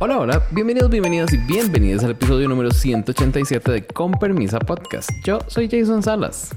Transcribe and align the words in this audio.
Hola, 0.00 0.20
hola, 0.20 0.46
bienvenidos, 0.52 0.88
bienvenidas 0.90 1.32
y 1.32 1.38
bienvenidos 1.38 2.04
al 2.04 2.12
episodio 2.12 2.48
número 2.48 2.70
187 2.70 3.72
de 3.72 3.84
Con 3.84 4.12
Permisa 4.12 4.60
Podcast. 4.60 5.10
Yo 5.24 5.40
soy 5.48 5.68
Jason 5.68 6.04
Salas. 6.04 6.54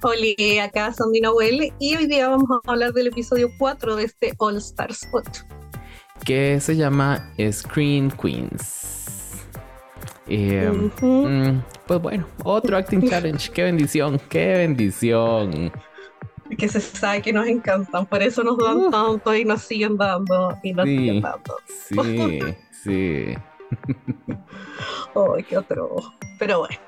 Hola, 0.00 0.62
acá 0.62 0.92
Sandy 0.92 1.20
Noel 1.20 1.72
y 1.80 1.96
hoy 1.96 2.06
día 2.06 2.28
vamos 2.28 2.48
a 2.64 2.70
hablar 2.70 2.92
del 2.92 3.08
episodio 3.08 3.48
4 3.58 3.96
de 3.96 4.04
este 4.04 4.34
All 4.38 4.56
Stars 4.58 5.08
8. 5.12 5.42
Que 6.24 6.60
se 6.60 6.76
llama 6.76 7.28
Screen 7.50 8.12
Queens. 8.12 9.42
Eh, 10.28 10.70
mm, 11.00 11.60
pues 11.88 12.00
bueno, 12.00 12.28
otro 12.44 12.76
acting 12.76 13.08
challenge. 13.08 13.50
qué 13.50 13.64
bendición, 13.64 14.20
qué 14.28 14.52
bendición. 14.58 15.72
Que 16.56 16.68
se 16.68 16.80
sabe 16.80 17.22
que 17.22 17.32
nos 17.32 17.46
encantan, 17.46 18.06
por 18.06 18.22
eso 18.22 18.42
nos 18.42 18.58
dan 18.58 18.90
tanto 18.90 19.34
y 19.34 19.44
nos 19.44 19.62
siguen 19.62 19.96
dando 19.96 20.58
y 20.62 20.72
nos 20.72 20.86
siguen 20.86 21.20
dando. 21.20 21.56
Sí, 21.66 22.40
sí. 22.70 23.34
Ay, 25.14 25.44
qué 25.48 25.58
otro. 25.58 25.96
Pero 26.38 26.60
bueno. 26.60 26.78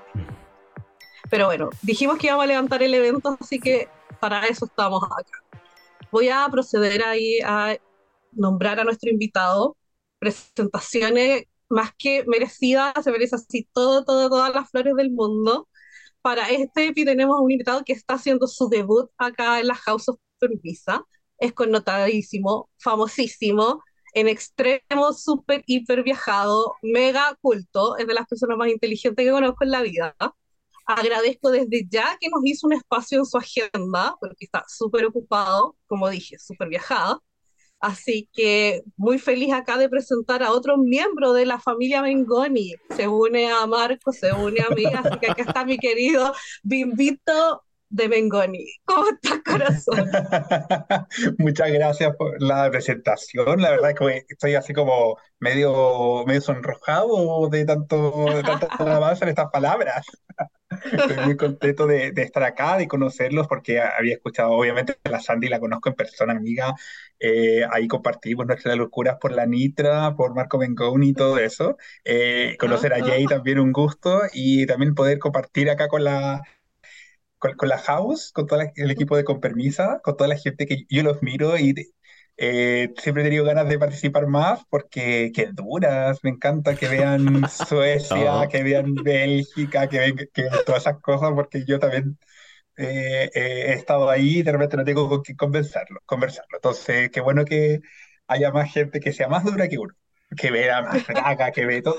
Pero 1.28 1.46
bueno, 1.46 1.70
dijimos 1.82 2.18
que 2.18 2.28
íbamos 2.28 2.44
a 2.44 2.46
levantar 2.46 2.82
el 2.82 2.94
evento, 2.94 3.36
así 3.40 3.58
que 3.58 3.88
para 4.20 4.46
eso 4.46 4.66
estamos 4.66 5.02
acá. 5.04 5.42
Voy 6.12 6.28
a 6.28 6.46
proceder 6.50 7.02
ahí 7.02 7.40
a 7.44 7.76
nombrar 8.32 8.78
a 8.78 8.84
nuestro 8.84 9.10
invitado. 9.10 9.76
Presentaciones 10.18 11.44
más 11.68 11.92
que 11.98 12.24
merecidas, 12.26 12.92
se 13.02 13.10
merece 13.10 13.36
así 13.36 13.68
todo, 13.72 14.04
todo, 14.04 14.28
todas 14.28 14.54
las 14.54 14.70
flores 14.70 14.94
del 14.94 15.10
mundo. 15.10 15.68
Para 16.26 16.50
este 16.50 16.86
EPI 16.88 17.04
tenemos 17.04 17.38
un 17.40 17.52
invitado 17.52 17.84
que 17.84 17.92
está 17.92 18.14
haciendo 18.14 18.48
su 18.48 18.68
debut 18.68 19.08
acá 19.16 19.60
en 19.60 19.68
la 19.68 19.76
House 19.76 20.08
of 20.08 20.18
Visa. 20.60 21.04
Es 21.38 21.52
connotadísimo, 21.52 22.68
famosísimo, 22.78 23.84
en 24.12 24.26
extremo, 24.26 25.12
súper, 25.12 25.62
hiper 25.66 26.02
viajado, 26.02 26.74
mega 26.82 27.38
culto, 27.40 27.96
es 27.96 28.08
de 28.08 28.14
las 28.14 28.26
personas 28.26 28.56
más 28.58 28.70
inteligentes 28.70 29.24
que 29.24 29.30
conozco 29.30 29.62
en 29.62 29.70
la 29.70 29.82
vida 29.82 30.16
agradezco 30.84 31.52
desde 31.52 31.86
ya 31.88 32.16
que 32.20 32.28
nos 32.28 32.40
hizo 32.44 32.66
un 32.66 32.72
espacio 32.72 33.20
en 33.20 33.26
su 33.26 33.38
agenda, 33.38 34.16
porque 34.20 34.46
está 34.46 34.64
súper 34.66 35.06
ocupado, 35.06 35.76
como 35.86 36.08
dije, 36.08 36.40
súper 36.40 36.68
viajado. 36.68 37.22
Así 37.80 38.28
que 38.32 38.82
muy 38.96 39.18
feliz 39.18 39.52
acá 39.52 39.76
de 39.76 39.88
presentar 39.88 40.42
a 40.42 40.52
otro 40.52 40.78
miembro 40.78 41.32
de 41.32 41.46
la 41.46 41.60
familia 41.60 42.02
Mengoni. 42.02 42.74
Se 42.96 43.06
une 43.06 43.50
a 43.50 43.66
Marco, 43.66 44.12
se 44.12 44.32
une 44.32 44.60
a 44.60 44.74
mí, 44.74 44.84
así 44.86 45.18
que 45.18 45.30
acá 45.30 45.42
está 45.42 45.64
mi 45.64 45.78
querido 45.78 46.32
Bimbito 46.62 47.62
de 47.88 48.08
Mengoni. 48.08 48.66
¿Cómo 48.84 49.06
estás, 49.10 49.40
corazón? 49.44 50.10
Muchas 51.38 51.70
gracias 51.70 52.16
por 52.16 52.40
la 52.42 52.70
presentación. 52.70 53.60
La 53.60 53.70
verdad 53.70 53.90
es 53.90 53.98
que 53.98 54.24
estoy 54.28 54.54
así 54.54 54.72
como 54.72 55.16
medio, 55.38 56.24
medio 56.26 56.40
sonrojado 56.40 57.48
de 57.48 57.64
tanto, 57.64 58.26
de 58.34 58.42
tanto 58.42 58.68
en 59.22 59.28
estas 59.28 59.50
palabras. 59.50 60.06
Estoy 60.68 61.24
muy 61.24 61.36
contento 61.36 61.86
de, 61.86 62.12
estar 62.16 62.42
acá, 62.42 62.76
de 62.76 62.88
conocerlos, 62.88 63.46
porque 63.46 63.80
había 63.80 64.14
escuchado, 64.14 64.50
obviamente, 64.50 64.96
a 65.04 65.10
la 65.10 65.20
Sandy 65.20 65.48
la 65.48 65.60
conozco 65.60 65.88
en 65.88 65.94
persona, 65.94 66.32
amiga. 66.32 66.74
Eh, 67.18 67.64
ahí 67.70 67.88
compartimos 67.88 68.46
nuestras 68.46 68.76
locuras 68.76 69.16
por 69.20 69.32
la 69.32 69.46
Nitra, 69.46 70.14
por 70.16 70.34
Marco 70.34 70.58
Bengoni 70.58 71.10
y 71.10 71.14
todo 71.14 71.38
eso. 71.38 71.76
Eh, 72.04 72.56
conocer 72.58 72.92
a 72.94 73.04
Jay 73.04 73.26
también 73.26 73.58
un 73.58 73.72
gusto 73.72 74.22
y 74.32 74.66
también 74.66 74.94
poder 74.94 75.18
compartir 75.18 75.70
acá 75.70 75.88
con 75.88 76.04
la, 76.04 76.42
con, 77.38 77.68
la 77.68 77.78
house, 77.78 78.32
con 78.32 78.46
todo 78.46 78.60
el 78.74 78.90
equipo 78.90 79.16
de 79.16 79.24
Con 79.24 79.40
Permisa, 79.40 80.00
con 80.02 80.16
toda 80.16 80.28
la 80.28 80.38
gente 80.38 80.66
que 80.66 80.84
yo 80.88 81.02
los 81.02 81.22
miro 81.22 81.58
y 81.58 81.74
eh, 82.38 82.92
siempre 82.98 83.22
he 83.22 83.26
tenido 83.26 83.44
ganas 83.44 83.68
de 83.68 83.78
participar 83.78 84.26
más 84.26 84.60
porque 84.68 85.32
qué 85.34 85.48
duras, 85.52 86.18
me 86.22 86.30
encanta 86.30 86.74
que 86.74 86.88
vean 86.88 87.42
Suecia, 87.48 88.46
que 88.50 88.62
vean 88.62 88.94
Bélgica, 88.94 89.88
que 89.88 89.98
vean, 89.98 90.16
que 90.16 90.48
todas 90.66 90.82
esas 90.82 91.00
cosas 91.00 91.32
porque 91.34 91.64
yo 91.64 91.78
también 91.78 92.18
eh, 92.76 93.30
eh, 93.34 93.64
he 93.68 93.72
estado 93.72 94.10
ahí 94.10 94.38
y 94.38 94.42
de 94.42 94.52
repente 94.52 94.76
no 94.76 94.84
tengo 94.84 95.08
con 95.08 95.22
quién 95.22 95.36
conversarlo, 95.36 96.00
conversarlo. 96.06 96.56
Entonces, 96.56 97.10
qué 97.10 97.20
bueno 97.20 97.44
que 97.44 97.80
haya 98.26 98.50
más 98.50 98.72
gente 98.72 99.00
que 99.00 99.12
sea 99.12 99.28
más 99.28 99.44
dura 99.44 99.68
que 99.68 99.78
uno, 99.78 99.94
que 100.36 100.50
vea 100.50 100.82
más 100.82 101.02
fraga, 101.04 101.50
que 101.52 101.66
ve 101.66 101.82
todo. 101.82 101.98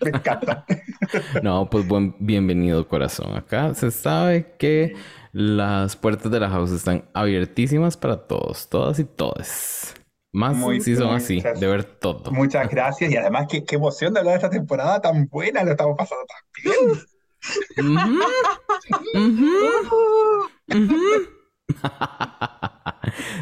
Me 0.00 0.10
encanta. 0.10 0.64
No, 1.42 1.68
pues 1.68 1.88
buen 1.88 2.14
bienvenido 2.20 2.86
corazón. 2.86 3.36
Acá 3.36 3.74
se 3.74 3.90
sabe 3.90 4.54
que 4.58 4.94
las 5.32 5.96
puertas 5.96 6.30
de 6.30 6.38
la 6.38 6.48
house 6.48 6.70
están 6.70 7.04
abiertísimas 7.14 7.96
para 7.96 8.28
todos, 8.28 8.68
todas 8.68 9.00
y 9.00 9.04
todos. 9.04 9.94
Más 10.32 10.56
si 10.84 10.94
son 10.94 11.14
así, 11.14 11.40
de 11.40 11.66
ver 11.66 11.82
todo. 11.82 12.30
Muchas 12.30 12.68
gracias 12.68 13.10
y 13.10 13.16
además 13.16 13.46
qué, 13.50 13.64
qué 13.64 13.74
emoción 13.74 14.14
de 14.14 14.20
hablar 14.20 14.34
de 14.34 14.46
esta 14.46 14.50
temporada 14.50 15.00
tan 15.00 15.26
buena, 15.26 15.64
lo 15.64 15.72
estamos 15.72 15.96
pasando 15.98 16.24
tan 16.26 16.62
bien. 16.62 17.04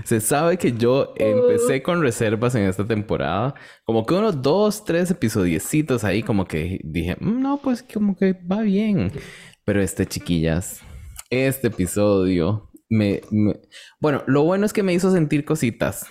Se 0.04 0.20
sabe 0.20 0.56
que 0.56 0.72
yo 0.72 1.12
empecé 1.16 1.82
con 1.82 2.00
reservas 2.00 2.54
en 2.54 2.64
esta 2.64 2.86
temporada. 2.86 3.54
Como 3.84 4.06
que 4.06 4.14
unos 4.14 4.42
dos, 4.42 4.84
tres 4.84 5.10
episodiecitos 5.10 6.04
ahí, 6.04 6.22
como 6.22 6.46
que 6.46 6.80
dije, 6.84 7.16
mm, 7.20 7.40
no, 7.40 7.60
pues 7.62 7.82
como 7.82 8.16
que 8.16 8.32
va 8.32 8.62
bien. 8.62 9.12
Pero 9.64 9.82
este, 9.82 10.06
chiquillas, 10.06 10.80
este 11.30 11.68
episodio 11.68 12.70
me, 12.88 13.20
Bueno, 14.00 14.22
lo 14.26 14.44
bueno 14.44 14.66
es 14.66 14.72
que 14.72 14.82
me 14.82 14.94
hizo 14.94 15.10
sentir 15.10 15.44
cositas. 15.44 16.06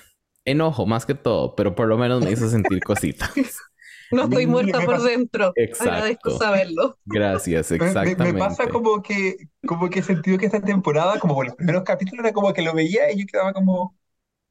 Enojo 0.46 0.86
más 0.86 1.06
que 1.06 1.16
todo, 1.16 1.56
pero 1.56 1.76
por 1.76 1.88
lo 1.88 1.98
menos 1.98 2.24
me 2.24 2.32
hizo 2.32 2.50
sentir 2.50 2.80
cositas. 2.82 3.32
No 4.12 4.24
estoy 4.24 4.48
muerta 4.48 4.80
por 4.82 5.02
dentro. 5.02 5.52
Exacto. 5.56 5.92
Agradezco 5.92 6.30
saberlo. 6.38 6.98
Gracias, 7.06 7.72
exactamente. 7.72 8.34
Me, 8.34 8.40
pasa 8.40 8.68
como 8.68 9.02
que, 9.02 9.50
como 9.66 9.90
que 9.90 10.00
he 10.00 10.04
sentido 10.04 10.38
que 10.38 10.46
esta 10.46 10.62
temporada, 10.62 11.20
como 11.20 11.36
por 11.36 11.46
los 11.46 11.56
primeros 11.56 11.84
capítulos, 11.84 12.24
era 12.24 12.34
como 12.34 12.54
que 12.54 12.62
lo 12.62 12.74
veía 12.74 13.12
y 13.12 13.20
yo 13.20 13.26
quedaba 13.26 13.54
como, 13.54 13.98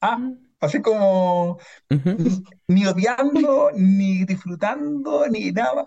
ah, 0.00 0.30
así 0.60 0.82
como, 0.82 1.58
ni 2.68 2.86
odiando, 2.86 3.70
ni 3.74 4.24
disfrutando, 4.24 5.26
ni 5.28 5.52
nada. 5.52 5.84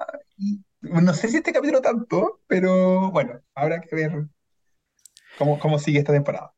no 0.81 1.13
sé 1.13 1.27
si 1.27 1.37
este 1.37 1.53
capítulo 1.53 1.81
tanto, 1.81 2.41
pero 2.47 3.11
bueno, 3.11 3.39
habrá 3.53 3.81
que 3.81 3.95
ver 3.95 4.25
cómo, 5.37 5.59
cómo 5.59 5.79
sigue 5.79 5.99
esta 5.99 6.13
temporada. 6.13 6.53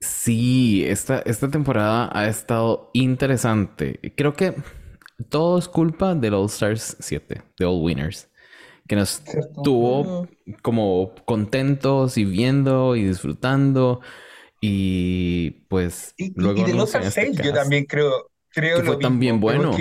Sí, 0.00 0.84
esta, 0.84 1.20
esta 1.20 1.48
temporada 1.48 2.10
ha 2.12 2.26
estado 2.26 2.90
interesante. 2.92 4.00
Creo 4.16 4.34
que 4.34 4.52
todo 5.22 5.58
es 5.58 5.68
culpa 5.68 6.14
del 6.14 6.34
All 6.34 6.46
Stars 6.46 6.96
7, 7.00 7.42
de 7.58 7.64
All 7.64 7.82
Winners, 7.82 8.28
que 8.86 8.96
nos 8.96 9.22
tuvo 9.62 10.28
como 10.62 11.14
contentos 11.24 12.16
y 12.16 12.24
viendo 12.24 12.96
y 12.96 13.04
disfrutando. 13.04 14.00
Y 14.60 15.50
pues 15.68 16.14
y, 16.16 16.32
luego. 16.34 16.60
Y 16.60 16.64
del 16.64 16.78
All 16.78 16.86
Stars 16.86 17.14
6, 17.14 17.38
yo 17.42 17.52
también 17.52 17.84
creo. 17.84 18.30
creo 18.48 18.78
que 18.80 18.86
fue 18.86 18.96
también 18.98 19.40
bueno. 19.40 19.76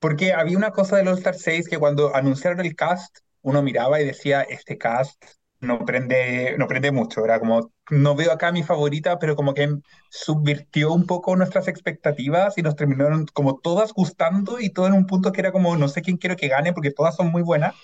Porque, 0.00 0.32
había 0.32 0.56
una 0.56 0.70
cosa 0.70 0.96
del 0.96 1.08
All 1.08 1.18
Stars 1.18 1.42
6 1.42 1.68
que 1.68 1.78
cuando 1.78 2.14
anunciaron 2.14 2.60
el 2.60 2.76
cast, 2.76 3.18
uno 3.42 3.62
miraba 3.62 4.00
y 4.00 4.04
decía: 4.04 4.42
Este 4.42 4.78
cast 4.78 5.24
no 5.60 5.84
prende, 5.84 6.54
no 6.58 6.68
prende 6.68 6.92
mucho. 6.92 7.24
Era 7.24 7.40
como, 7.40 7.72
no 7.90 8.14
veo 8.14 8.32
acá 8.32 8.52
mi 8.52 8.62
favorita, 8.62 9.18
pero 9.18 9.36
como 9.36 9.54
que 9.54 9.68
subvirtió 10.10 10.92
un 10.92 11.06
poco 11.06 11.36
nuestras 11.36 11.68
expectativas 11.68 12.58
y 12.58 12.62
nos 12.62 12.76
terminaron 12.76 13.26
como 13.26 13.58
todas 13.58 13.92
gustando 13.92 14.60
y 14.60 14.70
todo 14.70 14.86
en 14.86 14.92
un 14.92 15.06
punto 15.06 15.32
que 15.32 15.40
era 15.40 15.52
como, 15.52 15.76
no 15.76 15.88
sé 15.88 16.02
quién 16.02 16.16
quiero 16.16 16.36
que 16.36 16.48
gane 16.48 16.72
porque 16.72 16.92
todas 16.92 17.16
son 17.16 17.30
muy 17.30 17.42
buenas. 17.42 17.74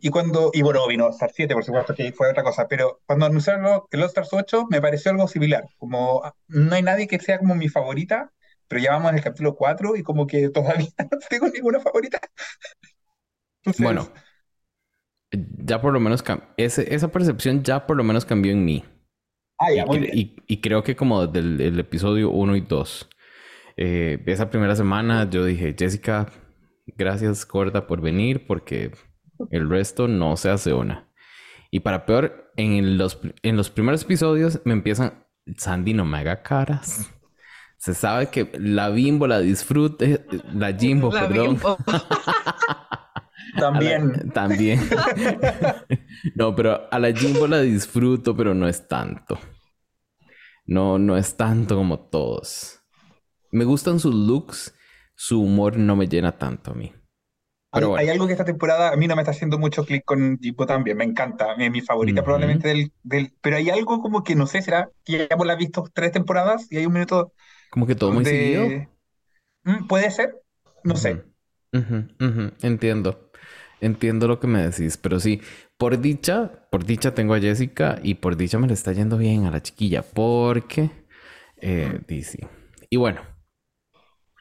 Y 0.00 0.10
cuando, 0.10 0.50
y 0.52 0.62
bueno, 0.62 0.86
vino 0.88 1.08
Star 1.10 1.30
7, 1.32 1.54
por 1.54 1.64
supuesto 1.64 1.94
que 1.94 2.12
fue 2.12 2.28
otra 2.28 2.42
cosa, 2.42 2.66
pero 2.66 3.00
cuando 3.06 3.26
anunciaron 3.26 3.82
el 3.92 4.02
All 4.02 4.08
Stars 4.08 4.30
8 4.32 4.66
me 4.68 4.80
pareció 4.80 5.12
algo 5.12 5.28
similar, 5.28 5.64
como 5.78 6.20
no 6.48 6.74
hay 6.74 6.82
nadie 6.82 7.06
que 7.06 7.20
sea 7.20 7.38
como 7.38 7.54
mi 7.54 7.68
favorita, 7.68 8.32
pero 8.66 8.80
ya 8.80 8.90
vamos 8.92 9.10
en 9.10 9.18
el 9.18 9.22
capítulo 9.22 9.54
4 9.54 9.94
y 9.94 10.02
como 10.02 10.26
que 10.26 10.48
todavía 10.48 10.88
no 10.98 11.18
tengo 11.30 11.48
ninguna 11.48 11.78
favorita. 11.78 12.18
bueno, 13.78 14.10
ya 15.32 15.80
por 15.80 15.92
lo 15.92 16.00
menos 16.00 16.24
esa 16.56 17.08
percepción 17.08 17.62
ya 17.62 17.86
por 17.86 17.96
lo 17.96 18.04
menos 18.04 18.24
cambió 18.24 18.52
en 18.52 18.64
mí. 18.64 18.84
Ah, 19.58 19.68
y, 20.12 20.60
creo 20.60 20.82
que 20.82 20.96
como 20.96 21.26
desde 21.26 21.68
el, 21.68 21.80
episodio 21.80 22.30
1 22.30 22.56
y 22.56 22.60
2. 22.60 23.08
Eh, 23.78 24.22
esa 24.26 24.50
primera 24.50 24.76
semana 24.76 25.28
yo 25.30 25.44
dije, 25.44 25.74
Jessica, 25.78 26.26
gracias 26.86 27.46
Corda 27.46 27.86
por 27.86 28.00
venir 28.00 28.46
porque 28.46 28.92
el 29.50 29.68
resto 29.68 30.08
no 30.08 30.36
se 30.36 30.50
hace 30.50 30.74
una. 30.74 31.08
Y 31.70 31.80
para 31.80 32.06
peor, 32.06 32.52
en 32.56 32.98
los, 32.98 33.18
en 33.42 33.56
los 33.56 33.70
primeros 33.70 34.02
episodios 34.02 34.60
me 34.64 34.74
empiezan, 34.74 35.24
Sandy 35.56 35.94
no 35.94 36.04
me 36.04 36.18
haga 36.18 36.42
caras. 36.42 37.10
Se 37.78 37.94
sabe 37.94 38.28
que 38.28 38.50
la 38.58 38.88
bimbo 38.90 39.26
la 39.26 39.40
disfrute, 39.40 40.24
la 40.52 40.72
jimbo, 40.78 41.10
perdón. 41.10 41.58
También. 43.58 44.30
también. 44.32 44.80
no, 46.34 46.54
pero 46.54 46.88
a 46.90 46.98
la 46.98 47.12
Jimbo 47.12 47.46
la 47.46 47.60
disfruto, 47.60 48.36
pero 48.36 48.54
no 48.54 48.68
es 48.68 48.86
tanto. 48.86 49.38
No, 50.66 50.98
no 50.98 51.16
es 51.16 51.36
tanto 51.36 51.76
como 51.76 51.98
todos. 51.98 52.80
Me 53.50 53.64
gustan 53.64 54.00
sus 54.00 54.14
looks 54.14 54.74
su 55.16 55.40
humor 55.40 55.78
no 55.78 55.96
me 55.96 56.06
llena 56.06 56.36
tanto 56.36 56.72
a 56.72 56.74
mí. 56.74 56.92
Hay, 57.72 57.80
Pero 57.80 57.88
bueno. 57.88 58.02
hay 58.02 58.10
algo 58.10 58.26
que 58.26 58.32
esta 58.32 58.44
temporada 58.44 58.92
a 58.92 58.96
mí 58.96 59.08
no 59.08 59.16
me 59.16 59.22
está 59.22 59.32
haciendo 59.32 59.58
mucho 59.58 59.84
clic 59.84 60.04
con 60.04 60.38
Jimbo 60.38 60.66
también, 60.66 60.96
me 60.96 61.04
encanta, 61.04 61.54
es 61.58 61.70
mi 61.70 61.80
favorita 61.80 62.22
probablemente 62.22 62.68
del, 62.68 62.92
del... 63.02 63.34
Pero 63.40 63.56
hay 63.56 63.70
algo 63.70 64.00
como 64.00 64.22
que 64.22 64.36
no 64.36 64.46
sé, 64.46 64.62
será 64.62 64.90
que 65.04 65.18
ya 65.18 65.26
hemos 65.30 65.46
la 65.46 65.56
visto 65.56 65.84
tres 65.92 66.12
temporadas 66.12 66.70
y 66.70 66.76
hay 66.76 66.86
un 66.86 66.92
minuto 66.92 67.32
Como 67.70 67.86
que 67.86 67.94
todo 67.94 68.12
muy 68.12 68.24
seguido. 68.24 68.86
Mm, 69.64 69.86
¿Puede 69.88 70.10
ser? 70.10 70.40
No 70.84 70.96
sé. 70.96 71.24
Entiendo. 72.62 73.25
Entiendo 73.80 74.26
lo 74.26 74.40
que 74.40 74.46
me 74.46 74.62
decís, 74.62 74.96
pero 74.96 75.20
sí, 75.20 75.42
por 75.76 76.00
dicha, 76.00 76.66
por 76.70 76.84
dicha 76.84 77.14
tengo 77.14 77.34
a 77.34 77.40
Jessica 77.40 77.98
y 78.02 78.14
por 78.14 78.36
dicha 78.36 78.58
me 78.58 78.66
le 78.66 78.74
está 78.74 78.92
yendo 78.92 79.18
bien 79.18 79.44
a 79.44 79.50
la 79.50 79.62
chiquilla, 79.62 80.02
porque 80.02 80.90
eh, 81.58 82.00
dice. 82.08 82.48
Y 82.88 82.96
bueno, 82.96 83.20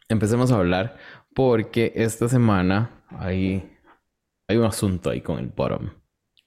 empecemos 0.07 0.51
a 0.51 0.57
hablar 0.57 0.97
porque 1.33 1.91
esta 1.95 2.29
semana 2.29 3.03
hay, 3.09 3.77
hay 4.47 4.57
un 4.57 4.65
asunto 4.65 5.09
ahí 5.09 5.21
con 5.21 5.39
el 5.39 5.47
bottom 5.47 5.89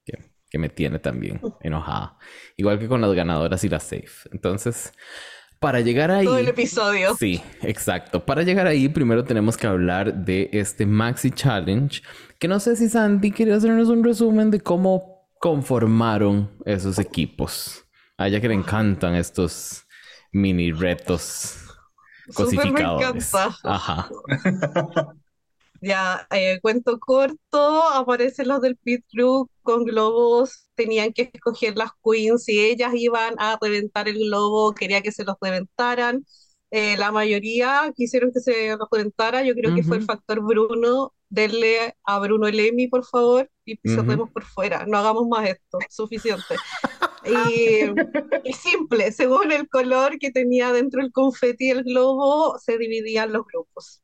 que, 0.04 0.32
que 0.48 0.58
me 0.58 0.70
tiene 0.70 0.98
también 0.98 1.40
enojada, 1.60 2.16
igual 2.56 2.78
que 2.78 2.88
con 2.88 3.02
las 3.02 3.12
ganadoras 3.12 3.62
y 3.64 3.68
las 3.68 3.82
safe. 3.82 4.30
Entonces, 4.32 4.94
para 5.60 5.80
llegar 5.80 6.10
ahí... 6.10 6.26
Todo 6.26 6.38
el 6.38 6.48
episodio. 6.48 7.14
Sí, 7.16 7.42
exacto. 7.62 8.24
Para 8.24 8.42
llegar 8.42 8.66
ahí, 8.66 8.88
primero 8.88 9.24
tenemos 9.24 9.56
que 9.56 9.66
hablar 9.66 10.14
de 10.14 10.48
este 10.52 10.86
Maxi 10.86 11.30
Challenge, 11.30 12.02
que 12.38 12.48
no 12.48 12.60
sé 12.60 12.76
si 12.76 12.88
Sandy 12.88 13.30
quiere 13.32 13.54
hacernos 13.54 13.88
un 13.88 14.04
resumen 14.04 14.50
de 14.50 14.60
cómo 14.60 15.28
conformaron 15.40 16.50
esos 16.64 16.98
equipos. 16.98 17.84
A 18.16 18.28
ella 18.28 18.40
que 18.40 18.48
le 18.48 18.54
encantan 18.54 19.14
estos 19.14 19.84
mini 20.32 20.72
retos 20.72 21.68
encanta. 22.36 23.56
Ajá. 23.64 24.08
Ya, 25.80 26.26
eh, 26.32 26.58
cuento 26.60 26.98
corto, 26.98 27.82
aparecen 27.92 28.48
los 28.48 28.60
del 28.60 28.76
pit 28.76 29.04
crew 29.12 29.48
con 29.62 29.84
globos, 29.84 30.66
tenían 30.74 31.12
que 31.12 31.30
escoger 31.32 31.76
las 31.76 31.90
queens 32.02 32.44
si 32.44 32.58
ellas 32.58 32.92
iban 32.96 33.34
a 33.38 33.58
reventar 33.60 34.08
el 34.08 34.18
globo, 34.18 34.74
quería 34.74 35.02
que 35.02 35.12
se 35.12 35.24
los 35.24 35.36
reventaran. 35.40 36.26
Eh, 36.70 36.96
la 36.96 37.12
mayoría 37.12 37.92
quisieron 37.94 38.32
que 38.32 38.40
se 38.40 38.76
los 38.76 38.88
reventara, 38.90 39.42
yo 39.44 39.54
creo 39.54 39.72
que 39.72 39.84
fue 39.84 39.98
el 39.98 40.02
factor 40.02 40.40
Bruno. 40.42 41.14
Denle 41.30 41.94
a 42.04 42.18
Bruno 42.18 42.48
el 42.48 42.58
Emmy, 42.58 42.88
por 42.88 43.04
favor, 43.04 43.50
y 43.64 43.78
Ujú. 43.84 43.88
cerremos 43.88 44.30
por 44.32 44.44
fuera, 44.44 44.84
no 44.86 44.98
hagamos 44.98 45.28
más 45.28 45.48
esto, 45.48 45.86
suficiente. 45.90 46.62
Y, 47.24 47.80
y 48.42 48.52
simple, 48.54 49.12
según 49.12 49.52
el 49.52 49.68
color 49.68 50.18
que 50.18 50.30
tenía 50.32 50.72
dentro 50.72 51.02
el 51.02 51.12
confeti 51.12 51.70
el 51.70 51.84
globo, 51.84 52.58
se 52.58 52.78
dividían 52.78 53.32
los 53.32 53.44
grupos. 53.46 54.02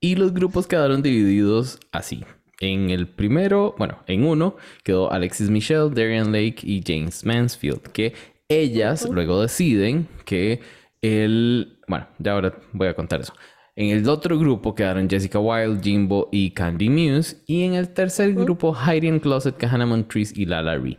Y 0.00 0.16
los 0.16 0.32
grupos 0.32 0.66
quedaron 0.66 1.02
divididos 1.02 1.78
así. 1.92 2.24
En 2.58 2.90
el 2.90 3.06
primero, 3.06 3.74
bueno, 3.78 3.98
en 4.06 4.24
uno 4.24 4.56
quedó 4.82 5.12
Alexis 5.12 5.50
Michelle, 5.50 5.90
Darian 5.90 6.32
Lake 6.32 6.60
y 6.62 6.82
James 6.86 7.24
Mansfield, 7.24 7.82
que 7.92 8.14
ellas 8.48 9.08
luego 9.10 9.40
deciden 9.40 10.08
que 10.24 10.60
el... 11.02 11.78
Bueno, 11.86 12.06
ya 12.18 12.32
ahora 12.32 12.58
voy 12.72 12.88
a 12.88 12.94
contar 12.94 13.20
eso. 13.20 13.34
En 13.76 13.96
el 13.96 14.08
otro 14.08 14.38
grupo 14.38 14.74
quedaron 14.74 15.08
Jessica 15.08 15.38
Wilde, 15.38 15.80
Jimbo 15.82 16.28
y 16.32 16.50
Candy 16.50 16.90
Muse. 16.90 17.42
Y 17.46 17.64
en 17.64 17.74
el 17.74 17.94
tercer 17.94 18.34
grupo, 18.34 18.74
Heidi 18.74 19.08
in 19.08 19.20
Closet, 19.20 19.56
Kahana 19.56 19.86
Montrese 19.86 20.34
y 20.36 20.44
Lala 20.44 20.76
Ree. 20.76 20.96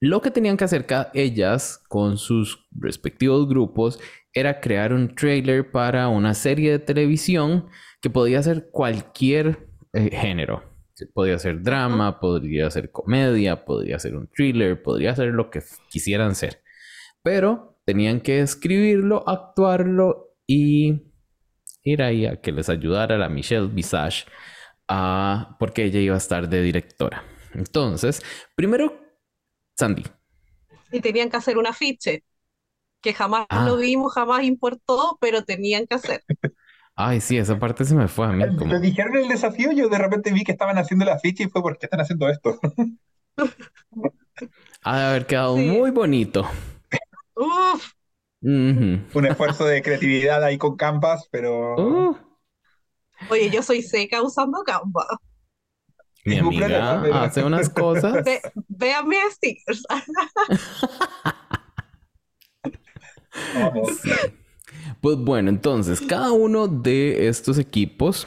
Lo 0.00 0.20
que 0.20 0.30
tenían 0.30 0.56
que 0.56 0.64
hacer 0.64 0.86
cada 0.86 1.10
ellas 1.14 1.80
con 1.88 2.18
sus 2.18 2.66
respectivos 2.72 3.48
grupos 3.48 4.00
era 4.32 4.60
crear 4.60 4.92
un 4.92 5.14
trailer 5.14 5.70
para 5.70 6.08
una 6.08 6.34
serie 6.34 6.72
de 6.72 6.78
televisión 6.78 7.66
que 8.00 8.10
podía 8.10 8.42
ser 8.42 8.70
cualquier 8.70 9.68
eh, 9.92 10.10
género. 10.12 10.62
Podía 11.14 11.38
ser 11.38 11.62
drama, 11.62 12.18
podría 12.20 12.70
ser 12.70 12.90
comedia, 12.90 13.64
podría 13.64 13.98
ser 14.00 14.16
un 14.16 14.28
thriller, 14.28 14.82
podría 14.82 15.14
ser 15.14 15.28
lo 15.28 15.48
que 15.50 15.62
quisieran 15.90 16.34
ser. 16.34 16.62
Pero 17.22 17.80
tenían 17.86 18.20
que 18.20 18.40
escribirlo, 18.40 19.28
actuarlo 19.28 20.34
y 20.46 21.02
ir 21.84 22.02
ahí 22.02 22.26
a 22.26 22.40
que 22.40 22.52
les 22.52 22.68
ayudara 22.68 23.18
la 23.18 23.28
Michelle 23.28 23.68
Visage, 23.68 24.26
a- 24.88 25.56
porque 25.60 25.84
ella 25.84 26.00
iba 26.00 26.14
a 26.14 26.18
estar 26.18 26.48
de 26.48 26.62
directora. 26.62 27.24
Entonces, 27.54 28.22
primero, 28.56 29.00
Sandy. 29.78 30.04
y 30.92 31.00
tenían 31.00 31.30
que 31.30 31.36
hacer 31.36 31.58
un 31.58 31.66
afiche, 31.66 32.24
que 33.02 33.14
jamás 33.14 33.46
Ah. 33.50 33.66
lo 33.66 33.76
vimos, 33.78 34.12
jamás 34.14 34.44
importó, 34.44 35.18
pero 35.20 35.44
tenían 35.44 35.86
que 35.86 35.94
hacer. 35.96 36.24
Ay, 37.00 37.20
sí, 37.20 37.38
esa 37.38 37.56
parte 37.60 37.84
se 37.84 37.94
me 37.94 38.08
fue 38.08 38.26
a 38.26 38.30
mí. 38.30 38.44
como- 38.56 38.72
Me 38.72 38.80
dijeron 38.80 39.16
el 39.16 39.28
desafío, 39.28 39.70
yo 39.70 39.88
de 39.88 39.98
repente 39.98 40.32
vi 40.32 40.42
que 40.42 40.50
estaban 40.52 40.78
haciendo 40.78 41.04
la 41.04 41.18
ficha 41.20 41.44
y 41.44 41.48
fue 41.48 41.62
¿por 41.62 41.78
qué 41.78 41.86
están 41.86 42.00
haciendo 42.00 42.28
esto? 42.28 42.58
Ha 44.82 44.98
de 44.98 45.04
haber 45.04 45.26
quedado 45.26 45.56
Sí. 45.56 45.64
muy 45.66 45.90
bonito. 45.90 46.48
Uf. 47.34 47.92
Un 48.42 49.26
esfuerzo 49.28 49.64
de 49.64 49.82
creatividad 49.82 50.42
ahí 50.44 50.58
con 50.58 50.76
Canvas, 50.76 51.28
pero 51.30 51.74
Uh, 51.76 52.16
oye, 53.30 53.50
yo 53.50 53.62
soy 53.62 53.82
seca 53.82 54.22
usando 54.22 54.62
Canva. 54.64 55.06
mi 56.24 56.38
amiga 56.38 56.66
problema, 57.00 57.24
hace 57.24 57.42
unas 57.44 57.68
cosas. 57.68 58.24
Ve, 58.24 58.40
vean 58.68 59.08
mis 59.08 59.18
stickers. 59.34 59.82
vamos. 63.54 63.88
Pues 65.00 65.16
bueno, 65.16 65.48
entonces, 65.50 66.00
cada 66.00 66.32
uno 66.32 66.66
de 66.66 67.28
estos 67.28 67.58
equipos 67.58 68.26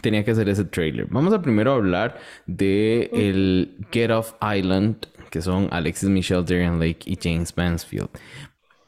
tenía 0.00 0.24
que 0.24 0.30
hacer 0.30 0.48
ese 0.48 0.64
trailer. 0.64 1.06
Vamos 1.10 1.32
a 1.34 1.42
primero 1.42 1.72
hablar 1.72 2.18
de 2.46 3.10
el 3.12 3.76
Get 3.92 4.10
Off 4.10 4.34
Island, 4.42 5.06
que 5.30 5.42
son 5.42 5.68
Alexis 5.70 6.08
Michelle, 6.08 6.44
Darian 6.44 6.78
Lake 6.80 7.00
y 7.04 7.18
James 7.20 7.54
Mansfield. 7.56 8.08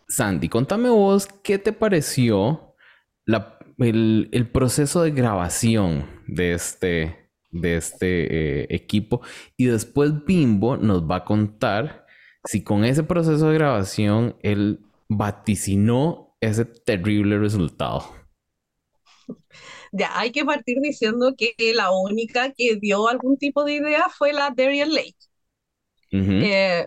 Sandy, 0.09 0.49
contame 0.49 0.89
vos, 0.89 1.29
¿qué 1.43 1.59
te 1.59 1.73
pareció 1.73 2.75
la- 3.27 3.59
el, 3.79 4.29
el 4.33 4.49
proceso 4.51 5.03
de 5.03 5.11
grabación 5.11 6.07
de 6.27 6.55
este, 6.55 7.31
de 7.51 7.77
este 7.77 8.63
eh, 8.63 8.67
equipo? 8.71 9.21
Y 9.59 9.67
después 9.67 10.25
Bimbo 10.25 10.79
nos 10.79 11.03
va 11.03 11.17
a 11.17 11.25
contar 11.25 12.07
si 12.45 12.63
con 12.63 12.85
ese 12.85 13.03
proceso 13.03 13.49
de 13.49 13.55
grabación 13.55 14.37
él 14.43 14.81
vaticinó 15.11 16.28
ese 16.41 16.65
terrible 16.65 17.39
resultado. 17.39 18.05
Ya, 19.93 20.19
hay 20.19 20.33
que 20.33 20.45
partir 20.45 20.79
diciendo 20.81 21.35
que 21.37 21.55
la 21.75 21.91
única 21.91 22.53
que 22.53 22.77
dio 22.77 23.09
algún 23.09 23.37
tipo 23.39 23.65
de 23.65 23.75
idea 23.75 24.07
fue 24.17 24.33
la 24.33 24.51
Darian 24.55 24.93
Lake. 24.93 25.17
Ujú. 26.13 26.35
Eh, 26.41 26.87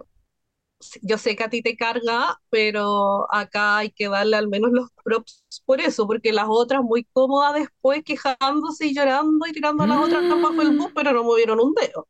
yo 1.04 1.18
sé 1.18 1.36
que 1.36 1.44
a 1.44 1.50
ti 1.50 1.62
te 1.62 1.76
carga, 1.78 2.40
pero 2.50 3.28
acá 3.34 3.78
hay 3.78 3.92
que 3.92 4.08
darle 4.10 4.38
al 4.38 4.48
menos 4.48 4.72
los 4.72 4.90
props 5.04 5.44
por 5.66 5.80
eso, 5.82 6.08
porque 6.08 6.34
las 6.34 6.46
otras 6.50 6.82
muy 6.84 7.04
cómodas 7.14 7.54
después 7.56 8.04
quejándose 8.04 8.88
y 8.88 8.96
llorando 8.96 9.46
y 9.48 9.52
tirando 9.54 9.84
a 9.84 9.88
las 9.88 9.98
otras 10.00 10.24
bajo 10.42 10.62
el 10.62 10.72
bus, 10.72 10.92
pero 10.96 11.14
no 11.14 11.24
movieron 11.24 11.60
un 11.60 11.74
dedo. 11.76 12.08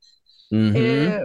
Ujú. 0.51 0.71
Eh, 0.73 1.19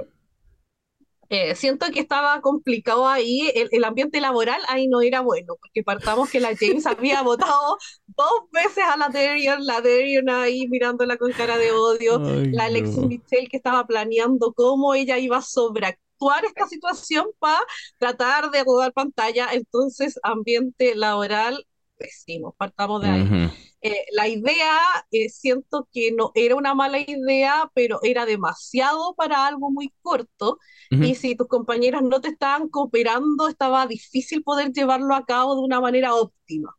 eh, 1.28 1.54
siento 1.54 1.86
que 1.92 2.00
estaba 2.00 2.40
complicado 2.40 3.08
ahí, 3.08 3.50
el, 3.54 3.68
el 3.72 3.84
ambiente 3.84 4.20
laboral 4.20 4.60
ahí 4.68 4.88
no 4.88 5.00
era 5.00 5.20
bueno, 5.20 5.54
porque 5.60 5.82
partamos 5.82 6.30
que 6.30 6.40
la 6.40 6.54
James 6.58 6.86
había 6.86 7.22
votado 7.22 7.78
dos 8.06 8.50
veces 8.52 8.84
a 8.84 8.96
la 8.96 9.08
Darian, 9.08 9.64
la 9.66 9.80
Darian 9.80 10.28
ahí 10.30 10.66
mirándola 10.68 11.16
con 11.16 11.32
cara 11.32 11.58
de 11.58 11.72
odio, 11.72 12.22
Ay, 12.24 12.50
la 12.50 12.64
Alexis 12.64 13.02
no. 13.02 13.08
Michelle 13.08 13.48
que 13.48 13.56
estaba 13.56 13.86
planeando 13.86 14.52
cómo 14.54 14.94
ella 14.94 15.18
iba 15.18 15.38
a 15.38 15.42
sobreactuar 15.42 16.44
esta 16.44 16.66
situación 16.66 17.26
para 17.38 17.60
tratar 17.98 18.50
de 18.50 18.64
rodar 18.64 18.92
pantalla, 18.92 19.48
entonces 19.52 20.18
ambiente 20.22 20.94
laboral 20.94 21.66
pésimo, 21.98 22.54
partamos 22.58 23.02
de 23.02 23.08
ahí. 23.08 23.22
Ujú. 23.22 23.50
Eh, 23.88 24.04
la 24.12 24.26
idea, 24.28 24.78
eh, 25.12 25.28
siento 25.28 25.88
que 25.92 26.10
no 26.12 26.32
era 26.34 26.56
una 26.56 26.74
mala 26.74 26.98
idea, 26.98 27.70
pero 27.74 28.00
era 28.02 28.26
demasiado 28.26 29.14
para 29.14 29.46
algo 29.46 29.70
muy 29.70 29.92
corto. 30.02 30.58
Ujú. 30.90 31.04
Y 31.04 31.14
si 31.14 31.36
tus 31.36 31.46
compañeras 31.48 32.02
no 32.02 32.20
te 32.20 32.28
estaban 32.28 32.68
cooperando, 32.68 33.48
estaba 33.48 33.86
difícil 33.86 34.42
poder 34.42 34.72
llevarlo 34.72 35.14
a 35.14 35.24
cabo 35.26 35.54
de 35.56 35.60
una 35.62 35.80
manera 35.80 36.14
óptima. 36.14 36.74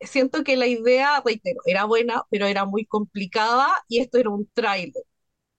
Siento 0.00 0.44
que 0.44 0.56
la 0.56 0.66
idea, 0.66 1.22
reitero, 1.24 1.60
era 1.66 1.84
buena, 1.84 2.24
pero 2.30 2.46
era 2.46 2.64
muy 2.66 2.84
complicada 2.86 3.68
y 3.88 4.00
esto 4.00 4.18
era 4.18 4.30
un 4.30 4.48
tráiler. 4.52 5.02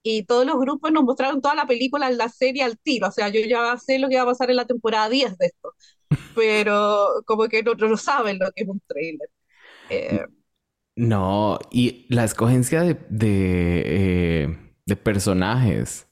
Y 0.04 0.24
todos 0.26 0.46
los 0.46 0.58
grupos 0.60 0.92
nos 0.94 1.04
mostraron 1.06 1.42
toda 1.42 1.56
la 1.56 1.68
película, 1.68 2.10
la 2.12 2.30
serie 2.30 2.64
al 2.64 2.78
tiro. 2.80 3.10
O 3.10 3.12
sea, 3.12 3.30
yo 3.30 3.42
ya 3.42 3.78
sé 3.78 4.00
lo 4.00 4.10
que 4.10 4.18
va 4.18 4.24
a 4.24 4.26
pasar 4.28 4.50
en 4.52 4.58
la 4.58 4.66
temporada 4.68 5.10
10 5.10 5.38
de 5.38 5.48
esto, 5.48 5.76
pero 6.36 7.24
como 7.26 7.48
que 7.50 7.64
no, 7.64 7.76
no 7.76 7.98
saben 7.98 8.40
lo 8.40 8.52
que 8.54 8.64
es 8.64 8.70
un 8.70 8.82
tráiler. 8.88 9.30
Eh, 9.90 10.26
No, 10.96 11.60
y 11.72 12.06
la 12.14 12.24
escogencia 12.24 12.82
de, 12.82 12.94
de, 13.10 14.44
eh, 14.44 14.58
de 14.86 14.96
personajes. 14.96 16.08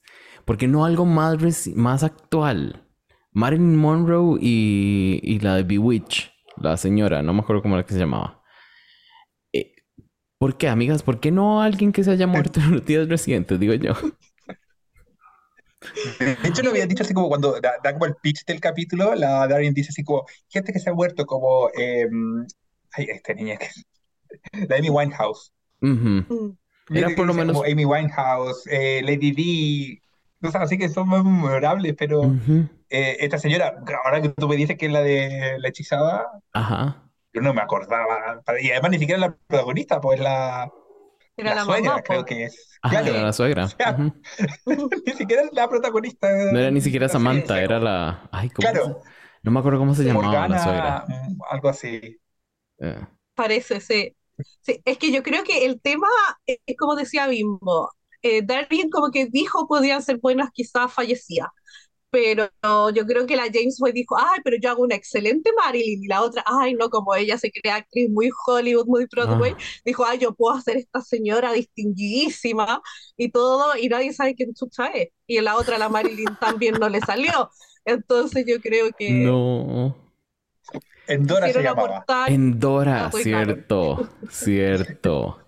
¿Por 0.45 0.57
qué 0.57 0.67
no 0.67 0.83
algo 0.85 1.05
más, 1.05 1.37
más 1.75 2.03
actual? 2.03 2.85
Marilyn 3.31 3.75
Monroe 3.77 4.37
y, 4.41 5.19
y 5.23 5.39
la 5.39 5.55
de 5.55 5.63
Bewitch, 5.63 6.31
la 6.57 6.75
señora, 6.77 7.23
no 7.23 7.33
me 7.33 7.39
acuerdo 7.41 7.61
cómo 7.61 7.75
era 7.75 7.85
que 7.85 7.93
se 7.93 7.99
llamaba. 7.99 8.41
¿Por 10.37 10.57
qué, 10.57 10.67
amigas? 10.67 11.03
¿Por 11.03 11.19
qué 11.19 11.31
no 11.31 11.61
alguien 11.61 11.91
que 11.91 12.03
se 12.03 12.11
haya 12.11 12.27
muerto 12.27 12.59
en 12.59 12.71
los 12.73 12.85
días 12.85 13.07
recientes, 13.07 13.59
digo 13.59 13.73
yo? 13.75 13.93
De 16.19 16.49
hecho, 16.49 16.61
lo 16.63 16.69
había 16.71 16.85
dicho 16.87 17.03
así 17.03 17.13
como 17.13 17.27
cuando 17.29 17.59
da, 17.61 17.73
da 17.83 17.93
como 17.93 18.05
el 18.05 18.15
pitch 18.15 18.45
del 18.45 18.59
capítulo, 18.59 19.15
la 19.15 19.47
Darien 19.47 19.73
dice 19.73 19.89
así 19.89 20.03
como, 20.03 20.25
gente 20.49 20.71
que 20.73 20.79
se 20.79 20.89
ha 20.89 20.93
muerto 20.93 21.25
como, 21.25 21.69
eh, 21.77 22.07
ay, 22.93 23.07
esta 23.09 23.33
niña 23.33 23.57
que 23.57 23.67
la 24.67 24.77
Amy 24.77 24.89
Winehouse. 24.89 25.53
Mm. 25.81 26.19
Era 26.89 27.09
por 27.15 27.25
lo 27.25 27.33
menos... 27.33 27.55
como 27.57 27.69
Amy 27.71 27.85
Winehouse, 27.85 28.67
eh, 28.67 29.01
Lady 29.03 29.31
D, 29.31 30.01
cosas 30.41 30.63
así 30.63 30.77
que 30.77 30.89
son 30.89 31.07
muy 31.09 31.23
memorables, 31.23 31.95
pero 31.97 32.23
eh, 32.89 33.17
esta 33.19 33.37
señora, 33.37 33.75
ahora 34.03 34.21
que 34.21 34.29
tú 34.29 34.47
me 34.47 34.55
dices 34.55 34.77
que 34.77 34.87
es 34.87 34.91
la 34.91 35.01
de 35.01 35.55
la 35.59 35.67
hechizada, 35.69 36.27
Ajá. 36.53 37.09
yo 37.33 37.41
no 37.41 37.53
me 37.53 37.61
acordaba. 37.61 38.41
Y 38.61 38.71
además 38.71 38.91
ni 38.91 38.99
siquiera 38.99 39.19
la 39.21 39.35
protagonista, 39.35 40.01
pues 40.01 40.19
la, 40.19 40.69
Era 41.37 41.49
la 41.51 41.55
la 41.55 41.63
suegra, 41.65 41.89
mamá, 41.91 42.03
creo 42.03 42.19
po. 42.21 42.25
que 42.25 42.43
es. 42.45 42.69
Ajá, 42.81 42.99
Claro, 42.99 43.13
era 43.15 43.23
la 43.23 43.33
suegra. 43.33 43.67
sea, 43.69 43.97
ni 45.05 45.13
siquiera 45.13 45.43
es 45.43 45.53
la 45.53 45.69
protagonista. 45.69 46.27
No 46.51 46.59
era 46.59 46.69
ni 46.71 46.81
siquiera 46.81 47.07
Samantha, 47.07 47.61
era 47.61 47.79
la... 47.79 48.27
Ay, 48.31 48.49
¿cómo 48.49 48.69
Claro, 48.69 48.85
se- 48.85 49.09
No 49.43 49.51
me 49.51 49.59
acuerdo 49.59 49.79
cómo 49.79 49.95
se 49.95 50.03
llamaba 50.03 50.47
la 50.49 50.63
suegra. 50.63 51.05
Mm, 51.07 51.37
algo 51.49 51.69
así. 51.69 52.17
Eh, 52.83 53.05
Parece, 53.35 53.79
sí. 53.81 54.15
Sí, 54.61 54.81
es 54.85 54.97
que 54.97 55.11
yo 55.11 55.23
creo 55.23 55.43
que 55.43 55.65
el 55.65 55.79
tema 55.81 56.07
es 56.45 56.59
como 56.77 56.95
decía 56.95 57.27
Bimbo. 57.27 57.91
Eh, 58.21 58.41
Darien 58.43 58.89
como 58.89 59.11
que 59.11 59.27
dijo 59.27 59.67
podían 59.67 60.01
ser 60.01 60.17
buenas, 60.19 60.51
quizás 60.53 60.91
fallecía. 60.93 61.51
Pero 62.09 62.49
yo 62.93 63.05
creo 63.07 63.25
que 63.25 63.35
la 63.35 63.45
James 63.51 63.81
Way 63.81 63.91
dijo, 63.93 64.15
ay, 64.17 64.39
pero 64.43 64.57
yo 64.61 64.69
hago 64.69 64.83
una 64.83 64.95
excelente 64.95 65.51
Marilyn. 65.57 66.03
Y 66.03 66.07
la 66.07 66.21
otra, 66.21 66.43
ay, 66.45 66.75
no, 66.75 66.89
como 66.89 67.15
ella 67.15 67.37
se 67.39 67.51
crea 67.51 67.77
actriz 67.77 68.09
muy 68.09 68.29
Hollywood, 68.47 68.85
muy 68.87 69.07
Broadway, 69.11 69.53
ah, 69.57 69.61
dijo, 69.85 70.05
ay, 70.05 70.19
yo 70.19 70.33
puedo 70.35 70.55
hacer 70.55 70.77
esta 70.77 71.01
señora 71.01 71.53
distinguidísima 71.53 72.81
y 73.17 73.31
todo, 73.31 73.75
y 73.77 73.89
nadie 73.89 74.13
sabe 74.13 74.35
quién 74.35 74.53
chucha 74.53 74.87
es. 74.87 75.09
Y 75.27 75.41
la 75.41 75.57
otra, 75.57 75.77
la 75.79 75.89
Marilyn, 75.89 76.37
también 76.39 76.75
no 76.79 76.87
le 76.89 77.01
salió. 77.01 77.49
Entonces 77.85 78.45
yo 78.47 78.61
creo 78.61 78.91
que 78.93 79.09
no. 79.11 79.95
Endora 81.13 81.49
se 81.51 81.63
llamaba. 81.63 82.05
Endora, 82.27 83.11
cierto, 83.11 84.09
cierto. 84.29 85.39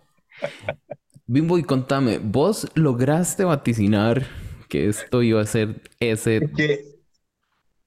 Bimbo, 1.27 1.57
y 1.57 1.63
contame, 1.63 2.19
¿vos 2.19 2.67
lograste 2.75 3.43
vaticinar 3.43 4.27
que 4.69 4.88
esto 4.89 5.24
iba 5.24 5.41
a 5.41 5.45
ser 5.45 5.81
ese... 6.00 6.50
Que 6.55 6.95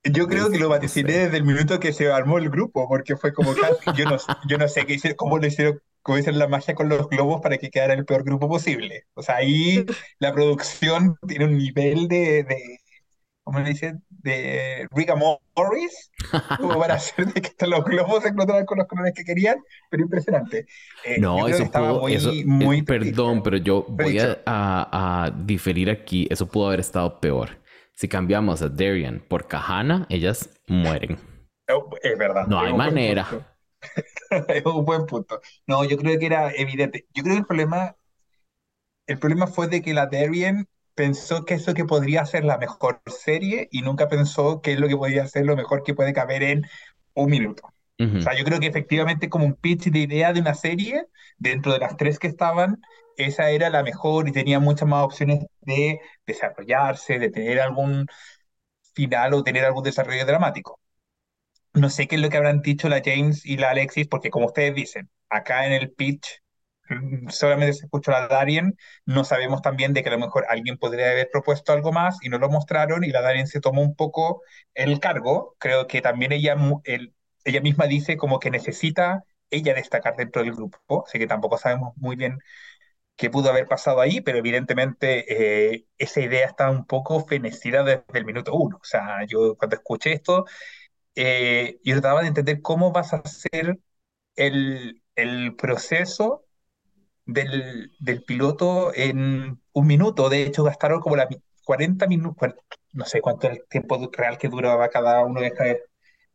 yo 0.05 0.27
creo 0.27 0.51
que 0.51 0.59
lo 0.59 0.69
vaticiné 0.69 1.13
desde 1.13 1.37
el 1.37 1.45
minuto 1.45 1.81
que 1.81 1.93
se 1.93 2.11
armó 2.11 2.39
el 2.39 2.51
grupo, 2.51 2.89
porque 2.89 3.17
fue 3.17 3.33
como 3.33 3.55
casi- 3.55 3.77
yo 3.97 4.05
no, 4.07 4.17
yo 4.49 4.59
no 4.59 4.69
sé 4.69 4.87
qué 4.87 5.15
cómo 5.17 5.39
lo 5.39 5.47
hicieron, 5.47 5.81
cómo 6.03 6.19
hicieron 6.19 6.39
la 6.39 6.49
magia 6.49 6.75
con 6.75 6.89
los 6.89 7.09
globos 7.09 7.41
para 7.43 7.59
que 7.59 7.71
quedara 7.71 7.95
el 7.95 8.05
peor 8.05 8.25
grupo 8.25 8.49
posible. 8.49 9.05
O 9.15 9.23
sea, 9.23 9.37
ahí 9.37 9.85
la 10.19 10.33
producción 10.33 11.17
tiene 11.27 11.45
un 11.47 11.59
nivel 11.59 12.09
de, 12.09 12.45
de 12.45 12.81
¿cómo 13.49 13.61
le 13.61 13.71
dicen? 13.71 14.05
De 14.11 14.87
Rick 14.91 15.11
Morris, 15.17 16.11
como 16.59 16.79
para 16.79 16.95
hacer 17.01 17.33
de 17.33 17.41
que 17.41 17.67
los 17.67 17.83
globos 17.83 18.23
se 18.23 18.29
encontraran 18.29 18.67
con 18.67 18.77
los 18.77 18.87
colores 18.87 19.15
que 19.17 19.25
querían, 19.25 19.57
pero 19.91 20.03
impresionante. 20.03 20.67
Eh, 21.03 21.19
No, 21.19 21.49
eso 21.49 21.65
pudo, 21.71 22.01
muy, 22.03 22.15
eso, 22.15 22.31
muy 22.45 22.79
eh, 22.81 22.83
perdón, 22.85 23.43
pero 23.43 23.57
yo 23.57 23.87
voy 23.89 24.19
a, 24.19 24.39
a- 24.45 25.25
a 25.25 25.31
diferir 25.31 25.89
aquí. 25.89 26.27
Eso 26.31 26.47
pudo 26.47 26.67
haber 26.69 26.81
estado 26.81 27.21
peor. 27.21 27.63
Si 27.95 28.07
cambiamos 28.07 28.61
a 28.61 28.69
Darian 28.69 29.25
por 29.27 29.49
Kahana, 29.49 30.07
ellas 30.11 30.51
mueren. 30.69 31.19
Oh, 31.71 31.89
Es 32.03 32.19
verdad. 32.19 32.47
No 32.47 32.61
hay 32.61 32.75
manera. 32.75 33.27
Es 34.49 34.65
un 34.67 34.85
buen 34.85 35.07
punto. 35.07 35.41
No, 35.67 35.85
yo 35.85 35.97
creo 35.97 36.19
que 36.19 36.27
era 36.27 36.53
evidente. 36.55 37.07
Yo 37.15 37.23
creo 37.23 37.37
que 37.37 37.41
el 37.41 37.47
problema, 37.47 37.97
el 39.07 39.19
problema 39.19 39.47
fue 39.47 39.69
de 39.69 39.83
que 39.83 39.95
la 39.95 40.07
Darien 40.07 40.69
pensó 40.99 41.45
que 41.45 41.55
eso 41.55 41.75
que 41.75 41.85
podría 41.85 42.27
ser 42.27 42.45
la 42.45 42.59
mejor 42.59 43.01
serie 43.07 43.69
y 43.71 43.83
nunca 43.83 44.09
pensó 44.09 44.61
que 44.61 44.73
es 44.73 44.81
lo 44.81 44.89
que 44.89 44.97
podría 44.97 45.29
ser 45.29 45.47
lo 45.47 45.55
mejor 45.57 45.85
que 45.85 45.95
puede 45.95 46.13
caber 46.13 46.43
en 46.43 46.67
un 47.15 47.31
minuto. 47.31 47.63
Ujú. 48.01 48.19
O 48.19 48.21
sea, 48.21 48.37
yo 48.37 48.45
creo 48.45 48.59
que 48.59 48.67
efectivamente 48.67 49.29
como 49.29 49.47
un 49.47 49.55
pitch 49.55 49.91
de 49.91 50.01
idea 50.01 50.33
de 50.33 50.41
una 50.41 50.55
serie, 50.55 51.07
dentro 51.39 51.73
de 51.73 51.79
las 51.79 51.97
tres 51.97 52.19
que 52.19 52.27
estaban, 52.27 52.81
esa 53.17 53.51
era 53.51 53.71
la 53.71 53.85
mejor 53.85 54.29
y 54.29 54.33
tenía 54.33 54.59
muchas 54.59 54.89
más 54.89 55.05
opciones 55.05 55.47
de 55.61 56.01
desarrollarse, 56.27 57.21
de 57.21 57.31
tener 57.31 57.61
algún 57.61 58.07
final 58.95 59.35
o 59.35 59.45
tener 59.45 59.65
algún 59.65 59.85
desarrollo 59.85 60.27
dramático. 60.27 60.81
No 61.75 61.91
sé 61.91 62.09
qué 62.09 62.17
es 62.17 62.23
lo 62.23 62.29
que 62.31 62.39
habrán 62.39 62.61
dicho 62.63 62.89
la 62.89 63.03
James 63.05 63.47
y 63.47 63.57
la 63.57 63.71
Alexis, 63.71 64.09
porque 64.09 64.31
como 64.31 64.47
ustedes 64.47 64.75
dicen, 64.75 65.09
acá 65.29 65.65
en 65.67 65.73
el 65.73 65.93
pitch 65.93 66.43
solamente 67.31 67.75
se 67.75 67.85
escuchó 67.87 68.11
la 68.13 68.29
Darien, 68.29 68.77
no 69.07 69.25
sabemos 69.25 69.63
también 69.63 69.93
de 69.95 70.03
que 70.03 70.09
a 70.09 70.13
lo 70.13 70.19
mejor 70.19 70.47
alguien 70.49 70.79
podría 70.79 71.11
haber 71.11 71.29
propuesto 71.33 71.73
algo 71.73 71.93
más 71.93 72.19
y 72.23 72.29
no 72.29 72.39
lo 72.39 72.49
mostraron 72.51 73.05
y 73.05 73.09
la 73.11 73.23
Darien 73.23 73.47
se 73.47 73.61
tomó 73.61 73.83
un 73.83 73.95
poco 73.97 74.43
el 74.75 75.01
cargo. 75.01 75.57
Creo 75.59 75.87
que 75.87 76.01
también 76.03 76.33
ella, 76.33 76.57
el- 76.85 77.15
ella 77.45 77.61
misma 77.61 77.87
dice 77.87 78.17
como 78.17 78.39
que 78.41 78.51
necesita 78.51 79.25
ella 79.51 79.75
destacar 79.75 80.17
dentro 80.17 80.43
del 80.43 80.53
grupo, 80.55 81.05
así 81.07 81.19
que 81.19 81.27
tampoco 81.27 81.57
sabemos 81.59 81.93
muy 81.97 82.17
bien 82.17 82.39
qué 83.17 83.31
pudo 83.31 83.51
haber 83.51 83.67
pasado 83.69 84.01
ahí, 84.01 84.21
pero 84.21 84.39
evidentemente 84.39 85.73
eh, 85.75 85.87
esa 85.99 86.21
idea 86.21 86.47
está 86.47 86.71
un 86.71 86.87
poco 86.87 87.27
fenecida 87.27 87.83
desde 87.83 88.05
el 88.15 88.25
minuto 88.25 88.55
uno. 88.55 88.77
O 88.79 88.85
sea, 88.85 89.25
yo 89.27 89.57
cuando 89.57 89.77
escuché 89.77 90.13
esto 90.13 90.45
eh, 91.17 91.81
yo 91.85 91.95
trataba 91.95 92.23
de 92.23 92.29
entender 92.29 92.63
cómo 92.63 92.93
vas 92.93 93.13
a 93.15 93.19
hacer 93.19 93.79
el, 94.37 95.03
el 95.17 95.57
proceso 95.57 96.47
del, 97.29 97.93
del 98.01 98.23
piloto 98.25 98.93
en 98.95 99.61
un 99.73 99.87
minuto. 99.87 100.29
De 100.29 100.43
hecho, 100.43 100.65
gastaron 100.65 101.01
como 101.01 101.17
la, 101.17 101.29
mi- 101.29 101.43
40 101.65 102.07
minutos, 102.07 102.55
no 102.93 103.05
sé 103.05 103.21
cuánto 103.21 103.49
es 103.49 103.59
el 103.59 103.65
tiempo 103.69 104.11
real 104.13 104.39
que 104.39 104.49
duraba 104.49 104.89
cada 104.89 105.25
uno 105.25 105.41
de, 105.41 105.53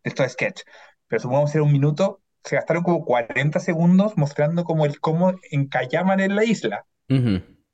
estos 0.03 0.31
sketches, 0.33 0.65
pero 1.07 1.21
supongamos 1.21 1.51
que 1.51 1.57
era 1.57 1.65
un 1.65 1.71
minuto, 1.71 2.21
se 2.43 2.55
gastaron 2.55 2.83
como 2.83 3.03
40 3.05 3.59
segundos 3.59 4.13
mostrando 4.17 4.63
como 4.63 4.85
el 4.85 4.99
cómo 4.99 5.33
encallaban 5.51 6.19
en 6.19 6.35
la 6.35 6.45
isla 6.45 6.85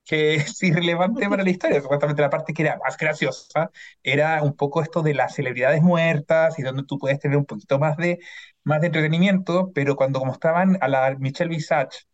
que 0.05 0.35
es 0.35 0.61
irrelevante 0.63 1.29
para 1.29 1.43
la 1.43 1.49
historia. 1.49 1.81
Supuestamente 1.81 2.21
la 2.21 2.29
parte 2.29 2.53
que 2.53 2.63
era 2.63 2.79
más 2.83 2.97
graciosa 2.97 3.71
era 4.03 4.41
un 4.43 4.55
poco 4.55 4.81
esto 4.81 5.01
de 5.03 5.13
las 5.13 5.35
celebridades 5.35 5.81
muertas 5.81 6.57
y 6.59 6.63
donde 6.63 6.83
tú 6.83 6.97
puedes 6.97 7.19
tener 7.19 7.38
un 7.38 7.45
poquito 7.45 7.77
más 7.79 7.97
de, 7.97 8.19
más 8.63 8.81
de 8.81 8.88
entretenimiento, 8.88 9.71
pero 9.73 9.95
cuando 9.95 10.19
como 10.19 10.33
estaban 10.33 10.77
a 10.81 10.88
la 10.88 11.15
Michelle 11.19 11.49
Visage 11.49 12.08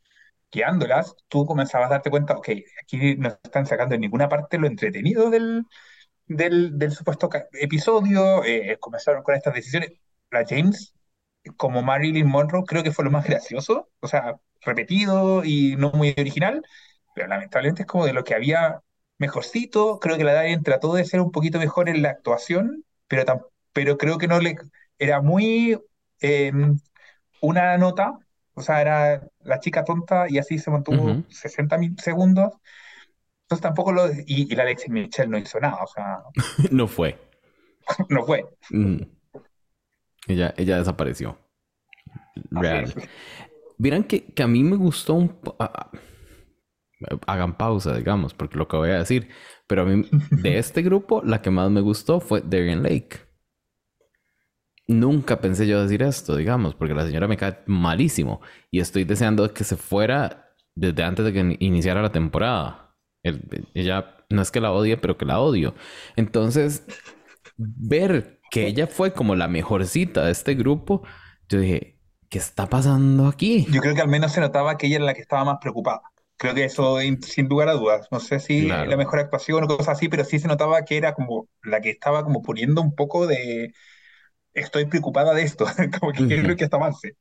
guiándolas, 0.55 1.15
tú 1.29 1.45
comenzabas 1.45 1.89
a 1.89 1.95
darte 1.95 2.11
cuenta, 2.11 2.35
ok, 2.37 2.49
aquí 2.83 3.17
no 3.17 3.29
están 3.29 3.67
sacando 3.67 3.95
en 3.95 4.01
ninguna 4.01 4.29
parte 4.29 4.57
lo 4.59 4.67
entretenido 4.67 5.29
del, 5.31 5.65
del, 6.27 6.77
del 6.79 6.91
supuesto 6.91 7.29
episodio, 7.53 8.43
eh, 8.43 8.77
comenzaron 8.79 9.23
con 9.23 9.35
estas 9.35 9.53
decisiones. 9.53 9.93
La 10.31 10.45
James, 10.47 10.93
como 11.57 11.81
Marilyn 11.83 12.27
Monroe, 12.27 12.63
creo 12.65 12.83
que 12.83 12.91
fue 12.91 13.05
lo 13.05 13.11
más 13.11 13.25
gracioso, 13.27 13.89
o 13.99 14.07
sea, 14.07 14.35
repetido 14.61 15.43
y 15.45 15.75
no 15.77 15.91
muy 15.91 16.13
original, 16.17 16.63
pero 17.13 17.27
lamentablemente 17.27 17.83
es 17.83 17.87
como 17.87 18.05
de 18.05 18.13
lo 18.13 18.23
que 18.23 18.35
había 18.35 18.81
mejorcito. 19.17 19.99
Creo 19.99 20.17
que 20.17 20.23
la 20.23 20.33
Darien 20.33 20.63
trató 20.63 20.93
de 20.95 21.05
ser 21.05 21.21
un 21.21 21.31
poquito 21.31 21.59
mejor 21.59 21.89
en 21.89 22.01
la 22.01 22.09
actuación, 22.09 22.85
pero, 23.07 23.51
pero 23.73 23.97
creo 23.97 24.17
que 24.17 24.27
no 24.27 24.39
le 24.39 24.55
era 24.97 25.21
muy 25.21 25.79
eh, 26.21 26.51
una 27.41 27.77
nota, 27.77 28.17
o 28.55 28.61
sea, 28.61 28.81
era 28.81 29.27
la 29.43 29.59
chica 29.59 29.83
tonta 29.83 30.25
y 30.29 30.37
así 30.37 30.57
se 30.57 30.71
mantuvo 30.71 31.03
Ujú. 31.03 31.23
60 31.29 31.77
mil 31.77 31.95
segundos. 31.99 32.53
Entonces 33.43 33.61
tampoco 33.61 33.91
lo. 33.91 34.11
Y, 34.11 34.51
y 34.51 34.55
la 34.55 34.63
Alexis 34.63 34.89
Michelle 34.89 35.29
no 35.29 35.37
hizo 35.37 35.59
nada, 35.59 35.77
o 35.83 35.87
sea, 35.87 36.19
No 36.71 36.87
fue. 36.87 37.19
no 38.09 38.25
fue. 38.25 38.45
Ella, 40.27 40.53
ella 40.57 40.77
desapareció. 40.77 41.37
Real. 42.51 42.85
es. 42.85 42.95
Vieran 43.77 44.03
que, 44.05 44.25
que 44.25 44.43
a 44.43 44.47
mí 44.47 44.63
me 44.63 44.77
gustó 44.77 45.13
un... 45.15 45.37
Hagan 47.27 47.57
pausa, 47.57 47.93
digamos, 47.95 48.33
porque 48.33 48.57
lo 48.57 48.67
que 48.67 48.77
voy 48.77 48.89
a 48.89 48.99
decir. 48.99 49.29
Pero 49.67 49.81
a 49.83 49.85
mí, 49.85 50.07
de 50.31 50.57
este 50.57 50.81
grupo, 50.81 51.21
la 51.23 51.41
que 51.41 51.51
más 51.51 51.69
me 51.69 51.81
gustó 51.81 52.19
fue 52.19 52.41
Darien 52.41 52.83
Lake. 52.83 53.19
Nunca 54.87 55.41
pensé 55.41 55.65
yo 55.67 55.81
decir 55.81 56.03
esto, 56.03 56.35
digamos, 56.35 56.75
porque 56.75 56.93
la 56.93 57.05
señora 57.05 57.27
me 57.27 57.37
cae 57.37 57.57
malísimo. 57.65 58.41
Y 58.69 58.79
estoy 58.79 59.03
deseando 59.03 59.51
que 59.53 59.63
se 59.63 59.77
fuera 59.77 60.53
desde 60.75 61.03
antes 61.03 61.25
de 61.25 61.33
que 61.33 61.39
in- 61.39 61.57
iniciara 61.59 62.01
la 62.03 62.11
temporada. 62.11 62.95
El- 63.23 63.41
ella, 63.73 64.17
no 64.29 64.41
es 64.43 64.51
que 64.51 64.61
la 64.61 64.71
odie, 64.71 64.97
pero 64.97 65.17
que 65.17 65.25
la 65.25 65.39
odio. 65.39 65.73
Entonces, 66.15 66.83
ver 67.57 68.39
que 68.51 68.67
ella 68.67 68.87
fue 68.87 69.13
como 69.13 69.35
la 69.35 69.47
mejorcita 69.47 70.25
de 70.25 70.31
este 70.31 70.53
grupo, 70.55 71.03
yo 71.49 71.59
dije, 71.59 71.99
¿qué 72.29 72.37
está 72.37 72.67
pasando 72.69 73.27
aquí? 73.27 73.67
Yo 73.69 73.81
creo 73.81 73.95
que 73.95 74.01
al 74.01 74.07
menos 74.07 74.31
se 74.33 74.41
notaba 74.41 74.77
que 74.77 74.87
ella 74.87 74.97
era 74.97 75.05
la 75.05 75.13
que 75.13 75.21
estaba 75.21 75.43
más 75.45 75.57
preocupada. 75.61 76.01
Creo 76.37 76.53
que 76.53 76.65
eso, 76.65 77.01
in- 77.01 77.21
sin 77.21 77.47
lugar 77.47 77.69
a 77.69 77.73
dudas. 77.73 78.07
No 78.11 78.19
sé 78.19 78.39
si 78.39 78.67
Claro. 78.67 78.89
la 78.91 78.97
mejor 78.97 79.19
actuación 79.19 79.63
o 79.63 79.67
cosas 79.67 79.89
así, 79.97 80.09
pero 80.09 80.23
sí 80.25 80.39
se 80.39 80.47
notaba 80.47 80.83
que 80.85 80.97
era 80.97 81.13
como 81.13 81.47
la 81.63 81.81
que 81.81 81.89
estaba 81.91 82.23
como 82.23 82.41
poniendo 82.41 82.81
un 82.81 82.93
poco 82.95 83.25
de. 83.27 83.73
Estoy 84.55 84.85
preocupada 84.85 85.33
de 85.33 85.43
esto, 85.43 85.65
como 85.99 86.11
que 86.13 86.25
quiero 86.25 86.47
Ujú. 86.49 86.55
que 86.55 86.63
esto 86.65 86.77
avance. 86.77 87.15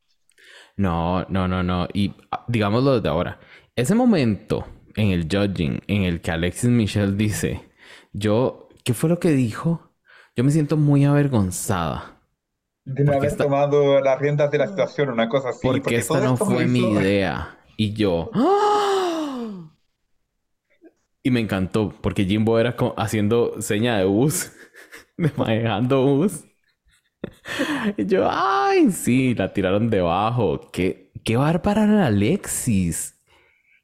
No, 0.76 1.24
no, 1.28 1.48
no, 1.48 1.62
no. 1.62 1.88
Y 1.92 2.14
ah, 2.30 2.44
digámoslo 2.48 2.96
desde 2.96 3.08
ahora. 3.08 3.38
Ese 3.76 3.94
momento 3.94 4.66
en 4.96 5.10
el 5.10 5.24
judging 5.30 5.80
en 5.86 6.02
el 6.04 6.20
que 6.20 6.30
Alexis 6.30 6.70
Michelle 6.70 7.16
dice, 7.16 7.68
yo, 8.12 8.68
¿qué 8.84 8.94
fue 8.94 9.10
lo 9.10 9.18
que 9.18 9.30
dijo? 9.30 9.92
Yo 10.36 10.44
me 10.44 10.50
siento 10.50 10.76
muy 10.76 11.04
avergonzada. 11.04 12.20
De 12.84 13.02
no 13.04 13.14
haber 13.14 13.36
tomado 13.36 14.00
las 14.00 14.18
riendas 14.18 14.50
de 14.50 14.58
la 14.58 14.68
situación, 14.68 15.10
una 15.10 15.28
cosa 15.28 15.50
así. 15.50 15.60
Porque, 15.66 15.96
esta 15.96 16.20
no 16.20 16.36
fue 16.36 16.66
mi 16.66 16.80
idea. 16.80 17.58
Y 17.76 17.94
yo, 17.94 18.30
¡Ah! 18.34 19.70
Y 21.26 21.30
me 21.30 21.40
encantó, 21.40 21.94
porque 22.02 22.26
Jimbo 22.26 22.58
era 22.58 22.76
haciendo 22.98 23.60
seña 23.62 23.96
de 23.96 24.04
bus, 24.04 24.52
manejando 25.36 26.04
bus. 26.04 26.44
Y 27.96 28.06
yo, 28.06 28.28
ay, 28.30 28.90
sí, 28.90 29.34
la 29.34 29.52
tiraron 29.52 29.90
debajo. 29.90 30.70
Qué, 30.72 31.12
qué 31.24 31.38
para 31.62 32.06
Alexis. 32.06 33.20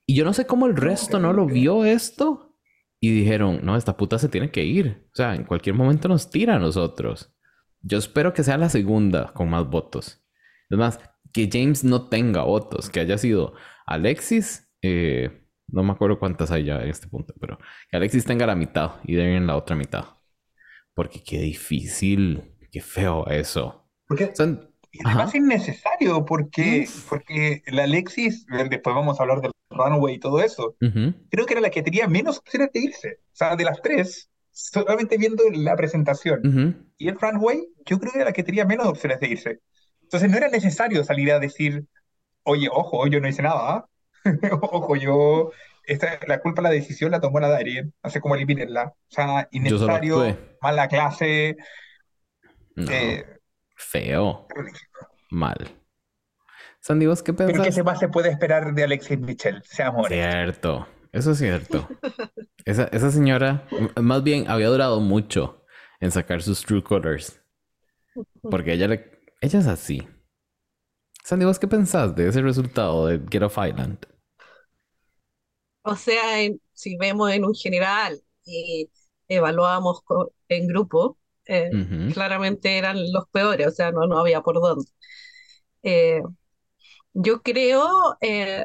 Y 0.07 0.15
yo 0.15 0.25
no 0.25 0.33
sé 0.33 0.47
cómo 0.47 0.67
el 0.67 0.77
resto 0.77 1.19
no 1.19 1.33
lo 1.33 1.47
vio 1.47 1.85
esto. 1.85 2.57
Y 3.01 3.11
dijeron, 3.11 3.61
no, 3.63 3.77
esta 3.77 3.97
puta 3.97 4.19
se 4.19 4.29
tiene 4.29 4.51
que 4.51 4.65
ir. 4.65 5.07
O 5.13 5.17
sea, 5.17 5.35
en 5.35 5.45
cualquier 5.45 5.75
momento 5.75 6.09
nos 6.09 6.31
tira 6.31 6.57
a 6.57 6.59
nosotros. 6.59 7.35
Yo 7.83 7.99
espero 7.99 8.35
que 8.35 8.43
sea 8.43 8.59
la 8.59 8.69
segunda 8.69 9.33
con 9.33 9.49
más 9.49 9.69
votos. 9.69 10.23
Es 10.69 10.77
más, 10.79 10.99
que 11.33 11.49
James 11.51 11.85
no 11.85 12.09
tenga 12.09 12.43
votos, 12.43 12.91
que 12.91 13.01
haya 13.01 13.19
sido 13.19 13.55
Alexis, 13.87 14.71
eh, 14.83 15.47
no 15.69 15.83
me 15.83 15.93
acuerdo 15.93 16.19
cuántas 16.19 16.51
hay 16.51 16.65
ya 16.65 16.83
en 16.83 16.89
este 16.89 17.09
punto, 17.09 17.35
pero 17.41 17.59
que 17.91 17.97
Alexis 17.97 18.25
tenga 18.25 18.47
la 18.47 18.55
mitad 18.55 18.93
y 19.05 19.19
en 19.19 19.47
la 19.47 19.57
otra 19.57 19.77
mitad. 19.77 20.05
Porque 20.95 21.23
qué 21.23 21.41
difícil 21.41 22.57
Qué 22.71 22.81
feo 22.81 23.27
eso. 23.27 23.85
Porque 24.07 24.33
además 25.05 25.29
es 25.29 25.35
innecesario, 25.37 26.25
porque, 26.25 26.89
porque 27.09 27.63
la 27.67 27.85
Alexis, 27.85 28.47
después 28.69 28.95
vamos 28.95 29.19
a 29.19 29.23
hablar 29.23 29.41
del 29.41 29.53
runway 29.71 30.17
y 30.17 30.19
todo 30.19 30.43
eso, 30.43 30.77
creo 30.79 31.47
que 31.47 31.55
era 31.55 31.61
la 31.61 31.71
que 31.71 31.83
tenía 31.83 32.09
menos 32.09 32.39
opciones 32.39 32.71
de 32.73 32.81
irse. 32.81 33.19
O 33.27 33.37
sea, 33.37 33.57
de 33.57 33.65
las 33.65 33.81
tres, 33.83 34.31
solamente 34.51 35.17
viendo 35.17 35.45
la 35.53 35.77
presentación 35.77 36.91
y 36.99 37.09
el 37.09 37.19
runway, 37.19 37.67
yo 37.87 37.99
creo 37.99 38.13
que 38.13 38.19
era 38.19 38.29
la 38.29 38.33
que 38.33 38.43
tenía 38.43 38.65
menos 38.65 38.87
opciones 38.87 39.21
de 39.21 39.29
irse. 39.29 39.61
Entonces 40.03 40.29
no 40.29 40.37
era 40.37 40.49
necesario 40.49 41.05
salir 41.05 41.31
a 41.31 41.39
decir, 41.39 41.87
oye, 42.43 42.69
ojo, 42.71 43.07
yo 43.07 43.21
no 43.21 43.29
hice 43.29 43.43
nada. 43.43 43.61
¿ah? 43.61 43.89
ojo, 44.61 44.97
yo 44.97 45.53
esta, 45.85 46.19
la 46.27 46.41
culpa 46.41 46.63
de 46.63 46.69
la 46.69 46.75
decisión 46.75 47.11
la 47.11 47.21
tomó 47.21 47.41
la 47.41 47.49
Darien, 47.49 47.95
hace 48.03 48.21
como 48.21 48.35
eliminarla. 48.35 48.95
O 48.95 49.13
sea, 49.13 49.49
innecesario, 49.51 50.37
mala 50.61 50.89
clase, 50.89 51.57
eh, 52.77 53.25
feo. 53.77 54.47
Mal. 55.31 55.57
Sandy, 56.81 57.07
¿vos 57.07 57.23
qué 57.23 57.33
pensás? 57.33 57.61
Pero 57.61 57.75
¿qué 57.75 57.83
más 57.83 57.99
se 57.99 58.09
puede 58.09 58.31
esperar 58.31 58.75
de 58.75 58.85
Alexis 58.85 59.19
Michel? 59.19 59.63
Seamos 59.65 60.09
Cierto. 60.09 60.87
Eso 61.13 61.33
es 61.33 61.39
cierto. 61.39 61.89
esa, 62.65 62.85
esa 62.85 63.11
señora, 63.11 63.67
más 64.01 64.23
bien, 64.23 64.49
había 64.49 64.69
durado 64.69 65.01
mucho 65.01 65.65
en 66.01 66.11
sacar 66.11 66.43
sus 66.43 66.63
true 66.63 66.83
colors. 66.83 67.41
Porque 68.43 68.73
ella, 68.73 68.89
le, 68.89 69.21
ella 69.41 69.59
es 69.59 69.67
así. 69.67 70.07
Sandy, 71.25 71.45
¿vos 71.45 71.59
qué 71.59 71.69
pensás 71.69 72.15
de 72.15 72.29
ese 72.29 72.43
resultado 72.43 73.07
de 73.07 73.21
Get 73.31 73.43
Off 73.43 73.59
Island? 73.59 73.99
O 75.83 75.97
sea, 75.97 76.23
si 76.73 76.97
vemos 76.97 77.31
en 77.31 77.45
un 77.45 77.55
general 77.55 78.21
y 78.45 78.91
evaluamos 79.29 80.03
en 80.49 80.67
grupo, 80.67 81.19
eh, 81.51 81.71
claramente 82.15 82.79
eran 82.79 83.13
los 83.13 83.25
peores, 83.33 83.67
o 83.67 83.71
sea, 83.73 83.91
no, 83.91 84.07
no 84.07 84.19
había 84.21 84.41
por 84.41 84.61
dónde. 84.61 84.89
Eh, 85.83 86.23
yo 87.15 87.43
creo, 87.43 88.17
eh, 88.21 88.65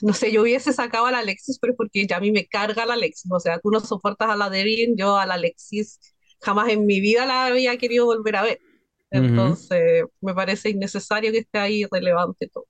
no 0.00 0.14
sé, 0.14 0.32
yo 0.32 0.42
hubiese 0.42 0.72
sacado 0.72 1.06
a 1.06 1.10
la 1.12 1.18
Alexis, 1.18 1.58
pero 1.60 1.74
porque 1.76 2.06
ya 2.06 2.16
a 2.18 2.20
mí 2.20 2.32
me 2.32 2.46
carga 2.46 2.86
la 2.86 2.94
Alexis, 2.94 3.30
o 3.30 3.40
sea, 3.40 3.58
tú 3.60 3.70
no 3.70 3.80
soportas 3.80 4.30
a 4.30 4.36
la 4.36 4.48
Devin, 4.50 4.96
yo 4.96 5.16
a 5.16 5.26
la 5.26 5.34
Alexis 5.34 6.00
jamás 6.40 6.70
en 6.70 6.86
mi 6.86 7.00
vida 7.00 7.26
la 7.26 7.46
había 7.46 7.76
querido 7.78 8.06
volver 8.06 8.36
a 8.36 8.42
ver. 8.42 8.60
Entonces, 9.10 10.04
me 10.20 10.34
parece 10.34 10.70
innecesario 10.70 11.32
que 11.32 11.38
esté 11.38 11.58
ahí 11.58 11.84
relevante 11.90 12.48
todo. 12.48 12.66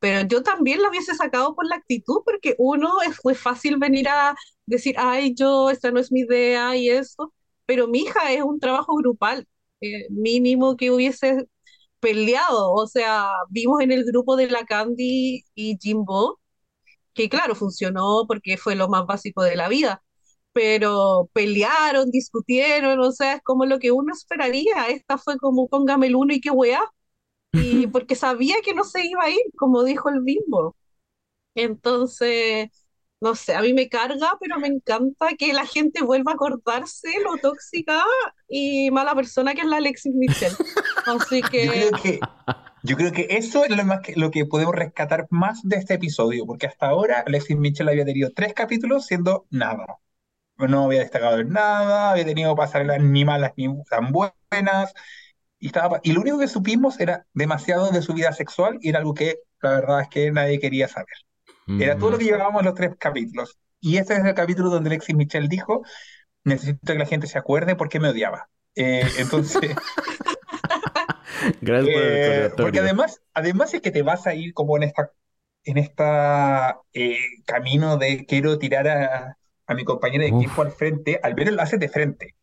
pero 0.00 0.26
yo 0.28 0.42
también 0.42 0.82
la 0.82 0.90
hubiese 0.90 1.14
sacado 1.14 1.54
por 1.54 1.66
la 1.66 1.76
actitud, 1.76 2.20
porque 2.24 2.54
uno 2.58 3.00
es 3.02 3.18
muy 3.24 3.34
fácil 3.34 3.78
venir 3.78 4.08
a 4.08 4.34
decir, 4.70 4.96
ay, 4.98 5.34
yo, 5.34 5.70
esta 5.70 5.90
no 5.92 6.00
es 6.00 6.12
mi 6.12 6.20
idea 6.22 6.76
y 6.76 6.90
eso, 6.90 7.34
pero 7.66 7.88
mi 7.88 8.00
hija 8.00 8.32
es 8.32 8.42
un 8.42 8.60
trabajo 8.60 8.96
grupal, 8.96 9.46
eh, 9.80 10.06
mínimo 10.10 10.76
que 10.76 10.90
hubiese 10.90 11.46
peleado, 12.00 12.72
o 12.74 12.86
sea, 12.88 13.30
vimos 13.50 13.80
en 13.82 13.92
el 13.92 14.04
grupo 14.04 14.36
de 14.36 14.48
la 14.50 14.64
Candy 14.66 15.44
y 15.54 15.78
Jimbo, 15.80 16.40
que 17.14 17.28
claro, 17.28 17.54
funcionó 17.54 18.24
porque 18.28 18.56
fue 18.58 18.74
lo 18.76 18.88
más 18.88 19.06
básico 19.06 19.42
de 19.42 19.56
la 19.56 19.68
vida, 19.68 20.02
pero 20.52 21.30
pelearon, 21.32 22.10
discutieron, 22.10 23.00
o 23.00 23.12
sea, 23.12 23.34
es 23.34 23.42
como 23.42 23.66
lo 23.66 23.78
que 23.78 23.92
uno 23.92 24.12
esperaría, 24.12 24.88
esta 24.88 25.18
fue 25.18 25.38
como 25.38 25.68
póngame 25.68 26.08
el 26.08 26.16
uno 26.16 26.34
y 26.34 26.40
qué 26.40 26.50
weá, 26.50 26.82
y 27.52 27.86
porque 27.88 28.16
sabía 28.16 28.56
que 28.64 28.74
no 28.74 28.84
se 28.84 29.06
iba 29.06 29.24
a 29.24 29.30
ir, 29.30 29.40
como 29.58 29.84
dijo 29.84 30.08
el 30.10 30.20
Bimbo. 30.22 30.76
Entonces, 31.54 32.70
no 33.20 33.34
sé, 33.34 33.54
a 33.54 33.60
mí 33.60 33.74
me 33.74 33.88
carga, 33.88 34.32
pero 34.40 34.58
me 34.58 34.68
encanta 34.68 35.28
que 35.38 35.52
la 35.52 35.66
gente 35.66 36.02
vuelva 36.02 36.32
a 36.32 36.34
acordarse 36.34 37.08
lo 37.22 37.36
tóxica 37.36 38.02
y 38.48 38.90
mala 38.90 39.14
persona 39.14 39.54
que 39.54 39.60
es 39.60 39.66
la 39.66 39.76
Alexis 39.76 40.14
Mitchell. 40.14 40.52
Así 41.06 41.42
que... 41.50 42.20
Yo 42.82 42.96
creo 42.96 43.12
que, 43.12 43.26
eso 43.30 43.64
es 43.64 43.76
lo, 43.76 43.84
más 43.84 44.00
que, 44.00 44.16
lo 44.16 44.30
que 44.30 44.46
podemos 44.46 44.74
rescatar 44.74 45.26
más 45.28 45.60
de 45.62 45.76
este 45.76 45.94
episodio, 45.94 46.46
porque 46.46 46.66
hasta 46.66 46.86
ahora 46.86 47.22
Alexis 47.26 47.58
Mitchell 47.58 47.88
había 47.88 48.06
tenido 48.06 48.30
tres 48.34 48.54
capítulos 48.54 49.04
siendo 49.04 49.46
nada. 49.50 49.84
No 50.56 50.84
había 50.84 51.00
destacado 51.00 51.40
en 51.40 51.50
nada, 51.50 52.12
había 52.12 52.24
tenido 52.24 52.54
pasarelas 52.56 53.02
ni 53.02 53.24
malas 53.24 53.52
ni 53.56 53.68
tan 53.84 54.12
buenas, 54.12 54.94
y, 55.58 55.66
estaba, 55.66 56.00
y 56.02 56.12
lo 56.12 56.22
único 56.22 56.38
que 56.38 56.48
supimos 56.48 56.98
era 57.00 57.26
demasiado 57.34 57.90
de 57.90 58.00
su 58.02 58.14
vida 58.14 58.32
sexual 58.32 58.78
y 58.80 58.88
era 58.88 59.00
algo 59.00 59.12
que 59.14 59.40
la 59.60 59.70
verdad 59.72 60.00
es 60.02 60.08
que 60.08 60.30
nadie 60.32 60.58
quería 60.58 60.88
saber. 60.88 61.16
Era 61.78 61.98
todo 61.98 62.12
lo 62.12 62.18
que 62.18 62.24
llevábamos 62.24 62.64
los 62.64 62.74
tres 62.74 62.92
capítulos. 62.98 63.58
Y 63.80 63.96
este 63.98 64.14
es 64.14 64.24
el 64.24 64.34
capítulo 64.34 64.70
donde 64.70 64.90
Alexis 64.90 65.14
Michel 65.14 65.48
dijo, 65.48 65.82
necesito 66.44 66.92
que 66.92 66.98
la 66.98 67.06
gente 67.06 67.26
se 67.26 67.38
acuerde 67.38 67.76
por 67.76 67.88
qué 67.88 68.00
me 68.00 68.08
odiaba. 68.08 68.48
Eh, 68.74 69.06
entonces... 69.18 69.74
Gracias 71.60 71.94
por 71.94 72.02
el 72.02 72.52
Porque 72.52 72.80
además, 72.80 73.22
además 73.32 73.72
es 73.74 73.80
que 73.80 73.90
te 73.90 74.02
vas 74.02 74.26
a 74.26 74.34
ir 74.34 74.52
como 74.52 74.76
en 74.76 74.82
esta, 74.82 75.12
en 75.64 75.78
esta 75.78 76.80
eh, 76.92 77.16
camino 77.46 77.96
de 77.96 78.26
quiero 78.26 78.58
tirar 78.58 78.88
a, 78.88 79.38
a 79.66 79.74
mi 79.74 79.84
compañera 79.84 80.24
de 80.24 80.30
equipo 80.30 80.62
al 80.62 80.72
frente, 80.72 81.20
al 81.22 81.34
menos 81.34 81.54
lo 81.54 81.62
haces 81.62 81.80
de 81.80 81.88
frente. 81.88 82.34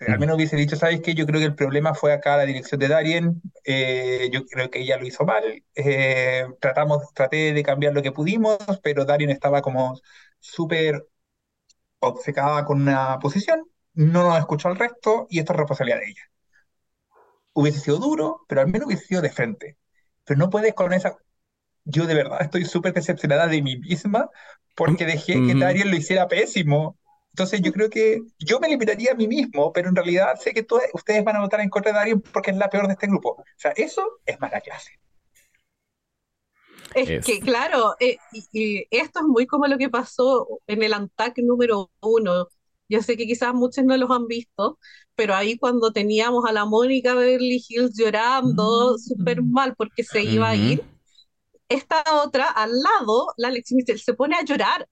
Al 0.00 0.18
menos 0.18 0.36
hubiese 0.36 0.56
dicho, 0.56 0.76
¿sabes 0.76 1.00
qué? 1.00 1.14
Yo 1.14 1.26
creo 1.26 1.40
que 1.40 1.46
el 1.46 1.54
problema 1.56 1.92
fue 1.92 2.12
acá 2.12 2.36
la 2.36 2.44
dirección 2.44 2.78
de 2.78 2.88
Darien, 2.88 3.42
eh, 3.64 4.30
yo 4.32 4.44
creo 4.46 4.70
que 4.70 4.80
ella 4.80 4.96
lo 4.96 5.06
hizo 5.06 5.24
mal, 5.24 5.42
eh, 5.74 6.46
tratamos, 6.60 7.12
traté 7.14 7.52
de 7.52 7.62
cambiar 7.64 7.94
lo 7.94 8.02
que 8.02 8.12
pudimos, 8.12 8.58
pero 8.82 9.04
Darien 9.04 9.30
estaba 9.30 9.60
como 9.60 9.98
súper 10.38 11.04
obcecada 12.00 12.64
con 12.64 12.82
una 12.82 13.18
posición, 13.18 13.64
no 13.94 14.22
nos 14.22 14.38
escuchó 14.38 14.68
al 14.68 14.78
resto 14.78 15.26
y 15.30 15.40
esto 15.40 15.52
es 15.52 15.58
responsabilidad 15.58 15.98
de 15.98 16.10
ella. 16.10 16.22
Hubiese 17.52 17.80
sido 17.80 17.98
duro, 17.98 18.44
pero 18.48 18.60
al 18.60 18.68
menos 18.68 18.86
hubiese 18.86 19.06
sido 19.06 19.20
de 19.20 19.30
frente. 19.30 19.76
Pero 20.24 20.38
no 20.38 20.50
puedes 20.50 20.74
con 20.74 20.92
esa... 20.92 21.16
Yo 21.84 22.06
de 22.06 22.14
verdad 22.14 22.42
estoy 22.42 22.64
súper 22.66 22.92
decepcionada 22.92 23.46
de 23.46 23.62
mí 23.62 23.78
misma 23.78 24.30
porque 24.76 25.06
dejé 25.06 25.44
que 25.44 25.54
Darien 25.54 25.90
lo 25.90 25.96
hiciera 25.96 26.28
pésimo 26.28 26.97
entonces 27.38 27.60
yo 27.62 27.72
creo 27.72 27.88
que 27.88 28.20
yo 28.40 28.58
me 28.58 28.66
limitaría 28.66 29.12
a 29.12 29.14
mí 29.14 29.28
mismo, 29.28 29.72
pero 29.72 29.88
en 29.88 29.94
realidad 29.94 30.34
sé 30.40 30.52
que 30.52 30.64
todos, 30.64 30.82
ustedes 30.92 31.22
van 31.22 31.36
a 31.36 31.40
votar 31.40 31.60
en 31.60 31.70
contra 31.70 31.92
de 31.92 31.98
Darío 31.98 32.20
porque 32.20 32.50
es 32.50 32.56
la 32.56 32.68
peor 32.68 32.88
de 32.88 32.94
este 32.94 33.06
grupo. 33.06 33.36
O 33.38 33.44
sea, 33.56 33.70
eso 33.76 34.18
es 34.26 34.40
mala 34.40 34.60
clase. 34.60 34.98
Es, 36.94 37.24
que, 37.24 37.38
claro, 37.38 37.94
eh, 38.00 38.16
y, 38.32 38.84
esto 38.90 39.20
es 39.20 39.26
muy 39.26 39.46
como 39.46 39.68
lo 39.68 39.78
que 39.78 39.88
pasó 39.88 40.48
en 40.66 40.82
el 40.82 40.92
ANTAC 40.92 41.38
número 41.38 41.92
uno. 42.00 42.48
Yo 42.88 43.02
sé 43.02 43.16
que 43.16 43.26
quizás 43.26 43.54
muchos 43.54 43.84
no 43.84 43.96
los 43.96 44.10
han 44.10 44.26
visto, 44.26 44.80
pero 45.14 45.36
ahí 45.36 45.58
cuando 45.58 45.92
teníamos 45.92 46.44
a 46.44 46.50
la 46.50 46.64
Mónica 46.64 47.14
Beverly 47.14 47.62
Hills 47.68 47.96
llorando 47.96 48.94
mm. 48.94 48.98
súper 48.98 49.42
mal 49.42 49.76
porque 49.76 50.02
se 50.02 50.24
iba 50.24 50.48
a 50.48 50.56
ir, 50.56 50.82
esta 51.68 52.02
otra 52.24 52.48
al 52.48 52.72
lado, 52.82 53.32
la 53.36 53.46
Alexis 53.46 53.76
Michel, 53.76 54.00
se 54.00 54.14
pone 54.14 54.34
a 54.34 54.42
llorar 54.42 54.88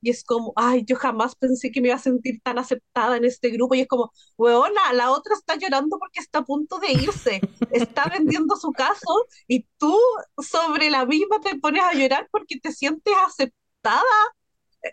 y 0.00 0.10
es 0.10 0.24
como, 0.24 0.52
ay, 0.56 0.84
yo 0.86 0.96
jamás 0.96 1.34
pensé 1.36 1.70
que 1.70 1.80
me 1.80 1.88
iba 1.88 1.96
a 1.96 1.98
sentir 1.98 2.40
tan 2.42 2.58
aceptada 2.58 3.16
en 3.16 3.24
este 3.24 3.50
grupo, 3.50 3.74
y 3.74 3.80
es 3.80 3.88
como, 3.88 4.12
weona, 4.36 4.92
la 4.92 5.10
otra 5.10 5.34
está 5.34 5.56
llorando 5.56 5.98
porque 5.98 6.20
está 6.20 6.40
a 6.40 6.44
punto 6.44 6.78
de 6.78 6.92
irse, 6.92 7.40
está 7.72 8.04
vendiendo 8.08 8.56
su 8.56 8.72
caso, 8.72 9.26
y 9.46 9.66
tú 9.78 9.96
sobre 10.38 10.90
la 10.90 11.06
misma 11.06 11.40
te 11.40 11.58
pones 11.58 11.82
a 11.82 11.94
llorar 11.94 12.28
porque 12.30 12.58
te 12.60 12.72
sientes 12.72 13.14
aceptada, 13.26 14.02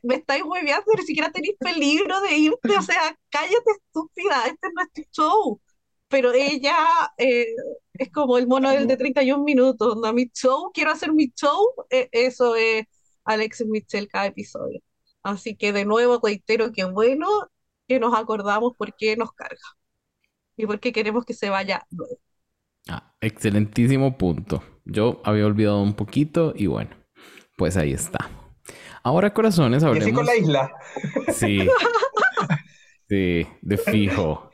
me 0.03 0.15
estáis 0.15 0.43
hueveando, 0.43 0.85
ni 0.97 1.03
siquiera 1.03 1.31
tenéis 1.31 1.55
peligro 1.59 2.19
de 2.21 2.37
irte, 2.37 2.77
o 2.77 2.81
sea, 2.81 3.17
cállate 3.29 3.71
estúpida, 3.71 4.45
este 4.47 4.67
es 4.67 4.73
nuestro 4.73 5.03
show. 5.11 5.61
Pero 6.07 6.33
ella, 6.33 6.77
eh, 7.17 7.47
es 7.93 8.11
como 8.11 8.37
el 8.37 8.47
mono 8.47 8.69
del 8.71 8.87
de 8.87 8.95
31 8.97 9.43
minutos, 9.43 9.97
¿no? 9.97 10.13
Mi 10.13 10.29
show, 10.33 10.71
quiero 10.73 10.91
hacer 10.91 11.11
mi 11.13 11.29
show, 11.31 11.73
e- 11.89 12.09
eso 12.11 12.55
es 12.55 12.85
Alexis 13.25 13.67
Michel 13.67 14.07
cada 14.07 14.27
episodio. 14.27 14.81
Así 15.25 15.55
que 15.55 15.73
de 15.73 15.85
nuevo 15.85 16.19
reitero 16.23 16.71
que 16.71 16.85
bueno 16.85 17.27
que 17.88 17.99
nos 17.99 18.13
acordamos 18.15 18.73
por 18.77 18.95
qué 18.95 19.17
nos 19.17 19.31
carga 19.33 19.57
y 20.57 20.65
por 20.67 20.79
qué 20.79 20.91
queremos 20.93 21.25
que 21.25 21.33
se 21.33 21.49
vaya 21.49 21.85
luego. 21.91 22.17
Ah, 22.88 23.15
excelentísimo 23.21 24.17
punto. 24.17 24.63
Yo 24.85 25.21
había 25.23 25.45
olvidado 25.47 25.81
un 25.81 25.95
poquito 25.95 26.53
y 26.55 26.67
bueno, 26.67 26.91
pues 27.57 27.77
ahí 27.77 27.93
está. 27.93 28.29
Ahora, 29.03 29.33
corazones, 29.33 29.83
Y 29.91 29.99
así 29.99 30.11
hablemos. 30.11 30.13
con 30.13 30.25
la 30.27 30.35
isla. 30.35 30.71
Sí. 31.33 31.67
Sí, 33.09 33.47
de 33.61 33.77
fijo. 33.77 34.49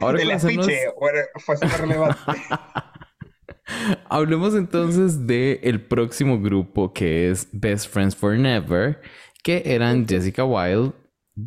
Ahora, 0.00 0.18
Del 0.18 0.28
corazones, 0.28 0.58
afiche. 0.58 0.80
Bueno, 0.98 1.18
fue 1.44 1.56
súper 1.56 1.80
relevante. 1.82 2.18
hablemos 4.08 4.54
entonces 4.54 5.26
de 5.26 5.60
el 5.62 5.86
próximo 5.86 6.40
grupo 6.40 6.92
que 6.92 7.30
es 7.30 7.48
Best 7.52 7.90
Friends 7.90 8.16
Forever, 8.16 9.00
que 9.44 9.62
eran 9.66 10.08
Jessica 10.08 10.44
Wilde, 10.46 10.94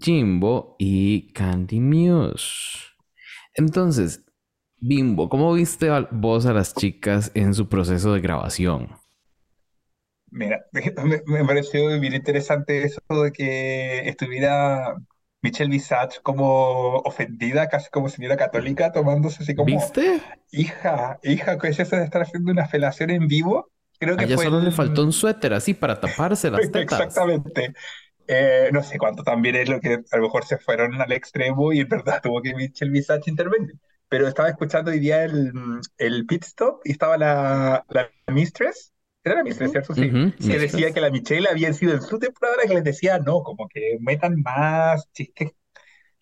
Jimbo 0.02 0.78
y 0.80 1.34
Candy 1.34 1.82
Muse. 1.82 2.80
Entonces, 3.56 4.24
Bimbo, 4.80 5.30
¿cómo 5.30 5.54
viste 5.54 5.90
a- 5.90 6.08
vos 6.12 6.46
a 6.48 6.54
las 6.54 6.76
chicas 6.76 7.32
en 7.36 7.54
su 7.54 7.70
proceso 7.70 8.14
de 8.14 8.22
grabación? 8.22 8.90
Mira, 10.30 10.66
me, 11.06 11.22
me 11.26 11.46
pareció 11.46 12.00
bien 12.00 12.14
interesante 12.14 12.84
eso 12.84 13.00
de 13.24 13.32
que 13.32 14.10
estuviera 14.10 14.96
Michelle 15.42 15.70
Visage 15.72 16.20
como 16.24 16.98
ofendida, 17.00 17.68
casi 17.70 17.90
como 17.90 18.10
señora 18.10 18.38
católica, 18.38 18.92
tomándose 18.92 19.44
así 19.44 19.56
como, 19.56 19.96
¿Viste? 19.96 20.22
hija, 20.52 21.20
hija, 21.24 21.58
¿qué 21.60 21.70
es 21.70 21.80
eso 21.80 21.96
de 21.98 22.04
estar 22.06 22.22
haciendo 22.24 22.52
una 22.52 22.68
felación 22.68 23.10
en 23.12 23.28
vivo? 23.28 23.72
Creo 24.00 24.18
A 24.18 24.24
que 24.24 24.26
ella 24.26 24.36
fue 24.36 24.46
solo 24.46 24.60
le 24.62 24.72
el- 24.72 24.74
faltó 24.74 25.04
un 25.04 25.14
suéter 25.14 25.54
así 25.54 25.74
para 25.74 26.00
taparse 26.00 26.52
las 26.52 26.60
tetas. 26.72 27.00
Exactamente. 27.02 27.74
Eh, 28.28 28.70
no 28.74 28.84
sé 28.84 28.98
cuánto 29.00 29.24
también 29.24 29.56
es 29.56 29.70
lo 29.70 29.80
que 29.82 30.00
a 30.12 30.18
lo 30.18 30.24
mejor 30.24 30.46
se 30.46 30.58
fueron 30.58 31.02
al 31.02 31.12
extremo 31.14 31.74
y 31.74 31.80
en 31.82 31.90
verdad 31.90 32.22
tuvo 32.24 32.42
que 32.42 32.56
Michelle 32.56 32.92
Visage 32.92 33.30
intervenir. 33.30 33.74
Pero 34.10 34.28
estaba 34.28 34.50
escuchando 34.50 34.92
hoy 34.92 35.00
día 35.00 35.24
el, 35.26 35.52
el 35.98 36.26
pit 36.26 36.44
stop 36.46 36.82
y 36.86 36.92
estaba 36.94 37.18
la, 37.18 37.86
la 37.90 38.12
Mistress. 38.28 38.94
Era 39.24 39.36
la 39.38 39.44
Mistress, 39.44 39.72
¿cierto? 39.72 39.96
Sí. 39.96 40.16
Ujú, 40.16 40.34
que 40.46 40.60
decía 40.60 40.92
mistress. 40.92 40.94
que 40.94 41.02
la 41.02 41.12
Michelle 41.12 41.50
había 41.50 41.74
sido 41.74 41.94
en 41.94 42.02
su 42.02 42.20
temporada 42.20 42.64
que 42.68 42.74
les 42.76 42.84
decía 42.84 43.20
no, 43.20 43.44
como 43.44 43.68
que 43.70 43.98
metan 44.02 44.42
más 44.42 45.10
chistes 45.14 45.52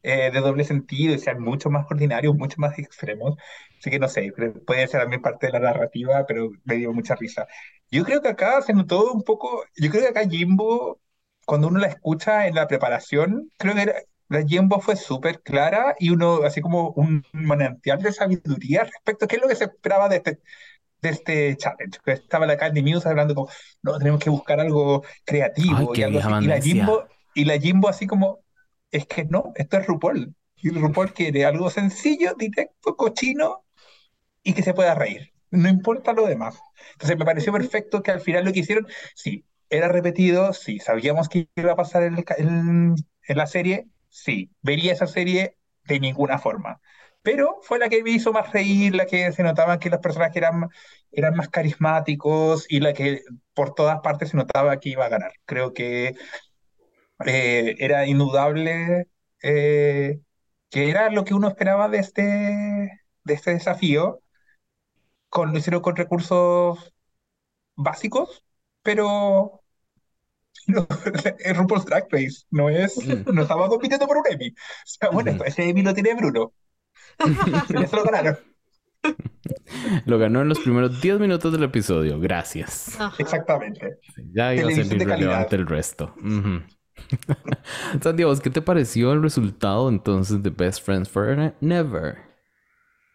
eh, 0.06 0.32
de 0.32 0.40
doble 0.42 0.64
sentido 0.64 1.14
y 1.14 1.20
sean 1.20 1.42
mucho 1.42 1.70
más 1.70 1.86
ordinarios, 1.90 2.36
mucho 2.36 2.56
más 2.60 2.78
extremos. 2.80 3.36
Así 3.80 3.90
que 3.92 4.00
no 4.00 4.08
sé, 4.10 4.32
puede 4.66 4.88
ser 4.88 5.02
también 5.02 5.22
parte 5.22 5.48
de 5.48 5.54
la 5.54 5.60
narrativa, 5.60 6.26
pero 6.28 6.50
me 6.64 6.76
dio 6.76 6.94
mucha 6.94 7.16
risa. 7.16 7.48
Yo 7.92 8.04
creo 8.06 8.22
que 8.22 8.30
acá 8.30 8.62
se 8.62 8.74
notó 8.74 9.12
un 9.14 9.24
poco, 9.24 9.64
yo 9.76 9.90
creo 9.90 10.04
que 10.04 10.10
acá 10.10 10.28
Jimbo, 10.30 11.00
cuando 11.46 11.68
uno 11.68 11.80
la 11.80 11.88
escucha 11.88 12.48
en 12.48 12.56
la 12.56 12.68
preparación, 12.68 13.52
creo 13.58 13.76
que 13.76 13.82
era- 13.84 13.96
la 14.28 14.44
Jimbo 14.44 14.80
fue 14.82 14.96
súper 14.96 15.42
clara 15.42 15.96
y 16.00 16.10
uno, 16.10 16.42
así 16.44 16.60
como 16.62 16.90
un 16.92 17.24
manantial 17.32 18.02
de 18.02 18.12
sabiduría 18.12 18.84
respecto 18.84 19.26
a 19.26 19.28
qué 19.28 19.36
es 19.36 19.42
lo 19.42 19.48
que 19.48 19.56
se 19.56 19.66
esperaba 19.66 20.10
de 20.10 20.18
este, 20.18 20.40
de 21.02 21.10
este 21.10 21.58
challenge. 21.58 22.00
Que 22.06 22.14
estaba 22.14 22.46
la 22.48 22.58
Candy 22.58 22.82
Muse 22.84 23.08
hablando 23.10 23.36
como, 23.36 23.50
no, 23.84 23.98
tenemos 24.00 24.20
que 24.22 24.30
buscar 24.30 24.60
algo 24.60 25.04
Ay, 25.68 25.88
creativo 25.88 25.96
y 25.96 26.02
qué 26.02 26.04
algo 26.04 26.20
así. 26.20 26.36
Y 26.40 26.48
la. 26.48 26.60
Jimbo, 26.62 27.12
y 27.34 27.46
la 27.46 27.58
Jimbo 27.60 27.90
así 27.90 28.08
como, 28.08 28.45
es 28.96 29.08
que 29.08 29.26
no, 29.26 29.52
esto 29.56 29.78
es 29.78 29.88
RuPaul. 29.88 30.36
Y 30.56 30.70
RuPaul 30.70 31.14
quiere 31.14 31.46
algo 31.46 31.70
sencillo, 31.70 32.34
directo, 32.38 32.96
cochino 32.96 33.66
y 34.44 34.54
que 34.54 34.64
se 34.64 34.74
pueda 34.74 34.96
reír. 34.96 35.34
No 35.52 35.70
importa 35.70 36.14
lo 36.14 36.26
demás. 36.26 36.60
Entonces 36.94 37.18
me 37.18 37.26
pareció 37.26 37.52
perfecto 37.54 38.02
que 38.02 38.12
al 38.12 38.22
final 38.22 38.46
lo 38.46 38.54
que 38.54 38.60
hicieron, 38.62 38.88
sí, 39.16 39.46
era 39.70 39.88
repetido, 39.90 40.54
sí, 40.54 40.80
sabíamos 40.80 41.30
que 41.30 41.50
iba 41.56 41.74
a 41.74 41.76
pasar 41.76 42.04
en, 42.04 42.16
el 43.28 43.38
la 43.38 43.48
serie, 43.48 43.88
sí, 44.10 44.52
vería 44.62 44.94
esa 44.94 45.08
serie 45.08 45.58
de 45.86 46.00
ninguna 46.00 46.40
forma. 46.40 46.80
Pero 47.22 47.58
fue 47.64 47.80
la 47.80 47.90
que 47.90 48.04
me 48.04 48.12
hizo 48.12 48.32
más 48.32 48.52
reír, 48.54 48.96
la 48.96 49.08
que 49.08 49.32
se 49.32 49.44
notaban 49.44 49.80
que 49.80 49.90
los 49.90 50.00
personajes 50.00 50.38
eran, 50.38 50.70
eran 51.12 51.36
más 51.36 51.50
carismáticos 51.50 52.66
y 52.70 52.80
la 52.80 52.94
que 52.94 53.22
por 53.54 53.74
todas 53.74 54.00
partes 54.02 54.30
se 54.30 54.38
notaba 54.38 54.80
que 54.80 54.90
iba 54.90 55.06
a 55.06 55.10
ganar. 55.10 55.34
Creo 55.46 55.74
que 55.74 56.16
eh, 57.26 57.76
era 57.80 58.06
indudable 58.08 59.08
eh, 59.44 60.20
que 60.70 60.90
era 60.90 61.10
lo 61.12 61.24
que 61.26 61.34
uno 61.34 61.48
esperaba 61.50 61.90
de 61.90 62.00
este, 62.00 62.24
de 62.24 63.34
este 63.34 63.52
desafío. 63.52 64.22
Con, 65.30 65.52
lo 65.52 65.58
hicieron 65.60 65.82
con 65.82 65.96
recursos 65.96 66.94
básicos, 67.76 68.44
pero 68.84 69.64
no, 70.68 70.88
es 71.40 71.58
RuPaul's 71.58 71.86
Drag 71.86 72.08
Race, 72.12 72.46
no 72.52 72.70
es, 72.70 72.98
Mm. 72.98 73.34
no 73.34 73.42
estaba 73.44 73.70
compitiendo 73.70 74.08
por 74.08 74.18
un 74.18 74.24
Emmy. 74.30 74.50
O 74.50 74.54
sea, 74.86 75.10
bueno, 75.12 75.38
ese 75.46 75.70
Emmy 75.70 75.84
lo 75.84 75.94
tiene 75.94 76.16
Bruno. 76.16 76.54
Se 77.68 77.96
lo 77.96 78.04
ganaron. 78.04 78.38
Lo 80.06 80.18
ganó 80.18 80.42
en 80.42 80.50
los 80.50 80.60
primeros 80.60 81.02
10 81.02 81.20
minutos 81.20 81.52
del 81.52 81.64
episodio. 81.64 82.20
Gracias. 82.20 83.00
Ajá. 83.00 83.16
Exactamente. 83.20 84.00
Ya 84.34 84.54
iba 84.56 84.68
a 84.70 84.72
ser 84.72 84.88
Televisión 84.88 84.98
de 84.98 85.06
calidad. 85.06 85.18
irrelevante 85.18 85.56
el 85.56 85.68
resto. 85.68 86.14
Ujú. 86.18 86.64
Santiago, 88.02 88.34
¿qué 88.42 88.50
te 88.50 88.62
pareció 88.62 89.12
el 89.14 89.22
resultado 89.22 89.90
entonces 89.90 90.42
de 90.42 90.50
Best 90.50 90.84
Friends 90.84 91.10
Forever? 91.10 92.18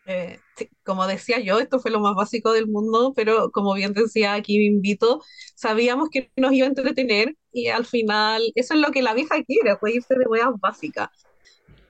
Eh, 0.06 0.38
sí, 0.56 0.68
como 0.84 1.06
decía 1.06 1.38
yo, 1.40 1.60
esto 1.60 1.78
fue 1.78 1.90
lo 1.90 2.00
más 2.00 2.14
básico 2.14 2.52
del 2.52 2.66
mundo, 2.66 3.12
pero 3.14 3.50
como 3.52 3.74
bien 3.74 3.92
decía 3.92 4.34
aquí 4.34 4.58
me 4.58 4.64
invito, 4.64 5.22
sabíamos 5.54 6.08
que 6.10 6.32
nos 6.36 6.52
iba 6.52 6.66
a 6.66 6.70
entretener 6.70 7.36
y 7.52 7.68
al 7.68 7.86
final 7.86 8.42
eso 8.54 8.74
es 8.74 8.80
lo 8.80 8.90
que 8.90 9.02
la 9.02 9.14
vieja 9.14 9.42
quiere, 9.44 9.76
reírse 9.80 10.14
de 10.16 10.26
weas 10.26 10.50
básicas. 10.60 11.08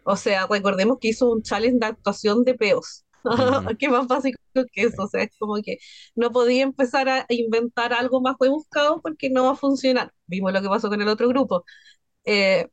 O 0.05 0.17
sea, 0.17 0.47
recordemos 0.47 0.99
que 1.01 1.09
hizo 1.09 1.31
un 1.31 1.43
challenge 1.43 1.79
de 1.79 1.87
actuación 1.87 2.45
de 2.45 2.55
peos. 2.55 3.05
¿Qué 3.79 3.89
más 3.89 4.07
básico 4.07 4.39
que 4.73 4.83
eso? 4.85 5.03
O 5.05 5.09
sea, 5.09 5.23
es 5.25 5.31
como 5.39 5.57
que 5.63 5.79
no 6.15 6.31
podía 6.33 6.63
empezar 6.63 7.09
a 7.09 7.27
inventar 7.29 7.93
algo 7.93 8.21
más 8.21 8.37
rebuscado 8.41 9.01
porque 9.03 9.31
no 9.31 9.45
va 9.45 9.53
a 9.53 9.57
funcionar. 9.57 10.13
Vimos 10.27 10.53
lo 10.53 10.63
que 10.63 10.69
pasó 10.69 10.89
con 10.89 11.01
el 11.03 11.09
otro 11.09 11.29
grupo. 11.29 11.65
Eh, 12.25 12.69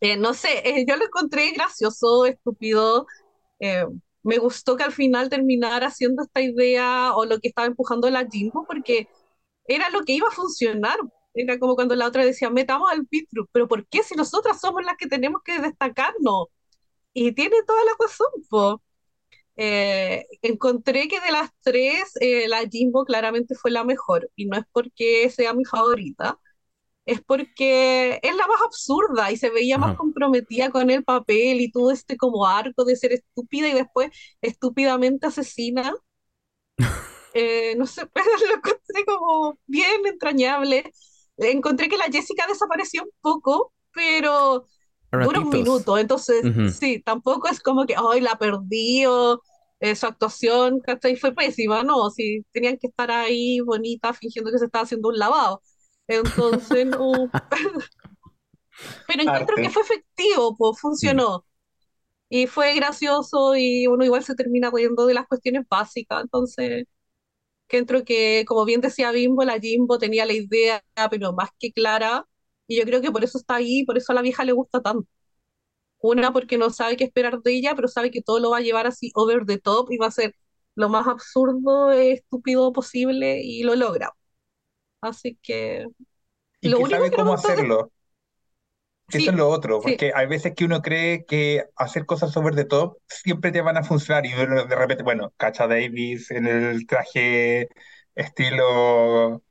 eh, 0.00 0.16
no 0.16 0.34
sé, 0.34 0.48
eh, 0.68 0.84
yo 0.88 0.96
lo 0.96 1.04
encontré 1.06 1.50
gracioso, 1.52 2.26
estúpido. 2.26 3.06
eh, 3.60 3.86
me 4.24 4.38
gustó 4.38 4.76
que 4.76 4.84
al 4.84 4.92
final 4.92 5.30
terminara 5.30 5.88
haciendo 5.88 6.22
esta 6.24 6.42
idea 6.42 7.14
o 7.16 7.24
lo 7.26 7.40
que 7.40 7.48
estaba 7.48 7.68
empujando 7.68 8.10
la 8.10 8.26
Jimbo, 8.30 8.66
porque 8.68 9.08
era 9.66 9.90
lo 9.90 10.04
que 10.04 10.14
iba 10.14 10.28
a 10.28 10.32
funcionar. 10.32 10.98
Era 11.34 11.58
como 11.60 11.76
cuando 11.76 11.96
la 11.96 12.06
otra 12.08 12.24
decía, 12.26 12.50
metamos 12.50 12.90
al 12.92 13.06
Pitru, 13.06 13.48
pero 13.52 13.68
¿por 13.68 13.86
qué 13.88 14.02
si 14.04 14.16
nosotras 14.16 14.60
somos 14.60 14.84
las 14.84 14.96
que 14.98 15.08
tenemos 15.08 15.42
que 15.44 15.60
destacarnos? 15.60 16.46
Y 17.14 17.32
tiene 17.34 17.56
toda 17.66 17.84
la 17.84 17.92
razón, 18.00 18.28
po. 18.50 18.82
Eh, 19.58 20.26
encontré 20.42 21.08
que 21.08 21.20
de 21.20 21.32
las 21.32 21.50
tres, 21.62 22.12
eh, 22.20 22.48
la 22.48 22.60
Jimbo 22.68 23.04
claramente 23.04 23.56
fue 23.56 23.72
la 23.72 23.84
mejor, 23.84 24.30
y 24.36 24.46
no 24.46 24.56
es 24.58 24.64
porque 24.72 25.28
sea 25.30 25.54
mi 25.54 25.64
favorita, 25.64 26.38
es 27.06 27.22
porque 27.22 28.20
es 28.22 28.36
la 28.36 28.46
más 28.48 28.60
absurda 28.66 29.32
y 29.32 29.36
se 29.38 29.50
veía 29.50 29.78
más 29.78 29.94
comprometida 29.94 30.70
con 30.70 30.90
el 30.90 31.04
papel 31.04 31.60
y 31.60 31.70
todo 31.72 31.90
este 31.92 32.16
como 32.18 32.46
arco 32.46 32.84
de 32.84 32.96
ser 32.96 33.12
estúpida 33.12 33.68
y 33.68 33.74
después 33.74 34.10
estúpidamente 34.42 35.26
asesina. 35.28 35.94
Eh, 37.32 37.74
no 37.76 37.86
sé, 37.86 38.06
pero 38.06 38.26
lo 38.48 38.54
encontré 38.56 39.04
como 39.06 39.58
bien 39.66 40.06
entrañable. 40.06 40.92
Encontré 41.36 41.88
que 41.88 41.96
la 41.98 42.06
Jessica 42.06 42.46
desapareció 42.48 43.04
un 43.04 43.10
poco, 43.20 43.72
pero 43.92 44.66
A 45.12 45.16
dura 45.18 45.40
un 45.40 45.50
minuto, 45.50 45.98
entonces 45.98 46.46
Ujú. 46.46 46.64
sí, 46.64 47.00
tampoco 47.00 47.48
es 47.48 47.60
como 47.60 47.86
que, 47.86 47.94
ay, 47.96 48.20
la 48.20 48.36
perdí 48.38 49.06
o 49.06 49.40
eh, 49.80 49.94
su 49.96 50.06
actuación, 50.06 50.80
¿cachai? 50.80 51.16
Fue 51.16 51.34
pésima, 51.34 51.82
no, 51.84 52.10
sí, 52.10 52.44
tenían 52.52 52.78
que 52.78 52.88
estar 52.88 53.10
ahí 53.10 53.60
bonita 53.60 54.12
fingiendo 54.14 54.50
que 54.50 54.58
se 54.58 54.66
estaba 54.66 54.84
haciendo 54.84 55.08
un 55.08 55.18
lavado. 55.18 55.62
Entonces, 56.08 56.86
no. 56.86 57.30
Pero 59.06 59.22
encuentro 59.22 59.56
Arte. 59.56 59.62
que 59.62 59.70
fue 59.70 59.82
efectivo, 59.82 60.56
pues 60.56 60.80
funcionó. 60.80 61.44
Y 62.30 62.46
fue 62.46 62.74
gracioso 62.74 63.56
y 63.56 63.86
uno 63.86 64.04
igual 64.04 64.24
se 64.24 64.34
termina 64.34 64.70
riendo 64.72 65.06
de 65.06 65.14
las 65.14 65.26
cuestiones 65.26 65.64
básicas. 65.68 66.22
Entonces, 66.22 66.86
encuentro 67.68 68.04
que, 68.04 68.44
como 68.46 68.64
bien 68.64 68.80
decía 68.80 69.12
Bimbo, 69.12 69.44
la 69.44 69.60
Jimbo 69.60 69.98
tenía 69.98 70.26
la 70.26 70.34
idea, 70.34 70.84
pero 71.10 71.32
más 71.34 71.50
que 71.58 71.72
clara. 71.72 72.26
Y 72.66 72.78
yo 72.78 72.84
creo 72.84 73.00
que 73.02 73.12
por 73.12 73.24
eso 73.24 73.38
está 73.38 73.56
ahí, 73.56 73.84
por 73.84 73.98
eso 73.98 74.12
a 74.12 74.14
la 74.16 74.22
vieja 74.22 74.44
le 74.44 74.52
gusta 74.52 74.82
tanto. 74.82 75.08
Una, 76.00 76.32
porque 76.32 76.58
no 76.58 76.70
sabe 76.70 76.96
qué 76.96 77.04
esperar 77.04 77.40
de 77.42 77.52
ella, 77.56 77.74
pero 77.74 77.88
sabe 77.88 78.10
que 78.10 78.22
todo 78.22 78.38
lo 78.40 78.50
va 78.50 78.58
a 78.58 78.60
llevar 78.60 78.86
así 78.86 79.10
over 79.14 79.44
the 79.46 79.58
top 79.58 79.90
y 79.92 79.98
va 79.98 80.06
a 80.06 80.10
ser 80.12 80.34
lo 80.76 80.88
más 80.88 81.06
absurdo, 81.08 81.90
estúpido 81.92 82.72
posible 82.72 83.40
y 83.42 83.62
lo 83.64 83.74
logra. 83.76 84.12
Así 85.02 85.38
que 85.42 85.86
Y 86.60 86.72
Lo 86.72 86.76
que 86.76 86.84
único 86.84 86.86
sabe 86.86 87.10
que 87.10 87.16
cómo 87.16 87.34
hacerlo. 87.34 87.90
Eso 89.10 89.30
Sí, 89.30 89.30
es 89.30 89.36
lo 89.38 89.48
otro, 89.48 89.80
sí, 89.80 89.80
porque 89.80 90.12
hay 90.14 90.26
veces 90.26 90.52
que 90.54 90.66
uno 90.66 90.82
cree 90.82 91.24
que 91.24 91.64
hacer 91.76 92.04
cosas 92.04 92.36
over 92.36 92.54
the 92.54 92.66
top 92.66 92.98
siempre 93.08 93.50
te 93.52 93.62
van 93.62 93.78
a 93.78 93.82
funcionar 93.82 94.26
y 94.26 94.34
uno 94.34 94.66
de 94.66 94.76
repente, 94.76 95.02
bueno, 95.02 95.32
Cacha 95.38 95.66
Davis 95.66 96.30
en 96.30 96.46
el 96.46 96.86
traje 96.86 97.68
estilo 98.14 99.42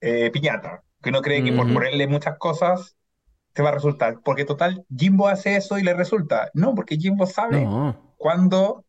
eh, 0.00 0.30
piñata, 0.32 0.84
que 1.02 1.10
uno 1.10 1.22
cree 1.22 1.44
que 1.44 1.52
por 1.54 1.70
Ujú. 1.70 1.72
ponerle 1.72 2.06
muchas 2.08 2.38
cosas 2.38 2.96
te 3.52 3.62
va 3.62 3.70
a 3.70 3.72
resultar, 3.72 4.20
porque 4.24 4.44
total, 4.44 4.84
Jimbo 4.96 5.28
hace 5.28 5.56
eso 5.56 5.78
y 5.78 5.82
le 5.82 5.94
resulta. 5.94 6.50
No, 6.54 6.74
porque 6.74 6.96
Jimbo 6.96 7.26
sabe 7.26 7.64
No. 7.66 8.14
cuándo 8.16 8.84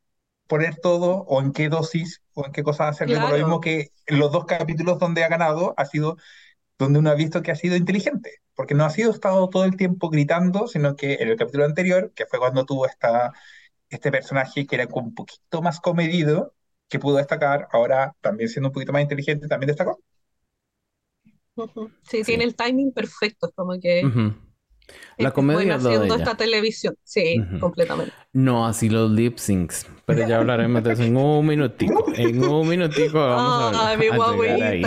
poner 0.48 0.76
todo 0.78 1.24
o 1.28 1.42
en 1.42 1.52
qué 1.54 1.70
dosis 1.70 2.22
o 2.34 2.46
en 2.46 2.52
qué 2.52 2.64
cosas 2.64 2.90
hacerle, 2.90 3.20
por 3.20 3.30
lo 3.30 3.38
mismo 3.38 3.60
claro. 3.60 3.62
que 3.62 3.90
en 4.08 4.20
los 4.20 4.32
dos 4.32 4.46
capítulos 4.46 5.00
donde 5.00 5.24
ha 5.24 5.30
ganado 5.30 5.74
ha 5.78 5.86
sido 5.86 6.18
donde 6.78 7.00
uno 7.00 7.12
ha 7.12 7.16
visto 7.16 7.42
que 7.42 7.52
ha 7.52 7.56
sido 7.56 7.76
inteligente, 7.76 8.38
porque 8.56 8.74
no 8.76 8.86
ha 8.86 8.90
sido 8.90 9.12
estado 9.12 9.50
todo 9.50 9.66
el 9.66 9.76
tiempo 9.78 10.10
gritando, 10.10 10.68
sino 10.68 10.96
que 10.96 11.16
en 11.16 11.30
el 11.30 11.38
capítulo 11.38 11.66
anterior, 11.66 12.12
que 12.16 12.26
fue 12.26 12.40
cuando 12.40 12.66
tuvo 12.66 12.86
esta, 12.88 13.34
este 13.90 14.12
personaje 14.12 14.66
que 14.68 14.76
era 14.76 14.88
un 14.94 15.14
poquito 15.16 15.62
más 15.62 15.80
comedido, 15.82 16.56
que 16.90 17.00
pudo 17.00 17.18
destacar, 17.18 17.68
ahora 17.72 18.16
también 18.22 18.50
siendo 18.50 18.70
un 18.70 18.74
poquito 18.74 18.94
más 18.94 19.04
inteligente, 19.04 19.48
también 19.48 19.70
destacó. 19.70 20.00
Ujú. 21.56 21.92
Sí, 22.04 22.24
Sí. 22.24 22.24
tiene 22.24 22.44
el 22.46 22.56
timing 22.56 22.92
perfecto, 22.94 23.48
es 23.48 23.54
como 23.56 23.80
que 23.80 24.04
Ujú. 24.06 24.34
La 25.18 25.30
es, 25.30 25.34
es 25.34 25.34
comedia 25.34 25.76
es 25.76 25.84
de 25.84 25.90
haciendo 25.90 26.16
ella. 26.16 26.24
esta 26.24 26.36
televisión. 26.38 26.96
Sí, 27.04 27.42
completamente. 27.60 28.14
No 28.34 28.66
así 28.66 28.90
los 28.90 29.12
lip 29.12 29.38
syncs, 29.38 29.88
pero 30.06 30.28
ya 30.28 30.38
hablaremos 30.38 30.84
de 30.84 30.94
eso 30.94 31.04
en 31.04 31.18
un 31.18 31.46
minutico. 31.46 32.06
En 32.16 32.44
un 32.44 32.68
minutico 32.68 33.20
vamos 33.20 33.76
a, 33.76 33.90
Ay, 33.90 33.98
mi 33.98 34.08
a 34.08 34.68
ahí. 34.68 34.84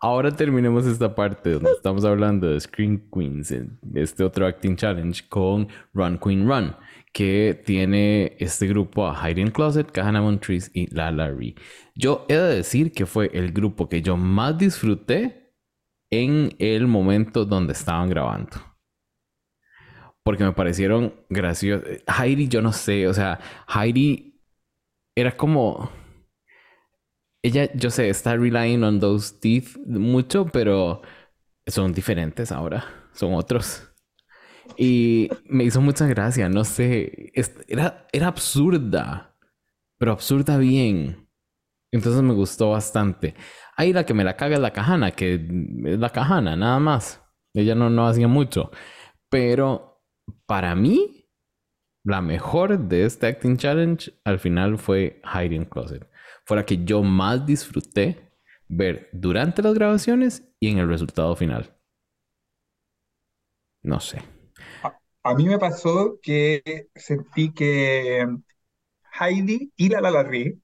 Ahora 0.00 0.30
terminemos 0.34 0.86
esta 0.86 1.14
parte 1.14 1.52
donde 1.52 1.72
estamos 1.72 2.04
hablando 2.04 2.48
de 2.50 2.60
Screen 2.60 3.08
Queens, 3.12 3.50
en 3.50 3.78
este 3.94 4.22
otro 4.22 4.46
acting 4.46 4.76
challenge 4.76 5.28
con 5.28 5.68
Run 5.94 6.18
Queen 6.18 6.46
Run, 6.48 6.76
que 7.12 7.60
tiene 7.64 8.36
este 8.38 8.66
grupo 8.66 9.06
a 9.08 9.14
Hiding 9.14 9.50
Closet, 9.50 9.90
Kahana 9.90 10.20
Montrese 10.20 10.70
y 10.74 10.94
La 10.94 11.10
Larry. 11.10 11.56
Yo 11.94 12.26
he 12.28 12.34
de 12.34 12.56
decir 12.56 12.92
que 12.92 13.06
fue 13.06 13.30
el 13.32 13.52
grupo 13.52 13.88
que 13.88 14.02
yo 14.02 14.16
más 14.16 14.56
disfruté 14.56 15.37
en 16.10 16.54
el 16.58 16.86
momento 16.86 17.44
donde 17.44 17.72
estaban 17.72 18.08
grabando. 18.08 18.56
Porque 20.22 20.44
me 20.44 20.52
parecieron 20.52 21.14
graciosos. 21.28 21.88
Heidi, 22.06 22.48
yo 22.48 22.60
no 22.60 22.72
sé, 22.72 23.08
o 23.08 23.14
sea, 23.14 23.40
Heidi 23.66 24.40
era 25.16 25.36
como 25.36 25.90
ella, 27.42 27.72
yo 27.74 27.90
sé, 27.90 28.08
está 28.08 28.36
relying 28.36 28.82
on 28.82 29.00
those 29.00 29.34
teeth 29.40 29.76
mucho, 29.86 30.46
pero 30.46 31.02
son 31.66 31.92
diferentes 31.92 32.52
ahora, 32.52 32.84
son 33.12 33.34
otros. 33.34 33.84
Y 34.76 35.28
me 35.44 35.64
hizo 35.64 35.80
mucha 35.80 36.06
gracia, 36.06 36.48
no 36.48 36.64
sé, 36.64 37.32
era, 37.68 38.06
era 38.12 38.28
absurda, 38.28 39.36
pero 39.98 40.12
absurda 40.12 40.58
bien. 40.58 41.28
Entonces 41.92 42.22
me 42.22 42.34
gustó 42.34 42.70
bastante. 42.70 43.34
Ahí 43.78 43.92
la 43.94 44.04
que 44.06 44.14
me 44.14 44.24
la 44.24 44.36
caga 44.36 44.56
es 44.56 44.60
la 44.62 44.72
cajana, 44.72 45.12
que 45.12 45.34
es 45.36 45.98
la 46.00 46.10
cajana, 46.10 46.56
nada 46.56 46.80
más. 46.80 47.22
Ella 47.54 47.76
no, 47.76 47.90
no 47.90 48.08
hacía 48.08 48.28
mucho. 48.28 48.72
Pero 49.30 50.02
para 50.46 50.74
mí, 50.76 51.28
la 52.04 52.22
mejor 52.22 52.78
de 52.88 53.06
este 53.06 53.28
Acting 53.28 53.58
Challenge 53.58 54.12
al 54.24 54.40
final 54.40 54.78
fue 54.78 55.22
Hiding 55.24 55.66
Closet. 55.66 56.08
Fue 56.46 56.56
la 56.58 56.66
que 56.66 56.84
yo 56.84 57.02
más 57.04 57.46
disfruté 57.46 58.32
ver 58.68 59.10
durante 59.12 59.62
las 59.62 59.74
grabaciones 59.74 60.44
y 60.60 60.70
en 60.70 60.78
el 60.78 60.88
resultado 60.88 61.36
final. 61.36 61.72
No 63.92 63.98
sé. 64.10 64.22
A, 64.82 64.98
a 65.24 65.34
mí 65.34 65.46
me 65.48 65.58
pasó 65.58 66.18
que 66.22 66.88
sentí 66.94 67.52
que 67.52 68.26
Heidi 69.20 69.72
y 69.76 69.88
la 69.90 70.00
Larry 70.02 70.62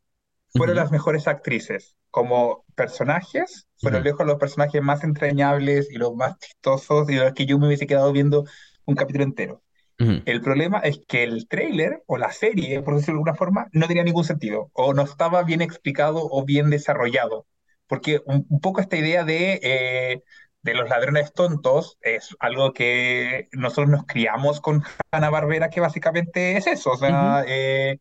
fueron 0.57 0.77
las 0.77 0.92
mejores 0.92 1.29
actrices. 1.29 1.96
Como 2.14 2.64
personajes, 2.77 3.66
fueron 3.77 4.05
lejos 4.05 4.24
los 4.24 4.38
personajes 4.38 4.81
más 4.81 5.03
entrañables 5.03 5.90
y 5.90 5.96
los 5.96 6.14
más 6.14 6.38
chistosos 6.38 7.11
y 7.11 7.16
los 7.16 7.33
que 7.33 7.44
yo 7.44 7.59
me 7.59 7.66
hubiese 7.66 7.88
quedado 7.88 8.12
viendo 8.12 8.44
un 8.85 8.94
capítulo 8.94 9.24
entero. 9.24 9.64
El 9.98 10.40
problema 10.40 10.79
es 10.79 11.00
que 11.09 11.24
el 11.24 11.48
tráiler 11.48 12.05
o 12.07 12.16
la 12.16 12.31
serie, 12.31 12.83
por 12.83 12.94
decirlo 12.94 13.14
de 13.14 13.18
alguna 13.18 13.35
forma, 13.35 13.66
no 13.72 13.88
tenía 13.88 14.05
ningún 14.05 14.22
sentido 14.24 14.70
o 14.74 14.94
no 14.94 15.03
estaba 15.03 15.42
bien 15.42 15.61
explicado 15.61 16.29
o 16.31 16.44
bien 16.44 16.70
desarrollado. 16.70 17.48
Porque 17.88 18.20
un, 18.27 18.46
un 18.48 18.61
poco 18.61 18.81
esta 18.81 18.96
idea 18.96 19.24
de, 19.24 19.59
eh, 19.64 20.22
de 20.62 20.74
los 20.74 20.88
ladrones 20.88 21.33
tontos 21.33 21.98
es 22.00 22.37
algo 22.38 22.72
que 22.72 23.48
nosotros 23.50 23.88
nos 23.88 24.05
criamos 24.07 24.61
con 24.61 24.85
Hanna-Barbera, 25.11 25.68
que 25.68 25.81
básicamente 25.81 26.57
es 26.59 26.68
eso. 26.68 26.92
O 26.92 26.96
sea, 26.96 27.42
eh, 27.48 27.98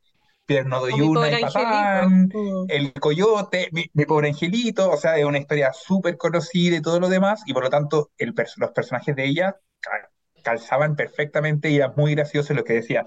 mi 0.48 0.80
Doyuna 0.80 1.32
y. 1.32 1.42
Patán, 1.42 2.28
Mm. 2.34 2.66
El 2.68 2.94
Coyote, 2.94 3.70
mi, 3.72 3.86
mi 3.94 4.06
pobre 4.06 4.30
angelito. 4.30 4.90
O 4.92 4.98
sea, 4.98 5.18
es 5.18 5.26
una 5.26 5.38
historia 5.40 5.72
súper 5.74 6.18
conocida 6.18 6.78
y 6.78 6.82
todo 6.82 7.00
lo 7.00 7.10
demás. 7.10 7.42
Y 7.46 7.54
por 7.54 7.64
lo 7.64 7.70
tanto, 7.70 8.12
el 8.18 8.34
los 8.58 8.72
personajes 8.72 9.16
de 9.16 9.26
ella 9.26 9.56
ca- 9.80 10.10
calzaban 10.44 10.96
perfectamente 10.96 11.70
y 11.70 11.78
era 11.78 11.94
muy 11.96 12.16
gracioso 12.16 12.54
lo 12.54 12.64
que 12.64 12.74
decía. 12.74 13.06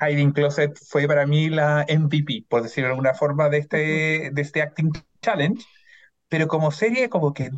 Hiding 0.00 0.32
Closet 0.32 0.76
fue 0.88 1.06
para 1.06 1.26
mí 1.26 1.48
la 1.48 1.84
MVP, 1.88 2.44
por 2.48 2.62
decirlo 2.62 2.88
de 2.88 2.92
alguna 2.92 3.14
forma, 3.14 3.48
de 3.48 3.58
este, 3.58 4.30
de 4.32 4.42
este 4.42 4.62
Acting 4.62 4.92
Challenge, 5.22 5.64
pero 6.28 6.48
como 6.48 6.70
serie 6.72 7.08
como 7.10 7.34
que 7.34 7.50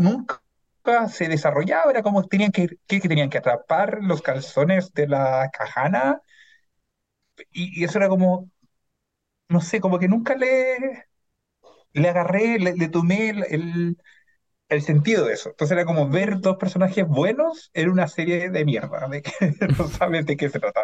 nunca 0.00 0.42
se 1.10 1.28
desarrollaba, 1.28 1.90
era 1.90 2.02
como 2.02 2.24
tenían 2.26 2.52
que, 2.52 2.68
que, 2.86 3.00
que 3.00 3.08
tenían 3.08 3.30
que 3.30 3.38
atrapar 3.38 4.00
los 4.02 4.22
calzones 4.22 4.92
de 4.94 5.08
la 5.08 5.50
cajana 5.52 6.20
y, 7.52 7.80
y 7.80 7.84
eso 7.84 7.98
era 7.98 8.08
como, 8.08 8.50
no 9.48 9.60
sé, 9.60 9.80
como 9.80 9.98
que 9.98 10.08
nunca 10.08 10.36
le, 10.36 11.06
le 11.92 12.08
agarré, 12.08 12.58
le, 12.58 12.74
le 12.76 12.88
tomé 12.88 13.30
el, 13.30 13.44
el, 13.50 13.98
el 14.68 14.82
sentido 14.82 15.26
de 15.26 15.34
eso. 15.34 15.50
Entonces 15.50 15.76
era 15.76 15.86
como 15.86 16.08
ver 16.10 16.40
dos 16.40 16.56
personajes 16.58 17.06
buenos 17.08 17.70
en 17.74 17.90
una 17.90 18.08
serie 18.08 18.50
de 18.50 18.64
mierda, 18.64 19.08
de 19.08 19.22
que 19.22 19.32
no 19.78 19.88
sabes 19.88 20.26
de 20.26 20.36
qué 20.38 20.50
se 20.50 20.60
trata. 20.60 20.82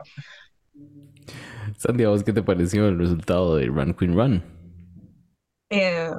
Sandy, 1.78 2.04
¿a 2.04 2.08
vos 2.10 2.24
qué 2.24 2.32
te 2.32 2.42
pareció 2.42 2.88
el 2.88 2.98
resultado 2.98 3.56
de 3.56 3.66
Run 3.66 3.94
Queen 3.94 4.14
Run? 4.14 4.42
Eh, 5.70 6.10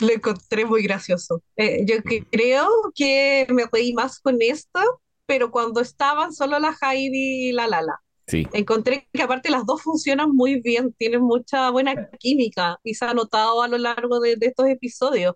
lo 0.00 0.12
encontré 0.12 0.64
muy 0.66 0.82
gracioso. 0.84 1.42
Eh, 1.56 1.84
yo 1.86 1.96
que- 2.04 2.26
creo 2.30 2.68
que 2.94 3.46
me 3.50 3.64
reí 3.72 3.94
más 3.94 4.20
con 4.20 4.38
esta, 4.42 4.82
pero 5.26 5.50
cuando 5.50 5.80
estaban 5.80 6.32
solo 6.34 6.58
la 6.60 6.76
Heidi 6.82 7.50
y 7.50 7.52
la 7.52 7.68
Lala. 7.68 8.00
Sí. 8.26 8.46
Encontré 8.52 9.08
que 9.12 9.22
aparte 9.22 9.50
las 9.50 9.66
dos 9.66 9.82
funcionan 9.82 10.30
muy 10.32 10.60
bien, 10.60 10.92
tienen 10.94 11.22
mucha 11.22 11.70
buena 11.70 11.96
química 12.18 12.78
y 12.84 12.94
se 12.94 13.04
ha 13.04 13.14
notado 13.14 13.62
a 13.62 13.68
lo 13.68 13.78
largo 13.78 14.20
de, 14.20 14.36
de 14.36 14.46
estos 14.46 14.68
episodios. 14.68 15.34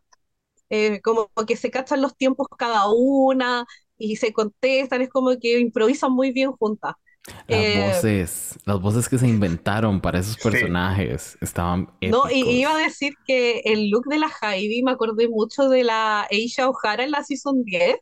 Eh, 0.70 1.00
como 1.02 1.30
que 1.46 1.56
se 1.56 1.70
cachan 1.70 2.02
los 2.02 2.16
tiempos 2.16 2.48
cada 2.58 2.84
una 2.92 3.66
y 3.98 4.16
se 4.16 4.32
contestan, 4.34 5.02
es 5.02 5.10
como 5.10 5.38
que 5.40 5.58
improvisan 5.60 6.12
muy 6.12 6.32
bien 6.32 6.52
juntas. 6.52 6.94
Las 7.48 7.66
Eh, 7.66 7.72
voces, 7.72 8.58
las 8.64 8.80
voces 8.80 9.08
que 9.08 9.18
se 9.18 9.26
inventaron 9.28 10.00
para 10.00 10.18
esos 10.20 10.38
Sí, 10.38 10.38
personajes 10.38 11.36
estaban 11.40 11.90
no, 12.04 12.30
y 12.30 12.60
iba 12.60 12.74
a 12.74 12.78
épicos. 12.80 12.82
decir 12.82 13.14
que 13.24 13.60
el 13.64 13.90
look 13.90 14.04
de 14.08 14.18
la 14.18 14.30
Heidi 14.42 14.82
me 14.82 14.92
acordé 14.92 15.28
mucho 15.28 15.68
de 15.68 15.84
la 15.84 16.22
Aisha 16.30 16.68
O'Hara 16.68 17.04
en 17.04 17.10
la 17.12 17.24
Season 17.24 17.64
10, 17.64 17.96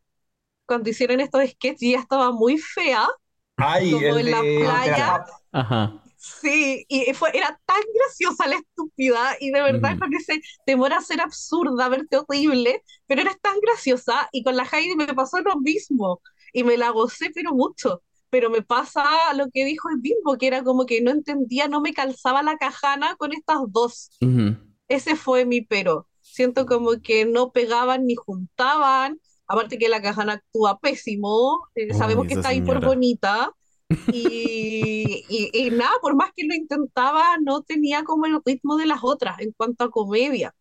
cuando 0.66 0.90
hicieron 0.90 1.20
estos 1.20 1.42
sketches 1.51 1.83
y 1.83 1.90
ella 1.90 2.01
estaba 2.03 2.33
muy 2.33 2.59
fea, 2.59 3.09
Ay, 3.57 3.92
como 3.92 4.07
el 4.07 4.29
en 4.29 4.31
la 4.31 4.42
de, 4.42 4.59
playa. 4.61 5.25
Ajá. 5.53 6.03
Sí, 6.19 6.85
y 6.88 7.12
fue, 7.14 7.31
era 7.35 7.61
tan 7.66 7.81
graciosa 7.95 8.47
la 8.49 8.57
estúpida 8.57 9.37
y 9.38 9.51
de 9.51 9.62
verdad 9.62 9.92
Ujú. 9.92 10.01
con 10.01 10.14
ese 10.14 10.40
temor 10.64 10.92
a 10.92 11.01
ser 11.01 11.21
absurda, 11.21 11.88
verte 11.88 12.16
horrible, 12.16 12.83
pero 13.07 13.21
eres 13.21 13.40
tan 13.40 13.55
graciosa 13.61 14.29
y 14.33 14.42
con 14.42 14.57
la 14.57 14.64
Heidi 14.64 14.97
me 14.97 15.14
pasó 15.14 15.40
lo 15.40 15.57
mismo 15.61 16.21
y 16.53 16.64
me 16.64 16.77
la 16.77 16.90
gocé 16.90 17.31
pero 17.35 17.53
mucho, 17.53 18.03
pero 18.31 18.51
me 18.51 18.62
pasa 18.62 19.05
lo 19.35 19.49
que 19.51 19.64
dijo 19.64 19.88
el 19.90 20.01
Bimbo, 20.01 20.37
que 20.37 20.49
era 20.49 20.64
como 20.64 20.85
que 20.85 21.01
no 21.01 21.11
entendía, 21.11 21.69
no 21.69 21.81
me 21.81 21.92
calzaba 21.95 22.42
la 22.42 22.57
cajana 22.57 23.14
con 23.16 23.33
estas 23.33 23.59
dos. 23.69 24.11
Ujú. 24.21 24.57
Ese 24.88 25.16
fue 25.16 25.45
mi 25.45 25.62
pero. 25.62 26.09
Siento 26.23 26.66
como 26.66 27.01
que 27.03 27.25
no 27.25 27.53
pegaban 27.53 28.05
ni 28.05 28.16
juntaban, 28.16 29.21
aparte 29.47 29.79
que 29.79 29.89
la 29.89 30.03
cajana 30.03 30.35
actúa 30.35 30.79
pésimo, 30.81 31.69
eh, 31.75 31.93
Uy, 31.93 31.95
sabemos 31.95 32.27
que 32.27 32.35
está 32.35 32.49
ahí 32.51 32.63
por 32.63 32.81
señora. 32.81 32.89
bonita 32.89 33.51
y, 34.11 35.25
y, 35.29 35.51
y 35.67 35.71
nada, 35.71 35.93
por 36.03 36.17
más 36.17 36.31
que 36.37 36.45
lo 36.47 36.55
intentaba, 36.55 37.39
no 37.43 37.63
tenía 37.63 38.05
como 38.05 38.27
el 38.27 38.41
ritmo 38.45 38.77
de 38.77 38.87
las 38.87 39.01
otras 39.03 39.41
en 39.41 39.53
cuanto 39.53 39.85
a 39.85 39.91
comedia. 39.91 40.55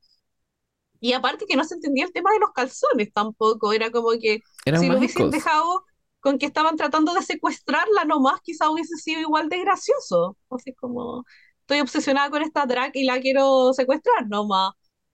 Y 1.00 1.13
aparte 1.13 1.45
que 1.48 1.56
no 1.56 1.63
se 1.63 1.76
entendía 1.76 2.06
el 2.06 2.13
tema 2.13 2.32
de 2.32 2.39
los 2.39 2.52
calzones 2.54 3.12
tampoco, 3.13 3.74
era 3.74 3.91
como 3.91 4.10
que 4.19 4.41
Eran 4.65 4.82
si 4.82 4.88
lo 4.89 4.98
hubiesen 4.98 5.30
dejado 5.30 5.84
con 6.19 6.39
que 6.39 6.48
estaban 6.48 6.76
tratando 6.78 7.13
de 7.13 7.21
secuestrarla 7.21 8.06
nomás, 8.06 8.41
quizá 8.41 8.69
hubiese 8.71 8.95
sido 8.98 9.21
igual 9.21 9.50
de 9.50 9.60
gracioso. 9.60 10.38
Así 10.50 10.74
como, 10.74 11.24
estoy 11.62 11.82
obsesionada 11.82 12.30
con 12.32 12.41
esta 12.41 12.65
drag 12.65 12.91
y 12.95 13.04
la 13.06 13.19
quiero 13.19 13.74
secuestrar 13.74 14.28
nomás, 14.28 14.71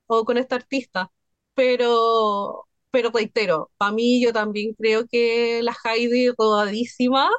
o 0.08 0.24
con 0.26 0.38
esta 0.38 0.56
artista. 0.56 1.12
Pero 1.54 2.68
pero 2.92 3.10
reitero, 3.12 3.72
para 3.78 3.92
mí 3.92 4.22
yo 4.24 4.34
también 4.34 4.74
creo 4.76 5.06
que 5.08 5.62
la 5.64 5.76
Heidi 5.84 6.30
rodadísima 6.38 7.30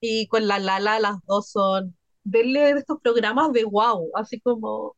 y 0.00 0.28
con 0.28 0.46
la 0.46 0.58
Lala 0.58 1.00
las 1.00 1.16
dos 1.26 1.50
son, 1.50 1.96
denle 2.24 2.74
de 2.74 2.80
estos 2.80 2.98
programas 3.02 3.52
de 3.52 3.64
wow, 3.64 4.10
así 4.14 4.40
como 4.40 4.94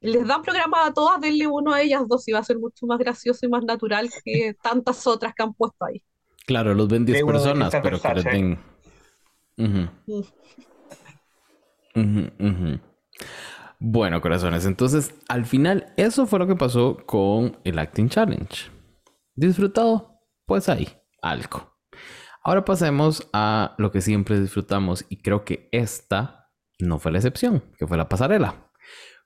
les 0.00 0.26
dan 0.26 0.42
programas 0.42 0.88
a 0.88 0.94
todas, 0.94 1.20
denle 1.20 1.46
uno 1.46 1.74
a 1.74 1.82
ellas 1.82 2.02
dos 2.08 2.26
y 2.26 2.32
va 2.32 2.38
a 2.38 2.44
ser 2.44 2.58
mucho 2.58 2.86
más 2.86 2.98
gracioso 2.98 3.44
y 3.44 3.48
más 3.50 3.64
natural 3.64 4.08
que 4.24 4.54
tantas 4.62 5.06
otras 5.06 5.34
que 5.34 5.42
han 5.42 5.52
puesto 5.54 5.84
ahí. 5.84 6.02
Claro, 6.46 6.74
los 6.74 6.88
ven 6.88 7.04
10 7.04 7.18
De 7.18 7.24
uno 7.24 7.34
de 7.34 7.38
personas, 7.40 7.74
pero 7.82 8.00
que 8.00 8.08
les 8.14 8.24
Versace. 8.24 8.36
den... 8.36 8.58
Ujú. 9.58 9.88
Mm. 10.06 10.22
Ujú, 11.94 12.30
ujú. 12.38 12.80
Bueno, 13.82 14.20
corazones, 14.20 14.66
entonces 14.66 15.14
al 15.26 15.46
final 15.46 15.94
eso 15.96 16.26
fue 16.26 16.38
lo 16.38 16.46
que 16.46 16.54
pasó 16.54 16.98
con 17.06 17.56
el 17.64 17.78
Acting 17.78 18.10
Challenge. 18.10 18.70
¿Disfrutado? 19.34 20.20
Pues 20.44 20.68
ahí, 20.68 20.86
algo. 21.22 21.78
Ahora 22.44 22.66
pasemos 22.66 23.26
a 23.32 23.74
lo 23.78 23.90
que 23.90 24.02
siempre 24.02 24.38
disfrutamos 24.38 25.06
y 25.08 25.22
creo 25.22 25.46
que 25.46 25.70
esta 25.72 26.50
no 26.78 26.98
fue 26.98 27.10
la 27.10 27.18
excepción, 27.18 27.64
que 27.78 27.86
fue 27.86 27.96
la 27.96 28.06
pasarela. 28.06 28.70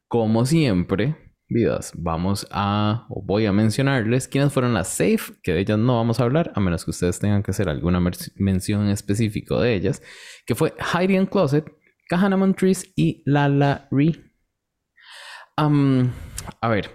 Como 0.06 0.46
siempre, 0.46 1.34
vidas, 1.48 1.92
vamos 1.96 2.46
a, 2.52 3.06
o 3.10 3.24
voy 3.24 3.46
a 3.46 3.52
mencionarles 3.52 4.28
quiénes 4.28 4.52
fueron 4.52 4.72
las 4.72 4.86
safe, 4.86 5.32
que 5.42 5.52
de 5.52 5.60
ellas 5.60 5.78
no 5.80 5.96
vamos 5.96 6.20
a 6.20 6.24
hablar, 6.24 6.52
a 6.54 6.60
menos 6.60 6.84
que 6.84 6.92
ustedes 6.92 7.18
tengan 7.18 7.42
que 7.42 7.50
hacer 7.50 7.68
alguna 7.68 8.00
mención 8.36 8.82
en 8.82 8.90
específico 8.90 9.60
de 9.60 9.74
ellas, 9.74 10.00
que 10.46 10.54
fue 10.54 10.74
Heidi 10.94 11.16
and 11.16 11.28
Closet, 11.28 11.64
Kahana 12.08 12.36
Montrese 12.36 12.92
y 12.94 13.24
Lala 13.26 13.88
Ree. 13.90 14.33
A 15.56 16.68
ver, 16.68 16.90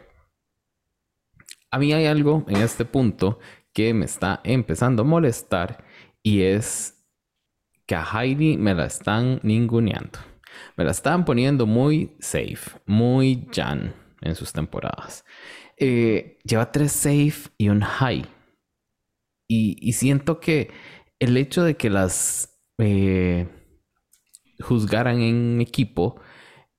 a 1.71 1.79
mí 1.79 1.93
hay 1.93 2.05
algo 2.05 2.43
en 2.47 2.57
este 2.57 2.83
punto 2.83 3.39
que 3.73 3.93
me 3.93 4.05
está 4.05 4.41
empezando 4.43 5.03
a 5.03 5.05
molestar 5.05 5.85
y 6.21 6.41
es 6.41 7.05
que 7.85 7.95
a 7.95 8.03
Heidi 8.03 8.57
me 8.57 8.73
la 8.73 8.85
están 8.85 9.39
ninguneando. 9.43 10.19
Me 10.75 10.83
la 10.83 10.91
están 10.91 11.23
poniendo 11.23 11.65
muy 11.65 12.17
safe, 12.19 12.81
muy 12.85 13.47
Jan 13.53 13.93
en 14.21 14.35
sus 14.35 14.51
temporadas. 14.51 15.23
Eh, 15.77 16.39
lleva 16.43 16.71
tres 16.71 16.91
safe 16.91 17.49
y 17.57 17.69
un 17.69 17.81
high. 17.81 18.25
Y, 19.47 19.77
y 19.79 19.93
siento 19.93 20.41
que 20.41 20.69
el 21.19 21.37
hecho 21.37 21.63
de 21.63 21.77
que 21.77 21.89
las 21.89 22.59
eh, 22.77 23.47
juzgaran 24.59 25.21
en 25.21 25.61
equipo, 25.61 26.19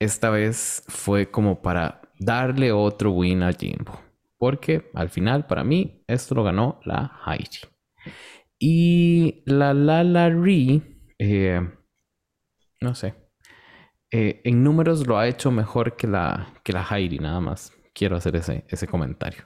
esta 0.01 0.31
vez 0.31 0.83
fue 0.87 1.29
como 1.29 1.61
para 1.61 2.01
darle 2.17 2.71
otro 2.71 3.11
win 3.11 3.43
a 3.43 3.53
Jimbo. 3.53 4.01
Porque 4.39 4.89
al 4.95 5.09
final, 5.09 5.45
para 5.45 5.63
mí, 5.63 6.03
esto 6.07 6.33
lo 6.33 6.43
ganó 6.43 6.79
la 6.85 7.19
Heidi. 7.23 7.59
Y 8.57 9.43
la 9.45 9.75
Lala 9.75 10.29
Ree, 10.29 10.81
eh, 11.19 11.61
no 12.81 12.95
sé. 12.95 13.13
Eh, 14.09 14.41
en 14.43 14.63
números 14.63 15.05
lo 15.05 15.19
ha 15.19 15.27
hecho 15.27 15.51
mejor 15.51 15.95
que 15.95 16.07
la, 16.07 16.47
que 16.63 16.73
la 16.73 16.83
Heidi, 16.83 17.19
nada 17.19 17.39
más. 17.39 17.71
Quiero 17.93 18.15
hacer 18.15 18.35
ese, 18.35 18.65
ese 18.69 18.87
comentario. 18.87 19.43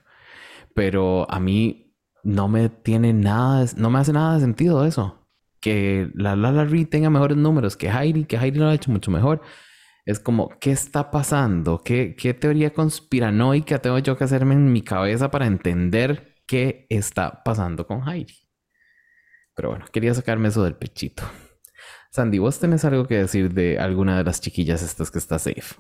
Pero 0.74 1.30
a 1.30 1.38
mí 1.42 1.98
no 2.24 2.48
me 2.48 2.70
tiene 2.70 3.12
nada, 3.12 3.66
no 3.76 3.90
me 3.90 4.00
hace 4.00 4.14
nada 4.14 4.36
de 4.36 4.40
sentido 4.40 4.86
eso. 4.86 5.28
Que 5.60 6.10
la 6.14 6.38
Lala 6.38 6.64
Ree 6.64 6.86
tenga 6.86 7.10
mejores 7.10 7.36
números 7.36 7.76
que 7.76 7.90
Heidi, 7.90 8.24
que 8.24 8.38
Heidi 8.38 8.60
lo 8.60 8.68
ha 8.68 8.74
hecho 8.74 8.90
mucho 8.90 9.12
mejor. 9.12 9.42
Es 10.06 10.20
como, 10.20 10.50
¿qué 10.60 10.72
está 10.72 11.12
pasando? 11.12 11.82
¿Qué, 11.84 12.16
qué 12.16 12.34
teoría 12.34 12.74
conspiranoica 12.74 13.80
tengo 13.80 14.00
yo 14.00 14.18
que 14.18 14.24
hacerme 14.24 14.54
en 14.54 14.72
mi 14.72 14.82
cabeza 14.84 15.32
para 15.32 15.48
entender 15.48 16.36
qué 16.46 16.86
está 16.90 17.44
pasando 17.44 17.88
con 17.88 18.08
Heidi? 18.08 18.36
Pero 19.56 19.70
bueno, 19.70 19.86
quería 19.92 20.14
sacarme 20.14 20.50
eso 20.50 20.64
del 20.64 20.76
pechito. 20.76 21.24
Sandy, 22.12 22.40
¿vos 22.40 22.60
tenés 22.60 22.86
algo 22.86 23.08
que 23.08 23.16
decir 23.16 23.54
de 23.54 23.80
alguna 23.80 24.18
de 24.18 24.24
las 24.24 24.42
chiquillas 24.42 24.82
estas 24.84 25.12
que 25.12 25.20
está 25.20 25.40
safe? 25.40 25.76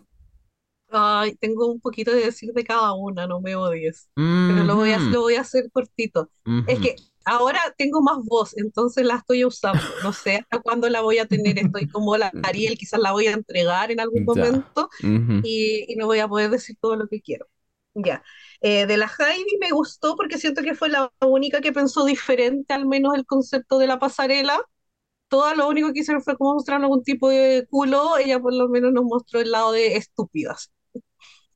Ay, 0.89 1.35
tengo 1.35 1.67
un 1.71 1.81
poquito 1.81 2.11
de 2.11 2.25
decir 2.25 2.53
de 2.53 2.63
cada 2.63 2.93
una, 2.93 3.27
no 3.27 3.41
me 3.41 3.55
odies. 3.55 4.09
Pero 4.45 4.63
lo 4.63 4.75
voy 4.75 4.91
a, 4.91 4.99
lo 4.99 5.21
voy 5.21 5.35
a 5.35 5.41
hacer 5.41 5.69
cortito. 5.71 6.31
Es 6.65 6.79
que 6.79 6.95
ahora 7.25 7.59
tengo 7.77 8.01
más 8.01 8.17
voz, 8.23 8.57
entonces 8.57 9.05
la 9.05 9.15
estoy 9.15 9.45
usando. 9.45 9.81
No 10.03 10.13
sé 10.13 10.37
hasta 10.37 10.61
cuándo 10.61 10.89
la 10.89 11.01
voy 11.01 11.19
a 11.19 11.25
tener. 11.27 11.59
Estoy 11.59 11.87
como 11.89 12.17
la 12.17 12.33
Ariel, 12.43 12.77
quizás 12.77 12.99
la 12.99 13.11
voy 13.11 13.27
a 13.27 13.31
entregar 13.33 13.91
en 13.91 13.99
algún 13.99 14.23
momento 14.25 14.89
Ujú. 15.03 15.41
y, 15.43 15.85
y 15.91 15.95
no 15.95 16.05
voy 16.07 16.19
a 16.19 16.27
poder 16.27 16.49
decir 16.49 16.77
todo 16.79 16.95
lo 16.95 17.07
que 17.07 17.21
quiero. 17.21 17.47
Ya. 17.93 18.23
Eh, 18.61 18.85
de 18.87 18.97
la 18.97 19.07
Heidi 19.19 19.57
me 19.59 19.71
gustó 19.71 20.15
porque 20.15 20.37
siento 20.37 20.61
que 20.61 20.75
fue 20.75 20.89
la 20.89 21.11
única 21.21 21.61
que 21.61 21.71
pensó 21.71 22.05
diferente, 22.05 22.73
al 22.73 22.85
menos 22.85 23.15
el 23.15 23.25
concepto 23.25 23.77
de 23.77 23.87
la 23.87 23.99
pasarela. 23.99 24.59
Todas 25.29 25.57
lo 25.57 25.67
único 25.69 25.93
que 25.93 26.01
hicieron 26.01 26.23
fue 26.23 26.37
como 26.37 26.55
mostrar 26.55 26.81
algún 26.81 27.03
tipo 27.03 27.29
de 27.29 27.67
culo. 27.69 28.17
Ella 28.17 28.39
por 28.39 28.53
lo 28.53 28.69
menos 28.69 28.93
nos 28.93 29.05
mostró 29.05 29.41
el 29.41 29.51
lado 29.51 29.71
de 29.71 29.97
estúpidas. 29.97 30.71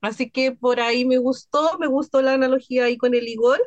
Así 0.02 0.30
que 0.32 0.52
por 0.54 0.80
ahí 0.80 1.06
me 1.06 1.18
gustó, 1.18 1.78
me 1.80 1.88
gustó 1.88 2.22
la 2.22 2.34
analogía 2.34 2.86
ahí 2.86 2.98
con 2.98 3.14
el 3.16 3.28
Igor. 3.28 3.60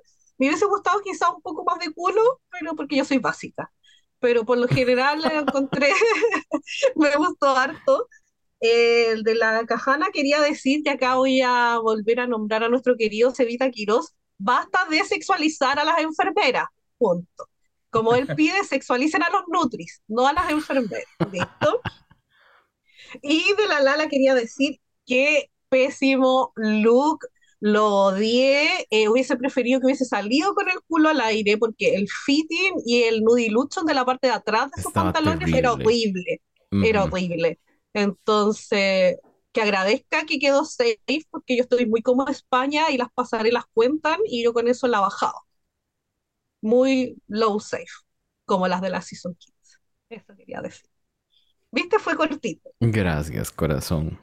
Me 0.42 0.48
hubiese 0.48 0.66
gustado 0.66 1.00
quizá 1.02 1.30
un 1.30 1.40
poco 1.40 1.62
más 1.62 1.78
de 1.78 1.92
culo, 1.92 2.40
pero 2.50 2.74
porque 2.74 2.96
yo 2.96 3.04
soy 3.04 3.18
básica. 3.18 3.72
Pero 4.18 4.44
por 4.44 4.58
lo 4.58 4.66
general 4.66 5.20
la 5.20 5.38
encontré, 5.38 5.92
me 6.96 7.14
gustó 7.14 7.56
harto. 7.56 8.08
Eh, 8.60 9.10
el 9.10 9.22
de 9.22 9.36
la 9.36 9.64
Cajana 9.66 10.08
quería 10.12 10.40
decir 10.40 10.82
que 10.82 10.90
acá 10.90 11.14
voy 11.14 11.42
a 11.42 11.78
volver 11.78 12.18
a 12.18 12.26
nombrar 12.26 12.64
a 12.64 12.68
nuestro 12.68 12.96
querido 12.96 13.32
Cevita 13.32 13.70
Quirós. 13.70 14.16
Basta 14.36 14.84
de 14.90 15.04
sexualizar 15.04 15.78
a 15.78 15.84
las 15.84 16.00
enfermeras. 16.00 16.66
Punto. 16.98 17.48
Como 17.90 18.16
él 18.16 18.26
pide, 18.36 18.64
sexualicen 18.64 19.22
a 19.22 19.30
los 19.30 19.42
nutris, 19.46 20.02
no 20.08 20.26
a 20.26 20.32
las 20.32 20.50
enfermeras. 20.50 21.06
¿Listo? 21.30 21.80
Y 23.22 23.44
de 23.54 23.68
la 23.68 23.78
Lala 23.78 24.08
quería 24.08 24.34
decir 24.34 24.80
que 25.06 25.52
pésimo 25.68 26.52
look, 26.56 27.28
lo 27.62 28.06
odié, 28.06 28.88
eh, 28.90 29.08
hubiese 29.08 29.36
preferido 29.36 29.78
que 29.78 29.86
hubiese 29.86 30.04
salido 30.04 30.52
con 30.52 30.68
el 30.68 30.80
culo 30.88 31.10
al 31.10 31.20
aire 31.20 31.56
porque 31.58 31.94
el 31.94 32.08
fitting 32.08 32.74
y 32.84 33.04
el 33.04 33.22
nudiluchon 33.22 33.86
de 33.86 33.94
la 33.94 34.04
parte 34.04 34.26
de 34.26 34.32
atrás 34.32 34.68
de 34.72 34.82
sus 34.82 34.92
pantalones 34.92 35.52
era 35.52 35.72
horrible, 35.72 36.42
era 36.82 37.04
horrible. 37.04 37.60
Entonces, 37.92 39.18
que 39.52 39.62
agradezca 39.62 40.26
que 40.26 40.40
quedó 40.40 40.64
safe 40.64 40.98
porque 41.30 41.56
yo 41.56 41.62
estoy 41.62 41.86
muy 41.86 42.02
como 42.02 42.26
España 42.26 42.90
y 42.90 42.96
las 42.98 43.12
pasarelas 43.14 43.62
cuentan 43.72 44.18
y 44.26 44.42
yo 44.42 44.52
con 44.52 44.66
eso 44.66 44.88
la 44.88 44.98
bajaba. 44.98 45.38
Muy 46.62 47.16
low 47.28 47.60
safe, 47.60 47.86
como 48.44 48.66
las 48.66 48.80
de 48.80 48.90
la 48.90 49.02
Season 49.02 49.36
15. 49.36 49.76
Eso 50.08 50.34
quería 50.36 50.60
decir. 50.60 50.91
¿Viste? 51.72 51.98
Fue 51.98 52.16
cortito. 52.16 52.70
Gracias, 52.80 53.50
corazón. 53.50 54.18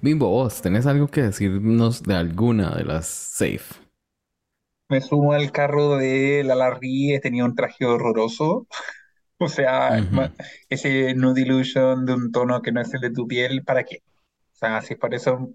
Bimbo, 0.00 0.28
vos, 0.28 0.62
¿tenés 0.62 0.86
algo 0.86 1.08
que 1.08 1.22
decirnos 1.22 2.02
de 2.02 2.14
alguna 2.14 2.74
de 2.76 2.84
las 2.84 3.06
safe? 3.06 3.74
Me 4.88 5.00
sumo 5.00 5.32
al 5.32 5.50
carro 5.52 5.96
de 5.96 6.42
la 6.44 6.54
Larry, 6.54 7.18
tenía 7.22 7.44
un 7.44 7.54
traje 7.54 7.84
horroroso. 7.86 8.66
O 9.40 9.48
sea, 9.48 9.98
ese 10.68 11.14
nude 11.14 11.42
illusion 11.42 12.06
de 12.06 12.14
un 12.14 12.32
tono 12.32 12.62
que 12.62 12.72
no 12.72 12.80
es 12.80 12.94
el 12.94 13.00
de 13.02 13.10
tu 13.10 13.26
piel, 13.26 13.64
¿para 13.64 13.84
qué? 13.84 13.98
O 14.54 14.56
sea, 14.56 14.80
si 14.82 14.94
es 14.94 15.00
por 15.00 15.14
eso, 15.14 15.50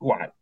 igual. 0.00 0.32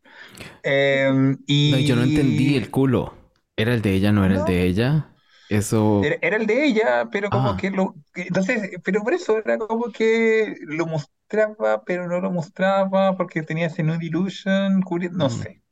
Em, 0.63 1.37
No, 1.67 1.77
y 1.77 1.83
yo 1.83 1.95
no 1.95 2.03
entendí 2.03 2.55
y 2.55 2.55
el 2.55 2.71
culo. 2.71 3.13
¿Era 3.55 3.73
el 3.73 3.81
de 3.81 3.93
ella, 3.93 4.11
no 4.11 4.25
era 4.25 4.35
el 4.35 4.45
de 4.45 4.63
ella? 4.65 5.14
Eso... 5.49 6.13
era, 6.13 6.17
era 6.21 6.37
el 6.37 6.47
de 6.47 6.65
ella, 6.65 7.09
pero 7.11 7.31
como 7.31 7.55
Ah, 7.55 7.57
que 7.57 7.71
lo, 7.71 7.95
entonces, 8.15 8.71
pero 8.83 9.01
por 9.03 9.13
eso 9.13 9.37
era 9.39 9.57
como 9.57 9.91
que 9.91 10.55
lo 10.61 10.85
mostraba, 10.87 11.83
pero 11.85 12.07
no 12.07 12.19
lo 12.21 12.31
mostraba 12.31 13.15
porque 13.17 13.43
tenía 13.43 13.67
ese 13.67 13.83
nude 13.83 14.05
illusion, 14.05 14.81
no 15.11 15.29
ujú. 15.29 15.29
sé, 15.29 15.63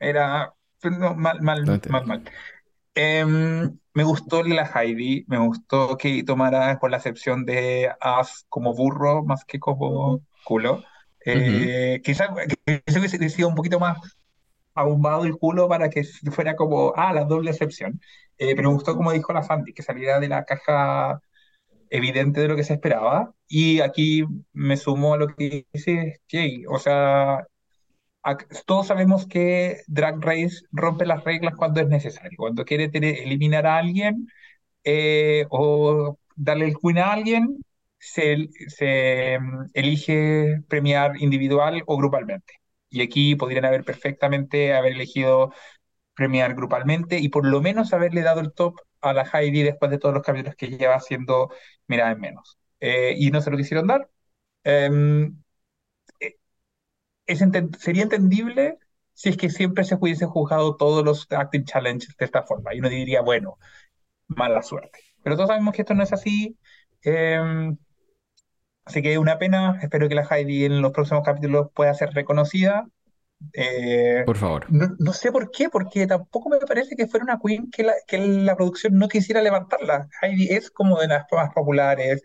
era 0.00 0.54
no, 0.84 1.14
mal, 1.16 1.42
No 1.64 1.72
mal, 1.72 1.84
mal, 1.88 2.06
entendí. 2.06 2.06
mal. 2.06 2.24
Em, 2.94 3.78
me 3.94 4.04
gustó 4.04 4.42
la 4.42 4.64
Heidi, 4.74 5.24
me 5.28 5.38
gustó 5.38 5.96
que 5.96 6.24
tomara 6.24 6.78
con 6.78 6.90
la 6.90 6.96
excepción 6.98 7.44
de 7.46 7.90
as 8.00 8.44
como 8.48 8.74
burro 8.74 9.24
más 9.24 9.44
que 9.44 9.60
como 9.60 10.22
culo. 10.42 10.82
Eh, 11.24 12.00
quizás 12.04 12.30
que 12.66 12.82
se 12.92 12.98
hubiese 12.98 13.28
sido 13.30 13.48
un 13.48 13.54
poquito 13.54 13.78
más 13.80 13.98
ahumbado 14.74 15.24
el 15.24 15.36
culo 15.38 15.68
para 15.68 15.90
que 15.90 16.04
fuera 16.32 16.56
como, 16.56 16.92
ah, 16.96 17.12
la 17.12 17.24
doble 17.24 17.50
excepción. 17.50 18.00
Eh, 18.38 18.54
pero 18.56 18.68
me 18.70 18.74
gustó 18.74 18.96
como 18.96 19.12
dijo 19.12 19.32
la 19.32 19.42
Sandy, 19.42 19.72
que 19.74 19.82
saliera 19.82 20.20
de 20.20 20.28
la 20.28 20.44
caja 20.44 21.20
evidente 21.90 22.40
de 22.42 22.48
lo 22.48 22.56
que 22.56 22.64
se 22.64 22.74
esperaba. 22.74 23.34
Y 23.48 23.80
aquí 23.80 24.24
me 24.52 24.76
sumo 24.76 25.14
a 25.14 25.18
lo 25.18 25.28
que 25.28 25.66
dice 25.72 26.20
Jay, 26.30 26.64
o 26.68 26.78
sea, 26.78 27.46
todos 28.66 28.86
sabemos 28.88 29.26
que 29.26 29.78
Drag 29.86 30.20
Race 30.22 30.62
rompe 30.72 31.06
las 31.06 31.24
reglas 31.24 31.54
cuando 31.56 31.80
es 31.80 31.88
necesario, 31.88 32.36
cuando 32.36 32.64
quiere 32.64 32.88
tener- 32.88 33.18
eliminar 33.20 33.66
a 33.66 33.78
alguien 33.78 34.26
eh, 34.84 35.46
o 35.50 36.18
darle 36.36 36.66
el 36.66 36.76
win 36.82 36.98
a 36.98 37.12
alguien, 37.12 37.58
se, 37.98 38.48
se, 38.68 39.38
mm, 39.40 39.66
elige 39.74 40.62
premiar 40.68 41.12
individual 41.22 41.82
o 41.86 41.96
grupalmente. 41.98 42.54
Y 42.90 43.02
aquí 43.02 43.36
podrían 43.36 43.64
haber 43.66 43.84
perfectamente 43.84 44.74
haber 44.74 44.92
elegido 44.94 45.52
premiar 46.18 46.54
grupalmente 46.56 47.20
y 47.20 47.28
por 47.28 47.46
lo 47.46 47.60
menos 47.62 47.92
haberle 47.92 48.22
dado 48.22 48.40
el 48.40 48.52
top 48.52 48.80
a 49.00 49.12
la 49.12 49.22
Heidi 49.24 49.62
después 49.62 49.88
de 49.92 49.98
todos 49.98 50.12
los 50.14 50.24
capítulos 50.24 50.56
que 50.56 50.66
lleva 50.68 50.96
haciendo 50.96 51.48
Mirada 51.86 52.10
en 52.10 52.20
Menos. 52.20 52.58
Eh, 52.80 53.14
y 53.16 53.30
no 53.30 53.40
se 53.40 53.52
lo 53.52 53.56
quisieron 53.56 53.86
dar. 53.86 54.10
Em, 54.64 55.40
eh, 56.20 56.36
es 57.26 57.40
sería 57.80 58.04
entendible 58.04 58.78
si 59.14 59.30
es 59.30 59.36
que 59.36 59.50
siempre 59.50 59.84
se 59.84 59.96
hubiese 59.96 60.26
juzgado 60.26 60.76
todos 60.76 61.04
los 61.04 61.26
acting 61.30 61.64
challenges 61.64 62.16
de 62.16 62.24
esta 62.26 62.42
forma. 62.44 62.74
Y 62.74 62.80
uno 62.80 62.88
diría, 62.88 63.22
bueno, 63.22 63.58
mala 64.28 64.62
suerte. 64.62 65.00
Pero 65.22 65.36
todos 65.36 65.48
sabemos 65.48 65.74
que 65.74 65.82
esto 65.82 65.94
no 65.94 66.04
es 66.04 66.12
así. 66.12 66.58
Em, 67.02 67.78
así 68.84 69.02
que 69.02 69.18
una 69.18 69.38
pena. 69.38 69.78
Espero 69.82 70.08
que 70.08 70.14
la 70.14 70.24
Heidi 70.28 70.64
en 70.64 70.82
los 70.82 70.92
próximos 70.92 71.24
capítulos 71.24 71.68
pueda 71.74 71.94
ser 71.94 72.10
reconocida. 72.12 72.88
Eh, 73.52 74.22
por 74.26 74.36
favor. 74.36 74.66
No, 74.70 75.12
sé 75.12 75.30
por 75.32 75.50
qué, 75.50 75.68
porque 75.68 76.06
tampoco 76.06 76.48
me 76.48 76.58
parece 76.58 76.96
que 76.96 77.06
fuera 77.06 77.24
una 77.24 77.38
queen 77.38 77.70
que 77.70 77.82
la, 77.84 77.94
que 78.06 78.18
la 78.18 78.56
producción 78.56 78.98
no 78.98 79.08
quisiera 79.08 79.42
levantarla. 79.42 80.08
Heidi 80.20 80.48
es 80.50 80.70
como 80.70 81.00
de 81.00 81.08
las 81.08 81.26
más 81.32 81.52
populares, 81.54 82.22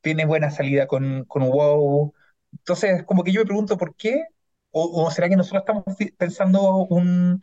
tiene 0.00 0.24
buena 0.26 0.50
salida 0.50 0.86
con, 0.86 1.24
con 1.24 1.48
WoW. 1.48 2.14
Entonces, 2.52 3.04
como 3.04 3.24
que 3.24 3.32
yo 3.32 3.40
me 3.40 3.46
pregunto 3.46 3.76
por 3.76 3.96
qué, 3.96 4.24
o, 4.70 5.10
será 5.10 5.28
que 5.28 5.36
nosotros 5.36 5.62
estamos 5.62 5.84
pensando 6.16 6.86
un... 6.88 7.42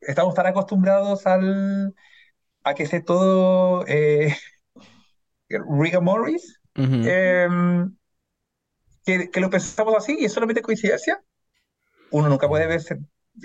Estamos 0.00 0.34
tan 0.34 0.46
acostumbrados 0.46 1.26
al, 1.26 1.94
a 2.64 2.74
que 2.74 2.86
sea 2.86 3.04
todo 3.04 3.84
eh, 3.88 4.34
Riga 5.48 6.00
Morris, 6.00 6.60
em, 6.74 7.96
que, 9.04 9.30
que, 9.30 9.40
lo 9.40 9.50
pensamos 9.50 9.94
así 9.96 10.16
y 10.20 10.24
es 10.26 10.32
solamente 10.32 10.62
coincidencia 10.62 11.22
uno 12.12 12.28
nunca 12.28 12.48
puede 12.48 12.66
ver, 12.66 12.82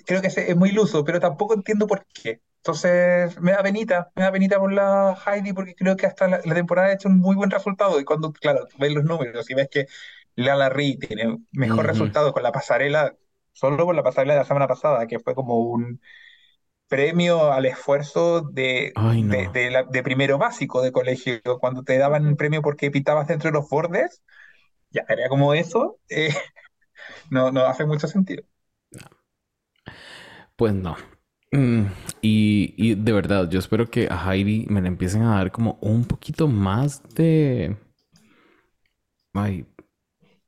creo 0.05 0.22
que 0.22 0.28
es 0.28 0.55
muy 0.55 0.70
iluso, 0.70 1.03
pero 1.03 1.20
tampoco 1.20 1.53
entiendo 1.53 1.88
por 1.88 2.05
qué. 2.13 2.41
Entonces, 2.57 3.39
me 3.39 3.53
da 3.53 3.63
penita, 3.63 4.11
me 4.15 4.24
da 4.24 4.32
penita 4.32 4.59
por 4.59 4.74
la 4.74 5.18
Heidi 5.26 5.53
porque 5.53 5.74
creo 5.74 5.95
que 5.95 6.05
hasta 6.05 6.28
la, 6.28 6.41
temporada 6.41 6.89
ha 6.89 6.93
hecho 6.93 7.07
un 7.07 7.20
muy 7.20 7.36
buen 7.36 7.49
resultado 7.49 7.99
y 7.99 8.03
cuando, 8.03 8.34
claro, 8.34 8.68
ves 8.78 8.91
los 8.91 9.05
números 9.05 9.49
y 9.49 9.53
ves 9.53 9.70
que 9.72 9.88
Lala 10.36 10.70
Ri 10.70 10.97
tiene 10.97 11.38
mejor 11.51 11.86
resultado 11.86 12.34
con 12.34 12.43
la 12.43 12.51
pasarela, 12.51 13.15
solo 13.53 13.86
por 13.86 13.95
la 13.95 14.03
pasarela 14.03 14.34
de 14.34 14.39
la 14.39 14.45
semana 14.45 14.68
pasada, 14.68 15.07
que 15.07 15.20
fue 15.20 15.34
como 15.34 15.59
un 15.59 16.01
premio 16.88 17.53
al 17.53 17.65
esfuerzo 17.65 18.41
de, 18.41 18.93
de, 18.93 20.03
primero 20.03 20.38
básico 20.38 20.82
de 20.82 20.91
colegio, 20.91 21.39
cuando 21.59 21.84
te 21.84 21.97
daban 21.97 22.28
un 22.28 22.36
premio 22.36 22.61
porque 22.61 22.91
pitabas 22.91 23.28
dentro 23.28 23.49
de 23.49 23.53
los 23.53 23.70
bordes, 23.70 24.22
ya 24.91 25.05
era 25.07 25.30
como 25.30 25.53
eso, 25.53 25.99
eh, 26.09 26.34
no, 27.30 27.51
no 27.51 27.61
hace 27.61 27.86
mucho 27.86 28.07
sentido. 28.07 28.43
Pues 30.57 30.73
no. 30.73 30.97
Mm, 31.51 31.85
y, 32.21 32.95
de 32.95 33.11
verdad, 33.13 33.49
yo 33.49 33.59
espero 33.59 33.89
que 33.89 34.07
a 34.09 34.33
Heidi 34.33 34.65
me 34.69 34.81
le 34.81 34.87
empiecen 34.89 35.21
a 35.21 35.35
dar 35.35 35.51
como 35.51 35.77
un 35.81 36.03
poquito 36.05 36.47
más 36.47 37.03
de. 37.13 37.77
Ay, 39.33 39.65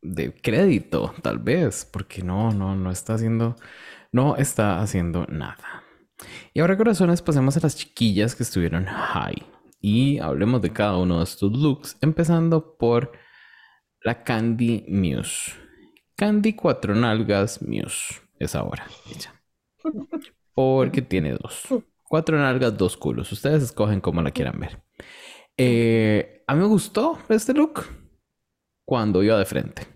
de 0.01 0.33
crédito, 0.33 1.13
tal 1.21 1.37
vez, 1.39 1.85
porque 1.85 2.23
no, 2.23 2.51
no, 2.51 2.75
no 2.75 2.91
está 2.91 3.13
haciendo. 3.13 3.55
No 4.11 4.35
está 4.35 4.81
haciendo 4.81 5.27
nada. 5.27 5.83
Y 6.53 6.59
ahora, 6.59 6.75
corazones, 6.75 7.21
pasemos 7.21 7.55
a 7.55 7.59
las 7.61 7.75
chiquillas 7.77 8.35
que 8.35 8.43
estuvieron 8.43 8.85
high. 8.85 9.45
Y 9.79 10.17
hablemos 10.17 10.61
de 10.61 10.73
cada 10.73 10.97
uno 10.97 11.19
de 11.19 11.23
estos 11.23 11.51
looks, 11.51 11.97
empezando 12.01 12.75
por 12.77 13.11
la 14.01 14.23
Candy 14.23 14.85
Muse. 14.89 15.53
Candy 16.15 16.53
Cuatro 16.53 16.95
Nalgas 16.95 17.61
Muse 17.61 18.15
es 18.39 18.55
ahora. 18.55 18.87
Porque 20.53 21.01
tiene 21.01 21.33
dos. 21.33 21.67
Cuatro 22.03 22.37
nalgas, 22.37 22.77
dos 22.77 22.97
culos. 22.97 23.31
Ustedes 23.31 23.63
escogen 23.63 24.01
como 24.01 24.21
la 24.21 24.31
quieran 24.31 24.59
ver. 24.59 24.81
Eh, 25.57 26.43
a 26.47 26.55
mí 26.55 26.61
me 26.61 26.67
gustó 26.67 27.19
este 27.29 27.53
look 27.53 27.85
cuando 28.85 29.21
iba 29.23 29.37
de 29.37 29.45
frente. 29.45 29.87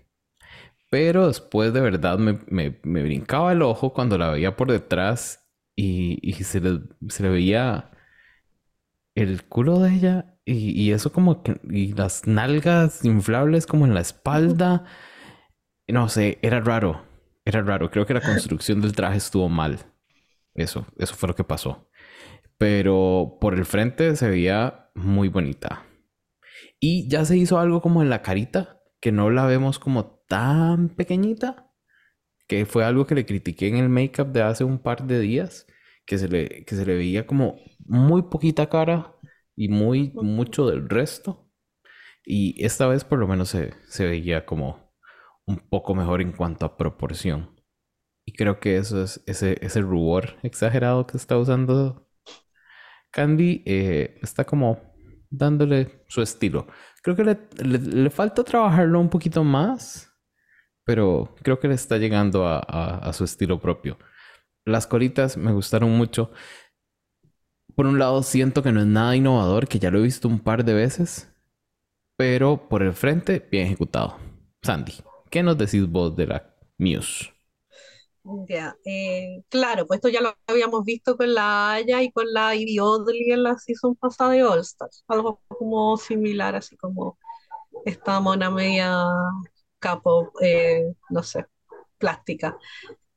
Pero 0.90 1.26
después 1.26 1.72
de 1.72 1.80
verdad 1.80 2.18
me, 2.18 2.68
brincaba 2.82 3.52
el 3.52 3.62
ojo 3.62 3.92
cuando 3.92 4.16
la 4.16 4.30
veía 4.30 4.56
por 4.56 4.70
detrás 4.70 5.44
y, 5.74 6.32
se, 6.44 6.60
le, 6.60 7.28
veía 7.28 7.90
el 9.16 9.44
culo 9.44 9.80
de 9.80 9.94
ella 9.94 10.38
y, 10.44 10.80
y, 10.80 10.92
eso 10.92 11.12
como 11.12 11.42
que... 11.42 11.60
Y 11.68 11.94
las 11.94 12.26
nalgas 12.26 13.04
inflables 13.04 13.66
como 13.66 13.86
en 13.86 13.94
la 13.94 14.00
espalda. 14.00 14.84
No 15.88 16.08
sé, 16.08 16.38
era 16.42 16.60
raro. 16.60 17.13
Era 17.44 17.62
raro, 17.62 17.90
creo 17.90 18.06
que 18.06 18.14
la 18.14 18.22
construcción 18.22 18.80
del 18.80 18.92
traje 18.92 19.18
estuvo 19.18 19.48
mal. 19.48 19.78
Eso, 20.54 20.86
eso 20.98 21.14
fue 21.14 21.28
lo 21.28 21.34
que 21.34 21.44
pasó. 21.44 21.90
Pero 22.56 23.38
por 23.40 23.54
el 23.54 23.66
frente 23.66 24.16
se 24.16 24.28
veía 24.28 24.90
muy 24.94 25.28
bonita. 25.28 25.84
Y 26.80 27.08
ya 27.08 27.24
se 27.24 27.36
hizo 27.36 27.58
algo 27.58 27.82
como 27.82 28.02
en 28.02 28.10
la 28.10 28.22
carita, 28.22 28.80
que 29.00 29.12
no 29.12 29.30
la 29.30 29.46
vemos 29.46 29.78
como 29.78 30.24
tan 30.28 30.88
pequeñita, 30.90 31.70
que 32.46 32.64
fue 32.66 32.84
algo 32.84 33.06
que 33.06 33.14
le 33.14 33.26
critiqué 33.26 33.68
en 33.68 33.76
el 33.76 33.88
make-up 33.88 34.32
de 34.32 34.42
hace 34.42 34.64
un 34.64 34.78
par 34.78 35.06
de 35.06 35.20
días, 35.20 35.66
que 36.06 36.18
se 36.18 36.28
le, 36.28 36.64
que 36.64 36.76
se 36.76 36.86
le 36.86 36.94
veía 36.94 37.26
como 37.26 37.56
muy 37.86 38.22
poquita 38.22 38.68
cara 38.68 39.14
y 39.56 39.68
muy 39.68 40.12
mucho 40.14 40.66
del 40.66 40.88
resto. 40.88 41.50
Y 42.24 42.64
esta 42.64 42.86
vez 42.86 43.04
por 43.04 43.18
lo 43.18 43.28
menos 43.28 43.50
se, 43.50 43.74
se 43.88 44.06
veía 44.06 44.46
como 44.46 44.83
un 45.46 45.58
poco 45.58 45.94
mejor 45.94 46.20
en 46.20 46.32
cuanto 46.32 46.66
a 46.66 46.76
proporción. 46.76 47.54
Y 48.26 48.32
creo 48.32 48.58
que 48.60 48.76
eso 48.78 49.02
es 49.02 49.22
ese, 49.26 49.58
ese 49.60 49.80
rubor 49.80 50.36
exagerado 50.42 51.06
que 51.06 51.16
está 51.16 51.36
usando 51.36 52.08
Candy. 53.10 53.62
Eh, 53.66 54.18
está 54.22 54.44
como 54.44 54.80
dándole 55.30 56.04
su 56.08 56.22
estilo. 56.22 56.66
Creo 57.02 57.16
que 57.16 57.24
le, 57.24 58.10
falta 58.10 58.44
trabajarlo 58.44 59.00
un 59.00 59.10
poquito 59.10 59.44
más. 59.44 60.10
Pero 60.86 61.34
creo 61.42 61.60
que 61.60 61.68
le 61.68 61.74
está 61.74 61.96
llegando 61.96 62.46
a, 62.46 62.58
a 62.58 63.12
su 63.12 63.24
estilo 63.24 63.58
propio. 63.58 63.98
Las 64.66 64.86
colitas 64.86 65.36
me 65.36 65.52
gustaron 65.52 65.90
mucho. 65.90 66.30
Por 67.74 67.86
un 67.86 67.98
lado, 67.98 68.22
siento 68.22 68.62
que 68.62 68.70
no 68.70 68.80
es 68.80 68.86
nada 68.86 69.16
innovador, 69.16 69.66
que 69.66 69.78
ya 69.78 69.90
lo 69.90 69.98
he 69.98 70.02
visto 70.02 70.28
un 70.28 70.40
par 70.40 70.64
de 70.64 70.74
veces. 70.74 71.30
Pero 72.16 72.68
por 72.68 72.82
el 72.82 72.92
frente, 72.92 73.46
bien 73.50 73.66
ejecutado. 73.66 74.18
Sandy. 74.62 74.94
¿Qué 75.34 75.42
nos 75.42 75.58
decís 75.58 75.90
vos 75.90 76.14
de 76.14 76.28
la 76.28 76.54
Muse? 76.78 77.32
Ya, 78.48 78.76
eh, 78.84 79.42
claro, 79.48 79.84
pues 79.84 79.98
esto 79.98 80.08
ya 80.08 80.20
lo 80.20 80.32
habíamos 80.46 80.84
visto 80.84 81.16
con 81.16 81.34
la 81.34 81.72
Aya 81.72 82.00
y 82.02 82.12
con 82.12 82.32
la 82.32 82.54
Ivy 82.54 82.78
Oddly 82.78 83.32
en 83.32 83.42
la 83.42 83.58
season 83.58 83.96
pasada 83.96 84.30
de 84.30 84.44
All 84.44 84.60
Stars, 84.60 85.02
algo 85.08 85.40
como 85.48 85.96
similar, 85.96 86.54
así 86.54 86.76
como 86.76 87.18
esta 87.84 88.20
mona 88.20 88.48
media 88.48 88.96
capo, 89.80 90.30
eh, 90.40 90.94
no 91.10 91.24
sé, 91.24 91.46
plástica. 91.98 92.56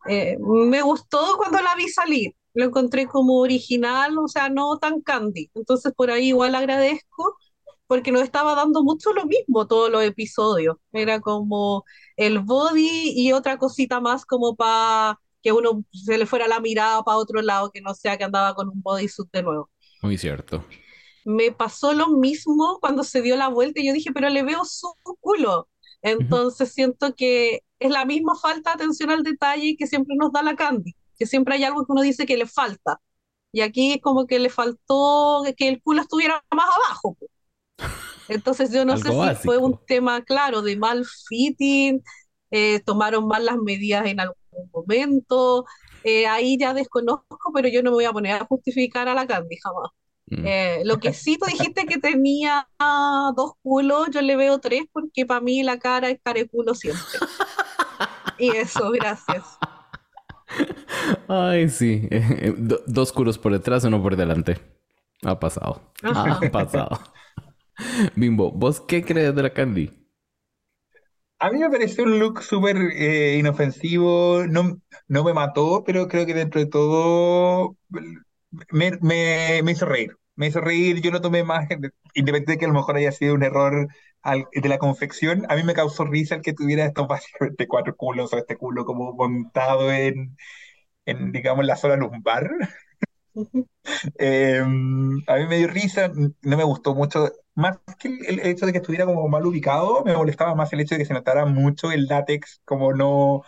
Eh, 0.07 0.37
me 0.39 0.81
gustó 0.81 1.37
cuando 1.37 1.61
la 1.61 1.75
vi 1.75 1.87
salir, 1.87 2.33
lo 2.55 2.65
encontré 2.65 3.05
como 3.05 3.41
original, 3.41 4.17
o 4.17 4.27
sea, 4.27 4.49
no 4.49 4.79
tan 4.79 5.01
candy, 5.01 5.51
entonces 5.53 5.93
por 5.93 6.09
ahí 6.09 6.29
igual 6.29 6.55
agradezco 6.55 7.37
porque 7.87 8.11
nos 8.11 8.21
estaba 8.21 8.53
dando 8.55 8.83
mucho 8.83 9.13
lo 9.13 9.25
mismo 9.25 9.67
todos 9.67 9.89
los 9.89 10.03
episodios. 10.03 10.77
Era 10.91 11.19
como 11.19 11.85
el 12.15 12.39
body 12.39 13.13
y 13.15 13.31
otra 13.31 13.57
cosita 13.57 13.99
más 13.99 14.25
como 14.25 14.55
para 14.55 15.19
que 15.41 15.51
uno 15.51 15.83
se 15.91 16.17
le 16.17 16.25
fuera 16.25 16.47
la 16.47 16.59
mirada 16.59 17.03
para 17.03 17.17
otro 17.17 17.41
lado, 17.41 17.71
que 17.71 17.81
no 17.81 17.93
sea 17.95 18.17
que 18.17 18.25
andaba 18.25 18.53
con 18.53 18.69
un 18.69 18.81
bodysuit 18.81 19.29
de 19.31 19.43
nuevo. 19.43 19.69
Muy 20.01 20.17
cierto. 20.17 20.63
Me 21.25 21.51
pasó 21.51 21.93
lo 21.93 22.09
mismo 22.09 22.79
cuando 22.79 23.03
se 23.03 23.21
dio 23.21 23.35
la 23.35 23.47
vuelta 23.47 23.81
y 23.81 23.87
yo 23.87 23.93
dije, 23.93 24.11
pero 24.13 24.29
le 24.29 24.43
veo 24.43 24.63
su 24.65 24.93
culo. 25.19 25.67
Entonces 26.01 26.71
siento 26.73 27.15
que 27.15 27.61
es 27.79 27.91
la 27.91 28.05
misma 28.05 28.35
falta 28.35 28.71
de 28.71 28.75
atención 28.75 29.09
al 29.09 29.23
detalle 29.23 29.75
que 29.77 29.87
siempre 29.87 30.15
nos 30.17 30.31
da 30.31 30.41
la 30.41 30.55
Candy, 30.55 30.95
que 31.17 31.25
siempre 31.25 31.55
hay 31.55 31.63
algo 31.63 31.85
que 31.85 31.91
uno 31.91 32.01
dice 32.01 32.25
que 32.25 32.37
le 32.37 32.45
falta. 32.45 33.01
Y 33.51 33.61
aquí 33.61 33.93
es 33.93 34.01
como 34.01 34.27
que 34.27 34.39
le 34.39 34.49
faltó 34.49 35.43
que 35.57 35.67
el 35.67 35.81
culo 35.81 36.01
estuviera 36.01 36.43
más 36.53 36.67
abajo. 36.67 37.17
Entonces 38.27 38.71
yo 38.71 38.85
no 38.85 38.97
sé 38.97 39.09
si 39.09 39.35
fue 39.43 39.57
un 39.57 39.79
tema 39.85 40.21
claro 40.23 40.61
de 40.61 40.75
mal 40.75 41.05
fitting, 41.27 42.03
eh, 42.51 42.81
tomaron 42.85 43.27
mal 43.27 43.45
las 43.45 43.57
medidas 43.57 44.05
en 44.05 44.19
algún 44.19 44.35
momento, 44.73 45.65
eh, 46.03 46.27
ahí 46.27 46.57
ya 46.57 46.73
desconozco, 46.73 47.51
pero 47.53 47.67
yo 47.69 47.81
no 47.83 47.91
me 47.91 47.95
voy 47.95 48.05
a 48.05 48.13
poner 48.13 48.35
a 48.35 48.45
justificar 48.45 49.07
a 49.07 49.13
la 49.13 49.27
Candy 49.27 49.57
jamás. 49.57 49.91
Mm. 50.29 50.45
Eh, 50.45 50.81
lo 50.83 50.99
que 50.99 51.13
sí 51.13 51.37
tú 51.37 51.45
dijiste 51.45 51.85
que 51.85 51.99
tenía 51.99 52.67
dos 53.35 53.53
culos, 53.63 54.09
yo 54.11 54.21
le 54.21 54.35
veo 54.35 54.59
tres 54.59 54.83
porque 54.91 55.25
para 55.25 55.39
mí 55.39 55.63
la 55.63 55.79
cara 55.79 56.09
es 56.09 56.19
cara 56.21 56.41
culo 56.51 56.75
siempre. 56.75 57.03
y 58.37 58.49
eso, 58.49 58.91
gracias. 58.91 59.57
Ay, 61.29 61.69
sí. 61.69 62.09
dos 62.87 63.13
culos 63.13 63.37
por 63.37 63.53
detrás, 63.53 63.85
uno 63.85 64.01
por 64.01 64.17
delante. 64.17 64.59
Ha 65.23 65.39
pasado. 65.39 65.81
Ha 66.03 66.39
pasado. 66.51 66.99
Bimbo, 68.15 68.51
¿vos 68.51 68.81
qué 68.81 69.03
crees 69.03 69.35
de 69.35 69.43
la 69.43 69.53
Candy? 69.53 69.91
A 71.39 71.51
mí 71.51 71.59
me 71.59 71.69
pareció 71.69 72.03
un 72.03 72.19
look 72.19 72.41
súper 72.41 72.77
eh, 72.95 73.37
inofensivo, 73.37 74.45
no, 74.47 74.81
no 75.07 75.23
me 75.23 75.33
mató, 75.33 75.83
pero 75.85 76.07
creo 76.07 76.25
que 76.25 76.33
dentro 76.33 76.59
de 76.59 76.65
todo 76.67 77.77
me, 78.71 78.97
me, 79.01 79.71
hizo 79.71 79.85
reír. 79.85 80.17
Me 80.35 80.47
hizo 80.47 80.61
reír, 80.61 81.01
yo 81.01 81.11
lo 81.11 81.21
tomé 81.21 81.43
más, 81.43 81.67
independientemente 81.69 82.53
de 82.53 82.57
que 82.57 82.65
a 82.65 82.67
lo 82.69 82.73
mejor 82.73 82.97
haya 82.97 83.11
sido 83.11 83.35
un 83.35 83.43
error 83.43 83.87
de 84.53 84.69
la 84.69 84.77
confección, 84.77 85.45
a 85.49 85.55
mí 85.55 85.63
me 85.63 85.73
causó 85.73 86.03
risa 86.05 86.35
el 86.35 86.41
que 86.41 86.53
tuviera 86.53 86.85
estos 86.85 87.07
básicamente 87.07 87.67
cuatro 87.67 87.95
culos 87.95 88.33
o 88.33 88.37
este 88.37 88.57
culo 88.57 88.85
como 88.85 89.13
montado 89.13 89.91
en, 89.91 90.35
en 91.05 91.31
digamos, 91.31 91.65
la 91.65 91.77
zona 91.77 91.97
lumbar. 91.97 92.49
Eh, 94.19 94.59
a 94.61 94.65
mí 95.37 95.47
me 95.47 95.57
dio 95.57 95.67
risa, 95.67 96.09
no 96.41 96.57
me 96.57 96.63
gustó 96.63 96.93
mucho, 96.95 97.31
más 97.55 97.79
que 97.99 98.09
el, 98.27 98.39
hecho 98.41 98.65
de 98.65 98.71
que 98.71 98.79
estuviera 98.79 99.05
como 99.05 99.27
mal 99.27 99.45
ubicado, 99.45 100.03
me 100.05 100.15
molestaba 100.15 100.55
más 100.55 100.71
el 100.73 100.81
hecho 100.81 100.95
de 100.95 100.99
que 100.99 101.05
se 101.05 101.13
notara 101.13 101.45
mucho 101.45 101.91
el 101.91 102.05
látex 102.07 102.61
como 102.65 102.93
no, 102.93 103.43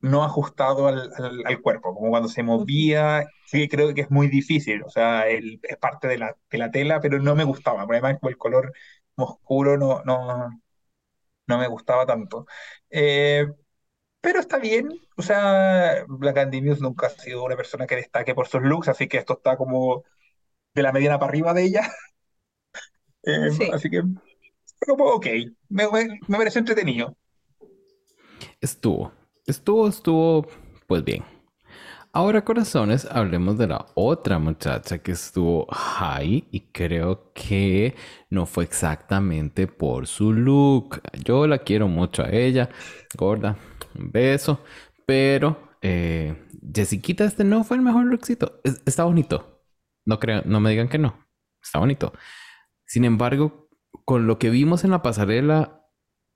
no 0.00 0.24
ajustado 0.24 0.88
al, 0.88 1.10
al- 1.16 1.42
al 1.46 1.60
cuerpo, 1.62 1.94
como 1.94 2.10
cuando 2.10 2.28
se 2.28 2.42
movía, 2.42 3.26
sí 3.46 3.68
creo 3.68 3.92
que 3.94 4.02
es 4.02 4.10
muy 4.10 4.28
difícil, 4.28 4.82
o 4.84 4.90
sea, 4.90 5.28
el- 5.28 5.60
es 5.62 5.76
parte 5.76 6.08
de 6.08 6.18
la, 6.18 6.36
de 6.50 6.58
la 6.58 6.70
tela, 6.70 7.00
pero 7.00 7.18
no 7.20 7.34
me 7.36 7.44
gustaba, 7.44 7.82
además 7.82 8.16
como 8.20 8.30
el 8.30 8.38
color 8.38 8.72
oscuro 9.16 9.76
no, 9.76 10.02
no, 10.04 10.50
no 11.46 11.58
me 11.58 11.68
gustaba 11.68 12.06
tanto. 12.06 12.46
Eh, 12.90 13.46
pero 14.20 14.40
está 14.40 14.58
bien, 14.58 14.88
o 15.16 15.22
sea, 15.22 16.04
Black 16.08 16.38
Andy 16.38 16.60
Muse 16.62 16.82
nunca 16.82 17.06
ha 17.06 17.10
sido 17.10 17.44
una 17.44 17.56
persona 17.56 17.86
que 17.86 17.96
destaque 17.96 18.34
por 18.34 18.48
sus 18.48 18.62
looks, 18.62 18.88
así 18.88 19.08
que 19.08 19.18
esto 19.18 19.34
está 19.34 19.56
como 19.56 20.04
de 20.74 20.82
la 20.82 20.92
mediana 20.92 21.18
para 21.18 21.30
arriba 21.30 21.54
de 21.54 21.64
ella. 21.64 21.82
Eh, 23.22 23.50
Sí, 23.50 23.70
así 23.72 23.90
que, 23.90 24.02
como, 24.86 25.06
ok, 25.06 25.26
me, 25.70 25.88
me, 25.90 26.20
me 26.28 26.38
pareció 26.38 26.60
entretenido. 26.60 27.16
Estuvo. 28.60 29.12
Estuvo, 29.46 29.88
estuvo, 29.88 30.46
pues 30.86 31.04
bien. 31.04 31.24
Ahora, 32.12 32.44
corazones, 32.44 33.06
hablemos 33.10 33.58
de 33.58 33.68
la 33.68 33.86
otra 33.94 34.38
muchacha 34.38 34.98
que 34.98 35.12
estuvo 35.12 35.66
high 35.70 36.44
y 36.50 36.60
creo 36.72 37.32
que 37.34 37.94
no 38.30 38.46
fue 38.46 38.64
exactamente 38.64 39.66
por 39.68 40.06
su 40.08 40.32
look. 40.32 41.02
Yo 41.24 41.46
la 41.46 41.58
quiero 41.58 41.88
mucho 41.88 42.22
a 42.24 42.30
ella, 42.30 42.70
gorda, 43.16 43.56
beso, 43.94 44.62
pero 45.06 45.70
eh, 45.82 46.36
Jessiquita, 46.74 47.24
este 47.24 47.44
no 47.44 47.64
fue 47.64 47.76
el 47.76 47.82
mejor 47.82 48.06
lookcito. 48.06 48.60
Es- 48.64 48.82
está 48.86 49.04
bonito. 49.04 49.62
No 50.06 50.18
creo, 50.18 50.42
no 50.44 50.60
me 50.60 50.70
digan 50.70 50.88
que 50.88 50.98
no. 50.98 51.26
Está 51.62 51.78
bonito. 51.78 52.12
Sin 52.86 53.04
embargo, 53.04 53.68
con 54.04 54.26
lo 54.26 54.38
que 54.38 54.50
vimos 54.50 54.84
en 54.84 54.90
la 54.90 55.02
pasarela, 55.02 55.86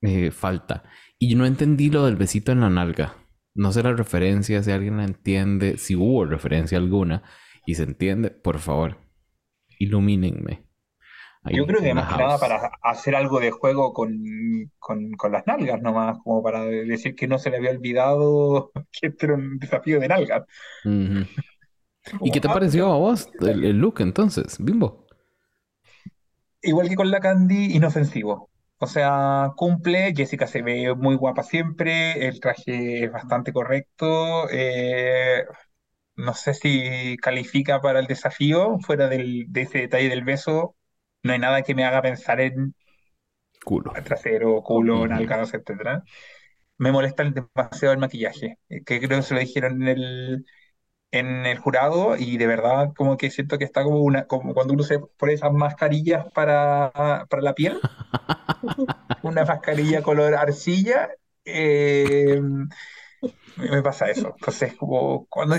eh, 0.03 0.31
falta. 0.31 0.85
Y 1.19 1.35
no 1.35 1.47
entendí 1.47 1.91
lo 1.91 2.05
del 2.07 2.17
besito 2.17 2.53
en 2.53 2.61
la 2.61 2.71
nalga. 2.71 3.15
No 3.55 3.73
sé 3.73 3.83
la 3.83 3.93
referencia, 3.93 4.63
si 4.63 4.71
alguien 4.71 4.97
la 4.99 5.05
entiende, 5.05 5.79
si 5.79 5.95
hubo 5.97 6.25
referencia 6.25 6.77
alguna 6.79 7.23
y 7.67 7.77
se 7.77 7.85
entiende, 7.85 8.31
por 8.31 8.59
favor, 8.59 8.99
ilumínenme. 9.79 10.64
Ahí 11.45 11.57
Yo 11.57 11.67
creo 11.67 11.81
que 11.81 11.95
más 11.95 12.13
que 12.13 12.23
nada 12.23 12.39
para 12.39 12.71
hacer 12.83 13.15
algo 13.15 13.39
de 13.39 13.51
juego 13.51 13.93
con, 13.93 14.11
con, 14.79 15.13
con 15.13 15.33
las 15.33 15.47
nalgas 15.47 15.81
nomás, 15.83 16.19
como 16.25 16.43
para 16.43 16.65
decir 16.65 17.15
que 17.15 17.29
no 17.29 17.39
se 17.39 17.51
le 17.51 17.59
había 17.59 17.71
olvidado 17.71 18.73
que 18.93 19.09
este 19.09 19.27
era 19.27 19.35
un 19.35 19.59
desafío 19.59 20.01
de 20.01 20.09
nalgas. 20.09 20.45
¿Y 22.23 22.31
qué 22.31 22.41
te 22.41 22.49
pareció 22.49 22.93
a 22.93 22.97
vos 22.97 23.29
el, 23.41 23.65
el 23.65 23.79
look 23.79 24.01
entonces, 24.01 24.57
Bimbo? 24.59 25.07
Igual 26.63 26.89
que 26.89 26.97
con 26.97 27.11
la 27.11 27.21
Candy, 27.21 27.77
inofensivo. 27.77 28.51
O 28.79 28.87
sea, 28.87 29.53
cumple, 29.57 30.13
Jessica 30.15 30.47
se 30.47 30.63
ve 30.63 30.95
muy 30.95 31.17
guapa 31.17 31.43
siempre, 31.43 32.27
el 32.27 32.41
traje 32.41 33.05
es 33.05 33.13
bastante 33.13 33.53
correcto. 33.53 34.49
eh, 34.51 35.45
no 36.17 36.35
sé 36.35 36.55
si 36.55 37.17
califica 37.19 37.81
para 37.81 38.01
el 38.01 38.07
desafío, 38.07 38.79
fuera 38.81 39.09
del, 39.09 39.47
de 39.49 39.63
ese 39.63 39.79
detalle 39.79 40.09
del 40.09 40.25
beso, 40.25 40.77
no 41.25 41.35
hay 41.35 41.41
nada 41.41 41.63
que 41.63 41.75
me 41.77 41.85
haga 41.87 42.03
pensar 42.03 42.41
en 42.43 42.75
Culo. 43.65 43.93
trasero, 44.05 44.63
culo, 44.63 45.07
nalgas, 45.09 45.55
etcétera. 45.55 46.03
Me 46.79 46.93
molesta 46.93 47.23
el- 47.23 47.35
demasiado 47.35 47.95
el 47.95 48.01
maquillaje, 48.01 48.59
que 48.69 49.01
creo 49.01 49.19
que 49.21 49.23
se 49.23 49.35
lo 49.35 49.41
dijeron 49.41 49.83
en 49.83 49.89
el, 49.89 50.47
en 51.13 51.47
el 51.47 51.59
jurado 51.59 52.17
y 52.19 52.39
de 52.39 52.47
verdad 52.49 52.93
como 52.97 53.17
que 53.19 53.31
siento 53.31 53.59
que 53.59 53.65
está 53.67 53.85
como 53.85 54.01
una, 54.03 54.27
como 54.27 54.55
cuando 54.55 54.75
uno 54.75 54.85
se 54.85 55.01
pone 55.01 55.35
esas 55.35 55.53
mascarillas 55.53 56.27
para, 56.35 56.93
para 57.31 57.43
la 57.43 57.55
piel, 57.55 57.85
una 59.23 59.45
mascarilla 59.45 60.03
color 60.03 60.35
arcilla, 60.35 61.11
eh, 61.45 62.41
me 63.57 63.83
pasa 63.83 64.11
eso. 64.11 64.29
Entonces, 64.35 64.75
como 64.77 65.27
cuando 65.27 65.57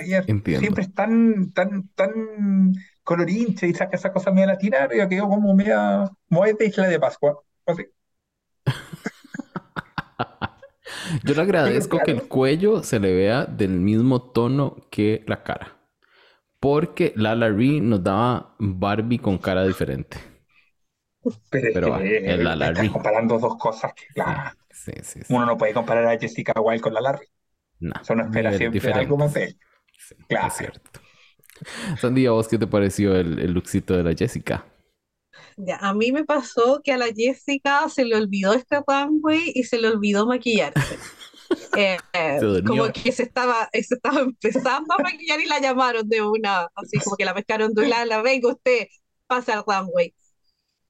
siempre 0.51 0.83
es 0.83 0.93
tan, 0.93 1.51
tan, 1.53 1.89
tan 1.89 2.73
colorinche 3.05 3.67
y 3.67 3.75
saca 3.75 3.97
esa 3.97 4.13
cosa 4.13 4.31
media 4.31 4.47
latina, 4.49 4.89
yo 4.95 5.09
quedo 5.09 5.29
como 5.29 5.55
media, 5.55 6.11
de 6.29 6.65
Isla 6.67 6.89
de 6.89 6.99
Pascua. 6.99 7.39
Así. 7.67 7.85
Yo 11.23 11.33
le 11.35 11.41
agradezco 11.41 11.99
que 11.99 12.11
el 12.11 12.23
cuello 12.27 12.83
se 12.83 12.99
le 12.99 13.13
vea 13.13 13.45
del 13.45 13.71
mismo 13.71 14.21
tono 14.31 14.87
que 14.89 15.23
la 15.27 15.43
cara. 15.43 15.77
Porque 16.59 17.13
Lala 17.15 17.49
Ree 17.49 17.81
nos 17.81 18.03
daba 18.03 18.55
Barbie 18.59 19.19
con 19.19 19.37
cara 19.37 19.65
diferente. 19.65 20.17
pero 21.49 21.67
Pero 21.71 21.89
va, 21.91 22.03
estás 22.67 22.79
Ree. 22.79 22.91
comparando 22.91 23.39
dos 23.39 23.57
cosas 23.57 23.93
que, 23.93 24.03
Sí, 24.07 24.13
claro, 24.13 24.51
sí, 24.71 24.91
sí, 25.03 25.21
sí. 25.23 25.33
uno 25.33 25.45
no 25.45 25.57
puede 25.57 25.73
comparar 25.73 26.05
a 26.07 26.19
Jessica 26.19 26.53
Wilde 26.59 26.81
con 26.81 26.93
la 26.93 27.01
Larry. 27.01 27.27
Nah, 27.79 28.01
O 28.01 28.03
sea, 28.05 28.15
uno 28.15 28.25
espera 28.25 28.53
siempre 28.53 28.93
algo 28.93 29.17
más 29.17 29.33
de 29.33 29.43
ella. 29.45 29.57
Claro. 30.27 30.47
es 30.47 30.53
cierto. 30.53 30.99
Sandy, 31.99 32.25
¿a 32.25 32.31
vos 32.31 32.47
qué 32.47 32.57
te 32.57 32.67
pareció 32.67 33.15
el, 33.15 33.39
el 33.39 33.51
lookcito 33.53 33.95
de 33.95 34.03
la 34.03 34.13
Jessica? 34.13 34.65
ya, 35.57 35.77
a 35.77 35.93
mí 35.93 36.11
me 36.11 36.25
pasó 36.25 36.81
que 36.83 36.91
a 36.91 36.97
la 36.97 37.07
Jessica 37.15 37.87
se 37.89 38.05
le 38.05 38.15
olvidó 38.15 38.53
este 38.53 38.77
runway 38.85 39.51
y 39.55 39.63
se 39.63 39.77
le 39.77 39.87
olvidó 39.89 40.25
maquillarse. 40.25 40.99
Eh, 41.75 41.99
eh, 42.13 42.39
como 42.65 42.91
que 42.91 43.11
se 43.11 43.21
estaba, 43.21 43.69
se 43.71 43.95
estaba 43.95 44.21
empezando 44.21 44.95
a 44.95 45.03
maquillar 45.03 45.39
y 45.39 45.45
la 45.45 45.59
llamaron 45.59 46.09
de 46.09 46.21
una, 46.23 46.67
así 46.73 46.97
como 47.03 47.15
que 47.17 47.23
la 47.23 47.35
pescaron 47.35 47.71
de 47.73 47.83
un 47.83 47.89
lado, 47.91 48.23
venga 48.23 48.49
usted, 48.49 48.87
pasa 49.27 49.53
al 49.53 49.63
runway. 49.63 50.11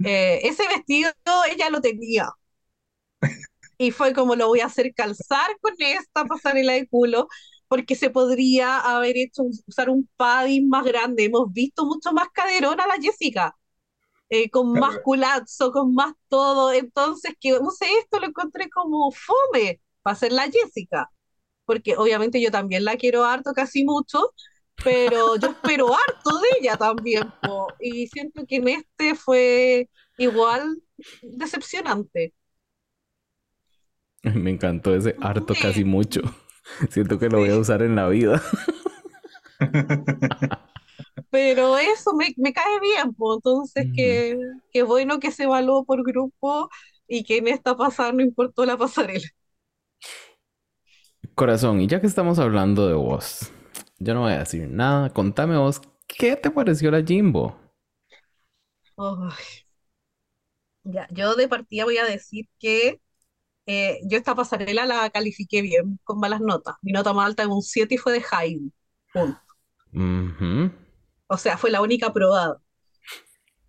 Eh, 0.03 0.39
ese 0.43 0.65
vestido 0.69 1.11
ella 1.51 1.69
lo 1.69 1.81
tenía 1.81 2.29
y 3.77 3.91
fue 3.91 4.13
como 4.13 4.35
lo 4.35 4.47
voy 4.47 4.61
a 4.61 4.67
hacer 4.67 4.93
calzar 4.93 5.47
con 5.61 5.73
esta 5.79 6.25
pasarela 6.25 6.73
de 6.73 6.87
culo 6.87 7.27
porque 7.67 7.95
se 7.95 8.09
podría 8.09 8.79
haber 8.79 9.17
hecho 9.17 9.43
usar 9.67 9.89
un 9.89 10.09
padding 10.17 10.69
más 10.69 10.85
grande. 10.85 11.25
Hemos 11.25 11.51
visto 11.53 11.85
mucho 11.85 12.13
más 12.13 12.27
caderón 12.33 12.79
a 12.81 12.87
la 12.87 12.95
Jessica, 13.01 13.55
eh, 14.29 14.49
con 14.49 14.77
más 14.79 14.97
Claro. 14.97 15.01
culazo, 15.01 15.71
con 15.71 15.93
más 15.93 16.13
todo. 16.29 16.71
Entonces, 16.73 17.33
que 17.39 17.51
no 17.51 17.71
sé, 17.71 17.85
esto 18.01 18.19
lo 18.19 18.27
encontré 18.27 18.69
como 18.69 19.11
fome 19.11 19.81
para 20.01 20.15
ser 20.15 20.31
la 20.33 20.49
Jessica, 20.51 21.11
porque 21.65 21.97
obviamente 21.97 22.41
yo 22.41 22.51
también 22.51 22.85
la 22.85 22.97
quiero 22.97 23.25
harto, 23.25 23.53
casi 23.53 23.85
mucho, 23.85 24.33
pero 24.83 25.37
yo 25.37 25.49
espero 25.51 25.87
harto 25.95 26.39
de 26.39 26.47
ella 26.61 26.77
también, 26.77 27.33
po, 27.41 27.75
y 27.79 28.07
siento 28.07 28.45
que 28.47 28.57
en 28.57 28.67
este 28.69 29.15
fue 29.15 29.89
igual 30.17 30.81
decepcionante. 31.21 32.33
Me 34.23 34.49
encantó 34.51 34.95
ese 34.95 35.15
harto 35.21 35.57
Sí. 35.57 35.59
casi 35.59 35.83
mucho. 35.83 36.21
Siento 36.89 37.19
que 37.19 37.29
lo 37.29 37.39
voy 37.39 37.49
a 37.49 37.57
usar 37.57 37.81
en 37.81 37.95
la 37.95 38.07
vida. 38.07 38.41
Pero 41.29 41.77
eso 41.77 42.13
me, 42.15 42.33
me 42.37 42.53
cae 42.53 42.79
bien, 42.79 43.13
pues 43.13 43.37
entonces 43.37 43.85
Ujú. 43.85 43.93
que, 43.93 44.37
que 44.71 44.83
bueno 44.83 45.19
que 45.19 45.31
se 45.31 45.43
evaluó 45.43 45.83
por 45.85 46.03
grupo 46.03 46.69
y 47.07 47.23
que 47.23 47.37
en 47.37 47.47
esta 47.47 47.75
pasada 47.77 48.11
no 48.13 48.21
importó 48.21 48.65
la 48.65 48.77
pasarela. 48.77 49.27
Corazón, 51.35 51.81
y 51.81 51.87
ya 51.87 52.01
que 52.01 52.07
estamos 52.07 52.39
hablando 52.39 52.87
de 52.87 52.93
vos, 52.93 53.51
yo 53.99 54.13
no 54.13 54.21
voy 54.21 54.33
a 54.33 54.39
decir 54.39 54.67
nada. 54.69 55.09
Contame 55.11 55.57
vos, 55.57 55.81
¿qué 56.07 56.35
te 56.35 56.49
pareció 56.51 56.91
la 56.91 57.03
Jimbo? 57.03 57.55
Ya, 60.83 61.07
yo 61.11 61.35
de 61.35 61.47
partida 61.47 61.83
voy 61.85 61.97
a 61.97 62.05
decir 62.05 62.45
que 62.59 63.01
eh, 63.65 63.99
yo 64.03 64.17
esta 64.17 64.35
pasarela 64.35 64.85
la 64.85 65.09
califiqué 65.09 65.61
bien, 65.61 65.99
con 66.03 66.19
malas 66.19 66.41
notas. 66.41 66.75
Mi 66.81 66.91
nota 66.91 67.13
más 67.13 67.27
alta 67.27 67.43
es 67.43 67.49
un 67.49 67.61
7 67.61 67.95
y 67.95 67.97
fue 67.97 68.13
de 68.13 68.23
Haydn. 68.29 68.73
Punto. 69.13 69.39
O 71.27 71.37
sea, 71.37 71.57
fue 71.57 71.71
la 71.71 71.81
única 71.81 72.07
aprobada. 72.07 72.59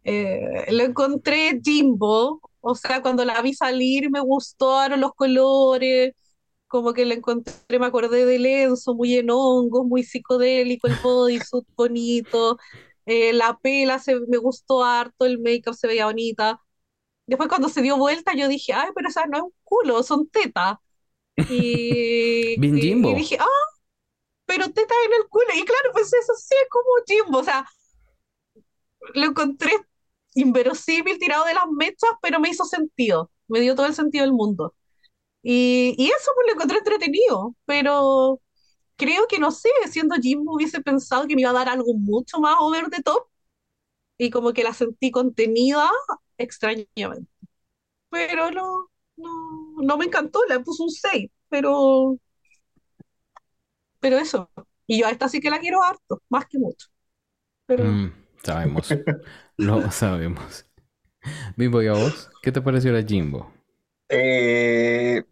Eh, 0.05 0.73
lo 0.73 0.85
encontré 0.85 1.61
Jimbo, 1.63 2.41
o 2.61 2.75
sea, 2.75 3.03
cuando 3.03 3.25
la 3.25 3.41
vi 3.43 3.55
salir 3.55 4.11
me 4.11 4.21
gustaron 4.21 5.01
los 5.01 5.15
colores, 5.15 6.15
como 6.69 6.93
que 6.93 7.05
la 7.05 7.15
encontré, 7.15 7.79
me 7.79 7.87
acordé 7.87 8.25
de 8.27 8.39
Lenzo, 8.39 8.95
muy 8.95 9.15
en 9.17 9.31
hongos, 9.31 9.87
muy 9.87 10.03
psicodélico, 10.05 10.89
el 10.89 10.95
bodysuit 11.03 11.67
bonito, 11.77 12.59
eh, 13.07 13.33
la 13.33 13.59
pela 13.59 13.99
se, 13.99 14.19
me 14.29 14.37
gustó 14.39 14.85
harto, 14.85 15.27
el 15.27 15.39
make-up 15.41 15.75
se 15.75 15.87
veía 15.87 16.07
bonita. 16.07 16.61
Después 17.27 17.49
cuando 17.49 17.68
se 17.68 17.83
dio 17.83 17.97
vuelta 17.97 18.35
yo 18.35 18.49
dije, 18.49 18.72
ay, 18.72 18.91
pero 18.95 19.09
esa 19.09 19.27
no 19.27 19.37
es 19.39 19.43
un 19.45 19.53
culo, 19.64 20.03
son 20.03 20.29
tetas. 20.29 20.77
Y, 21.49 22.57
Bien 22.61 22.79
y- 22.79 22.83
Jimbo. 22.83 23.11
y 23.11 23.14
dije, 23.14 23.39
ah, 23.41 23.47
pero 24.47 24.66
teta 24.72 24.95
en 25.07 25.12
el 25.22 25.29
culo. 25.29 25.47
Y 25.57 25.64
claro, 25.64 25.91
pues 25.93 26.12
eso 26.12 26.35
sí 26.37 26.55
es 26.62 26.68
como 26.70 26.87
Jimbo. 27.07 27.39
O 27.41 27.45
sea, 27.45 27.66
lo 29.14 29.27
encontré 29.27 29.72
inverosímil, 30.35 31.18
tirado 31.18 31.45
de 31.47 31.55
las 31.55 31.66
mechas, 31.70 32.11
pero 32.22 32.41
me 32.41 32.51
hizo 32.51 32.64
sentido. 32.64 33.31
Me 33.49 33.61
dio 33.61 33.74
todo 33.74 33.87
el 33.87 33.95
sentido 33.95 34.24
del 34.24 34.33
mundo. 34.33 34.74
Y, 35.43 35.95
y 35.99 36.09
eso 36.09 36.33
pues 36.35 36.49
lo 36.49 36.55
encontré 36.55 36.79
entretenido. 36.79 37.57
Pero 37.66 38.41
creo 38.97 39.27
que 39.29 39.39
no 39.41 39.51
sé, 39.53 39.70
siendo 39.91 40.16
Jimbo 40.16 40.55
hubiese 40.57 40.83
pensado 40.83 41.27
que 41.29 41.35
me 41.37 41.43
iba 41.43 41.51
a 41.51 41.55
dar 41.55 41.68
algo 41.70 41.95
mucho 41.95 42.41
más 42.41 42.57
over 42.61 42.91
the 42.91 43.03
top. 43.03 43.27
Y 44.19 44.31
como 44.31 44.53
que 44.53 44.64
la 44.64 44.75
sentí 44.75 45.11
contenida 45.11 45.91
extrañamente. 46.39 47.31
Pero 48.11 48.51
no, 48.51 48.91
no, 49.17 49.31
no 49.83 49.99
me 49.99 50.07
encantó, 50.07 50.41
le 50.49 50.61
puse 50.61 50.83
un 50.85 50.91
6, 50.91 51.31
pero, 51.49 52.19
pero 54.01 54.19
eso. 54.19 54.51
Y 54.87 55.01
yo 55.01 55.07
a 55.07 55.11
esta 55.11 55.29
sí 55.29 55.41
que 55.41 55.51
la 55.51 55.61
quiero 55.61 55.83
harto, 55.83 56.23
más 56.29 56.47
que 56.47 56.59
mucho. 56.59 56.89
Pero 57.67 57.99
Mm, 57.99 58.09
sabemos. 58.43 58.99
Lo 59.57 59.91
sabemos. 59.91 60.67
Bimbo, 61.57 61.83
¿y 61.83 61.89
a 61.89 61.95
vos? 61.95 62.31
¿Qué 62.43 62.53
te 62.53 62.62
pareció 62.62 62.93
la 62.93 63.03
Jimbo? 63.05 63.53
Eh, 64.09 65.23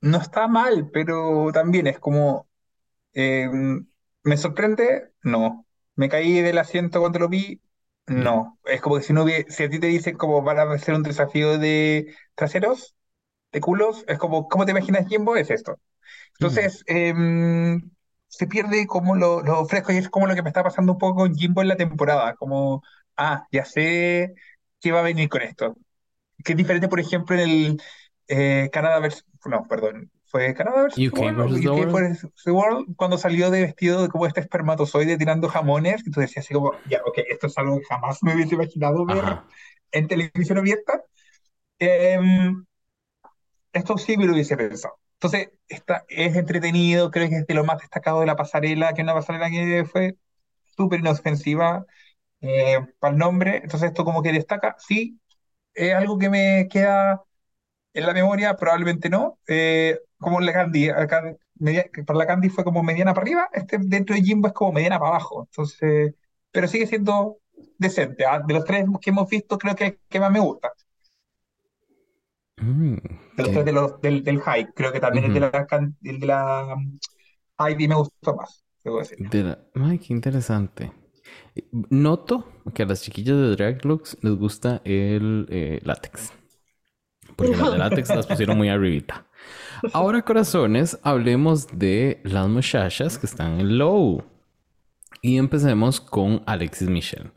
no 0.00 0.18
está 0.18 0.46
mal, 0.48 0.90
pero 0.92 1.50
también 1.52 1.86
es 1.86 1.98
como, 1.98 2.48
eh, 3.14 3.48
¿me 4.24 4.36
sorprende? 4.36 5.12
No. 5.22 5.66
¿Me 5.96 6.08
caí 6.10 6.40
del 6.42 6.58
asiento 6.58 7.00
cuando 7.00 7.20
lo 7.20 7.28
vi? 7.28 7.62
No. 8.06 8.58
Es 8.64 8.80
como 8.80 8.96
que 8.96 9.02
si 9.02 9.12
no 9.12 9.24
hubie- 9.24 9.46
si 9.48 9.64
a 9.64 9.70
ti 9.70 9.80
te 9.80 9.88
dicen 9.88 10.16
como 10.16 10.42
van 10.42 10.58
a 10.58 10.62
hacer 10.72 10.94
un 10.94 11.02
desafío 11.02 11.58
de 11.58 12.14
traseros, 12.34 12.94
de 13.52 13.60
culos, 13.60 14.04
es 14.08 14.18
como, 14.18 14.48
¿cómo 14.48 14.64
te 14.66 14.72
imaginas 14.72 15.08
Jimbo? 15.08 15.36
Es 15.36 15.50
esto. 15.50 15.80
Entonces, 16.34 16.84
em, 16.86 17.90
se 18.28 18.46
pierde 18.48 18.86
como 18.88 19.16
lo, 19.16 19.42
lo 19.42 19.66
fresco 19.66 19.92
y 19.92 19.98
es 19.98 20.08
como 20.10 20.26
lo 20.28 20.34
que 20.36 20.42
me 20.42 20.50
está 20.50 20.62
pasando 20.64 20.92
un 20.94 20.98
poco 20.98 21.16
con 21.22 21.34
Jimbo 21.36 21.62
en 21.62 21.68
la 21.68 21.76
temporada, 21.78 22.34
como, 22.36 22.82
ah, 23.16 23.46
ya 23.52 23.64
sé 23.66 24.34
qué 24.80 24.92
va 24.92 25.00
a 25.00 25.02
venir 25.02 25.28
con 25.30 25.42
esto. 25.42 25.76
Que 26.44 26.52
es 26.52 26.58
diferente, 26.58 26.88
por 26.88 27.00
ejemplo, 27.00 27.36
en 27.36 27.42
el 27.50 27.82
eh, 28.28 28.70
Canadá 28.72 29.00
vs. 29.00 29.24
No, 29.46 29.64
perdón, 29.68 30.10
¿fue 30.36 30.52
Canadá 30.54 30.84
vs. 30.84 30.98
UK 30.98 31.18
World? 31.18 31.36
versus 31.38 31.64
UK 31.64 31.72
World. 31.72 31.92
versus 31.92 32.46
World? 32.46 32.96
Cuando 32.96 33.16
salió 33.16 33.50
de 33.50 33.62
vestido 33.62 34.02
de 34.02 34.08
como 34.08 34.26
este 34.26 34.40
espermatozoide 34.40 35.16
tirando 35.16 35.48
jamones, 35.48 36.02
que 36.02 36.10
tú 36.10 36.20
decías 36.20 36.44
así 36.44 36.52
como, 36.52 36.72
ya, 36.90 37.00
ok, 37.06 37.18
esto 37.28 37.46
es 37.46 37.56
algo 37.56 37.78
que 37.78 37.86
jamás 37.86 38.22
me 38.22 38.34
hubiese 38.34 38.54
imaginado 38.54 39.06
ver 39.06 39.18
Ajá. 39.18 39.46
en 39.92 40.08
televisión 40.08 40.58
abierta. 40.58 41.02
Em, 41.78 42.66
esto 43.72 43.96
sí 43.96 44.16
me 44.16 44.26
lo 44.26 44.34
hubiese 44.34 44.56
pensado. 44.56 44.98
Entonces, 45.14 45.48
está, 45.68 46.04
es 46.08 46.36
entretenido, 46.36 47.10
creo 47.10 47.28
que 47.30 47.36
es 47.36 47.46
de 47.46 47.54
lo 47.54 47.64
más 47.64 47.78
destacado 47.78 48.20
de 48.20 48.26
la 48.26 48.36
pasarela, 48.36 48.92
que 48.92 49.00
es 49.00 49.04
una 49.04 49.14
pasarela 49.14 49.48
que 49.48 49.86
fue 49.90 50.16
súper 50.76 51.00
inofensiva 51.00 51.86
eh, 52.42 52.78
para 52.98 53.12
el 53.12 53.18
nombre. 53.18 53.60
Entonces, 53.62 53.88
esto 53.88 54.04
como 54.04 54.22
que 54.22 54.32
destaca, 54.32 54.76
sí, 54.78 55.18
es 55.72 55.94
algo 55.94 56.18
que 56.18 56.28
me 56.28 56.68
queda 56.70 57.22
en 57.96 58.06
la 58.06 58.14
memoria, 58.14 58.56
probablemente 58.56 59.08
no. 59.10 59.38
Eh, 59.48 59.98
como 60.18 60.40
la 60.40 60.52
Candy, 60.52 60.88
acá, 60.90 61.36
media- 61.58 61.86
para 62.06 62.18
la 62.18 62.26
Candy 62.26 62.48
fue 62.50 62.64
como 62.64 62.82
mediana 62.82 63.14
para 63.14 63.22
arriba, 63.24 63.48
este 63.52 63.78
dentro 63.80 64.14
de 64.16 64.22
Jimbo 64.22 64.48
es 64.48 64.54
como 64.54 64.72
mediana 64.72 64.98
para 64.98 65.10
abajo. 65.12 65.44
Entonces, 65.50 66.14
pero 66.50 66.68
sigue 66.68 66.86
siendo 66.86 67.38
decente. 67.78 68.24
¿ah? 68.26 68.40
De 68.46 68.54
los 68.54 68.64
tres 68.64 68.84
que 69.00 69.10
hemos 69.10 69.28
visto, 69.28 69.58
creo 69.58 69.74
que 69.74 69.84
es 69.86 69.90
el 69.92 69.98
que 70.08 70.20
más 70.20 70.30
me 70.30 70.40
gusta. 70.40 70.72
Mm, 72.58 72.94
De 73.36 73.42
los 73.42 73.52
tres 73.52 73.64
de 73.64 73.72
los, 73.72 74.00
del, 74.00 74.24
del 74.24 74.40
High, 74.40 74.72
creo 74.74 74.92
que 74.92 75.00
también 75.00 75.26
el 75.26 75.34
de 75.34 75.40
la, 75.40 75.66
can- 75.66 75.96
el 76.02 76.18
de 76.20 76.26
la 76.26 76.74
Heidi 77.58 77.88
me 77.88 77.94
gustó 77.96 78.34
más, 78.34 78.64
de 78.84 79.42
la- 79.42 79.58
Ay, 79.74 79.98
qué 79.98 80.12
interesante. 80.14 80.92
Noto 81.90 82.44
que 82.74 82.82
a 82.82 82.86
las 82.86 83.02
chiquillas 83.02 83.36
de 83.36 83.56
Drag 83.56 83.84
Looks 83.84 84.16
les 84.22 84.34
gusta 84.36 84.80
el 84.84 85.46
eh, 85.50 85.80
látex. 85.82 86.32
Porque 87.36 87.56
las 87.56 87.72
de 87.72 87.78
látex 87.78 88.08
las 88.08 88.26
pusieron 88.26 88.56
muy 88.56 88.68
arribita. 88.68 89.26
Ahora, 89.92 90.22
corazones, 90.22 90.98
hablemos 91.02 91.66
de 91.78 92.20
las 92.24 92.48
muchachas 92.48 93.18
que 93.18 93.26
están 93.26 93.60
en 93.60 93.78
low. 93.78 94.24
Y 95.22 95.38
empecemos 95.38 96.00
con 96.00 96.42
Alexis 96.46 96.88
Michelle. 96.88 97.30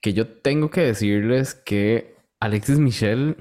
Que 0.00 0.12
yo 0.12 0.26
tengo 0.26 0.70
que 0.70 0.82
decirles 0.82 1.54
que 1.54 2.16
Alexis 2.40 2.78
Michelle 2.78 3.36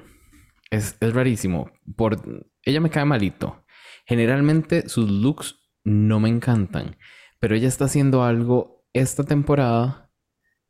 es, 0.69 0.97
es 0.99 1.13
rarísimo. 1.13 1.71
Por, 1.95 2.17
ella 2.63 2.81
me 2.81 2.89
cae 2.89 3.05
malito. 3.05 3.63
Generalmente 4.05 4.89
sus 4.89 5.09
looks 5.09 5.55
no 5.83 6.19
me 6.19 6.29
encantan. 6.29 6.97
Pero 7.39 7.55
ella 7.55 7.67
está 7.67 7.85
haciendo 7.85 8.23
algo 8.23 8.85
esta 8.93 9.23
temporada. 9.23 10.11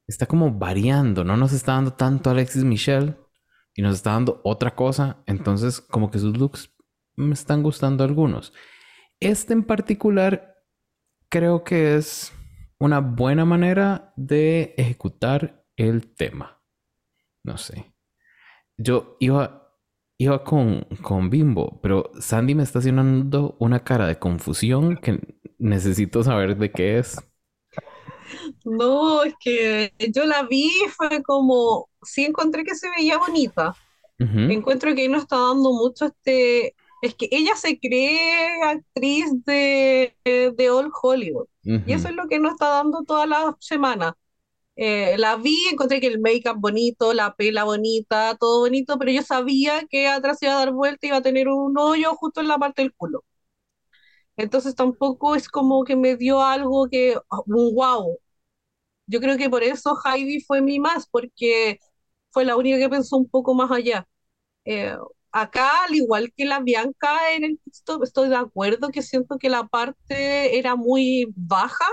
Está 0.07 0.25
como 0.25 0.51
variando. 0.51 1.23
No 1.23 1.37
nos 1.37 1.53
está 1.53 1.73
dando 1.73 1.93
tanto 1.93 2.29
Alexis 2.29 2.63
Michelle. 2.63 3.15
Y 3.75 3.81
nos 3.81 3.95
está 3.95 4.11
dando 4.11 4.41
otra 4.43 4.75
cosa. 4.75 5.23
Entonces 5.27 5.81
como 5.81 6.09
que 6.09 6.19
sus 6.19 6.37
looks 6.37 6.73
me 7.15 7.33
están 7.33 7.61
gustando 7.61 8.03
algunos. 8.03 8.53
Este 9.19 9.53
en 9.53 9.63
particular 9.63 10.55
creo 11.29 11.63
que 11.63 11.95
es 11.95 12.31
una 12.79 12.99
buena 12.99 13.45
manera 13.45 14.13
de 14.15 14.73
ejecutar 14.77 15.65
el 15.75 16.13
tema. 16.13 16.61
No 17.43 17.57
sé. 17.57 17.93
Yo 18.77 19.17
iba, 19.19 19.71
iba 20.17 20.43
con, 20.43 20.81
con 21.01 21.29
Bimbo, 21.29 21.79
pero 21.81 22.11
Sandy 22.19 22.55
me 22.55 22.63
está 22.63 22.79
haciendo 22.79 23.55
una 23.59 23.83
cara 23.83 24.07
de 24.07 24.19
confusión 24.19 24.97
que 24.97 25.19
necesito 25.57 26.23
saber 26.23 26.57
de 26.57 26.71
qué 26.71 26.99
es. 26.99 27.17
No, 28.65 29.23
es 29.23 29.33
que 29.39 29.93
yo 30.11 30.25
la 30.25 30.43
vi, 30.43 30.65
y 30.85 30.89
fue 30.89 31.23
como, 31.23 31.89
sí 32.03 32.25
encontré 32.25 32.63
que 32.63 32.75
se 32.75 32.89
veía 32.89 33.17
bonita. 33.17 33.75
Encuentro 34.17 34.95
que 34.95 35.09
no 35.09 35.17
está 35.17 35.37
dando 35.37 35.73
mucho 35.73 36.05
este, 36.05 36.73
es 37.01 37.15
que 37.15 37.27
ella 37.31 37.55
se 37.55 37.77
cree 37.79 38.63
actriz 38.63 39.25
de, 39.45 40.15
de 40.23 40.69
Old 40.69 40.91
Hollywood. 41.01 41.47
Y 41.63 41.93
eso 41.93 42.07
es 42.09 42.15
lo 42.15 42.27
que 42.27 42.39
no 42.39 42.49
está 42.49 42.67
dando 42.69 43.03
toda 43.03 43.25
la 43.25 43.55
semana. 43.59 44.15
Eh, 44.77 45.15
la 45.17 45.37
vi, 45.37 45.55
encontré 45.71 46.01
que 46.01 46.07
el 46.07 46.19
make-up 46.19 46.57
bonito, 46.59 47.13
la 47.13 47.33
pela 47.35 47.63
bonita, 47.63 48.35
todo 48.39 48.59
bonito, 48.59 48.97
pero 48.99 49.11
yo 49.11 49.21
sabía 49.21 49.85
que 49.89 50.07
atrás 50.07 50.41
iba 50.41 50.53
a 50.53 50.57
dar 50.57 50.73
vuelta 50.73 51.05
y 51.05 51.09
iba 51.09 51.17
a 51.17 51.21
tener 51.21 51.47
un 51.47 51.77
hoyo 51.77 52.13
justo 52.15 52.41
en 52.41 52.47
la 52.49 52.57
parte 52.57 52.81
del 52.81 52.93
culo. 52.93 53.23
Entonces 54.37 54.75
tampoco 54.75 55.35
es 55.35 55.47
como 55.49 55.83
que 55.85 55.95
me 55.95 56.15
dio 56.17 56.41
algo 56.41 56.87
que, 56.89 57.17
un 57.47 57.75
wow. 57.75 58.17
Yo 59.07 59.19
creo 59.19 59.37
que 59.37 59.49
por 59.49 59.63
eso 59.63 59.97
Heidi 60.03 60.41
fue 60.41 60.61
mi 60.61 60.79
más, 60.79 61.07
porque 61.07 61.79
fue 62.31 62.45
la 62.45 62.55
única 62.57 62.77
que 62.77 62.89
pensó 62.89 63.17
un 63.17 63.29
poco 63.29 63.53
más 63.53 63.71
allá. 63.71 64.07
Eh, 64.65 64.95
acá, 65.31 65.83
al 65.85 65.95
igual 65.95 66.33
que 66.35 66.45
la 66.45 66.59
Bianca 66.59 67.33
en 67.33 67.43
el 67.43 67.59
texto, 67.63 68.01
estoy 68.03 68.29
de 68.29 68.37
acuerdo 68.37 68.89
que 68.89 69.01
siento 69.01 69.37
que 69.37 69.49
la 69.49 69.67
parte 69.67 70.57
era 70.57 70.75
muy 70.75 71.27
baja, 71.35 71.85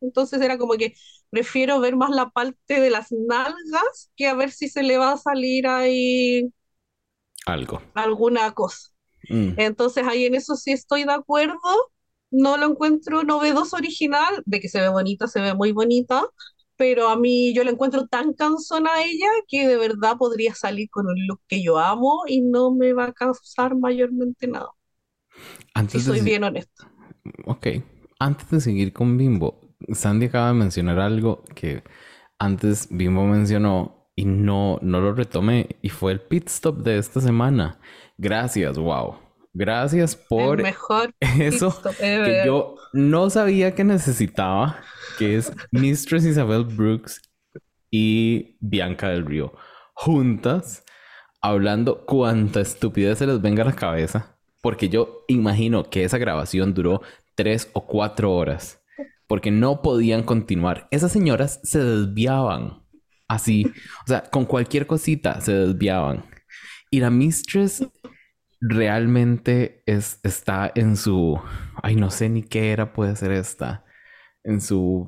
entonces 0.00 0.40
era 0.40 0.58
como 0.58 0.74
que 0.74 0.94
prefiero 1.30 1.80
ver 1.80 1.96
más 1.96 2.10
la 2.10 2.30
parte 2.30 2.80
de 2.80 2.90
las 2.90 3.12
nalgas 3.12 4.10
que 4.16 4.26
a 4.28 4.34
ver 4.34 4.50
si 4.50 4.68
se 4.68 4.82
le 4.82 4.98
va 4.98 5.12
a 5.12 5.18
salir 5.18 5.66
ahí 5.66 6.52
Algo. 7.46 7.82
alguna 7.94 8.52
cosa. 8.52 8.88
Mm. 9.28 9.52
Entonces 9.58 10.06
ahí 10.06 10.26
en 10.26 10.34
eso 10.34 10.56
sí 10.56 10.72
estoy 10.72 11.04
de 11.04 11.12
acuerdo, 11.12 11.58
no 12.30 12.56
lo 12.56 12.66
encuentro 12.70 13.22
novedoso 13.24 13.76
original, 13.76 14.42
de 14.46 14.60
que 14.60 14.68
se 14.68 14.80
ve 14.80 14.88
bonita, 14.88 15.26
se 15.26 15.40
ve 15.40 15.54
muy 15.54 15.72
bonita, 15.72 16.24
pero 16.76 17.08
a 17.08 17.16
mí 17.16 17.54
yo 17.54 17.64
la 17.64 17.70
encuentro 17.70 18.06
tan 18.08 18.32
cansona 18.34 18.94
a 18.94 19.02
ella 19.04 19.26
que 19.48 19.66
de 19.68 19.76
verdad 19.76 20.16
podría 20.18 20.54
salir 20.54 20.88
con 20.90 21.06
un 21.06 21.26
look 21.26 21.40
que 21.48 21.62
yo 21.62 21.78
amo 21.78 22.22
y 22.26 22.42
no 22.42 22.72
me 22.74 22.92
va 22.92 23.06
a 23.06 23.12
causar 23.12 23.76
mayormente 23.76 24.46
nada, 24.48 24.68
si 25.86 26.00
Antes 26.00 26.06
de 26.06 26.12
soy 26.12 26.20
bien 26.20 26.44
honesta. 26.44 26.92
Ok. 27.46 27.66
Antes 28.18 28.50
de 28.50 28.60
seguir 28.60 28.92
con 28.92 29.16
Bimbo, 29.18 29.60
Sandy 29.92 30.26
acaba 30.26 30.48
de 30.48 30.54
mencionar 30.54 30.98
algo 31.00 31.44
que 31.54 31.82
antes 32.38 32.88
Bimbo 32.90 33.24
mencionó 33.26 34.10
y 34.16 34.24
no, 34.24 34.78
no 34.82 35.00
lo 35.00 35.14
retomé 35.14 35.76
y 35.82 35.90
fue 35.90 36.12
el 36.12 36.20
pit 36.20 36.48
stop 36.48 36.78
de 36.78 36.98
esta 36.98 37.20
semana. 37.20 37.78
Gracias, 38.18 38.78
wow. 38.78 39.16
Gracias 39.52 40.16
por 40.16 40.58
El 40.58 40.62
mejor 40.62 41.14
eso 41.20 41.70
pit 41.70 41.76
stop 41.76 41.96
que 42.22 42.34
ever. 42.34 42.42
yo 42.42 42.76
no 42.96 43.30
sabía 43.30 43.74
que 43.74 43.84
necesitaba, 43.84 44.80
que 45.18 45.36
es 45.36 45.52
Mistress 45.70 46.24
Isabel 46.24 46.64
Brooks 46.64 47.20
y 47.90 48.56
Bianca 48.60 49.08
del 49.08 49.24
Río 49.24 49.54
juntas 49.94 50.84
hablando 51.40 52.04
cuánta 52.04 52.60
estupidez 52.60 53.18
se 53.18 53.26
les 53.26 53.40
venga 53.40 53.62
a 53.62 53.66
la 53.66 53.74
cabeza, 53.74 54.36
porque 54.60 54.88
yo 54.88 55.24
imagino 55.28 55.88
que 55.88 56.04
esa 56.04 56.18
grabación 56.18 56.74
duró 56.74 57.00
tres 57.34 57.70
o 57.72 57.86
cuatro 57.86 58.34
horas, 58.34 58.82
porque 59.26 59.50
no 59.50 59.80
podían 59.80 60.22
continuar. 60.22 60.88
Esas 60.90 61.12
señoras 61.12 61.60
se 61.62 61.78
desviaban 61.78 62.86
Así. 63.28 63.66
O 64.04 64.06
sea, 64.06 64.22
con 64.22 64.44
cualquier 64.44 64.86
cosita 64.86 65.40
se 65.40 65.52
desviaban. 65.52 66.24
Y 66.90 67.00
la 67.00 67.10
Mistress 67.10 67.84
realmente 68.60 69.82
es, 69.86 70.20
está 70.22 70.70
en 70.74 70.96
su. 70.96 71.38
Ay, 71.82 71.96
no 71.96 72.10
sé 72.10 72.28
ni 72.28 72.42
qué 72.42 72.72
era, 72.72 72.92
puede 72.92 73.16
ser 73.16 73.32
esta. 73.32 73.84
En 74.44 74.60
su. 74.60 75.06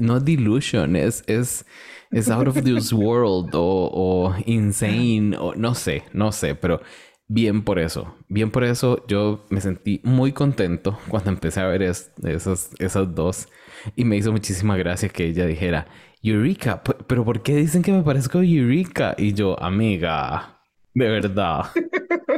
No 0.00 0.20
delusion, 0.20 0.94
es, 0.94 1.24
es, 1.26 1.66
es 2.12 2.30
out 2.30 2.46
of 2.46 2.62
this 2.62 2.92
world 2.92 3.52
o, 3.54 3.90
o 3.92 4.34
insane, 4.46 5.36
o 5.36 5.56
no 5.56 5.74
sé, 5.74 6.04
no 6.12 6.30
sé, 6.30 6.54
pero 6.54 6.80
bien 7.26 7.62
por 7.62 7.78
eso. 7.78 8.14
Bien 8.28 8.50
por 8.50 8.62
eso 8.62 9.04
yo 9.08 9.44
me 9.50 9.60
sentí 9.60 10.00
muy 10.04 10.32
contento 10.32 10.98
cuando 11.08 11.30
empecé 11.30 11.60
a 11.60 11.66
ver 11.66 11.82
esas, 11.82 12.70
esas 12.78 13.14
dos. 13.14 13.48
Y 13.96 14.04
me 14.04 14.16
hizo 14.16 14.30
muchísima 14.30 14.76
gracia 14.76 15.08
que 15.08 15.26
ella 15.26 15.46
dijera, 15.46 15.88
Eureka, 16.22 16.82
pero 17.08 17.24
¿por 17.24 17.42
qué 17.42 17.56
dicen 17.56 17.82
que 17.82 17.92
me 17.92 18.02
parezco 18.02 18.38
a 18.38 18.44
Eureka? 18.44 19.14
Y 19.18 19.32
yo, 19.32 19.60
amiga, 19.60 20.51
de 20.94 21.08
verdad. 21.08 21.66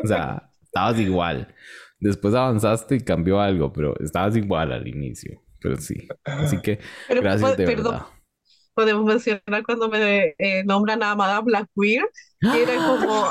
o 0.03 0.07
sea, 0.07 0.51
estabas 0.63 0.99
igual. 0.99 1.55
Después 2.01 2.35
avanzaste 2.35 2.97
y 2.97 3.01
cambió 3.01 3.41
algo, 3.41 3.73
pero 3.73 3.95
estabas 4.01 4.37
igual 4.37 4.73
al 4.73 4.87
inicio. 4.87 5.43
Pero 5.61 5.77
sí. 5.77 6.07
Así 6.25 6.61
que, 6.61 6.79
gracias 7.09 7.57
de 7.57 7.67
verdad. 7.67 8.07
Podemos 8.75 9.05
mencionar 9.05 9.65
cuando 9.65 9.89
me 9.89 10.35
eh, 10.37 10.65
nombran 10.65 11.03
a 11.03 11.15
Madame 11.15 11.45
Blackweir, 11.45 12.03
que 12.41 12.63
era 12.63 12.75
como... 12.99 13.31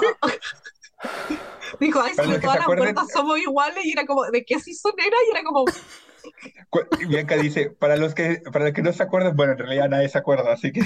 Dijo, 1.79 2.01
ay, 2.01 2.11
si 2.13 2.39
todas 2.39 2.57
las 2.59 2.65
puertas 2.65 3.07
somos 3.11 3.39
iguales, 3.39 3.83
y 3.83 3.91
era 3.91 4.05
como, 4.05 4.23
¿de 4.25 4.45
qué 4.45 4.55
son 4.59 4.93
era? 4.97 5.17
Y 5.27 5.31
era 5.31 5.43
como... 5.43 5.65
Bianca 7.07 7.35
dice, 7.35 7.69
para 7.69 7.97
los 7.97 8.15
que 8.15 8.41
para 8.51 8.65
los 8.65 8.73
que 8.73 8.81
no 8.81 8.93
se 8.93 9.03
acuerdan, 9.03 9.35
bueno, 9.35 9.53
en 9.53 9.57
realidad 9.59 9.89
nadie 9.89 10.09
se 10.09 10.17
acuerda, 10.17 10.53
así 10.53 10.71
que 10.71 10.81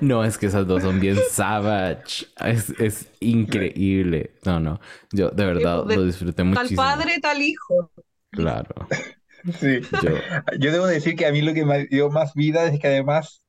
No, 0.00 0.24
es 0.24 0.38
que 0.38 0.46
esas 0.46 0.66
dos 0.66 0.82
son 0.82 1.00
bien 1.00 1.16
savage. 1.30 2.26
Es, 2.44 2.70
es 2.78 3.08
increíble. 3.20 4.32
No, 4.44 4.60
no. 4.60 4.80
Yo 5.12 5.30
de 5.30 5.44
verdad 5.44 5.84
lo 5.86 6.04
disfruté 6.04 6.44
muchísimo. 6.44 6.82
Tal 6.82 6.98
padre, 6.98 7.18
tal 7.20 7.42
hijo. 7.42 7.90
Claro. 8.30 8.74
Sí. 9.58 9.80
Yo, 10.58 10.72
debo 10.72 10.86
decir 10.86 11.16
que 11.16 11.26
a 11.26 11.32
mí 11.32 11.42
lo 11.42 11.52
que 11.52 11.64
me 11.64 11.86
dio 11.86 12.10
más 12.10 12.34
vida 12.34 12.64
es 12.66 12.78
que 12.80 12.86
además 12.86 13.44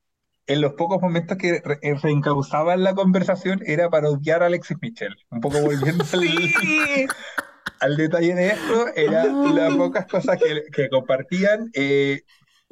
en 0.47 0.59
los 0.59 0.73
pocos 0.73 1.01
momentos 1.01 1.37
que 1.37 1.61
re 1.63 1.79
eh, 1.81 1.95
reencauzaban 1.95 2.83
la 2.83 2.95
conversación 2.95 3.61
era 3.65 3.89
para 3.89 4.09
odiar 4.09 4.43
a 4.43 4.47
Alexis 4.47 4.77
Mitchell. 4.81 5.15
Un 5.29 5.39
poco 5.39 5.61
volviendo 5.61 6.03
al, 7.79 7.95
detalle 7.95 8.33
de 8.33 8.47
esto, 8.49 8.87
eran 8.95 9.55
las 9.55 9.75
pocas 9.75 10.05
cosas 10.07 10.39
que, 10.39 10.63
que 10.71 10.89
compartían. 10.89 11.69
Eh, 11.73 12.23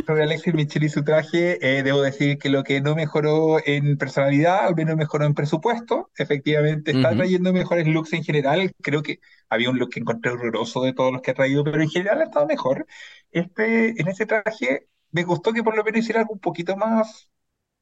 sobre 0.05 0.23
Alexis 0.23 0.53
Michel 0.53 0.83
y 0.83 0.89
su 0.89 1.03
traje, 1.03 1.57
eh, 1.61 1.83
debo 1.83 2.01
decir 2.01 2.37
que 2.37 2.49
lo 2.49 2.63
que 2.63 2.81
no 2.81 2.95
mejoró 2.95 3.59
en 3.65 3.97
personalidad, 3.97 4.65
al 4.65 4.75
menos 4.75 4.95
mejoró 4.95 5.25
en 5.25 5.33
presupuesto. 5.33 6.11
Efectivamente, 6.17 6.91
está 6.91 7.15
trayendo 7.15 7.53
mejores 7.53 7.87
looks 7.87 8.13
en 8.13 8.23
general. 8.23 8.71
Creo 8.81 9.03
que 9.03 9.19
había 9.49 9.69
un 9.69 9.79
look 9.79 9.91
que 9.91 9.99
encontré 9.99 10.31
horroroso 10.31 10.81
de 10.83 10.93
todos 10.93 11.11
los 11.11 11.21
que 11.21 11.31
ha 11.31 11.33
traído, 11.33 11.63
pero 11.63 11.81
en 11.81 11.89
general 11.89 12.21
ha 12.21 12.25
estado 12.25 12.47
mejor. 12.47 12.85
Este, 13.31 14.01
en 14.01 14.07
ese 14.07 14.25
traje, 14.25 14.87
me 15.11 15.23
gustó 15.23 15.53
que 15.53 15.63
por 15.63 15.75
lo 15.75 15.83
menos 15.83 15.99
hiciera 16.01 16.21
algo 16.21 16.33
un 16.33 16.39
poquito 16.39 16.75
más 16.75 17.29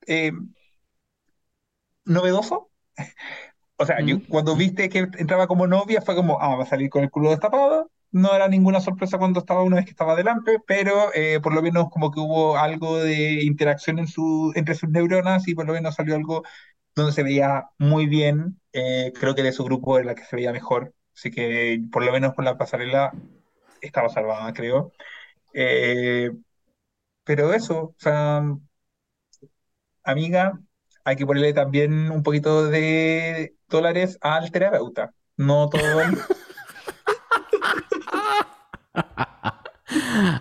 eh, 0.08 0.32
novedoso. 2.06 2.70
O 3.82 3.86
sea, 3.86 4.02
yo, 4.02 4.18
cuando 4.28 4.58
viste 4.58 4.90
que 4.90 5.00
entraba 5.00 5.48
como 5.48 5.66
novia, 5.66 6.02
fue 6.02 6.14
como, 6.14 6.42
ah, 6.42 6.58
va 6.58 6.64
a 6.64 6.68
salir 6.68 6.90
con 6.90 7.02
el 7.02 7.10
culo 7.10 7.30
destapado 7.30 7.89
no 8.12 8.34
era 8.34 8.48
ninguna 8.48 8.82
sorpresa 8.82 9.18
cuando 9.18 9.40
estaba 9.40 9.64
una 9.64 9.78
vez 9.78 9.86
que 9.86 9.92
estaba 9.92 10.16
delante, 10.16 10.58
pero 10.66 11.14
eh, 11.14 11.40
por 11.42 11.54
lo 11.54 11.62
menos 11.62 11.90
como 11.90 12.12
que 12.12 12.20
hubo 12.20 12.58
algo 12.58 12.98
de 12.98 13.44
interacción 13.44 14.00
en 14.00 14.08
su, 14.08 14.52
entre 14.56 14.76
sus 14.76 14.90
neuronas 14.90 15.48
y 15.48 15.56
por 15.56 15.68
lo 15.68 15.74
menos 15.74 15.96
salió 15.96 16.16
algo 16.16 16.44
donde 16.96 17.14
se 17.14 17.24
veía 17.24 17.70
muy 17.78 18.08
bien. 18.08 18.60
Eh, 18.74 19.14
creo 19.20 19.36
que 19.36 19.44
de 19.44 19.52
su 19.52 19.64
grupo 19.64 19.98
era 19.98 20.08
la 20.08 20.16
que 20.16 20.24
se 20.24 20.36
veía 20.36 20.52
mejor, 20.52 20.94
así 21.16 21.32
que 21.32 21.82
por 21.92 22.04
lo 22.04 22.12
menos 22.12 22.34
con 22.34 22.46
la 22.46 22.58
pasarela 22.58 23.12
estaba 23.82 24.10
salvada, 24.10 24.54
creo. 24.54 24.92
Eh, 25.54 26.32
pero 27.24 27.54
eso, 27.54 27.80
o 27.82 27.96
sea, 27.98 28.44
amiga, 30.04 30.60
hay 31.04 31.16
que 31.16 31.26
ponerle 31.26 31.54
también 31.54 32.12
un 32.12 32.24
poquito 32.24 32.68
de 32.68 33.56
dólares 33.68 34.18
al 34.22 34.52
terapeuta. 34.52 35.14
No 35.38 35.70
todo. 35.70 36.02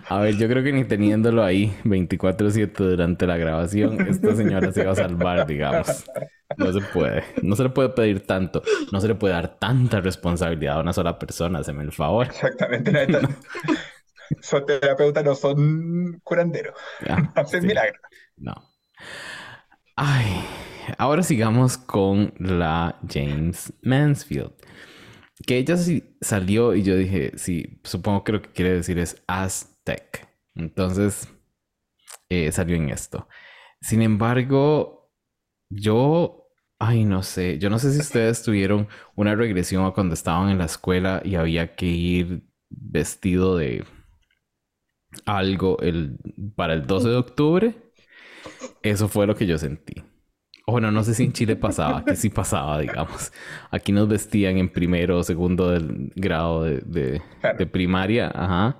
A 0.08 0.20
ver, 0.20 0.36
yo 0.36 0.48
creo 0.48 0.62
que 0.62 0.72
ni 0.72 0.84
teniéndolo 0.84 1.42
ahí 1.42 1.74
24/7 1.84 2.72
durante 2.76 3.26
la 3.26 3.36
grabación, 3.36 4.06
esta 4.06 4.34
señora 4.34 4.72
se 4.72 4.84
va 4.84 4.92
a 4.92 4.96
salvar, 4.96 5.46
digamos. 5.46 6.04
No 6.56 6.72
se 6.72 6.80
puede. 6.80 7.24
No 7.42 7.56
se 7.56 7.62
le 7.62 7.70
puede 7.70 7.90
pedir 7.90 8.26
tanto. 8.26 8.62
No 8.92 9.00
se 9.00 9.08
le 9.08 9.14
puede 9.14 9.34
dar 9.34 9.58
tanta 9.58 10.00
responsabilidad 10.00 10.76
a 10.76 10.80
una 10.80 10.92
sola 10.92 11.18
persona, 11.18 11.60
me 11.72 11.82
el 11.82 11.92
favor. 11.92 12.26
Exactamente. 12.26 13.06
son 14.40 14.66
terapeutas, 14.66 15.24
no 15.24 15.34
son 15.34 16.20
curanderos. 16.22 16.74
hacen 17.34 17.66
milagros. 17.66 18.00
No. 18.36 18.54
Ay, 19.96 20.44
ahora 20.96 21.22
sigamos 21.22 21.76
con 21.76 22.32
la 22.38 22.96
James 23.08 23.72
Mansfield 23.82 24.52
que 25.46 25.58
ella 25.58 25.76
sí 25.76 26.16
salió 26.20 26.74
y 26.74 26.82
yo 26.82 26.96
dije, 26.96 27.32
sí, 27.36 27.80
supongo 27.84 28.24
que 28.24 28.32
lo 28.32 28.42
que 28.42 28.50
quiere 28.50 28.72
decir 28.72 28.98
es 28.98 29.22
Aztec. 29.26 30.28
Entonces, 30.54 31.28
eh, 32.28 32.50
salió 32.52 32.76
en 32.76 32.90
esto. 32.90 33.28
Sin 33.80 34.02
embargo, 34.02 35.10
yo, 35.70 36.48
ay, 36.78 37.04
no 37.04 37.22
sé, 37.22 37.58
yo 37.58 37.70
no 37.70 37.78
sé 37.78 37.92
si 37.92 38.00
ustedes 38.00 38.42
tuvieron 38.42 38.88
una 39.14 39.34
regresión 39.34 39.84
a 39.86 39.92
cuando 39.92 40.14
estaban 40.14 40.50
en 40.50 40.58
la 40.58 40.64
escuela 40.66 41.22
y 41.24 41.36
había 41.36 41.76
que 41.76 41.86
ir 41.86 42.42
vestido 42.70 43.56
de 43.56 43.84
algo 45.24 45.78
el, 45.80 46.18
para 46.56 46.74
el 46.74 46.86
12 46.86 47.08
de 47.08 47.16
octubre. 47.16 47.74
Eso 48.82 49.08
fue 49.08 49.26
lo 49.26 49.36
que 49.36 49.46
yo 49.46 49.58
sentí. 49.58 49.94
Bueno, 50.70 50.90
no 50.90 51.02
sé 51.02 51.14
si 51.14 51.24
en 51.24 51.32
Chile 51.32 51.56
pasaba, 51.56 52.04
que 52.04 52.14
sí 52.14 52.28
pasaba, 52.28 52.78
digamos. 52.78 53.32
Aquí 53.70 53.90
nos 53.90 54.06
vestían 54.06 54.58
en 54.58 54.68
primero 54.68 55.18
o 55.18 55.22
segundo 55.22 55.70
del 55.70 56.12
grado 56.14 56.64
de, 56.64 57.22
primaria, 57.72 58.30
ajá. 58.34 58.78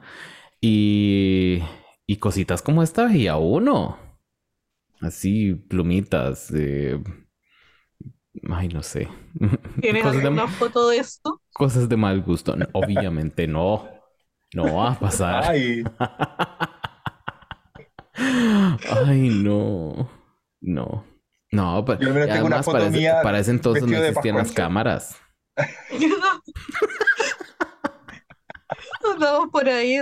Y, 0.61 1.61
y 2.07 2.17
cositas 2.17 2.61
como 2.61 2.83
esta 2.83 3.11
y 3.17 3.27
a 3.27 3.39
uno. 3.39 3.97
Así, 5.01 5.55
plumitas, 5.55 6.53
de... 6.53 7.03
Ay, 8.51 8.69
no 8.69 8.83
sé. 8.83 9.09
¿Tienes 9.81 10.05
alguna 10.05 10.47
foto 10.47 10.91
de 10.91 10.99
esto? 10.99 11.41
Cosas 11.55 11.89
de 11.89 11.97
mal 11.97 12.21
gusto. 12.21 12.55
obviamente 12.73 13.49
no. 13.49 13.89
No 14.55 14.77
va 14.77 14.93
a 14.93 14.99
pasar. 14.99 15.45
Ay. 15.45 15.85
Ay, 18.15 19.31
no. 19.43 20.11
No. 20.61 21.18
No, 21.51 21.83
pero 21.85 22.01
yo 22.01 22.27
tengo 22.27 22.47
una 22.47 22.63
foto 22.63 22.79
para, 22.79 22.91
mía 22.91 23.21
para 23.23 23.39
ese 23.39 23.53
entonces 23.53 23.85
no 23.85 23.97
existían 23.97 24.37
las 24.37 24.53
cámaras. 24.53 25.17
Andamos 29.13 29.49
por 29.51 29.69
ahí. 29.69 29.99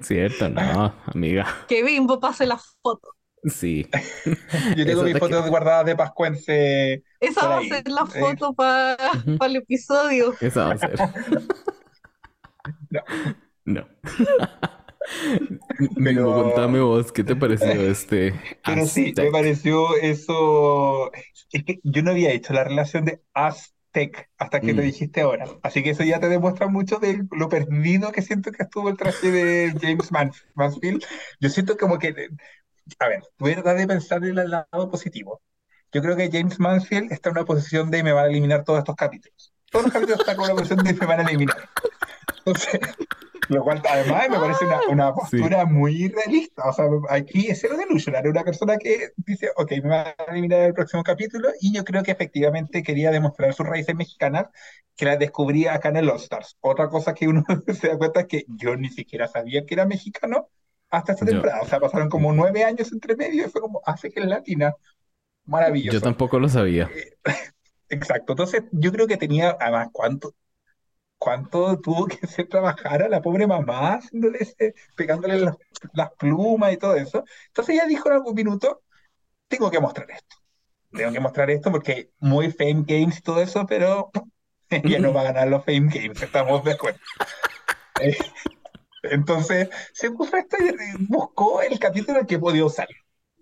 Cierto, 0.00 0.48
no, 0.48 0.94
amiga. 1.06 1.46
Que 1.68 1.84
Bimbo 1.84 2.18
pase 2.18 2.46
la 2.46 2.58
foto. 2.82 3.10
Sí. 3.44 3.88
Yo 4.76 4.86
tengo 4.86 5.02
mis 5.02 5.18
fotos 5.18 5.48
guardadas 5.48 5.86
de 5.86 5.96
Pascuense. 5.96 7.02
Esa 7.18 7.48
va 7.48 7.58
a 7.58 7.62
ser 7.62 7.88
la 7.88 8.06
foto 8.06 8.54
para 8.54 8.96
el 9.46 9.56
episodio. 9.56 10.34
Esa 10.40 10.66
va 10.66 10.74
a 10.74 10.78
ser. 10.78 10.96
no. 12.90 13.02
No. 13.64 13.86
Pero... 16.02 16.32
contame 16.32 16.80
vos, 16.80 17.12
¿qué 17.12 17.24
te 17.24 17.36
pareció 17.36 17.72
este? 17.72 18.34
Pero 18.64 18.86
sí, 18.86 19.12
me 19.16 19.30
pareció 19.30 19.96
eso. 19.96 21.10
Es 21.52 21.64
que 21.64 21.80
yo 21.82 22.02
no 22.02 22.10
había 22.10 22.32
hecho 22.32 22.52
la 22.52 22.64
relación 22.64 23.04
de 23.04 23.20
Aztec 23.34 24.30
hasta 24.38 24.60
que 24.60 24.72
lo 24.72 24.82
mm. 24.82 24.86
dijiste 24.86 25.20
ahora. 25.20 25.46
Así 25.62 25.82
que 25.82 25.90
eso 25.90 26.04
ya 26.04 26.20
te 26.20 26.28
demuestra 26.28 26.68
mucho 26.68 26.98
de 26.98 27.24
lo 27.30 27.48
perdido 27.48 28.12
que 28.12 28.22
siento 28.22 28.52
que 28.52 28.62
estuvo 28.62 28.88
el 28.88 28.96
traje 28.96 29.30
de 29.30 29.74
James 29.80 30.10
Mansfield. 30.54 31.04
Yo 31.40 31.48
siento 31.48 31.76
como 31.76 31.98
que. 31.98 32.28
A 32.98 33.08
ver, 33.08 33.22
voy 33.38 33.52
a 33.52 33.54
tratar 33.56 33.76
de 33.76 33.86
pensar 33.86 34.24
en 34.24 34.38
el 34.38 34.50
lado 34.50 34.90
positivo. 34.90 35.40
Yo 35.92 36.00
creo 36.00 36.16
que 36.16 36.30
James 36.32 36.58
Mansfield 36.58 37.12
está 37.12 37.28
en 37.28 37.36
una 37.36 37.44
posición 37.44 37.90
de 37.90 38.02
me 38.02 38.12
van 38.12 38.24
a 38.24 38.28
eliminar 38.28 38.64
todos 38.64 38.78
estos 38.78 38.96
capítulos. 38.96 39.52
Todos 39.70 39.84
los 39.84 39.92
capítulos 39.92 40.20
están 40.20 40.36
en 40.36 40.40
una 40.42 40.54
posición 40.54 40.84
de 40.84 40.94
me 40.94 41.06
van 41.06 41.20
a 41.20 41.22
eliminar. 41.28 41.68
Entonces. 42.38 42.80
Lo 43.48 43.62
cual 43.62 43.82
además 43.88 44.28
me 44.30 44.38
parece 44.38 44.64
una, 44.64 44.80
una 44.88 45.14
postura 45.14 45.64
muy 45.66 46.08
realista. 46.08 46.68
O 46.68 46.72
sea, 46.72 46.86
aquí 47.10 47.48
es 47.48 47.60
cero 47.60 47.76
delusional. 47.76 48.26
Una 48.26 48.44
persona 48.44 48.76
que 48.76 49.10
dice, 49.16 49.50
ok, 49.56 49.72
me 49.82 49.88
va 49.88 50.02
a 50.16 50.30
eliminar 50.30 50.60
el 50.62 50.74
próximo 50.74 51.02
capítulo. 51.02 51.50
Y 51.60 51.74
yo 51.74 51.84
creo 51.84 52.02
que 52.02 52.12
efectivamente 52.12 52.82
quería 52.82 53.10
demostrar 53.10 53.52
sus 53.52 53.66
raíces 53.66 53.94
mexicanas 53.94 54.46
que 54.96 55.06
las 55.06 55.18
descubría 55.18 55.74
acá 55.74 55.88
en 55.88 55.96
el 55.96 56.08
All 56.10 56.16
Stars. 56.16 56.56
Otra 56.60 56.88
cosa 56.88 57.14
que 57.14 57.28
uno 57.28 57.44
se 57.80 57.88
da 57.88 57.98
cuenta 57.98 58.20
es 58.20 58.26
que 58.26 58.44
yo 58.48 58.76
ni 58.76 58.88
siquiera 58.90 59.26
sabía 59.28 59.66
que 59.66 59.74
era 59.74 59.86
mexicano 59.86 60.48
hasta 60.90 61.12
esta 61.12 61.24
Yo- 61.24 61.32
temporada. 61.32 61.62
O 61.62 61.66
sea, 61.66 61.80
pasaron 61.80 62.08
como 62.08 62.32
nueve 62.32 62.64
años 62.64 62.92
entre 62.92 63.16
medio 63.16 63.46
y 63.46 63.50
fue 63.50 63.60
como, 63.60 63.80
hace 63.84 64.10
que 64.10 64.20
es 64.20 64.26
latina. 64.26 64.74
Maravilloso. 65.44 65.98
Yo 65.98 66.00
tampoco 66.00 66.38
lo 66.38 66.48
sabía. 66.48 66.88
Exacto. 67.88 68.32
Entonces, 68.32 68.62
yo 68.70 68.92
creo 68.92 69.06
que 69.06 69.16
tenía, 69.16 69.56
además, 69.60 69.88
¿cuánto, 69.92 70.34
cuánto 71.22 71.78
tuvo 71.80 72.06
que 72.06 72.18
hacer 72.22 72.48
trabajar 72.48 73.02
a 73.02 73.08
la 73.08 73.22
pobre 73.22 73.46
mamá, 73.46 73.94
haciéndole 73.94 74.38
ese- 74.40 74.74
pegándole 74.96 75.38
las, 75.38 75.56
las 75.94 76.10
plumas 76.14 76.72
y 76.72 76.76
todo 76.78 76.96
eso? 76.96 77.24
Entonces 77.48 77.76
ella 77.76 77.86
dijo 77.86 78.08
en 78.08 78.14
algún 78.16 78.34
minuto, 78.34 78.82
tengo 79.48 79.70
que 79.70 79.80
mostrar 79.80 80.10
esto. 80.10 80.36
Tengo 80.94 81.12
que 81.12 81.20
mostrar 81.20 81.50
esto 81.50 81.70
porque 81.72 82.10
muy 82.20 82.50
Fame 82.52 82.84
Games 82.86 83.18
y 83.18 83.22
todo 83.22 83.42
eso, 83.42 83.66
pero 83.66 84.10
ella 84.70 84.98
no 85.00 85.12
va 85.14 85.22
a 85.22 85.24
ganar 85.24 85.48
los 85.48 85.64
Fame 85.64 85.88
Games, 85.92 86.22
estamos 86.22 86.64
de 86.64 86.72
acuerdo. 86.72 87.00
Entonces 89.02 89.68
se 89.92 90.10
puso 90.10 90.36
esto 90.36 90.56
y 90.60 91.06
buscó 91.06 91.62
el 91.62 91.78
capítulo 91.78 92.20
en 92.20 92.26
que 92.26 92.38
podía 92.38 92.64
usar. 92.64 92.88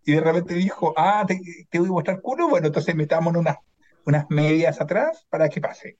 Y 0.05 0.12
de 0.14 0.20
repente 0.20 0.55
dijo, 0.55 0.95
ah, 0.97 1.24
te, 1.26 1.41
te 1.70 1.78
voy 1.78 1.89
a 1.89 1.93
mostrar 1.93 2.20
culo, 2.22 2.49
bueno, 2.49 2.68
entonces 2.68 2.95
metamos 2.95 3.35
unas, 3.37 3.57
unas 4.07 4.26
medias 4.31 4.81
atrás 4.81 5.26
para 5.31 5.49
que 5.49 5.61
pase. 5.61 5.99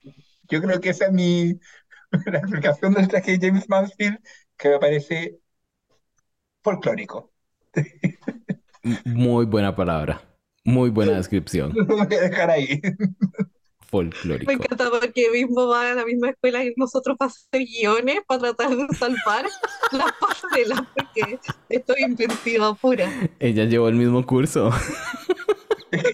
Yo 0.51 0.61
creo 0.61 0.81
que 0.81 0.91
esa 0.91 1.07
es 1.07 1.13
mi 1.13 1.59
la 2.27 2.39
explicación 2.39 2.95
del 2.95 3.09
traje 3.09 3.39
de 3.39 3.49
James 3.49 3.69
Mansfield, 3.69 4.19
que 4.57 4.69
me 4.71 4.79
parece 4.79 5.39
folclórico. 6.63 7.33
Muy 9.05 9.47
buena 9.47 9.75
palabra. 9.75 10.23
Muy 10.65 10.91
buena 10.91 11.13
descripción. 11.13 11.73
Lo 11.75 11.85
voy 11.87 12.01
a 12.01 12.21
dejar 12.21 12.51
ahí. 12.51 12.81
Folclórico. 13.91 14.47
Me 14.47 14.55
encanta 14.55 14.89
porque 14.89 15.31
mismo 15.33 15.67
va 15.67 15.91
a 15.91 15.95
la 15.95 16.05
misma 16.05 16.31
escuela 16.31 16.61
que 16.61 16.75
nosotros 16.77 17.17
para 17.19 17.31
hacer 17.31 17.63
guiones, 17.67 18.21
para 18.27 18.53
tratar 18.55 18.77
de 18.77 18.87
salvar 18.97 19.47
las 19.93 20.13
pasarelas, 20.21 20.83
porque 20.95 21.39
estoy 21.69 22.03
inventiva 22.03 22.75
pura. 22.75 23.11
Ella 23.41 23.65
llevó 23.65 23.89
el 23.89 23.97
mismo 23.97 24.25
curso. 24.25 24.71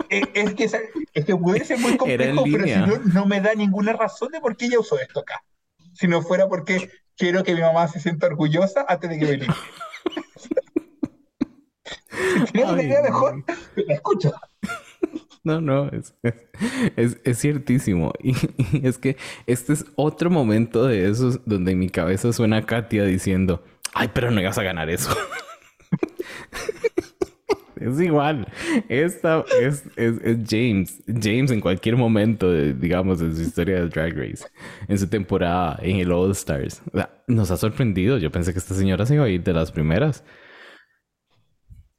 Es, 0.08 0.22
es 0.32 0.54
que, 0.54 0.64
esa- 0.64 0.80
es 1.16 1.24
que 1.24 1.34
puede 1.34 1.64
ser 1.64 1.78
muy 1.78 1.96
complejo, 1.96 2.44
pero 2.44 2.64
si 2.64 2.74
no, 2.74 2.98
no 2.98 3.26
me 3.26 3.40
da 3.40 3.54
ninguna 3.54 3.94
razón 3.94 4.30
de 4.32 4.40
por 4.40 4.56
qué 4.56 4.66
ella 4.66 4.78
usó 4.78 5.00
esto 5.00 5.20
acá. 5.20 5.42
Si 5.94 6.06
no 6.06 6.20
fuera 6.20 6.46
porque 6.46 6.90
quiero 7.16 7.42
que 7.42 7.54
mi 7.54 7.62
mamá 7.62 7.88
se 7.88 8.00
sienta 8.00 8.26
orgullosa 8.26 8.84
antes 8.86 9.10
de 9.10 9.18
que 9.18 9.24
me 9.24 9.36
limpie. 9.38 9.56
Si 12.46 12.52
tienes 12.52 12.72
una 12.72 12.82
idea 12.82 13.00
no. 13.00 13.04
mejor, 13.04 13.44
la 13.76 13.94
escucho. 13.94 14.32
No, 15.44 15.60
no, 15.60 15.88
es, 15.90 16.14
es, 16.96 17.18
es 17.22 17.38
ciertísimo. 17.38 18.12
Y, 18.22 18.34
y 18.72 18.86
es 18.86 18.98
que 18.98 19.16
este 19.46 19.74
es 19.74 19.84
otro 19.96 20.30
momento 20.30 20.86
de 20.86 21.08
esos 21.08 21.40
donde 21.46 21.72
en 21.72 21.78
mi 21.78 21.88
cabeza 21.88 22.32
suena 22.32 22.64
Katia 22.64 23.04
diciendo, 23.04 23.62
ay, 23.94 24.10
pero 24.12 24.30
no 24.30 24.40
ibas 24.40 24.58
a 24.58 24.62
ganar 24.62 24.90
eso. 24.90 25.14
Es 27.86 28.00
igual. 28.00 28.46
Esta 28.88 29.44
es, 29.60 29.84
es, 29.96 30.16
es 30.22 30.38
James. 30.48 31.02
James 31.06 31.50
en 31.50 31.60
cualquier 31.60 31.96
momento, 31.96 32.50
de, 32.50 32.74
digamos, 32.74 33.20
de 33.20 33.34
su 33.34 33.42
historia 33.42 33.76
de 33.76 33.88
Drag 33.88 34.12
Race. 34.16 34.44
En 34.88 34.98
su 34.98 35.08
temporada, 35.08 35.78
en 35.82 35.96
el 35.98 36.10
All 36.12 36.32
Stars. 36.32 36.82
O 36.92 36.96
sea, 36.96 37.10
nos 37.28 37.50
ha 37.50 37.56
sorprendido. 37.56 38.18
Yo 38.18 38.30
pensé 38.30 38.52
que 38.52 38.58
esta 38.58 38.74
señora 38.74 39.06
se 39.06 39.14
iba 39.14 39.24
a 39.24 39.28
ir 39.28 39.42
de 39.44 39.52
las 39.52 39.70
primeras. 39.72 40.24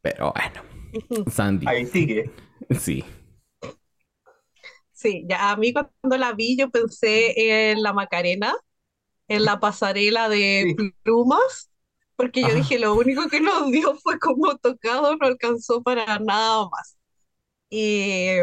Pero 0.01 0.33
bueno. 0.33 1.25
Sandy. 1.31 1.67
Ahí 1.67 1.85
sigue. 1.85 2.29
Sí. 2.79 3.03
Sí, 4.91 5.25
ya 5.29 5.51
a 5.51 5.55
mí 5.57 5.73
cuando 5.73 6.17
la 6.17 6.33
vi 6.33 6.57
yo 6.57 6.69
pensé 6.71 7.69
en 7.71 7.83
la 7.83 7.93
Macarena, 7.93 8.53
en 9.27 9.45
la 9.45 9.59
pasarela 9.59 10.29
de 10.29 10.75
Sí. 10.77 10.91
plumas, 11.03 11.71
porque 12.17 12.45
yo 12.45 12.53
Ajá. 12.53 12.55
dije 12.55 12.79
lo 12.79 12.95
único 12.95 13.29
que 13.29 13.41
nos 13.41 13.71
dio 13.71 13.95
fue 13.97 14.19
como 14.19 14.57
tocado, 14.57 15.17
no 15.17 15.27
alcanzó 15.27 15.83
para 15.83 16.19
nada 16.19 16.69
más. 16.69 16.97
Y, 17.69 18.37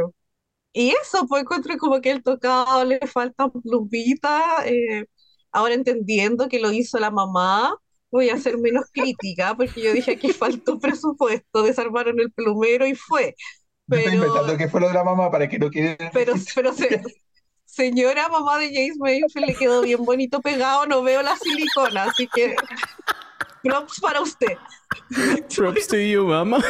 y 0.73 0.91
eso, 1.03 1.27
pues 1.29 1.43
encontré 1.43 1.79
como 1.79 2.01
que 2.01 2.11
el 2.11 2.23
tocado 2.23 2.85
le 2.85 3.01
faltan 3.07 3.51
plumitas, 3.53 4.67
eh, 4.67 5.07
ahora 5.53 5.75
entendiendo 5.75 6.49
que 6.49 6.59
lo 6.61 6.73
hizo 6.73 6.99
la 6.99 7.11
mamá, 7.11 7.77
voy 8.11 8.31
a 8.31 8.39
ser 8.39 8.59
menos 8.59 8.87
crítica, 8.93 9.57
porque 9.57 9.83
yo 9.83 9.93
dije 9.93 10.13
aquí 10.13 10.33
faltó 10.33 10.79
presupuesto, 10.81 11.63
desarmaron 11.63 12.21
el 12.21 12.33
plumero 12.33 12.87
y 12.87 12.95
fue. 12.95 13.37
Yo 13.87 13.99
estoy 13.99 14.13
Pero, 14.13 14.15
inventando 14.15 14.57
que 14.59 14.69
fue 14.69 14.81
lo 14.81 14.89
de 14.89 14.95
la 14.95 15.05
mamá 15.05 15.31
para 15.31 15.49
que 15.49 15.59
no 15.59 15.71
quede. 15.71 15.97
pero, 16.11 16.35
pero 16.55 16.73
se- 16.73 17.03
señora 17.65 18.29
mamá 18.29 18.59
de 18.59 18.69
James 18.75 18.99
Mayfield 18.99 19.47
le 19.49 19.57
quedó 19.57 19.83
bien 19.83 20.05
bonito 20.05 20.43
pegado, 20.43 20.87
no 20.87 21.03
veo 21.03 21.23
la 21.23 21.37
silicona, 21.37 22.05
así 22.05 22.29
que 22.31 22.61
props 23.65 24.01
para 24.01 24.21
usted. 24.21 24.57
Props 25.57 25.87
to 25.89 25.97
you, 25.97 26.27
mama. 26.27 26.63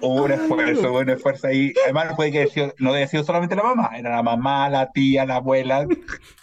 Hubo 0.00 0.24
un 0.24 0.32
esfuerzo, 0.32 0.90
hubo 0.90 0.98
un 0.98 1.10
esfuerzo 1.10 1.46
ahí. 1.46 1.72
Además, 1.84 2.10
no 2.10 2.16
puede 2.16 2.32
que 2.32 2.46
sido- 2.48 2.74
no 2.78 2.92
haya 2.92 3.06
sido 3.06 3.22
solamente 3.24 3.54
la 3.54 3.62
mamá, 3.62 3.90
era 3.96 4.10
la 4.16 4.22
mamá, 4.22 4.68
la 4.68 4.90
tía, 4.90 5.24
la 5.24 5.36
abuela. 5.36 5.86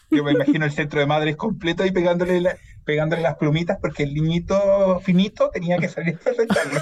Yo 0.10 0.24
me 0.24 0.32
imagino 0.32 0.66
el 0.66 0.72
centro 0.72 0.99
de 0.99 1.05
madres 1.05 1.36
completo 1.36 1.84
ahí 1.84 1.91
pegándole, 1.91 2.39
la- 2.41 2.57
pegándole 2.86 3.22
las 3.22 3.36
plumitas 3.36 3.78
porque 3.82 4.03
el 4.03 4.14
niñito 4.14 4.99
finito 5.01 5.49
tenía 5.51 5.78
que 5.78 5.89
salir 5.89 6.16
a 6.16 6.20
presentarlo. 6.20 6.80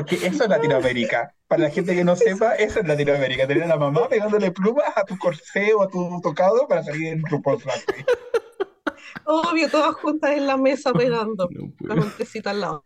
Porque 0.00 0.26
eso 0.26 0.44
es 0.44 0.48
Latinoamérica. 0.50 1.34
Para 1.46 1.64
la 1.64 1.70
gente 1.70 1.94
que 1.94 2.04
no 2.04 2.16
sepa, 2.16 2.54
eso 2.54 2.80
es 2.80 2.86
Latinoamérica. 2.86 3.46
Tener 3.46 3.64
a 3.64 3.68
la 3.68 3.76
mamá 3.76 4.08
pegándole 4.08 4.50
plumas 4.50 4.86
a 4.96 5.04
tu 5.04 5.18
corsé 5.18 5.74
o 5.74 5.82
a 5.82 5.88
tu 5.88 6.20
tocado 6.22 6.66
para 6.66 6.82
salir 6.82 7.08
en 7.08 7.24
RuPaul's 7.26 7.64
Drag 7.64 7.80
Race. 7.86 8.04
Obvio, 9.24 9.68
todas 9.70 9.94
juntas 9.96 10.32
en 10.32 10.46
la 10.46 10.56
mesa 10.56 10.92
pegando, 10.92 11.48
No 11.50 11.60
con 11.76 11.88
puedo. 11.88 12.02
un 12.02 12.10
tecito 12.12 12.50
al 12.50 12.60
lado. 12.60 12.84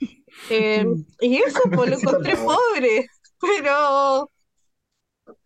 Eh, 0.48 0.86
y 1.20 1.36
eso, 1.36 1.60
pues 1.72 1.90
lo 1.90 1.96
encontré 1.98 2.34
pobre, 2.36 3.06
pero 3.38 4.30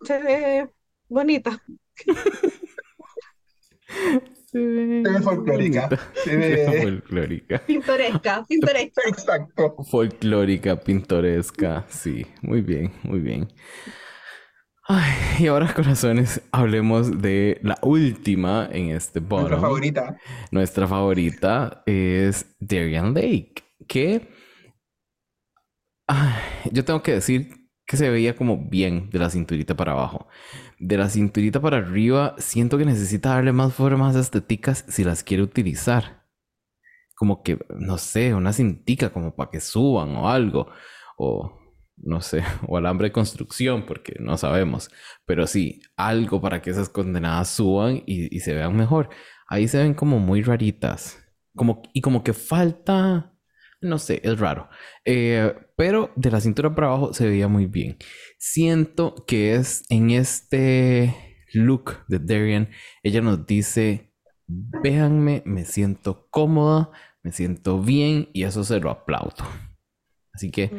se 0.02 0.18
ve 0.22 0.70
bonita. 1.08 1.60
Se 4.56 4.62
ve, 4.64 5.02
Se 5.04 5.10
ve 5.12 5.20
folclórica. 5.20 5.88
Se 6.24 6.36
ve- 6.36 6.80
folclórica. 6.82 7.58
Pintoresca, 7.66 8.44
pintoresca. 8.48 9.02
Exacto. 9.06 9.76
Folclórica, 9.90 10.76
pintoresca. 10.80 11.84
Sí, 11.88 12.26
muy 12.40 12.62
bien, 12.62 12.92
muy 13.02 13.20
bien. 13.20 13.48
Ay, 14.88 15.12
y 15.40 15.46
ahora, 15.48 15.74
corazones, 15.74 16.40
hablemos 16.52 17.20
de 17.20 17.58
la 17.62 17.76
última 17.82 18.66
en 18.72 18.90
este 18.90 19.20
Nuestra 19.20 19.42
bottom. 19.42 19.60
favorita. 19.60 20.16
Nuestra 20.50 20.86
favorita 20.86 21.82
es 21.84 22.56
Darien 22.60 23.12
Lake, 23.12 23.54
que 23.88 24.28
ay, 26.06 26.32
yo 26.72 26.84
tengo 26.84 27.02
que 27.02 27.12
decir 27.12 27.48
que 27.84 27.96
se 27.96 28.08
veía 28.10 28.34
como 28.36 28.56
bien 28.68 29.10
de 29.10 29.18
la 29.18 29.28
cinturita 29.28 29.76
para 29.76 29.92
abajo. 29.92 30.28
De 30.78 30.98
la 30.98 31.08
cinturita 31.08 31.60
para 31.60 31.78
arriba, 31.78 32.34
siento 32.38 32.76
que 32.76 32.84
necesita 32.84 33.30
darle 33.30 33.52
más 33.52 33.72
formas 33.72 34.14
estéticas 34.14 34.84
si 34.88 35.04
las 35.04 35.22
quiere 35.22 35.42
utilizar. 35.42 36.24
Como 37.14 37.42
que, 37.42 37.58
no 37.78 37.96
sé, 37.96 38.34
una 38.34 38.52
cintica 38.52 39.10
como 39.10 39.34
para 39.34 39.50
que 39.50 39.60
suban 39.60 40.14
o 40.16 40.28
algo. 40.28 40.68
O, 41.16 41.58
no 41.96 42.20
sé, 42.20 42.42
o 42.68 42.76
alambre 42.76 43.08
de 43.08 43.12
construcción, 43.12 43.86
porque 43.86 44.16
no 44.20 44.36
sabemos. 44.36 44.90
Pero 45.24 45.46
sí, 45.46 45.80
algo 45.96 46.40
para 46.40 46.60
que 46.60 46.70
esas 46.70 46.90
condenadas 46.90 47.48
suban 47.48 48.02
y, 48.06 48.38
se 48.40 48.54
vean 48.54 48.76
mejor. 48.76 49.08
Ahí 49.48 49.68
se 49.68 49.78
ven 49.78 49.94
como 49.94 50.18
muy 50.18 50.42
raritas. 50.42 51.18
Como, 51.54 51.82
y 51.94 52.02
como 52.02 52.22
que 52.22 52.34
falta, 52.34 53.35
no 53.86 53.98
sé, 53.98 54.20
es 54.24 54.38
raro. 54.38 54.68
Eh, 55.04 55.54
pero 55.76 56.10
de 56.16 56.30
la 56.30 56.40
cintura 56.40 56.74
para 56.74 56.88
abajo 56.88 57.14
se 57.14 57.26
veía 57.26 57.48
muy 57.48 57.66
bien. 57.66 57.96
Siento 58.38 59.14
que 59.26 59.54
es 59.54 59.84
en 59.88 60.10
este 60.10 61.14
look 61.52 62.04
de 62.08 62.18
Darian, 62.18 62.70
ella 63.02 63.20
nos 63.20 63.46
dice, 63.46 64.12
véanme, 64.46 65.42
me 65.46 65.64
siento 65.64 66.28
cómoda, 66.30 66.90
me 67.22 67.32
siento 67.32 67.80
bien 67.80 68.28
y 68.32 68.44
eso 68.44 68.64
se 68.64 68.80
lo 68.80 68.90
aplaudo. 68.90 69.44
Así 70.32 70.50
que 70.50 70.70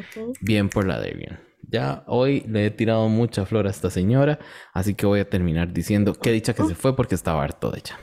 bien 0.41 0.69
por 0.69 0.85
la 0.85 0.99
Darian. 0.99 1.39
Ya 1.69 2.03
hoy 2.07 2.41
le 2.47 2.67
he 2.67 2.71
tirado 2.71 3.09
mucha 3.09 3.45
flor 3.45 3.67
a 3.67 3.71
esta 3.71 3.89
señora, 3.89 4.39
así 4.73 4.93
que 4.93 5.05
voy 5.05 5.19
a 5.19 5.29
terminar 5.29 5.73
diciendo 5.73 6.13
que 6.13 6.31
dicha 6.31 6.53
que 6.53 6.63
se 6.63 6.75
fue 6.75 6.95
porque 6.95 7.15
estaba 7.15 7.43
harto 7.43 7.71
de 7.71 7.79
ella. 7.79 7.97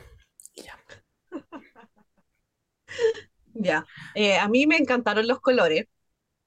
Ya, 3.55 3.87
Eh, 4.15 4.37
a 4.37 4.49
mí 4.49 4.67
me 4.67 4.77
encantaron 4.77 5.27
los 5.29 5.41
colores, 5.41 5.87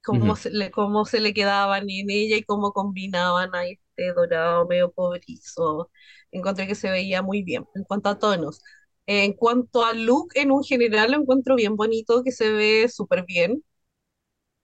cómo 0.03 0.35
se 0.35 0.51
le, 0.51 0.71
cómo 0.71 1.05
se 1.05 1.19
le 1.21 1.33
quedaban 1.33 1.89
en 1.89 2.09
ella 2.11 2.37
y 2.37 2.43
cómo 2.43 2.73
combinaban 2.73 3.55
a 3.55 3.65
este 3.67 4.13
dorado 4.13 4.67
medio 4.67 4.91
cobrizo. 4.93 5.91
Encontré 6.31 6.67
que 6.67 6.75
se 6.75 6.91
veía 6.91 7.21
muy 7.23 7.43
bien 7.43 7.65
en 7.75 7.83
cuanto 7.85 8.09
a 8.09 8.19
tonos. 8.19 8.61
En 9.07 9.33
cuanto 9.33 9.85
a 9.85 9.93
look, 9.93 10.29
en 10.35 10.51
un 10.51 10.63
general 10.63 11.11
lo 11.11 11.19
encuentro 11.19 11.55
bien 11.55 11.75
bonito, 11.77 12.23
que 12.23 12.31
se 12.31 12.51
ve 12.51 12.89
súper 12.89 13.25
bien. 13.25 13.63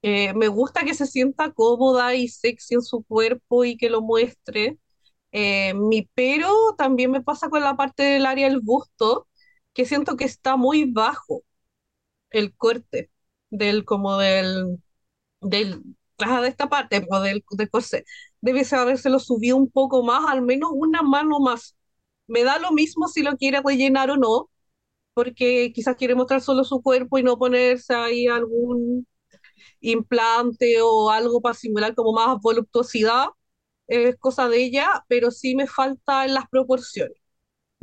Eh, 0.01 0.33
me 0.33 0.47
gusta 0.49 0.83
que 0.83 0.93
se 0.93 1.05
sienta 1.07 1.51
cómoda 1.53 2.13
y 2.15 2.27
sexy 2.27 2.75
en 2.75 2.81
su 2.81 3.03
cuerpo 3.03 3.63
y 3.65 3.77
que 3.77 3.89
lo 3.89 4.01
muestre. 4.01 4.77
Eh, 5.33 5.73
mi 5.75 6.09
pero 6.15 6.49
también 6.77 7.11
me 7.11 7.21
pasa 7.23 7.49
con 7.49 7.61
la 7.63 7.75
parte 7.77 8.03
del 8.03 8.25
área 8.27 8.49
del 8.49 8.61
busto, 8.61 9.27
que 9.73 9.85
siento 9.85 10.17
que 10.17 10.25
está 10.25 10.57
muy 10.57 10.85
bajo 10.91 11.43
el 12.33 12.55
corte 12.55 13.11
del, 13.51 13.85
como 13.85 14.17
del, 14.19 14.79
del, 15.41 15.83
ajá, 16.19 16.41
de 16.41 16.49
esta 16.49 16.69
parte, 16.69 17.05
como 17.07 17.21
del, 17.21 17.43
del 17.51 17.69
corsé. 17.69 18.05
Debe 18.41 18.63
haberse 18.73 19.09
lo 19.09 19.19
subido 19.19 19.57
un 19.57 19.69
poco 19.71 20.03
más, 20.03 20.29
al 20.31 20.41
menos 20.43 20.71
una 20.73 21.01
mano 21.03 21.39
más. 21.39 21.75
Me 22.27 22.43
da 22.43 22.59
lo 22.59 22.71
mismo 22.71 23.07
si 23.07 23.23
lo 23.23 23.37
quiere 23.37 23.61
rellenar 23.65 24.11
o 24.11 24.17
no, 24.17 24.49
porque 25.13 25.71
quizás 25.73 25.95
quiere 25.97 26.15
mostrar 26.15 26.41
solo 26.41 26.63
su 26.65 26.81
cuerpo 26.81 27.17
y 27.19 27.23
no 27.23 27.37
ponerse 27.39 27.93
ahí 27.95 28.27
algún 28.27 29.07
implante 29.81 30.81
o 30.81 31.09
algo 31.11 31.41
para 31.41 31.55
simular 31.55 31.95
como 31.95 32.13
más 32.13 32.39
voluptuosidad, 32.41 33.27
es 33.87 34.17
cosa 34.17 34.49
de 34.49 34.63
ella, 34.65 35.05
pero 35.09 35.31
sí 35.31 35.55
me 35.55 35.67
falta 35.67 36.25
en 36.25 36.35
las 36.35 36.49
proporciones. 36.49 37.17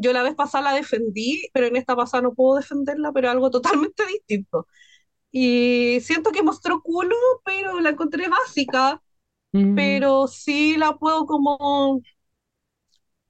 Yo 0.01 0.13
la 0.13 0.23
vez 0.23 0.35
pasada 0.35 0.65
la 0.73 0.75
defendí, 0.77 1.49
pero 1.53 1.67
en 1.67 1.77
esta 1.77 1.97
pasada 1.97 2.23
no 2.23 2.35
puedo 2.35 2.57
defenderla, 2.57 3.13
pero 3.13 3.31
algo 3.31 3.51
totalmente 3.51 4.07
distinto. 4.07 4.67
Y 5.33 6.01
siento 6.03 6.33
que 6.33 6.43
mostró 6.45 6.83
culo, 6.83 7.17
pero 7.45 7.81
la 7.81 7.91
encontré 7.91 8.29
básica, 8.29 9.03
Mm, 9.55 9.75
pero 9.75 10.27
sí 10.29 10.77
la 10.79 10.99
puedo 10.99 11.27
como 11.27 12.03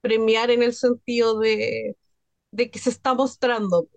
premiar 0.00 0.50
en 0.50 0.62
el 0.62 0.74
sentido 0.74 1.38
de, 1.38 1.96
de 2.52 2.70
que 2.70 2.78
se 2.78 2.90
está 2.90 3.14
mostrando, 3.14 3.88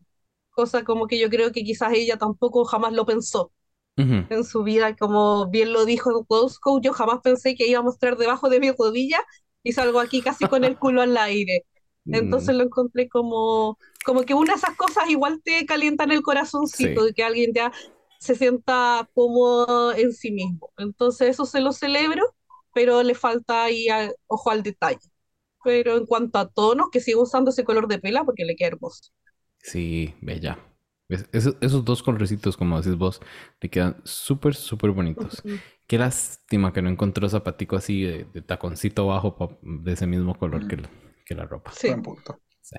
cosa 0.52 0.84
como 0.86 1.08
que 1.08 1.20
yo 1.20 1.30
creo 1.30 1.52
que 1.52 1.64
quizás 1.64 1.94
ella 1.94 2.18
tampoco 2.18 2.66
jamás 2.66 2.94
lo 2.94 3.06
pensó 3.06 3.52
ujú, 3.98 4.28
en 4.30 4.44
su 4.46 4.64
vida, 4.64 4.96
como 4.98 5.50
bien 5.50 5.74
lo 5.74 5.86
dijo 5.86 6.26
Code, 6.26 6.54
yo 6.84 6.94
jamás 6.94 7.22
pensé 7.24 7.56
que 7.56 7.68
iba 7.68 7.80
a 7.80 7.84
mostrar 7.84 8.18
debajo 8.18 8.50
de 8.50 8.60
mi 8.60 8.72
rodilla 8.72 9.20
y 9.64 9.74
salgo 9.74 10.00
aquí 10.00 10.22
casi 10.24 10.48
con 10.48 10.64
el 10.66 10.80
culo 10.80 11.02
al 11.02 11.18
aire. 11.18 11.66
Mm, 12.06 12.50
Entonces 12.50 12.56
lo 12.56 12.64
encontré 12.64 13.10
como, 13.10 13.78
como 14.06 14.24
que 14.24 14.34
una 14.34 14.54
de 14.54 14.58
esas 14.60 14.76
cosas 14.76 15.10
igual 15.10 15.42
te 15.44 15.66
calientan 15.66 16.12
el 16.12 16.22
corazoncito, 16.22 17.04
Sí, 17.04 17.06
de 17.06 17.14
que 17.14 17.24
alguien 17.24 17.52
ya 17.54 17.72
se 18.20 18.36
sienta 18.36 19.10
cómodo 19.14 19.94
en 19.94 20.14
sí 20.14 20.32
mismo. 20.32 20.72
Entonces 20.78 21.30
eso 21.30 21.46
se 21.46 21.62
lo 21.62 21.72
celebro, 21.74 22.24
pero 22.74 23.04
le 23.04 23.16
falta 23.16 23.64
ahí 23.66 23.90
a- 23.90 24.12
ojo 24.28 24.52
al 24.52 24.64
detalle. 24.64 25.00
Pero 25.64 25.98
en 25.98 26.06
cuanto 26.06 26.40
a 26.40 26.50
tonos, 26.50 26.90
que 26.92 27.00
sigo 27.02 27.24
usando 27.24 27.52
ese 27.52 27.64
color 27.66 27.88
de 27.88 28.00
pela 28.00 28.24
porque 28.26 28.46
le 28.46 28.56
queda 28.56 28.70
hermoso. 28.70 29.12
sí, 29.60 30.14
bella. 30.22 30.60
Es- 31.10 31.28
esos, 31.32 31.58
esos 31.62 31.86
dos 31.86 32.04
colorcitos, 32.04 32.58
como 32.58 32.82
decís 32.82 32.98
vos, 32.98 33.22
le 33.62 33.70
quedan 33.70 33.98
súper, 34.04 34.56
súper 34.56 34.92
bonitos. 34.92 35.44
Ujú. 35.44 35.64
Qué 35.88 35.98
lástima 35.98 36.74
que 36.74 36.82
no 36.82 36.90
encontró 36.90 37.28
zapatico 37.30 37.76
así 37.76 38.04
de, 38.04 38.26
de 38.34 38.42
taconcito 38.42 39.08
bajo 39.08 39.60
de 39.62 39.94
ese 39.94 40.08
mismo 40.08 40.36
color 40.38 40.66
que, 40.68 40.78
la- 40.78 40.90
que 40.90 41.03
la 41.30 41.46
ropa. 41.46 41.72
Sí. 41.72 41.88
Buen 41.88 42.02
punto. 42.02 42.40
Sí. 42.62 42.78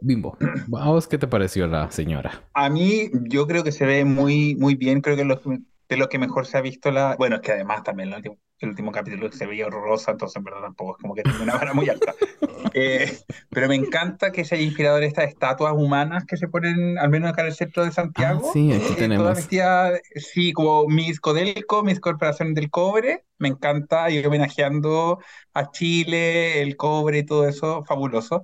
Bimbo, 0.00 0.38
¿a 0.78 0.88
vos 0.90 1.08
qué 1.08 1.18
te 1.18 1.26
pareció 1.26 1.66
la 1.66 1.90
señora? 1.90 2.48
A 2.54 2.70
mí, 2.70 3.10
yo 3.28 3.48
creo 3.48 3.64
que 3.64 3.72
se 3.72 3.84
ve 3.84 4.04
muy, 4.04 4.54
muy 4.54 4.76
bien. 4.76 5.00
Creo 5.00 5.16
que 5.16 5.24
lo, 5.24 5.40
de 5.88 5.96
lo 5.96 6.08
que 6.08 6.18
mejor 6.18 6.46
se 6.46 6.56
ha 6.56 6.60
visto 6.60 6.90
la. 6.92 7.16
Bueno, 7.16 7.36
es 7.36 7.42
que 7.42 7.52
además 7.52 7.82
también 7.82 8.10
el 8.10 8.16
último, 8.16 8.38
el 8.62 8.70
último 8.70 8.92
capítulo 8.92 9.30
se 9.32 9.46
veía 9.46 9.66
horrorosa, 9.66 10.12
entonces 10.12 10.36
en 10.36 10.44
verdad 10.44 10.62
tampoco 10.62 10.92
es 10.96 11.02
como 11.02 11.14
que 11.14 11.24
tenga 11.24 11.42
una 11.42 11.54
vara 11.56 11.74
muy 11.74 11.88
alta. 11.88 12.14
Eh, 12.74 13.18
pero 13.50 13.68
me 13.68 13.74
encanta 13.74 14.32
que 14.32 14.44
se 14.44 14.54
haya 14.54 14.64
inspirado 14.64 14.96
en 14.98 15.04
estas 15.04 15.28
estatuas 15.28 15.74
humanas 15.76 16.24
que 16.24 16.36
se 16.38 16.48
ponen, 16.48 16.96
al 16.98 17.10
menos 17.10 17.30
acá 17.30 17.42
en 17.42 17.48
el 17.48 17.54
centro 17.54 17.84
de 17.84 17.90
Ah, 17.90 17.92
Santiago. 17.92 18.50
sí, 18.52 18.72
aquí 18.72 18.94
eh, 18.94 18.96
tenemos. 18.96 19.34
vestidas, 19.36 20.00
sí, 20.14 20.52
como 20.52 20.86
Miss 20.88 21.20
Codelco, 21.20 21.82
Miss 21.82 22.00
Corporación 22.00 22.54
del 22.54 22.70
Cobre. 22.70 23.24
Me 23.38 23.48
encanta 23.48 24.08
y 24.10 24.24
homenajeando 24.24 25.18
a 25.54 25.70
Chile, 25.70 26.62
el 26.62 26.76
cobre 26.76 27.18
y 27.18 27.26
todo 27.26 27.46
eso, 27.48 27.84
fabuloso. 27.84 28.42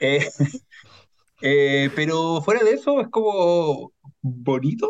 Eh, 0.00 0.26
eh, 1.42 1.90
pero 1.94 2.40
fuera 2.42 2.62
de 2.64 2.72
eso, 2.74 3.00
es 3.00 3.08
como 3.08 3.92
bonito. 4.22 4.88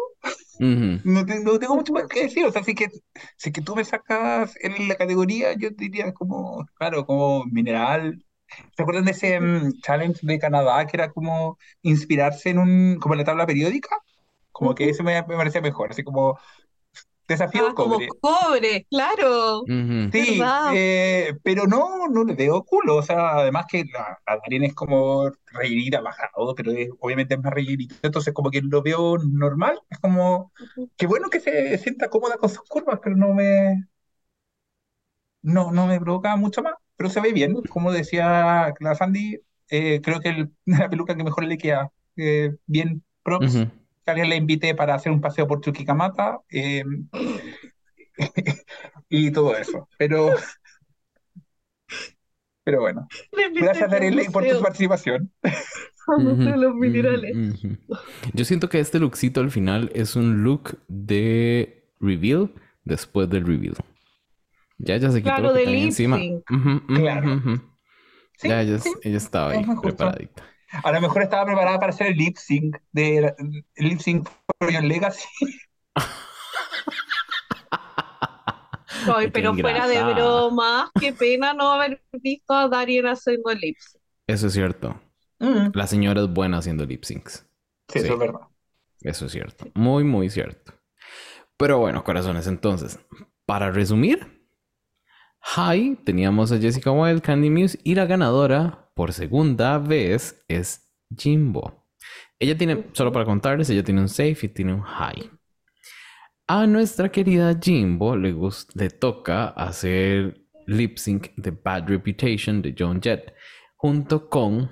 Ujú, 0.60 1.00
No, 1.02 1.24
te- 1.24 1.38
no 1.40 1.58
tengo 1.58 1.76
mucho 1.76 1.92
más 1.92 2.06
que 2.08 2.22
decir. 2.24 2.44
O 2.46 2.52
sea, 2.52 2.64
si 2.64 2.74
que, 2.74 2.88
si 3.36 3.52
que 3.52 3.62
tú 3.62 3.76
me 3.76 3.84
sacas 3.84 4.54
en 4.60 4.88
la 4.88 4.96
categoría, 4.96 5.52
yo 5.54 5.70
diría 5.70 6.12
como, 6.12 6.66
claro, 6.74 7.06
como 7.06 7.44
mineral. 7.46 8.24
¿Se 8.76 8.82
acuerdan 8.82 9.04
de 9.04 9.12
ese 9.12 9.40
mm, 9.40 9.80
challenge 9.82 10.20
de 10.26 10.38
Canadá 10.38 10.86
que 10.86 10.96
era 10.96 11.12
como 11.12 11.58
inspirarse 11.82 12.50
en 12.50 12.58
un, 12.58 12.98
como 13.00 13.14
en 13.14 13.18
la 13.18 13.24
tabla 13.24 13.46
periódica? 13.46 13.96
Como 14.52 14.74
que 14.74 14.88
eso 14.90 15.02
me, 15.04 15.14
me 15.22 15.36
parecía 15.36 15.60
mejor, 15.60 15.90
así 15.92 16.02
como 16.04 16.38
desafío 17.28 17.68
Ah, 17.68 17.74
como 17.74 17.94
cobre. 17.94 18.08
cobre, 18.20 18.86
claro. 18.90 19.62
Sí, 20.12 20.40
eh, 20.64 21.34
pero 21.42 21.66
no, 21.66 22.08
no 22.08 22.24
le 22.24 22.34
veo 22.34 22.64
culo. 22.64 22.96
O 22.96 23.02
sea, 23.02 23.36
además 23.38 23.66
que 23.68 23.84
la, 23.92 24.18
la 24.26 24.36
Darien 24.38 24.64
es 24.64 24.74
como 24.74 25.30
rellenita, 25.52 26.00
bajado, 26.00 26.54
pero 26.54 26.72
es- 26.72 26.90
obviamente 27.00 27.34
es 27.34 27.40
más 27.42 27.52
rellenita. 27.52 27.94
Entonces, 28.02 28.32
como 28.32 28.50
que 28.50 28.62
lo 28.62 28.82
veo 28.82 29.18
normal. 29.18 29.78
Es 29.90 29.98
como, 29.98 30.52
qué 30.96 31.06
bueno 31.06 31.28
que 31.30 31.40
se 31.40 31.76
sienta 31.78 32.08
cómoda 32.08 32.36
con 32.38 32.48
sus 32.50 32.62
curvas, 32.62 33.00
pero 33.02 33.16
no 33.16 33.34
me, 33.34 33.86
no, 35.42 35.70
no 35.72 35.86
me 35.86 36.00
provoca 36.00 36.36
mucho 36.36 36.62
más. 36.62 36.74
Pero 36.96 37.10
se 37.10 37.20
ve 37.20 37.32
bien. 37.32 37.54
Como 37.64 37.92
decía 37.92 38.72
la 38.80 38.94
Sandy, 38.94 39.40
eh, 39.68 40.00
creo 40.02 40.20
que 40.20 40.30
el- 40.30 40.52
la 40.66 40.88
peluca 40.90 41.16
que 41.16 41.24
mejor 41.24 41.44
le 41.44 41.58
queda. 41.58 41.92
eh, 42.16 42.56
bien 42.66 43.04
props. 43.22 43.64
Que 43.64 43.85
alguien 44.10 44.28
le 44.30 44.36
invite 44.36 44.74
para 44.74 44.94
hacer 44.94 45.12
un 45.12 45.20
paseo 45.20 45.46
por 45.46 45.60
Chuquicamata. 45.60 46.40
eh, 46.50 46.84
y 49.08 49.30
todo 49.32 49.56
eso. 49.56 49.88
Pero, 49.98 50.34
pero 52.64 52.80
bueno. 52.80 53.06
Invité 53.32 53.60
Gracias, 53.64 53.84
al 53.84 53.90
Darien, 53.90 54.32
por 54.32 54.44
tu 54.46 54.60
participación. 54.62 55.30
los 56.08 56.74
ujú, 56.74 56.74
Minerales. 56.74 57.36
ujú. 57.36 57.76
Yo 58.34 58.44
siento 58.44 58.68
que 58.68 58.80
este 58.80 58.98
lookcito 58.98 59.40
al 59.40 59.50
final 59.50 59.90
es 59.94 60.16
un 60.16 60.42
look 60.42 60.78
de 60.88 61.84
reveal 62.00 62.50
después 62.84 63.28
del 63.28 63.46
reveal. 63.46 63.74
Ya 64.78 64.94
ella 64.96 65.10
se 65.10 65.18
quitó 65.22 65.30
Claro, 65.30 65.48
lo 65.48 65.54
que 65.54 65.64
tenía 65.64 65.84
encima. 65.84 66.18
Claro. 66.88 67.40
Sí, 68.38 68.48
Ya 68.48 68.60
ella, 68.62 68.78
sí, 68.78 68.92
ella 69.02 69.16
estaba 69.16 69.52
es 69.52 69.58
ahí 69.58 69.64
preparadita. 69.82 70.42
A 70.82 70.92
lo 70.92 71.00
mejor 71.00 71.22
estaba 71.22 71.44
preparada 71.46 71.78
para 71.78 71.90
hacer 71.92 72.08
el 72.08 72.16
lip 72.16 72.36
sync 72.36 72.76
de 72.92 73.32
el 73.76 73.88
lip 73.88 74.00
sync 74.00 74.28
for 74.58 74.70
Your 74.72 74.82
Legacy. 74.84 75.24
Ay, 79.14 79.30
pero 79.30 79.54
fuera 79.54 79.86
de 79.86 80.02
broma, 80.02 80.90
qué 81.00 81.12
pena 81.12 81.52
no 81.54 81.72
haber 81.72 82.02
visto 82.12 82.52
a 82.54 82.68
Darien 82.68 83.06
haciendo 83.06 83.52
lips. 83.54 83.98
Eso 84.26 84.48
es 84.48 84.52
cierto. 84.52 85.00
Mm, 85.38 85.68
La 85.74 85.86
señora 85.86 86.22
es 86.22 86.28
buena 86.32 86.58
haciendo 86.58 86.84
lip 86.84 87.04
syncs. 87.04 87.46
Sí, 87.88 87.98
eso 88.00 88.06
Sí. 88.08 88.12
es 88.14 88.18
verdad. 88.18 88.40
Eso 89.02 89.26
es 89.26 89.32
cierto. 89.32 89.66
Muy, 89.74 90.02
muy 90.02 90.28
cierto. 90.30 90.72
Pero 91.56 91.78
bueno, 91.78 92.02
corazones, 92.02 92.46
entonces, 92.46 92.98
para 93.44 93.70
resumir, 93.70 94.34
Hi, 95.56 95.96
teníamos 96.04 96.50
a 96.50 96.58
Jessica 96.58 96.90
Wilde, 96.90 97.20
Candy 97.22 97.50
Muse 97.50 97.78
y 97.84 97.94
la 97.94 98.06
ganadora 98.06 98.85
por 98.96 99.12
segunda 99.12 99.76
vez 99.78 100.42
es 100.48 100.90
Jimbo. 101.14 101.84
Ella 102.38 102.56
tiene, 102.56 102.86
solo 102.92 103.12
para 103.12 103.26
contarles, 103.26 103.68
ella 103.68 103.84
tiene 103.84 104.00
un 104.00 104.08
safe 104.08 104.46
y 104.46 104.48
tiene 104.48 104.72
un 104.72 104.80
high. 104.80 105.30
A 106.46 106.66
nuestra 106.66 107.10
querida 107.10 107.58
Jimbo 107.62 108.16
le, 108.16 108.34
le 108.74 108.90
toca 108.90 109.48
hacer 109.48 110.40
lip 110.66 110.96
sync 110.96 111.28
de 111.36 111.50
Bad 111.50 111.88
Reputation 111.88 112.62
de 112.62 112.74
Joan 112.76 113.02
Jett 113.02 113.34
junto 113.76 114.30
con. 114.30 114.70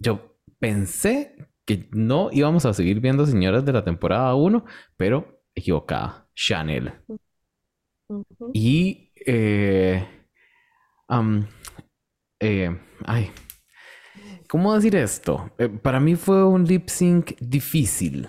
Yo 0.00 0.36
pensé 0.58 1.36
que 1.64 1.88
no 1.92 2.30
íbamos 2.32 2.66
a 2.66 2.72
seguir 2.72 2.98
viendo 2.98 3.24
señoras 3.26 3.64
de 3.64 3.72
la 3.72 3.84
temporada 3.84 4.34
1, 4.34 4.64
pero 4.96 5.40
equivocada. 5.54 6.28
Chanel. 6.34 6.92
Y. 8.52 9.12
Eh, 9.24 10.04
eh, 12.40 12.80
ay. 13.04 13.30
¿Cómo 14.52 14.74
decir 14.74 14.94
esto? 14.96 15.50
Eh, 15.56 15.70
para 15.70 15.98
mí 15.98 16.14
fue 16.14 16.44
un 16.44 16.66
lip 16.66 16.88
sync 16.90 17.38
difícil. 17.40 18.28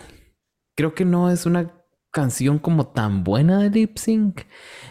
Creo 0.74 0.96
que 0.96 1.04
no 1.04 1.30
es 1.30 1.46
una 1.46 1.84
canción 2.14 2.60
como 2.60 2.88
tan 2.88 3.26
buena 3.26 3.60
de 3.60 3.70
lip 3.70 3.98
sync. 3.98 4.44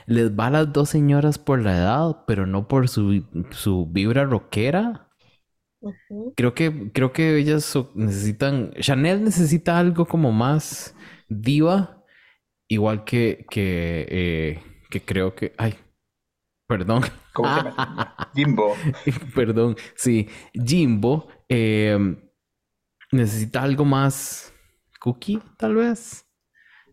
Les 0.05 0.31
va 0.31 0.49
a 0.49 0.51
las 0.51 0.75
dos 0.75 0.91
señoras 0.91 1.39
por 1.39 1.63
la 1.63 1.75
edad, 1.75 2.25
pero 2.27 2.47
no 2.47 2.69
por 2.69 2.87
su, 2.87 3.25
su 3.49 3.87
vibra 3.87 4.25
rockera. 4.25 5.09
Creo 6.37 6.53
que, 6.53 6.93
creo 6.93 7.15
que 7.15 7.39
ellas 7.39 7.79
necesitan. 7.95 8.73
Chanel 8.79 9.25
necesita 9.25 9.79
algo 9.79 10.05
como 10.05 10.33
más 10.33 10.95
diva. 11.31 12.05
Igual 12.69 13.05
que, 13.05 13.47
que, 13.49 14.07
eh, 14.11 14.63
que 14.91 15.01
creo 15.01 15.35
que. 15.35 15.55
Ay, 15.57 15.77
perdón. 16.67 17.03
¿Cómo 17.33 17.49
se 17.49 17.65
llama? 17.65 18.17
Jimbo. 18.35 18.75
Perdón, 19.35 19.77
sí. 19.95 20.29
Jimbo 20.53 21.29
eh, 21.49 21.99
necesita 23.11 23.63
algo 23.63 23.85
más 23.85 24.53
cookie, 25.01 25.41
tal 25.57 25.75
vez. 25.77 26.27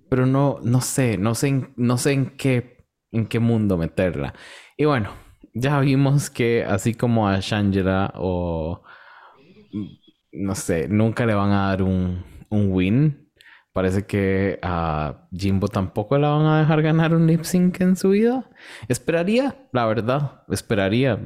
Pero 0.10 0.26
no, 0.26 0.60
no 0.64 0.82
sé, 0.82 1.18
no 1.18 1.36
sé, 1.36 1.48
en, 1.50 1.74
no 1.78 1.98
sé 1.98 2.14
en 2.14 2.38
qué, 2.38 2.88
en 3.12 3.28
qué 3.28 3.40
mundo 3.40 3.78
meterla. 3.78 4.34
Y 4.76 4.86
bueno, 4.86 5.14
ya 5.54 5.80
vimos 5.80 6.30
que 6.30 6.64
así 6.64 6.94
como 6.94 7.28
a 7.28 7.40
Shangela 7.40 8.12
o 8.16 8.82
no 10.32 10.56
sé, 10.56 10.88
nunca 10.88 11.26
le 11.26 11.34
van 11.34 11.52
a 11.52 11.68
dar 11.68 11.84
un, 11.84 12.24
un 12.50 12.72
win. 12.72 13.29
Parece 13.72 14.06
que 14.06 14.60
a 14.62 15.28
Jimbo 15.32 15.68
tampoco 15.68 16.18
le 16.18 16.28
van 16.28 16.46
a 16.46 16.60
dejar 16.60 16.82
ganar 16.82 17.14
un 17.14 17.28
lip 17.28 17.44
sync 17.44 17.82
en 17.82 17.96
su 17.96 18.10
vida. 18.10 18.50
Esperaría, 18.88 19.70
la 19.72 19.86
verdad, 19.86 20.44
esperaría 20.50 21.22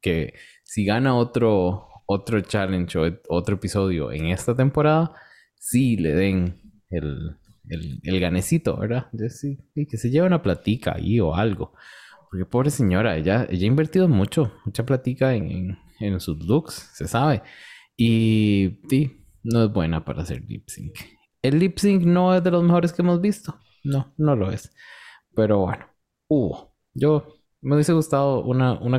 que 0.00 0.34
si 0.64 0.84
gana 0.84 1.14
otro, 1.14 1.88
otro 2.06 2.40
challenge 2.40 2.98
o 2.98 3.20
otro 3.28 3.54
episodio 3.54 4.12
en 4.12 4.26
esta 4.26 4.54
temporada, 4.54 5.14
sí 5.56 5.96
le 5.96 6.14
den 6.14 6.60
el, 6.90 7.38
el, 7.68 8.20
ganecito, 8.20 8.76
¿verdad? 8.76 9.06
Sí, 9.30 9.58
que 9.88 9.96
se 9.96 10.10
lleve 10.10 10.26
una 10.26 10.42
platica 10.42 10.94
ahí 10.96 11.20
o 11.20 11.34
algo. 11.34 11.74
Porque 12.30 12.44
pobre 12.44 12.70
señora, 12.70 13.16
ella, 13.16 13.46
ella 13.48 13.64
ha 13.64 13.68
invertido 13.68 14.08
mucho, 14.08 14.52
mucha 14.64 14.84
platica 14.84 15.34
en, 15.34 15.78
en, 16.00 16.20
sus 16.20 16.44
looks, 16.44 16.90
se 16.92 17.06
sabe. 17.06 17.42
Y 17.96 18.80
sí, 18.88 19.24
no 19.44 19.64
es 19.64 19.72
buena 19.72 20.04
para 20.04 20.22
hacer 20.22 20.42
lip 20.46 20.68
sync. 20.68 20.94
El 21.44 21.58
lip 21.58 21.76
sync 21.78 22.04
no 22.04 22.34
es 22.34 22.42
de 22.42 22.50
los 22.50 22.62
mejores 22.62 22.94
que 22.94 23.02
hemos 23.02 23.20
visto. 23.20 23.54
No, 23.84 24.14
no 24.16 24.34
lo 24.34 24.50
es. 24.50 24.74
Pero 25.36 25.58
bueno, 25.58 25.86
hubo. 26.26 26.74
Yo 26.94 27.26
me 27.60 27.74
hubiese 27.74 27.92
gustado 27.92 28.42
una, 28.42 28.72
una 28.80 28.98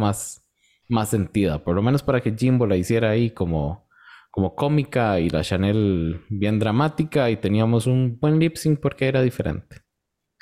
más, 0.00 0.44
más 0.88 1.08
sentida, 1.10 1.62
por 1.62 1.76
lo 1.76 1.82
menos 1.82 2.02
para 2.02 2.20
que 2.20 2.34
Jimbo 2.36 2.66
la 2.66 2.76
hiciera 2.76 3.10
ahí 3.10 3.30
como 3.30 3.86
como 4.32 4.54
cómica 4.56 5.20
y 5.20 5.30
la 5.30 5.42
Chanel 5.42 6.22
bien 6.28 6.58
dramática 6.58 7.30
y 7.30 7.36
teníamos 7.36 7.86
un 7.86 8.18
buen 8.20 8.38
lip 8.40 8.56
sync 8.56 8.80
porque 8.80 9.06
era 9.06 9.22
diferente. 9.22 9.82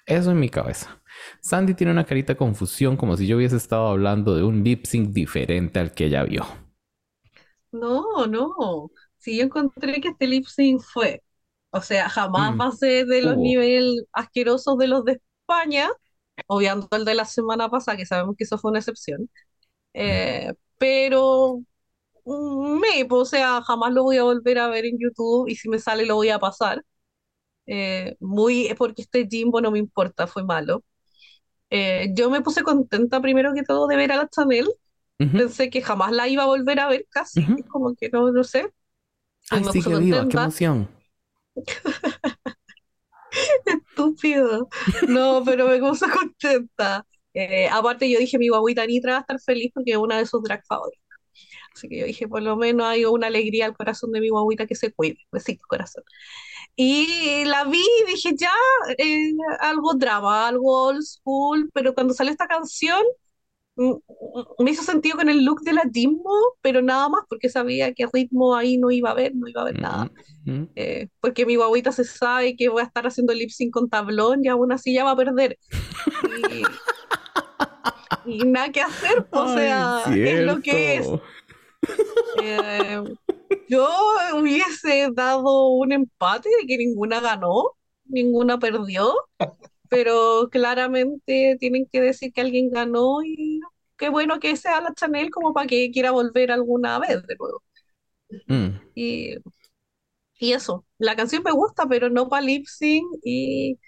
Eso 0.07 0.30
en 0.30 0.40
mi 0.40 0.49
cabeza. 0.49 1.03
Sandy 1.42 1.74
tiene 1.74 1.92
una 1.92 2.05
carita 2.05 2.36
confusión 2.36 2.97
como 2.97 3.16
si 3.18 3.26
yo 3.26 3.36
hubiese 3.36 3.57
estado 3.57 3.86
hablando 3.88 4.34
de 4.34 4.42
un 4.42 4.64
lip 4.64 4.86
sync 4.86 5.11
diferente 5.11 5.78
al 5.78 5.92
que 5.92 6.07
ella 6.07 6.24
vio. 6.24 6.45
No, 7.72 8.26
no. 8.26 8.90
Si 9.18 9.36
yo 9.36 9.45
encontré 9.45 10.01
que 10.01 10.09
este 10.09 10.26
lip 10.26 10.47
sync 10.47 10.80
fue, 10.82 11.22
o 11.75 11.83
sea, 11.83 12.09
jamás 12.09 12.55
mm. 12.55 12.59
pasé 12.59 13.05
de 13.05 13.20
los 13.20 13.37
niveles 13.37 14.05
asquerosos 14.12 14.79
de 14.79 14.87
los 14.87 15.05
de 15.05 15.20
España, 15.41 15.89
obviando 16.47 16.87
el 16.93 17.05
de 17.05 17.14
la 17.14 17.25
semana 17.25 17.68
pasada, 17.68 17.97
que 17.97 18.07
sabemos 18.07 18.37
que 18.39 18.45
eso 18.45 18.59
fue 18.59 18.70
una 18.70 18.79
excepción. 18.79 19.29
Eh, 19.93 20.53
pero 20.79 21.64
me, 22.25 23.07
o 23.11 23.25
sea, 23.25 23.61
jamás 23.62 23.93
lo 23.93 24.05
voy 24.05 24.18
a 24.18 24.22
volver 24.22 24.59
a 24.61 24.68
ver 24.68 24.87
en 24.87 24.99
YouTube 25.01 25.49
y 25.49 25.57
si 25.57 25.68
me 25.68 25.81
sale 25.81 26.07
lo 26.07 26.14
voy 26.14 26.29
a 26.29 26.39
pasar. 26.39 26.85
Eh, 27.66 28.16
muy, 28.20 28.66
es 28.66 28.77
porque 28.77 29.03
este 29.03 29.27
Jimbo 29.29 29.61
no 29.61 29.72
me 29.72 29.81
importa, 29.81 30.29
fue 30.29 30.45
malo. 30.45 30.85
Eh, 31.70 32.12
yo 32.14 32.31
me 32.31 32.41
puse 32.41 32.62
contenta 32.62 33.20
primero 33.20 33.53
que 33.53 33.64
todo 33.64 33.89
de 33.89 33.97
ver 33.97 34.12
a 34.12 34.16
la 34.16 34.29
Chanel. 34.29 34.68
Pensé 35.16 35.70
que 35.70 35.83
jamás 35.83 36.12
la 36.12 36.29
iba 36.29 36.45
a 36.45 36.47
volver 36.47 36.79
a 36.79 36.89
ver 36.89 37.07
casi, 37.11 37.45
como 37.68 37.97
que 37.97 38.11
no, 38.11 38.31
no 38.31 38.45
sé. 38.45 38.72
Ay, 39.51 39.64
sí, 39.72 39.83
qué 39.83 39.97
viva, 39.97 40.29
qué 40.29 40.37
emoción. 40.37 40.89
Estúpido. 43.67 44.69
No, 45.09 45.43
pero 45.45 45.69
me 45.69 45.79
puse 45.79 46.07
contenta. 46.11 47.07
Eh, 47.35 47.69
aparte 47.69 48.09
yo 48.11 48.19
dije, 48.19 48.39
mi 48.39 48.49
guaguita 48.49 48.87
Nitra 48.87 49.13
va 49.13 49.19
a 49.19 49.21
estar 49.23 49.41
feliz 49.41 49.71
porque 49.75 49.93
es 49.93 49.97
una 49.97 50.19
de 50.19 50.27
sus 50.27 50.43
drag 50.43 50.65
favoritos. 50.67 51.01
Así 51.75 51.89
que 51.89 51.99
yo 52.01 52.07
dije, 52.07 52.29
por 52.29 52.43
lo 52.43 52.57
menos 52.57 52.87
hay 52.87 53.05
una 53.07 53.29
alegría 53.29 53.67
al 53.67 53.77
corazón 53.77 54.13
de 54.13 54.21
mi 54.21 54.29
guaguita 54.31 54.67
que 54.67 54.75
se 54.77 54.93
cuide. 54.93 55.19
Besito, 55.33 55.65
corazón. 55.69 56.05
Y 56.77 57.45
la 57.47 57.65
vi 57.65 57.83
y 58.05 58.11
dije, 58.13 58.33
ya, 58.37 58.51
eh, 58.99 59.33
algo 59.61 59.95
drama, 59.95 60.49
algo 60.49 60.87
old 60.89 61.03
school, 61.03 61.71
pero 61.75 61.95
cuando 61.95 62.15
sale 62.15 62.31
esta 62.33 62.47
canción, 62.49 63.03
me 63.77 64.70
hizo 64.70 64.83
sentido 64.83 65.16
con 65.16 65.29
el 65.29 65.45
look 65.45 65.62
de 65.62 65.72
la 65.72 65.83
Jimbo, 65.93 66.31
pero 66.61 66.81
nada 66.81 67.09
más, 67.09 67.22
porque 67.29 67.49
sabía 67.49 67.93
que 67.93 68.07
ritmo 68.12 68.55
ahí 68.55 68.79
no 68.79 68.91
iba 68.91 69.09
a 69.09 69.12
haber, 69.12 69.35
no 69.35 69.49
iba 69.49 69.62
a 69.62 69.64
haber 69.64 69.81
nada. 69.81 70.11
Eh, 70.77 71.09
porque 71.20 71.47
mi 71.47 71.57
guaguita 71.57 71.91
se 71.91 72.05
sabe 72.05 72.57
que 72.57 72.68
voy 72.68 72.83
a 72.83 72.87
estar 72.87 73.07
haciendo 73.07 73.33
lip 73.33 73.51
sync 73.51 73.72
con 73.72 73.89
tablón 73.89 74.45
y 74.45 74.49
aún 74.49 74.70
así 74.72 74.93
ya 74.95 75.05
va 75.05 75.12
a 75.12 75.16
perder. 75.16 75.59
Y, 78.27 78.45
nada 78.45 78.70
que 78.70 78.81
hacer, 78.81 79.27
o 79.31 79.49
sea, 79.55 80.03
es 80.07 80.47
lo 80.47 80.61
que 80.61 80.97
es. 80.97 81.09
Eh, 82.43 83.03
yo 83.68 83.89
hubiese 84.37 85.09
dado 85.12 85.68
un 85.68 85.93
empate 85.93 86.49
de 86.61 86.66
que 86.66 86.79
ninguna 86.79 87.20
ganó, 87.20 87.72
ninguna 88.07 88.59
perdió, 88.59 89.14
pero 89.89 90.49
claramente 90.51 91.57
tienen 91.61 91.87
que 91.91 92.01
decir 92.01 92.33
que 92.33 92.41
alguien 92.41 92.70
ganó 92.70 93.22
y 93.22 93.54
qué 93.97 94.09
bueno 94.09 94.40
que 94.40 94.57
sea 94.57 94.80
la 94.80 94.95
Chanel 94.95 95.30
como 95.30 95.53
para 95.53 95.66
que 95.66 95.90
quiera 95.90 96.11
volver 96.11 96.51
alguna 96.51 96.99
vez 96.99 97.22
de 97.26 97.36
nuevo. 97.36 97.62
Mm. 98.49 98.80
Y, 98.95 99.36
y 100.38 100.53
eso, 100.53 100.84
la 100.99 101.16
canción 101.16 101.42
me 101.42 101.53
gusta, 101.53 101.86
pero 101.86 102.11
no 102.11 102.28
para 102.28 102.42
lip 102.42 102.66
sync 102.66 103.05
y 103.22 103.78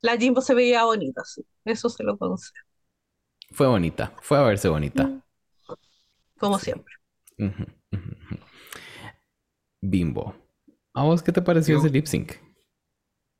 la 0.00 0.16
Jimbo 0.16 0.40
se 0.40 0.54
veía 0.54 0.84
bonita, 0.84 1.22
eso 1.64 1.88
se 1.88 2.04
lo 2.04 2.18
concedo. 2.18 2.60
Fue 3.50 3.66
bonita, 3.66 4.14
fue 4.20 4.38
a 4.38 4.42
verse 4.42 4.68
bonita. 4.68 5.04
Mm. 5.04 5.22
Como 6.38 6.58
siempre. 6.58 6.94
Bimbo. 9.80 10.34
¿A 10.92 11.04
vos 11.04 11.22
qué 11.22 11.32
te 11.32 11.42
pareció 11.42 11.78
ese 11.78 11.90
lip 11.90 12.06
sync? 12.06 12.32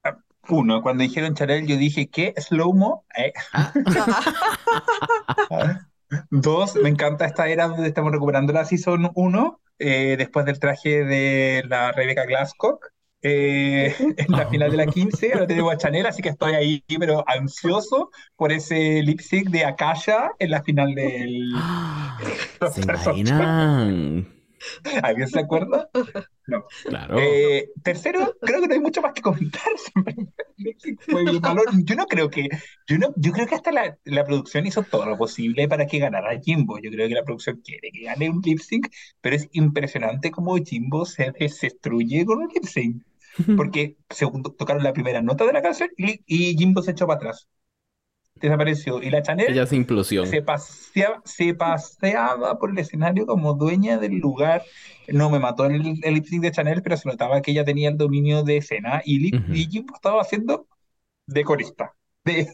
Ah, 0.02 0.18
uno, 0.48 0.82
cuando 0.82 1.02
dijeron 1.02 1.34
Chanel, 1.34 1.66
yo 1.66 1.76
dije, 1.76 2.08
¿qué? 2.08 2.34
¿Slow-mo? 2.36 3.04
Eh. 3.16 3.32
Ah. 3.52 3.72
Dos, 6.30 6.76
me 6.76 6.88
encanta 6.88 7.26
esta 7.26 7.48
era 7.48 7.68
donde 7.68 7.88
estamos 7.88 8.12
recuperando 8.12 8.52
la 8.52 8.64
Season 8.64 9.10
1, 9.14 9.60
eh, 9.78 10.14
después 10.18 10.46
del 10.46 10.58
traje 10.58 11.04
de 11.04 11.62
la 11.68 11.92
Rebecca 11.92 12.24
Glasscock. 12.24 12.92
Eh, 13.22 13.94
en 14.18 14.32
la 14.32 14.46
final 14.48 14.70
de 14.70 14.76
la 14.76 14.86
15, 14.86 15.32
ahora 15.32 15.46
tenemos 15.46 15.72
a 15.72 15.78
Chanel, 15.78 16.06
así 16.06 16.20
que 16.20 16.28
estoy 16.28 16.52
ahí, 16.54 16.84
pero 16.98 17.24
ansioso 17.26 18.10
por 18.36 18.52
ese 18.52 19.02
lip 19.02 19.20
sync 19.20 19.48
de 19.48 19.64
Akasha 19.64 20.32
en 20.38 20.50
la 20.50 20.62
final 20.62 20.94
del. 20.94 21.52
¿Se 22.72 22.82
imaginan? 22.82 24.33
¿Alguien 25.02 25.28
se 25.28 25.40
acuerda? 25.40 25.88
No. 26.46 26.64
Claro. 26.84 27.18
Eh, 27.18 27.70
tercero, 27.82 28.36
creo 28.40 28.60
que 28.60 28.68
no 28.68 28.74
hay 28.74 28.80
mucho 28.80 29.00
más 29.00 29.12
que 29.12 29.22
comentar. 29.22 29.62
Yo 30.56 31.94
no 31.96 32.06
creo 32.06 32.30
que, 32.30 32.48
yo 32.86 32.98
no, 32.98 33.12
yo 33.16 33.32
creo 33.32 33.46
que 33.46 33.54
hasta 33.54 33.72
la, 33.72 33.98
la, 34.04 34.24
producción 34.24 34.66
hizo 34.66 34.82
todo 34.82 35.04
lo 35.04 35.18
posible 35.18 35.68
para 35.68 35.86
que 35.86 35.98
ganara 35.98 36.40
Jimbo. 36.40 36.78
Yo 36.78 36.90
creo 36.90 37.08
que 37.08 37.14
la 37.14 37.24
producción 37.24 37.60
quiere 37.64 37.90
que 37.90 38.04
gane 38.04 38.30
un 38.30 38.40
lip 38.40 38.60
sync, 38.60 38.88
pero 39.20 39.36
es 39.36 39.48
impresionante 39.52 40.30
cómo 40.30 40.56
Jimbo 40.56 41.04
se 41.06 41.32
destruye 41.38 42.24
con 42.24 42.38
un 42.38 42.48
lip 42.48 42.64
sync. 42.64 43.02
porque 43.56 43.96
segundo 44.10 44.52
tocaron 44.52 44.84
la 44.84 44.92
primera 44.92 45.20
nota 45.20 45.44
de 45.44 45.52
la 45.52 45.62
canción 45.62 45.90
y, 45.96 46.56
Jimbo 46.56 46.82
se 46.82 46.92
echó 46.92 47.06
para 47.06 47.16
atrás. 47.16 47.48
Desapareció. 48.36 49.02
Y 49.02 49.10
la 49.10 49.22
Chanel 49.22 49.52
Ella 49.52 49.66
se, 49.66 49.76
implosión. 49.76 50.26
se, 50.26 50.42
paseaba, 50.42 51.22
se 51.24 51.54
paseaba 51.54 52.58
por 52.58 52.70
el 52.70 52.78
escenario 52.78 53.26
como 53.26 53.54
dueña 53.54 53.98
del 53.98 54.18
lugar. 54.18 54.62
No 55.08 55.30
me 55.30 55.38
mató 55.38 55.66
el, 55.66 56.00
el 56.02 56.14
lip 56.14 56.24
sync 56.26 56.42
de 56.42 56.50
Chanel, 56.50 56.82
pero 56.82 56.96
se 56.96 57.08
notaba 57.08 57.40
que 57.40 57.52
ella 57.52 57.64
tenía 57.64 57.88
el 57.88 57.96
dominio 57.96 58.42
de 58.42 58.58
escena 58.58 59.02
y, 59.04 59.30
Jimbo 59.70 59.94
estaba 59.94 60.20
haciendo 60.20 60.66
de 61.26 61.44
corista, 61.44 61.94
de, 62.24 62.48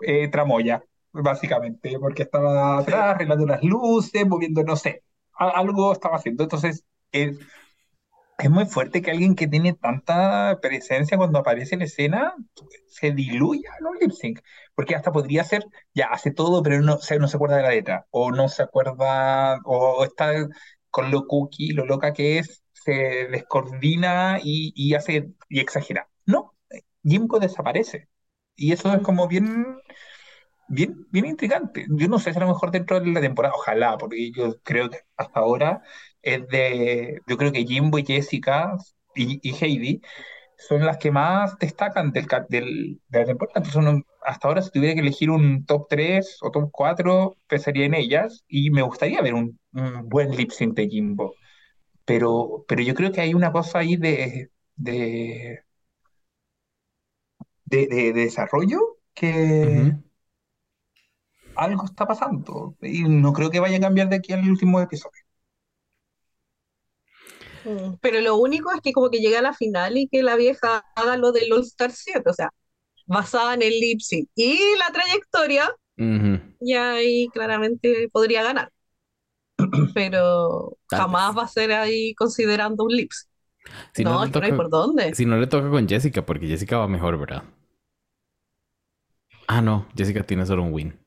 eh, 0.00 0.28
tramoya, 0.28 0.82
básicamente, 1.12 1.98
porque 1.98 2.22
estaba 2.22 2.78
atrás 2.78 3.14
arreglando 3.14 3.46
las 3.46 3.62
luces, 3.62 4.26
moviendo, 4.26 4.62
no 4.62 4.76
sé, 4.76 5.02
algo 5.32 5.92
estaba 5.92 6.16
haciendo. 6.16 6.44
Entonces, 6.44 6.84
eh, 7.12 7.36
es 8.38 8.50
muy 8.50 8.66
fuerte 8.66 9.00
que 9.02 9.10
alguien 9.10 9.34
que 9.36 9.46
tiene 9.46 9.74
tanta 9.74 10.58
presencia 10.60 11.16
cuando 11.16 11.38
aparece 11.38 11.74
en 11.76 11.82
escena 11.82 12.34
se 12.86 13.12
diluya 13.12 13.70
en 13.80 13.86
un 13.86 13.96
lip 13.98 14.10
sync. 14.12 14.40
Porque 14.74 14.94
hasta 14.94 15.12
podría 15.12 15.44
ser, 15.44 15.64
ya 15.94 16.06
hace 16.08 16.30
todo, 16.32 16.62
pero 16.62 16.80
no, 16.82 16.98
se, 16.98 17.18
no 17.18 17.28
se 17.28 17.36
acuerda 17.36 17.56
de 17.56 17.62
la 17.62 17.70
letra. 17.70 18.06
O 18.10 18.32
no 18.32 18.48
se 18.48 18.62
acuerda, 18.62 19.60
o, 19.64 20.04
está 20.04 20.32
con 20.90 21.10
lo 21.10 21.26
cookie, 21.26 21.72
lo 21.72 21.84
loca 21.86 22.12
que 22.12 22.38
es, 22.38 22.64
se 22.72 22.92
descoordina 23.30 24.38
y, 24.42 24.72
y 24.76 24.94
hace 24.94 25.30
y 25.48 25.60
exagera. 25.60 26.08
No, 26.26 26.54
Jimbo 27.04 27.38
desaparece. 27.40 28.08
Y 28.56 28.72
eso 28.72 28.92
es 28.94 29.00
como 29.02 29.26
bien, 29.28 29.78
bien, 30.68 31.06
bien 31.10 31.26
intrigante. 31.26 31.86
Yo 31.90 32.08
no 32.08 32.18
sé 32.18 32.32
si 32.32 32.38
a 32.38 32.40
lo 32.42 32.48
mejor 32.48 32.70
dentro 32.70 33.00
de 33.00 33.06
la 33.12 33.20
temporada, 33.20 33.54
ojalá, 33.56 33.96
porque 33.98 34.30
yo 34.32 34.60
creo 34.62 34.90
que 34.90 34.98
hasta 35.16 35.40
ahora 35.40 35.82
es 36.24 36.46
de, 36.48 37.20
yo 37.26 37.36
creo 37.36 37.52
que 37.52 37.64
Jimbo 37.66 37.98
y 37.98 38.04
Jessica 38.06 38.76
y, 39.14 39.40
Heidi 39.60 40.00
son 40.58 40.84
las 40.84 40.98
que 40.98 41.10
más 41.10 41.58
destacan 41.58 42.12
del, 42.12 42.26
del, 42.48 43.00
de 43.08 43.18
la 43.20 43.26
temporada. 43.26 43.62
hasta 44.22 44.48
ahora, 44.48 44.62
si 44.62 44.70
tuviera 44.70 44.94
que 44.94 45.00
elegir 45.00 45.30
un 45.30 45.64
top 45.66 45.86
3 45.88 46.38
o 46.42 46.50
top 46.50 46.70
4, 46.72 47.36
pensaría 47.46 47.86
en 47.86 47.94
ellas 47.94 48.44
y 48.48 48.70
me 48.70 48.82
gustaría 48.82 49.20
ver 49.22 49.34
un, 49.34 49.58
buen 50.04 50.30
lip 50.36 50.50
sync 50.50 50.74
de 50.74 50.88
Jimbo. 50.88 51.34
Pero, 52.04 52.64
pero 52.68 52.82
yo 52.82 52.94
creo 52.94 53.12
que 53.12 53.20
hay 53.22 53.34
una 53.34 53.52
cosa 53.52 53.80
ahí 53.80 53.96
de, 53.96 54.50
de, 54.76 55.64
de, 57.66 58.12
desarrollo 58.12 58.80
que, 59.14 59.94
algo 61.56 61.84
está 61.84 62.06
pasando. 62.06 62.76
Y 62.82 63.04
no 63.04 63.32
creo 63.32 63.50
que 63.50 63.60
vaya 63.60 63.78
a 63.78 63.80
cambiar 63.80 64.08
de 64.08 64.16
aquí 64.16 64.32
al 64.32 64.48
último 64.48 64.80
episodio. 64.80 65.23
Mm, 67.64 67.94
Pero 68.00 68.20
lo 68.20 68.36
único 68.36 68.72
es 68.72 68.80
que 68.80 68.92
como 68.92 69.10
que 69.10 69.18
llega 69.20 69.38
a 69.40 69.42
la 69.42 69.54
final 69.54 69.96
y 69.96 70.08
que 70.08 70.22
la 70.22 70.36
vieja 70.36 70.84
haga 70.94 71.16
lo 71.16 71.32
del 71.32 71.52
All 71.52 71.62
Star 71.62 71.90
7, 71.92 72.30
o 72.30 72.34
sea, 72.34 72.50
basada 73.06 73.54
en 73.54 73.62
el 73.62 73.78
lip 73.80 74.00
sync 74.00 74.28
y 74.34 74.58
la 74.78 74.92
trayectoria, 74.92 75.70
Ujú. 75.98 76.40
y 76.60 76.74
ahí 76.74 77.28
claramente 77.28 78.08
podría 78.12 78.42
ganar. 78.42 78.70
Pero 79.94 80.76
Tal 80.88 81.00
jamás 81.00 81.28
vez. 81.30 81.38
va 81.38 81.42
a 81.44 81.48
ser 81.48 81.72
ahí 81.72 82.14
considerando 82.14 82.84
un 82.84 82.90
lip 82.96 83.12
sync. 83.12 83.30
Si 83.94 84.04
no, 84.04 84.24
no, 84.26 84.40
hay 84.42 84.52
por 84.52 84.68
dónde. 84.68 85.14
si 85.14 85.24
no 85.24 85.38
le 85.38 85.46
toca 85.46 85.70
con 85.70 85.88
Jessica, 85.88 86.24
porque 86.26 86.46
Jessica 86.46 86.78
va 86.78 86.88
mejor, 86.88 87.18
¿verdad? 87.18 87.44
Ah, 89.46 89.62
no, 89.62 89.86
Jessica 89.96 90.22
tiene 90.24 90.44
solo 90.46 90.62
un 90.62 90.72
win. 90.72 90.98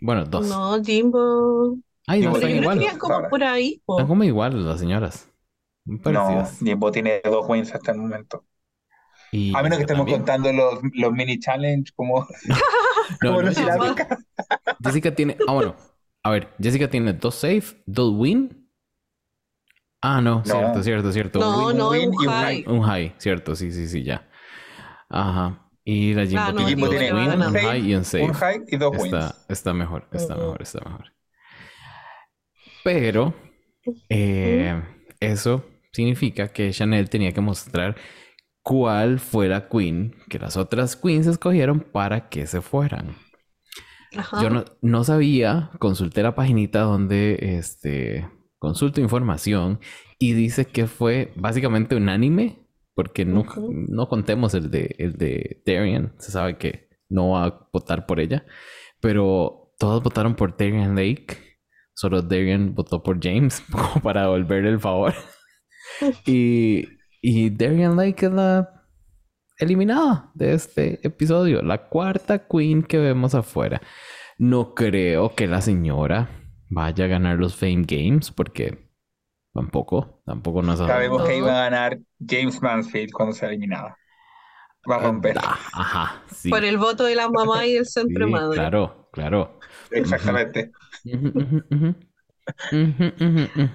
Bueno, 0.00 0.24
dos. 0.24 0.46
No, 0.48 0.82
Jimbo. 0.82 1.76
Ay, 2.06 2.20
no, 2.22 2.34
Jimbo 2.34 2.36
están 2.38 2.50
igual. 2.62 2.98
como 2.98 3.28
por 3.28 3.44
ahí. 3.44 3.80
po. 3.84 3.94
Están 3.94 4.08
como 4.08 4.24
iguales 4.24 4.60
las 4.64 4.80
señoras. 4.80 5.30
Muy 5.84 6.00
No. 6.12 6.44
Jimbo 6.60 6.90
tiene 6.92 7.20
dos 7.24 7.46
wins 7.48 7.74
hasta 7.74 7.92
el 7.92 7.98
momento. 7.98 8.44
Y 9.30 9.52
A 9.54 9.62
menos 9.62 9.78
que 9.78 9.82
estemos 9.82 10.06
también. 10.06 10.18
contando 10.18 10.52
los, 10.52 10.80
los 10.94 11.12
mini 11.12 11.38
challenge 11.38 11.92
como, 11.94 12.26
No, 13.20 13.30
como 13.30 13.42
no, 13.42 13.48
los 13.48 13.56
Jessica, 14.82 15.14
tiene. 15.14 15.36
Ah, 15.46 15.52
bueno. 15.54 15.76
A 16.22 16.30
ver, 16.30 16.48
Jessica 16.60 16.88
tiene 16.88 17.12
dos 17.12 17.34
save, 17.36 17.64
dos 17.86 18.12
win. 18.16 18.68
Ah, 20.02 20.20
no, 20.20 20.42
No. 20.44 20.44
cierto, 20.44 20.82
cierto, 20.82 21.12
cierto. 21.12 21.38
Un 21.40 21.44
No, 21.44 21.66
win, 21.68 21.76
no, 21.78 21.90
win 21.90 22.08
un 22.10 22.14
y 22.14 22.26
un 22.26 22.32
high. 22.32 22.64
un 22.66 22.82
high, 22.82 23.14
cierto, 23.18 23.56
sí, 23.56 23.72
sí, 23.72 23.88
sí, 23.88 24.02
ya. 24.04 24.28
Ajá. 25.08 25.70
Y 25.84 26.14
la 26.14 26.26
Jimbo 26.26 26.40
Ah, 26.40 26.52
no, 26.52 26.56
tiene 26.58 26.70
Jimbo 26.70 26.86
dos 26.86 26.96
tiene 26.96 27.12
win, 27.14 27.42
un 27.42 27.54
high 27.54 27.90
y 27.90 27.94
un 27.94 28.04
save. 28.04 28.24
Un 28.24 28.34
high 28.34 28.64
y 28.68 28.76
dos 28.76 28.92
wins. 28.96 29.14
Está, 29.14 29.34
está 29.48 29.74
mejor, 29.74 30.08
está 30.12 30.36
mejor, 30.36 30.62
está 30.62 30.80
mejor. 30.84 31.12
Pero 32.82 33.34
eh, 34.08 34.82
eso 35.20 35.64
significa 35.94 36.48
que 36.48 36.70
Chanel 36.70 37.08
tenía 37.08 37.32
que 37.32 37.40
mostrar 37.40 37.96
cuál 38.62 39.20
fue 39.20 39.48
la 39.48 39.68
queen 39.68 40.16
que 40.28 40.38
las 40.38 40.56
otras 40.56 40.96
queens 40.96 41.26
escogieron 41.26 41.80
para 41.80 42.28
que 42.28 42.46
se 42.46 42.60
fueran. 42.60 43.14
Ajá. 44.16 44.42
Yo 44.42 44.50
no, 44.50 44.64
no 44.82 45.04
sabía, 45.04 45.70
consulté 45.78 46.22
la 46.22 46.34
paginita 46.34 46.80
donde 46.80 47.38
este, 47.40 48.28
consulto 48.58 49.00
información 49.00 49.80
y 50.18 50.32
dice 50.32 50.64
que 50.66 50.86
fue 50.86 51.32
básicamente 51.36 51.96
unánime, 51.96 52.66
porque 52.94 53.24
no, 53.24 53.44
no 53.70 54.08
contemos 54.08 54.54
el 54.54 54.70
de, 54.70 54.94
el 54.98 55.14
de 55.14 55.62
Darian, 55.66 56.14
se 56.18 56.32
sabe 56.32 56.56
que 56.58 56.88
no 57.08 57.30
va 57.30 57.44
a 57.44 57.68
votar 57.72 58.06
por 58.06 58.20
ella, 58.20 58.46
pero 59.00 59.74
todos 59.78 60.02
votaron 60.02 60.34
por 60.34 60.56
Darian 60.56 60.94
Lake, 60.94 61.36
solo 61.94 62.22
Darian 62.22 62.74
votó 62.74 63.02
por 63.02 63.22
James 63.22 63.62
como 63.70 64.00
para 64.02 64.22
devolverle 64.22 64.70
el 64.70 64.80
favor. 64.80 65.14
Y, 66.26 66.88
y 67.22 67.50
Darian 67.50 67.96
Lake 67.96 68.26
es 68.26 68.32
la 68.32 68.84
eliminada 69.58 70.30
de 70.34 70.54
este 70.54 71.06
episodio, 71.06 71.62
la 71.62 71.88
cuarta 71.88 72.46
queen 72.48 72.82
que 72.82 72.98
vemos 72.98 73.34
afuera. 73.34 73.80
No 74.38 74.74
creo 74.74 75.34
que 75.34 75.46
la 75.46 75.60
señora 75.60 76.28
vaya 76.70 77.04
a 77.04 77.08
ganar 77.08 77.38
los 77.38 77.54
Fame 77.56 77.84
Games 77.86 78.30
porque 78.30 78.90
tampoco, 79.52 80.22
tampoco 80.26 80.62
nos 80.62 80.80
ha 80.80 80.88
Sabemos 80.88 81.24
que 81.24 81.38
iba 81.38 81.52
a 81.52 81.64
ganar 81.70 81.98
James 82.26 82.60
Mansfield 82.60 83.12
cuando 83.12 83.34
sea 83.34 83.48
eliminada. 83.48 83.96
Va 84.90 84.96
a 84.96 84.98
romper. 84.98 85.36
Ah, 85.38 85.58
Ajá, 85.72 86.22
sí. 86.30 86.50
Por 86.50 86.64
el 86.64 86.76
voto 86.76 87.04
de 87.04 87.14
la 87.14 87.28
mamá 87.28 87.64
y 87.66 87.78
Sí, 87.78 87.84
centro 87.84 88.28
madre. 88.28 88.56
claro, 88.56 89.08
claro. 89.12 89.58
Exactamente. 89.90 90.72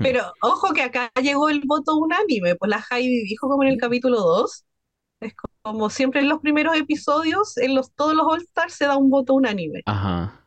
Pero 0.01 0.23
ojo 0.41 0.73
que 0.73 0.83
acá 0.83 1.11
llegó 1.21 1.49
el 1.49 1.61
voto 1.65 1.95
unánime, 1.97 2.55
pues 2.55 2.69
la 2.69 2.83
Heidi 2.91 3.23
dijo 3.23 3.47
como 3.49 3.63
en 3.63 3.69
el 3.69 3.77
capítulo 3.77 4.19
2, 4.19 4.65
es 5.21 5.33
como 5.61 5.89
siempre 5.89 6.21
en 6.21 6.29
los 6.29 6.39
primeros 6.39 6.75
episodios, 6.77 7.57
en 7.57 7.75
los, 7.75 7.91
todos 7.93 8.13
los 8.13 8.25
All 8.27 8.41
Stars 8.41 8.73
se 8.73 8.85
da 8.85 8.97
un 8.97 9.09
voto 9.09 9.33
unánime. 9.33 9.81
Ajá. 9.85 10.45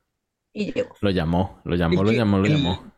Y 0.52 0.72
llegó. 0.72 0.94
Lo 1.00 1.10
llamó, 1.10 1.60
lo 1.64 1.76
llamó, 1.76 1.94
Es 1.94 2.00
lo 2.00 2.10
que 2.10 2.16
llamó, 2.16 2.38
lo 2.38 2.46
el- 2.46 2.52
llamó. 2.52 2.92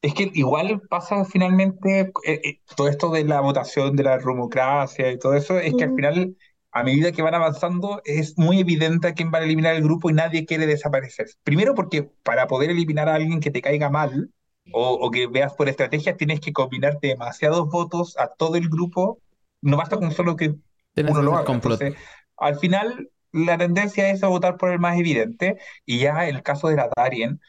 Es 0.00 0.14
que 0.14 0.30
igual 0.34 0.82
pasa 0.88 1.24
finalmente 1.24 2.12
eh, 2.26 2.40
eh, 2.44 2.60
todo 2.76 2.88
esto 2.88 3.10
de 3.10 3.24
la 3.24 3.40
votación 3.40 3.94
de 3.94 4.02
la 4.02 4.18
rumocracia 4.18 5.12
y 5.12 5.18
todo 5.18 5.34
eso, 5.34 5.58
es 5.60 5.74
que 5.76 5.84
al 5.84 5.94
final, 5.94 6.36
a 6.72 6.82
medida 6.82 7.12
que 7.12 7.22
van 7.22 7.34
avanzando, 7.36 8.02
es 8.04 8.36
muy 8.36 8.58
evidente 8.58 9.06
a 9.06 9.14
quién 9.14 9.30
va 9.32 9.38
a 9.38 9.44
eliminar 9.44 9.76
el 9.76 9.82
grupo 9.84 10.10
y 10.10 10.14
nadie 10.14 10.44
quiere 10.44 10.66
desaparecer. 10.66 11.28
Primero 11.44 11.76
porque 11.76 12.10
para 12.24 12.48
poder 12.48 12.70
eliminar 12.70 13.08
a 13.08 13.14
alguien 13.14 13.38
que 13.38 13.52
te 13.52 13.62
caiga 13.62 13.90
mal 13.90 14.30
o, 14.72 14.92
o 14.94 15.10
que 15.10 15.26
veas 15.26 15.54
por 15.54 15.68
estrategias, 15.68 16.16
tienes 16.16 16.40
que 16.40 16.52
combinar 16.52 16.98
demasiados 17.00 17.68
votos 17.68 18.16
a 18.18 18.28
todo 18.28 18.56
el 18.56 18.68
grupo. 18.68 19.18
No 19.60 19.76
basta 19.76 19.96
con 19.96 20.12
solo 20.12 20.36
que 20.36 20.54
Tienes 20.94 21.12
uno 21.12 21.22
lo 21.22 21.36
haga. 21.36 21.54
Entonces, 21.54 21.94
al 22.36 22.58
final, 22.58 23.10
la 23.32 23.58
tendencia 23.58 24.10
es 24.10 24.22
a 24.22 24.28
votar 24.28 24.56
por 24.56 24.70
el 24.70 24.78
más 24.78 24.98
evidente. 24.98 25.58
Y 25.84 26.00
ya 26.00 26.26
el 26.28 26.42
caso 26.42 26.68
de 26.68 26.76
la 26.76 26.88
Darien 26.96 27.40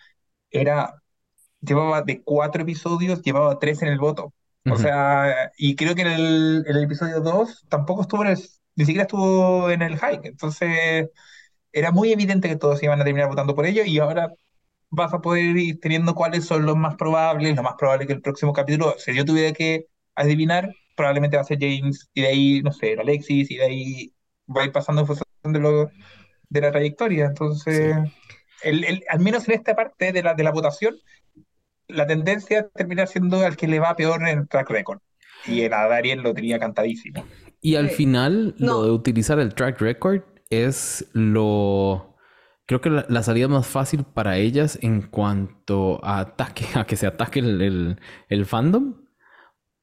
era, 0.51 1.01
llevaba 1.61 2.01
de 2.01 2.21
cuatro 2.23 2.63
episodios, 2.63 3.21
llevaba 3.21 3.59
tres 3.59 3.81
en 3.81 3.89
el 3.89 3.99
voto. 3.99 4.33
O 4.69 4.77
sea, 4.77 5.51
y 5.57 5.75
creo 5.75 5.95
que 5.95 6.03
en 6.03 6.07
el, 6.07 6.63
en 6.67 6.75
el 6.77 6.83
episodio 6.85 7.19
2 7.21 7.65
tampoco 7.69 8.03
estuvo 8.03 8.23
en 8.23 8.31
el, 8.31 8.39
ni 8.75 8.85
siquiera 8.85 9.03
estuvo 9.03 9.69
en 9.69 9.81
el 9.81 9.99
hike. 9.99 10.25
Entonces, 10.25 11.09
era 11.71 11.91
muy 11.91 12.11
evidente 12.11 12.49
que 12.49 12.55
todos 12.55 12.81
iban 12.83 13.01
a 13.01 13.03
terminar 13.05 13.29
votando 13.29 13.55
por 13.55 13.65
ello 13.65 13.83
y 13.85 13.99
ahora 13.99 14.33
vas 14.95 15.13
a 15.13 15.21
poder 15.21 15.57
ir 15.57 15.79
teniendo 15.79 16.13
cuáles 16.13 16.45
son 16.45 16.65
los 16.65 16.77
más 16.77 16.95
probables. 16.95 17.55
Lo 17.55 17.63
más 17.63 17.75
probable 17.77 18.05
que 18.07 18.13
el 18.13 18.21
próximo 18.21 18.53
capítulo, 18.53 18.95
si 18.97 19.13
yo 19.15 19.25
tuviera 19.25 19.51
que 19.53 19.87
adivinar, 20.15 20.69
probablemente 20.95 21.37
va 21.37 21.41
a 21.41 21.45
ser 21.45 21.57
James 21.59 22.09
y 22.13 22.21
de 22.21 22.27
ahí, 22.27 22.61
no 22.61 22.71
sé, 22.71 22.95
Alexis 22.99 23.49
y 23.49 23.55
de 23.57 23.65
ahí 23.65 24.13
va 24.47 24.61
a 24.61 24.65
ir 24.65 24.71
pasando 24.71 25.01
en 25.01 25.07
función 25.07 25.25
de, 25.43 25.59
lo, 25.59 25.89
de 26.49 26.61
la 26.61 26.71
trayectoria. 26.71 27.25
Entonces, 27.25 27.95
el, 28.63 28.83
el- 28.83 29.03
al 29.09 29.19
menos 29.19 29.47
en 29.47 29.55
esta 29.55 29.75
parte 29.75 30.11
de 30.11 30.21
la, 30.23 30.35
de 30.35 30.43
la 30.43 30.51
votación, 30.51 30.95
la 31.87 32.05
tendencia 32.07 32.69
termina 32.73 33.07
siendo 33.07 33.41
al 33.45 33.57
que 33.57 33.67
le 33.67 33.79
va 33.79 33.95
peor 33.95 34.21
en 34.27 34.39
el 34.39 34.47
track 34.47 34.69
record. 34.69 34.99
Y 35.45 35.61
el 35.61 35.73
a 35.73 35.87
Darien 35.87 36.23
lo 36.23 36.33
tenía 36.33 36.59
cantadísimo. 36.59 37.25
Y 37.61 37.75
al 37.75 37.89
Sí. 37.89 37.95
final, 37.97 38.55
No. 38.59 38.73
lo 38.75 38.83
de 38.85 38.91
utilizar 38.91 39.39
el 39.39 39.53
track 39.53 39.81
record 39.81 40.21
es 40.49 41.09
lo. 41.13 42.12
Creo 42.65 42.81
que 42.81 42.89
la, 42.89 43.05
la 43.09 43.23
salida 43.23 43.47
más 43.47 43.67
fácil 43.67 44.03
para 44.05 44.37
ellas 44.37 44.79
en 44.81 45.01
cuanto 45.01 46.03
a 46.03 46.19
ataque, 46.19 46.65
a 46.75 46.85
que 46.85 46.95
se 46.95 47.07
ataque 47.07 47.39
el, 47.39 47.61
el- 47.61 47.99
el 48.29 48.45
fandom. 48.45 48.95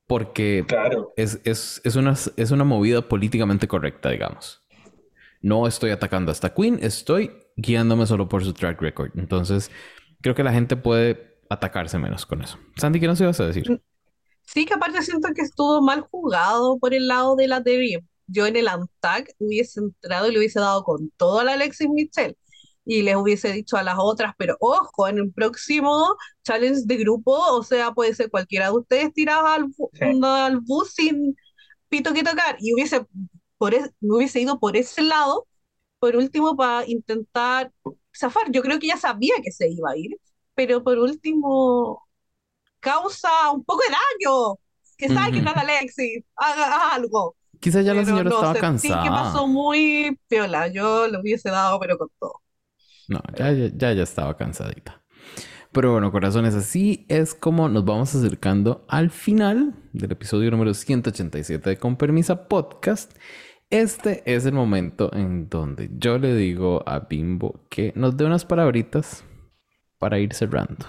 Porque 0.07 0.65
Claro. 0.66 1.12
es, 1.16 1.40
es, 1.44 1.81
es 1.85 1.97
una, 1.97 2.15
es 2.36 2.51
una 2.51 2.65
movida 2.65 3.09
políticamente 3.09 3.69
correcta, 3.69 4.11
digamos. 4.11 4.62
No 5.43 5.66
estoy 5.66 5.90
atacando 5.90 6.31
a 6.31 6.35
esta 6.35 6.55
queen, 6.55 6.78
estoy 6.82 7.32
guiándome 7.57 8.07
solo 8.07 8.28
por 8.28 8.44
su 8.44 8.52
track 8.55 8.81
record. 8.82 9.12
Entonces, 9.16 9.70
creo 10.23 10.35
que 10.35 10.44
la 10.44 10.52
gente 10.52 10.77
puede 10.77 11.39
atacarse 11.51 11.98
menos 11.98 12.27
con 12.27 12.43
eso. 12.43 12.59
Sandy, 12.77 13.01
¿qué 13.01 13.07
nos 13.07 13.20
ibas 13.20 13.40
a 13.40 13.47
decir? 13.47 13.81
Sí, 14.43 14.66
que 14.66 14.74
aparte 14.74 15.02
siento 15.02 15.28
que 15.35 15.43
estuvo 15.43 15.81
mal 15.82 16.02
jugado 16.11 16.78
por 16.78 16.93
el 16.94 17.07
lado 17.09 17.36
de 17.36 17.47
la 17.48 17.61
Debbie. 17.61 18.05
Yo 18.27 18.47
en 18.47 18.57
el 18.57 18.69
Antag 18.69 19.27
hubiese 19.39 19.81
entrado 19.81 20.28
y 20.28 20.32
le 20.32 20.39
hubiese 20.39 20.61
dado 20.61 20.82
con 20.85 21.11
todo 21.16 21.40
a 21.40 21.44
la 21.44 21.52
Alexis 21.55 21.89
Michelle 21.89 22.36
y 22.85 23.02
les 23.02 23.16
hubiese 23.16 23.52
dicho 23.52 23.77
a 23.77 23.82
las 23.82 23.97
otras, 23.98 24.35
pero 24.39 24.57
ojo, 24.61 25.07
en 25.09 25.19
el 25.19 25.32
próximo 25.32 26.16
challenge 26.44 26.82
de 26.86 26.97
grupo, 26.97 27.32
o 27.36 27.62
sea, 27.62 27.93
puede 27.93 28.15
ser 28.15 28.31
cualquiera 28.31 28.66
de 28.66 28.73
ustedes 28.78 29.12
tirados 29.15 29.48
al, 29.51 29.66
Sí. 29.93 30.20
al 30.24 30.61
bus 30.61 30.93
sin 30.94 31.36
pito 31.89 32.12
que 32.15 32.23
tocar 32.24 32.57
y 32.61 32.74
hubiese, 32.74 33.07
por 33.59 33.74
es- 33.74 33.90
me 34.01 34.16
hubiese 34.16 34.40
ido 34.40 34.59
por 34.59 34.77
ese 34.77 35.02
lado, 35.02 35.47
por 35.98 36.16
último, 36.16 36.57
para 36.57 36.86
intentar 36.89 37.73
zafar. 38.16 38.51
Yo 38.51 38.62
creo 38.62 38.78
que 38.78 38.86
ya 38.89 38.97
sabía 38.97 39.35
que 39.43 39.52
se 39.52 39.69
iba 39.70 39.90
a 39.90 39.97
ir, 39.97 40.16
pero 40.55 40.82
por 40.82 40.98
último 40.98 42.07
causa 42.81 43.28
un 43.52 43.65
poco 43.65 43.81
de 43.89 43.94
daño. 43.94 44.57
Que 44.97 45.09
saquen 45.09 45.48
a 45.48 45.52
la 45.55 45.61
Alexis, 45.62 46.23
haga, 46.36 46.66
haga 46.66 46.94
algo. 46.94 47.35
Quizás 47.59 47.85
ya 47.85 47.94
la 47.94 48.01
Pero 48.02 48.07
señora 48.07 48.31
no, 48.31 48.36
estaba 48.36 48.52
sentí 48.55 48.89
que 48.89 48.94
cansada. 48.94 49.11
pasó 49.11 49.47
muy 49.47 50.19
piola. 50.28 50.69
Yo 50.69 51.07
le 51.09 51.19
hubiese 51.20 51.51
dado, 51.51 51.81
pero 51.81 51.97
con 51.98 52.09
todo. 52.19 52.43
No, 53.11 53.20
ya, 53.37 53.53
ya, 53.53 53.93
ya, 53.93 54.03
estaba 54.05 54.37
cansadita. 54.37 55.03
Pero 55.73 55.91
bueno, 55.93 56.12
corazones, 56.12 56.55
así 56.55 57.07
es 57.09 57.35
como 57.35 57.69
nos 57.69 57.85
vamos 57.85 58.15
acercando 58.15 58.85
al 58.89 59.11
final 59.11 59.74
del 59.93 60.12
episodio 60.12 60.49
número 60.53 60.73
187 60.73 61.70
de 61.70 61.77
Con 61.77 61.97
Permisa 61.97 62.47
Podcast. 62.47 63.12
Este 63.69 64.23
es 64.32 64.47
el 64.47 64.53
momento 64.53 65.12
en 65.12 65.49
donde 65.49 65.91
yo 65.93 66.19
le 66.19 66.37
digo 66.37 66.85
a 66.87 67.01
Bimbo 67.01 67.66
que 67.69 67.93
nos 67.97 68.16
dé 68.16 68.24
unas 68.24 68.45
palabritas 68.45 69.24
para 69.99 70.20
ir 70.20 70.32
cerrando. 70.32 70.87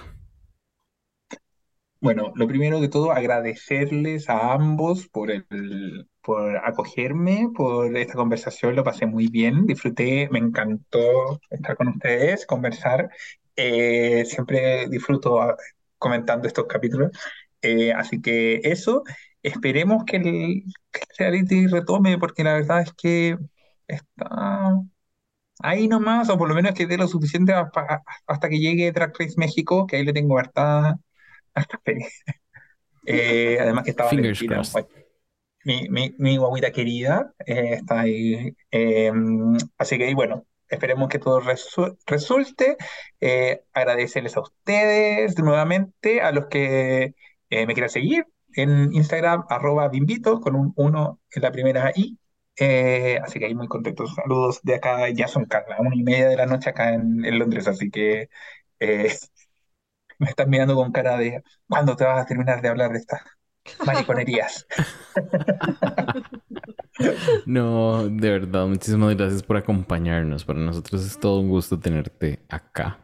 Bueno, 2.02 2.32
lo 2.36 2.48
primero 2.48 2.80
de 2.82 2.90
todo, 2.90 3.12
agradecerles 3.12 4.28
a 4.30 4.54
ambos 4.54 5.08
por 5.08 5.30
el, 5.30 6.10
por 6.22 6.58
acogerme, 6.58 7.50
por 7.56 7.96
esta 7.96 8.16
conversación, 8.16 8.76
lo 8.76 8.84
pasé 8.84 9.06
muy 9.06 9.28
bien, 9.28 9.68
disfruté, 9.68 10.28
me 10.32 10.40
encantó 10.40 11.40
estar 11.52 11.76
con 11.78 11.90
ustedes, 11.90 12.46
conversar 12.48 13.10
Eh, 13.56 14.26
siempre 14.26 14.88
disfruto 14.90 15.42
ah, 15.42 15.56
comentando 16.00 16.48
estos 16.48 16.66
capítulos. 16.68 17.12
Eh, 17.62 17.92
así 17.94 18.20
que 18.22 18.62
eso, 18.64 19.04
esperemos 19.44 20.04
que 20.06 20.18
el, 20.18 20.24
que 20.92 21.00
el 21.02 21.08
reality 21.20 21.68
retome, 21.68 22.18
porque 22.18 22.44
la 22.44 22.54
verdad 22.54 22.82
es 22.82 22.94
que 22.94 23.38
está 23.88 24.74
ahí 25.64 25.88
nomás, 25.88 26.30
o 26.30 26.38
por 26.38 26.50
lo 26.50 26.56
menos 26.56 26.74
que 26.74 26.88
dé 26.88 26.98
lo 26.98 27.08
suficiente 27.08 27.54
hasta, 27.54 28.02
hasta 28.28 28.50
que 28.50 28.60
llegue 28.60 28.92
Drag 28.92 29.14
Race 29.20 29.36
México, 29.38 29.86
que 29.88 29.98
ahí 29.98 30.06
le 30.06 30.14
tengo 30.14 30.38
harta, 30.40 30.98
harta 31.54 31.80
fe. 31.86 31.98
Eh, 33.06 33.58
además 33.60 33.84
que 33.84 33.92
estaba 33.92 34.12
Valentina, 34.12 34.58
guay- 34.72 34.88
mi, 35.66 35.90
mi, 35.90 36.16
mi 36.20 36.38
guaguita 36.38 36.72
querida, 36.72 37.34
eh, 37.46 37.74
está 37.76 38.02
ahí. 38.02 38.56
Eh, 38.72 39.12
así 39.78 39.98
que 39.98 40.14
bueno, 40.16 40.46
esperemos 40.70 41.10
que 41.10 41.20
todo 41.20 41.42
resu- 41.42 41.98
resulte. 42.08 42.78
Agradecerles 43.74 44.38
a 44.38 44.42
ustedes 44.42 45.38
nuevamente, 45.40 46.22
a 46.22 46.32
los 46.32 46.48
que 46.48 47.16
me 47.50 47.74
quieran 47.74 47.90
seguir 47.90 48.26
en 48.56 48.94
Instagram, 48.94 49.46
arroba 49.50 49.88
bimbito, 49.90 50.42
con 50.42 50.56
un 50.56 50.74
1 50.76 51.20
en 51.34 51.42
la 51.42 51.52
primera 51.52 51.92
I. 51.96 52.18
Eh, 52.58 53.20
así 53.24 53.40
que 53.40 53.46
ahí 53.46 53.56
muy 53.56 53.68
contentos. 53.68 54.14
Saludos 54.16 54.60
de 54.64 54.76
acá, 54.76 55.10
ya 55.10 55.28
son 55.28 55.46
casi 55.46 55.70
las 55.70 55.80
una 55.80 55.96
y 55.96 56.04
media 56.04 56.28
de 56.30 56.36
la 56.38 56.46
noche 56.46 56.70
acá 56.70 56.94
en, 56.94 57.24
en 57.26 57.40
Londres, 57.40 57.68
así 57.68 57.90
que 57.90 58.30
eh, 58.80 59.14
me 60.22 60.30
están 60.30 60.50
mirando 60.50 60.76
con 60.76 60.92
cara 60.94 61.18
de 61.18 61.44
¿cuándo 61.68 61.96
te 61.98 62.06
vas 62.06 62.22
a 62.22 62.26
terminar 62.28 62.62
de 62.62 62.70
hablar 62.70 62.92
de 62.92 63.00
estas 63.00 63.22
mariconerías? 63.84 64.66
No, 67.46 68.08
de 68.10 68.30
verdad, 68.32 68.66
muchísimas 68.68 69.16
gracias 69.16 69.44
por 69.44 69.58
acompañarnos. 69.58 70.46
Para 70.46 70.60
nosotros 70.60 71.06
es 71.06 71.20
todo 71.20 71.40
un 71.40 71.50
gusto 71.50 71.80
tenerte 71.80 72.40
acá. 72.50 73.00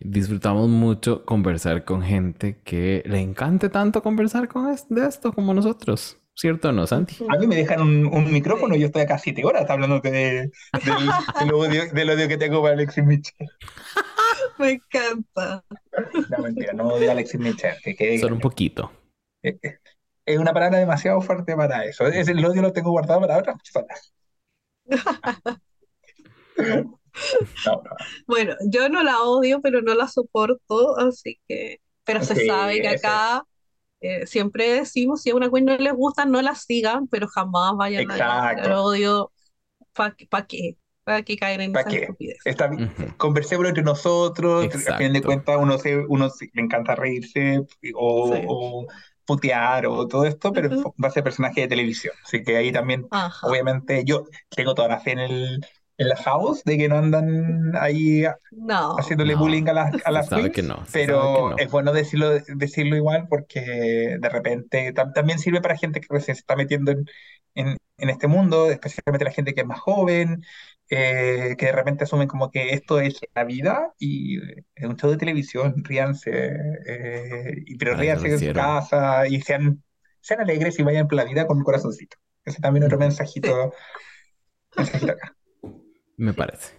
Disfrutamos 0.00 0.68
mucho 0.68 1.24
conversar 1.26 1.84
con 1.84 2.02
gente 2.02 2.60
que 2.64 3.02
le 3.06 3.20
encante 3.20 3.68
tanto 3.70 4.02
conversar 4.02 4.48
con 4.48 4.70
es- 4.70 4.86
de 4.90 5.06
esto 5.06 5.32
como 5.32 5.54
nosotros. 5.54 6.18
¿Cierto 6.34 6.70
o 6.70 6.72
no, 6.72 6.86
Santi? 6.86 7.16
A 7.28 7.36
mí 7.38 7.46
me 7.46 7.56
dejan 7.56 7.80
un, 7.82 8.06
un 8.06 8.32
micrófono 8.32 8.74
y 8.74 8.80
yo 8.80 8.86
estoy 8.86 9.02
acá 9.02 9.18
siete 9.18 9.44
horas 9.44 9.68
hablando 9.70 10.00
de, 10.00 10.50
del, 10.80 11.14
del 11.38 11.52
odio, 11.52 11.84
del 11.92 12.10
odio 12.10 12.28
que 12.28 12.36
tengo 12.38 12.62
para 12.62 12.74
Alexis 12.74 13.04
Mitchell. 13.04 13.48
Me 14.62 14.70
encanta. 14.72 15.64
No, 16.28 16.38
mentira, 16.38 16.72
no 16.72 16.88
odio 16.88 17.08
a 17.10 17.12
Alexis 17.12 17.40
Mitchell, 17.40 17.76
que 17.82 17.94
quede 17.94 18.18
Solo 18.18 18.34
un 18.36 18.40
poquito. 18.40 18.90
Eh, 19.42 19.58
eh, 19.62 19.78
Es 20.24 20.38
una 20.38 20.52
palabra 20.52 20.78
demasiado 20.78 21.20
fuerte 21.20 21.56
para 21.56 21.84
eso. 21.84 22.06
Es, 22.06 22.28
el 22.28 22.44
odio 22.44 22.62
lo 22.62 22.72
tengo 22.72 22.90
guardado 22.90 23.20
para 23.20 23.38
otras 23.38 23.56
personas. 23.58 24.14
No, 27.66 27.82
no. 27.82 27.96
Bueno, 28.26 28.54
yo 28.70 28.88
no 28.88 29.02
la 29.02 29.20
odio, 29.22 29.60
pero 29.60 29.82
no 29.82 29.94
la 29.94 30.08
soporto, 30.08 30.98
así 30.98 31.40
que, 31.48 31.80
pero 32.04 32.22
se 32.22 32.34
Sí, 32.36 32.46
sabe 32.46 32.80
que 32.80 32.88
acá 32.88 33.44
eh, 34.00 34.26
siempre 34.26 34.68
decimos, 34.72 35.22
si 35.22 35.30
a 35.30 35.34
una 35.36 35.50
queen 35.50 35.66
no 35.66 35.76
les 35.76 35.94
gusta, 35.94 36.24
no 36.26 36.42
la 36.42 36.54
sigan, 36.54 37.08
pero 37.08 37.28
jamás 37.28 37.74
vayan 37.76 38.10
a 38.10 38.14
Exacto. 38.14 38.62
tirar 38.62 38.76
odio. 38.78 39.32
¿Para 39.94 40.46
qué? 40.46 40.78
¿Para 41.04 41.22
qué 41.22 41.36
caer 41.36 41.60
en 41.60 41.72
¿Pa' 41.72 41.80
esa 41.80 41.90
qué? 41.90 41.96
estupidez? 42.02 42.38
Está 42.44 42.68
bien. 42.68 42.84
Ujú. 42.84 43.16
Conversémoslo 43.16 43.68
entre 43.68 43.82
nosotros, 43.84 44.66
a 44.66 44.70
fin 44.70 45.12
de 45.12 45.18
Exacto. 45.18 45.22
cuentas 45.22 45.56
uno, 45.60 45.78
se, 45.78 45.98
uno 45.98 46.30
se- 46.30 46.50
le 46.52 46.62
encanta 46.62 46.94
reírse 46.94 47.60
o, 47.94 48.32
Sí. 48.34 48.44
o 48.48 48.86
putear 49.24 49.86
o 49.86 50.06
todo 50.08 50.24
esto, 50.26 50.52
pero 50.52 50.68
Ujú. 50.68 50.94
va 51.02 51.08
a 51.08 51.10
ser 51.10 51.24
personaje 51.24 51.62
de 51.62 51.68
televisión. 51.68 52.14
Así 52.24 52.42
que 52.42 52.56
ahí 52.56 52.72
también, 52.72 53.06
Ajá. 53.10 53.46
obviamente, 53.48 54.04
yo 54.04 54.24
tengo 54.54 54.74
toda 54.74 54.88
la 54.88 55.00
fe 55.00 55.12
en 55.12 55.18
el, 55.20 55.66
en 55.98 56.08
la 56.08 56.16
house 56.16 56.62
de 56.64 56.78
que 56.78 56.88
no 56.88 56.98
andan 56.98 57.72
ahí 57.76 58.24
No. 58.50 58.96
haciéndole 58.98 59.34
No, 59.34 59.40
bullying 59.40 59.68
a 59.68 59.72
las, 59.72 59.92
a 60.04 60.10
las 60.10 60.28
sabe 60.28 60.50
queens, 60.50 60.56
que 60.56 60.62
no, 60.62 60.84
pero 60.92 61.32
que 61.34 61.40
no. 61.42 61.56
es 61.56 61.70
bueno 61.70 61.92
decirlo, 61.92 62.30
decirlo 62.56 62.96
igual 62.96 63.26
porque 63.28 63.60
de 64.20 64.28
repente 64.28 64.92
tam- 64.94 65.12
también 65.12 65.38
sirve 65.38 65.60
para 65.60 65.76
gente 65.76 66.00
que 66.00 66.06
recién 66.10 66.34
se 66.36 66.40
está 66.40 66.56
metiendo 66.56 66.90
en, 66.92 67.04
en, 67.54 67.76
en 67.98 68.10
este 68.10 68.26
mundo, 68.26 68.70
especialmente 68.70 69.24
la 69.24 69.30
gente 69.32 69.54
que 69.54 69.60
es 69.62 69.66
más 69.66 69.80
joven, 69.80 70.42
eh, 70.90 71.54
que 71.56 71.66
de 71.66 71.72
repente 71.72 72.04
asumen 72.04 72.28
como 72.28 72.50
que 72.50 72.70
esto 72.70 73.00
es 73.00 73.20
la 73.34 73.44
vida 73.44 73.92
y 73.98 74.38
es 74.74 74.86
un 74.86 74.96
show 74.96 75.10
de 75.10 75.16
televisión, 75.16 75.82
ríanse, 75.84 76.30
eh, 76.86 77.54
y, 77.66 77.76
pero 77.76 77.96
ríanse 77.96 78.28
en 78.28 78.38
su 78.38 78.52
casa 78.52 79.26
y 79.26 79.40
sean, 79.40 79.82
sean 80.20 80.40
alegres 80.40 80.78
y 80.78 80.82
vayan 80.82 81.08
por 81.08 81.16
la 81.16 81.24
vida 81.24 81.46
con 81.46 81.58
un 81.58 81.64
corazoncito. 81.64 82.16
Ese 82.44 82.60
también 82.60 82.84
otro 82.84 82.98
mensajito, 82.98 83.72
mensajito 84.76 85.12
acá. 85.12 85.36
Me 86.16 86.34
parece. 86.34 86.74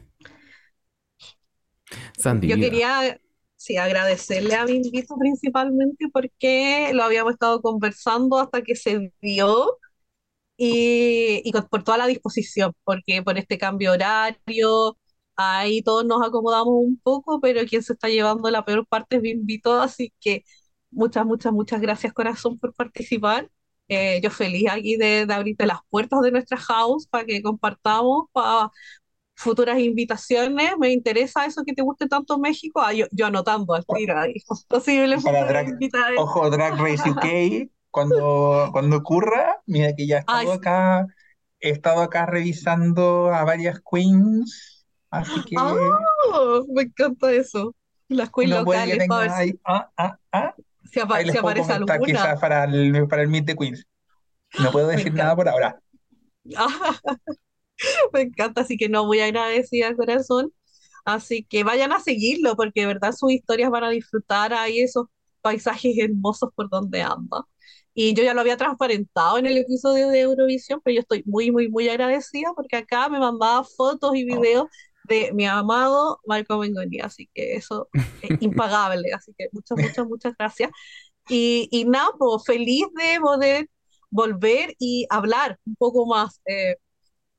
Sandy, 2.18 2.48
Yo 2.48 2.56
quería, 2.58 3.20
sí, 3.56 3.78
agradecerle 3.78 4.56
a 4.56 4.66
Bimbito 4.66 5.16
principalmente 5.18 6.06
porque 6.12 6.92
lo 6.94 7.04
habíamos 7.04 7.34
estado 7.34 7.62
conversando 7.62 8.40
hasta 8.40 8.62
que 8.62 8.76
se 8.76 9.12
dio 9.22 9.80
y, 10.58 11.42
y 11.44 11.52
con- 11.52 11.68
por 11.68 11.84
toda 11.84 11.98
la 11.98 12.08
disposición, 12.08 12.74
porque 12.84 13.22
por 13.24 13.38
este 13.38 13.58
cambio 13.58 13.92
horario, 13.94 14.98
ahí 15.36 15.82
todos 15.84 16.06
nos 16.06 16.22
acomodamos 16.26 16.74
un 16.76 17.00
poco, 17.00 17.40
pero 17.42 17.66
quien 17.66 17.84
se 17.84 17.94
está 17.94 18.08
llevando 18.10 18.50
la 18.52 18.66
peor 18.66 18.86
parte 18.88 19.18
es 19.18 19.22
Bimbito, 19.22 19.80
así 19.82 20.14
que 20.20 20.44
muchas, 20.92 21.26
muchas, 21.26 21.54
muchas 21.54 21.82
gracias 21.82 22.14
corazón 22.14 22.60
por 22.60 22.74
participar. 22.74 23.50
Eh, 23.90 24.22
yo 24.24 24.30
feliz 24.32 24.70
aquí 24.72 24.96
de, 24.98 25.26
de 25.26 25.34
abrirte 25.34 25.66
las 25.66 25.80
puertas 25.90 26.22
de 26.22 26.32
nuestra 26.32 26.58
house 26.58 27.08
para 27.08 27.26
que 27.26 27.42
compartamos, 27.42 28.26
para 28.32 28.70
futuras 29.36 29.80
invitaciones. 29.80 30.74
Me 30.80 30.92
interesa 30.94 31.46
eso 31.46 31.64
que 31.66 31.74
te 31.74 31.82
guste 31.82 32.08
tanto 32.08 32.38
México. 32.40 32.82
Ah, 32.82 32.94
yo, 32.94 33.08
yo 33.12 33.26
anotando 33.28 33.74
al 33.74 33.86
tiro 33.88 34.20
ahí. 34.20 34.36
Posible 34.68 35.18
drag-. 35.18 35.74
Ojo, 36.16 36.50
Drag 36.50 36.80
Race 36.80 37.10
UK, 37.10 37.72
cuando, 37.94 38.72
cuando 38.74 38.98
ocurra, 38.98 39.62
mira 39.68 39.96
que 39.96 40.08
ya 40.08 40.18
he 40.18 40.22
estado 40.22 40.52
Ay, 40.52 40.54
acá, 40.54 41.08
he 41.62 41.72
estado 41.72 42.02
acá 42.04 42.28
revisando 42.28 43.34
a 43.34 43.46
varias 43.46 43.82
queens, 43.90 44.86
así 45.12 45.44
que 45.46 46.00
Oh, 46.34 46.66
me 46.74 46.84
encanta 46.84 47.32
eso. 47.34 47.76
Las 48.08 48.32
queens 48.32 48.54
que 48.54 48.60
locales, 48.60 49.06
para 49.06 49.22
ver 49.22 49.32
si, 49.32 49.42
ahí, 49.42 49.60
ah, 49.66 49.90
ah, 49.98 50.18
ah, 50.32 50.56
si 50.84 51.00
apa- 51.00 51.20
ahí 51.20 51.26
les 51.26 51.36
si 51.36 51.38
puedo 51.38 51.56
aparece 51.56 51.66
comentar 51.66 52.02
alguna. 52.02 52.04
quizás 52.04 52.40
para 52.40 52.66
el, 52.66 53.08
para 53.08 53.22
el 53.24 53.30
Meet 53.30 53.46
the 53.48 53.56
Queens. 53.56 53.86
No 54.58 54.72
puedo 54.72 54.88
decir 54.90 55.14
nada 55.14 55.36
por 55.36 55.50
ahora. 55.50 55.82
Me 58.14 58.22
encanta, 58.22 58.62
así 58.62 58.78
que 58.78 58.90
no, 58.90 59.06
muy 59.06 59.20
agradecida, 59.20 59.96
corazón. 59.96 60.54
Así 61.06 61.46
que 61.46 61.64
vayan 61.64 61.94
a 61.94 62.00
seguirlo, 62.02 62.56
porque 62.56 62.82
de 62.82 62.88
verdad 62.88 63.14
sus 63.14 63.32
historias 63.32 63.72
van 63.72 63.84
a 63.86 63.90
disfrutar 63.92 64.54
ahí 64.54 64.82
esos 64.82 65.08
paisajes 65.42 65.98
hermosos 66.00 66.52
por 66.56 66.70
donde 66.70 67.02
anda. 67.04 67.46
Y 67.94 68.14
yo 68.16 68.24
ya 68.24 68.34
lo 68.34 68.42
había 68.42 68.58
transparentado 68.58 69.38
en 69.38 69.46
el 69.46 69.58
episodio 69.58 70.10
de 70.10 70.22
Eurovisión, 70.22 70.82
pero 70.84 70.96
yo 70.96 71.02
estoy 71.02 71.24
muy, 71.26 71.52
muy, 71.52 71.70
muy 71.70 71.90
agradecida 71.90 72.52
porque 72.56 72.78
acá 72.78 73.10
me 73.10 73.20
mandaba 73.20 73.64
fotos 73.64 74.16
y 74.16 74.26
videos 74.26 74.68
de 75.06 75.32
mi 75.34 75.46
amado 75.46 76.20
Marco 76.26 76.58
Mengoni, 76.58 77.00
así 77.02 77.30
que 77.34 77.56
eso 77.56 77.90
es 78.22 78.32
impagable. 78.42 79.12
Así 79.14 79.34
que 79.38 79.48
muchas, 79.52 79.78
muchas, 79.78 80.08
muchas 80.08 80.34
gracias. 80.38 80.72
Y, 81.30 81.70
y 81.72 81.86
nada, 81.86 82.10
pues 82.18 82.44
feliz 82.46 82.86
de 82.96 83.20
poder 83.22 83.70
volver 84.10 84.76
y 84.80 85.06
hablar 85.10 85.60
un 85.66 85.76
poco 85.76 86.06
más. 86.06 86.42
Eh, 86.46 86.76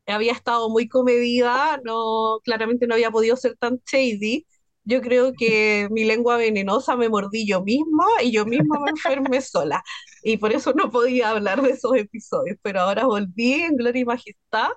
había 0.07 0.33
estado 0.33 0.71
muy 0.71 0.89
comedida, 0.89 1.81
no, 1.85 2.41
claramente 2.45 2.87
no 2.87 2.95
había 2.95 3.11
podido 3.11 3.37
ser 3.37 3.57
tan 3.57 3.81
shady. 3.87 4.47
Yo 4.85 5.01
creo 5.01 5.33
que 5.33 5.89
mi 5.91 6.05
lengua 6.05 6.37
venenosa 6.37 6.97
me 6.97 7.09
mordí 7.09 7.47
yo 7.47 7.63
misma 7.63 8.05
y 8.23 8.33
yo 8.33 8.45
misma 8.45 8.79
me 8.81 8.91
enfermé 8.91 9.41
sola. 9.41 9.83
Y 10.23 10.37
por 10.37 10.53
eso 10.53 10.73
no 10.75 10.91
podía 10.91 11.31
hablar 11.31 11.63
de 11.63 11.71
esos 11.71 11.97
episodios. 11.97 12.59
Pero 12.63 12.81
ahora 12.81 13.07
volví 13.07 13.55
en 13.55 13.77
gloria 13.77 14.03
y 14.03 14.05
majestad. 14.05 14.69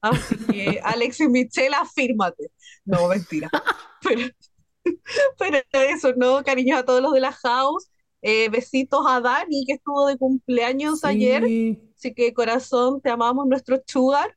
Así 0.00 0.36
que, 0.50 0.80
Alexis 0.84 1.28
Michelle, 1.28 1.74
afírmate. 1.74 2.50
No, 2.84 3.08
mentira. 3.08 3.50
Pero, 4.02 4.28
pero 5.38 5.58
eso, 5.72 6.14
¿no? 6.16 6.42
Cariños 6.42 6.78
a 6.78 6.84
todos 6.84 7.02
los 7.02 7.12
de 7.12 7.20
la 7.20 7.32
house. 7.32 7.90
Eh, 8.22 8.48
besitos 8.50 9.04
a 9.08 9.20
Dani, 9.20 9.64
que 9.66 9.74
estuvo 9.74 10.06
de 10.06 10.16
cumpleaños 10.16 11.04
ayer. 11.04 11.44
Sí. 11.44 11.78
Así 11.96 12.14
que, 12.14 12.32
corazón, 12.32 13.00
te 13.00 13.10
amamos, 13.10 13.46
nuestro 13.46 13.82
sugar. 13.86 14.36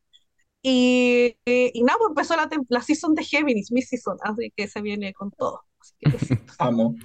Y, 0.65 1.35
y, 1.45 1.83
nada, 1.83 1.99
pues 1.99 2.09
empezó 2.09 2.35
la, 2.37 2.49
la 2.69 2.81
season 2.81 3.13
de 3.15 3.23
Géminis, 3.23 3.71
mi 3.71 3.81
season, 3.81 4.17
así 4.23 4.51
que 4.55 4.67
se 4.69 4.81
viene 4.81 5.13
con 5.13 5.29
todo. 5.31 5.61
Así 5.79 5.93
que. 5.99 6.39
Amo. 6.57 6.95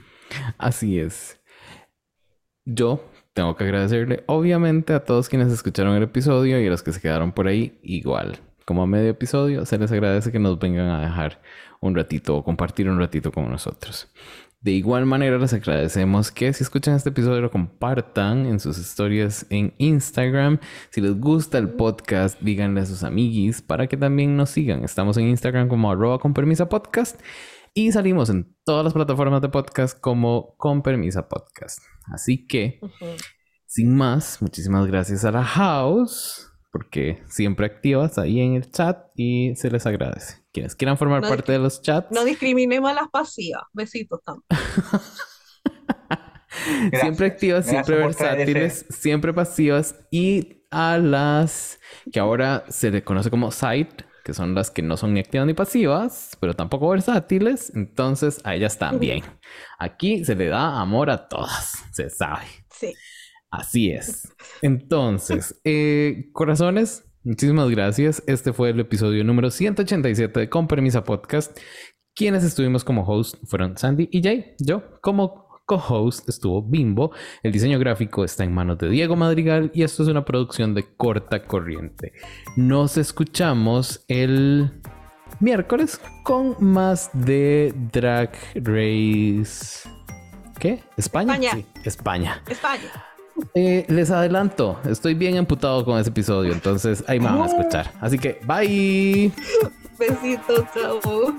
Así 0.59 1.01
es. 1.01 1.41
Yo 2.65 3.03
tengo 3.33 3.57
que 3.57 3.65
agradecerle, 3.65 4.23
obviamente, 4.27 4.93
a 4.93 5.05
todos 5.05 5.29
quienes 5.29 5.53
escucharon 5.53 5.97
el 5.97 6.05
episodio 6.05 6.61
y 6.61 6.67
a 6.67 6.71
los 6.71 6.83
que 6.83 6.93
se 6.93 7.01
quedaron 7.01 7.33
por 7.33 7.49
ahí, 7.49 7.79
igual. 7.83 8.41
Como 8.65 8.83
a 8.83 8.87
medio 8.87 9.11
episodio, 9.11 9.67
se 9.67 9.79
les 9.79 9.91
agradece 9.91 10.31
que 10.31 10.39
nos 10.39 10.59
vengan 10.59 10.89
a 10.91 11.01
dejar 11.01 11.41
un 11.81 11.95
ratito 11.95 12.37
o 12.37 12.45
compartir 12.45 12.89
un 12.89 12.99
ratito 12.99 13.33
con 13.33 13.51
nosotros. 13.51 14.09
De 14.61 14.73
igual 14.73 15.07
manera, 15.07 15.39
les 15.39 15.53
agradecemos 15.53 16.33
que 16.33 16.53
si 16.53 16.65
escuchan 16.65 16.97
este 16.97 17.11
episodio 17.11 17.41
lo 17.41 17.51
compartan 17.51 18.45
en 18.45 18.59
sus 18.59 18.77
historias 18.77 19.47
en 19.51 19.73
Instagram. 19.79 20.59
Si 20.91 21.01
les 21.01 21.17
gusta 21.17 21.59
el 21.59 21.69
podcast, 21.69 22.41
díganle 22.41 22.81
a 22.81 22.87
sus 22.87 23.05
amiguis 23.05 23.63
para 23.63 23.87
que 23.87 23.97
también 23.97 24.37
nos 24.37 24.51
sigan. 24.51 24.83
Estamos 24.83 25.17
en 25.17 25.29
Instagram 25.29 25.69
como 25.69 25.93
arroba 25.93 26.19
con 26.19 26.35
podcast. 26.35 27.21
y 27.73 27.93
salimos 27.93 28.31
en 28.31 28.53
todas 28.65 28.83
las 28.83 28.95
plataformas 28.95 29.43
de 29.43 29.49
podcast 29.49 30.01
como 30.01 30.57
con 30.57 30.83
permisa 30.83 31.29
podcast. 31.29 31.79
Así 32.13 32.45
que, 32.49 32.81
sin 33.65 33.95
más, 33.95 34.43
muchísimas 34.43 34.89
gracias 34.89 35.25
a 35.25 35.31
la 35.31 35.45
house 35.45 36.51
porque 36.73 37.23
siempre 37.29 37.67
activas 37.67 38.19
ahí 38.19 38.41
en 38.41 38.55
el 38.55 38.73
chat 38.73 39.07
y 39.15 39.55
se 39.55 39.71
les 39.71 39.87
agradece. 39.87 40.48
Quienes 40.59 40.75
quieran 40.75 40.99
formar 40.99 41.23
parte 41.23 41.53
de 41.53 41.61
los 41.61 41.81
chats. 41.83 42.11
No 42.11 42.25
discriminemos 42.25 42.91
a 42.91 42.95
las 42.95 43.09
pasivas. 43.09 43.63
Besitos 43.73 44.21
también. 44.25 44.45
siempre 47.01 47.29
activas, 47.29 47.65
siempre 47.65 47.97
versátiles, 47.97 48.85
siempre 48.91 49.33
pasivas 49.33 49.95
y 50.11 50.65
a 50.73 50.99
las 50.99 51.79
que 52.13 52.19
ahora 52.19 52.65
se 52.71 52.91
le 52.91 53.05
conoce 53.05 53.31
como 53.31 53.53
site, 53.53 54.05
que 54.25 54.35
son 54.35 54.57
las 54.57 54.73
que 54.73 54.83
no 54.83 54.97
son 54.97 55.15
ni 55.15 55.21
activas 55.21 55.47
ni 55.47 55.55
pasivas, 55.55 56.37
pero 56.41 56.55
tampoco 56.55 56.89
versátiles, 56.89 57.71
entonces 57.77 58.41
a 58.43 58.57
ellas 58.57 58.79
también. 58.79 59.23
Aquí 59.79 60.25
se 60.25 60.35
le 60.35 60.49
da 60.49 60.81
amor 60.81 61.09
a 61.09 61.29
todas, 61.29 61.85
se 61.93 62.11
sabe. 62.11 62.47
Sí. 62.69 62.93
Así 63.49 63.93
es. 63.93 64.35
Entonces, 64.63 65.61
eh, 65.65 66.31
corazones, 66.33 67.08
muchísimas 67.25 67.69
gracias. 67.71 68.23
Este 68.27 68.53
fue 68.53 68.71
el 68.71 68.81
episodio 68.81 69.25
número 69.25 69.51
187 69.51 70.41
de 70.41 70.49
Con 70.49 70.67
Permisa 70.67 71.05
Podcast. 71.05 71.59
Quienes 72.15 72.45
estuvimos 72.45 72.85
como 72.85 73.05
host 73.05 73.37
fueron 73.47 73.77
Sandy 73.77 74.09
y 74.11 74.23
Jay. 74.23 74.55
Yo 74.59 75.01
como 75.01 75.49
co-host 75.69 76.29
estuvo 76.29 76.63
Bimbo. 76.63 77.13
El 77.43 77.53
diseño 77.53 77.79
gráfico 77.79 78.25
está 78.25 78.43
en 78.43 78.53
manos 78.53 78.79
de 78.79 78.89
Diego 78.89 79.15
Madrigal 79.17 79.71
y 79.75 79.83
esto 79.83 80.03
es 80.03 80.09
una 80.09 80.25
producción 80.25 80.75
de 80.75 80.97
corta 80.97 81.45
corriente. 81.45 82.13
Nos 82.57 82.97
escuchamos 82.97 84.05
el 84.09 84.81
miércoles 85.41 86.01
con 86.25 86.57
más 86.59 87.11
de 87.13 87.75
Drag 87.93 88.33
Race. 88.55 89.89
¿Qué? 90.59 90.83
¿España? 90.97 91.35
España. 91.35 91.53
Sí, 91.53 91.67
España. 91.85 92.43
España. 92.49 93.08
Eh, 93.55 93.85
les 93.89 94.11
adelanto, 94.11 94.79
estoy 94.89 95.15
bien 95.15 95.37
emputado 95.37 95.85
con 95.85 95.99
ese 95.99 96.11
episodio, 96.11 96.53
entonces 96.53 97.05
ahí 97.07 97.19
me 97.21 97.27
van 97.27 97.43
a 97.43 97.47
escuchar. 97.47 97.93
Así 98.01 98.19
que, 98.19 98.41
bye. 98.47 99.33
Besitos, 99.99 100.65
chao. 100.75 101.35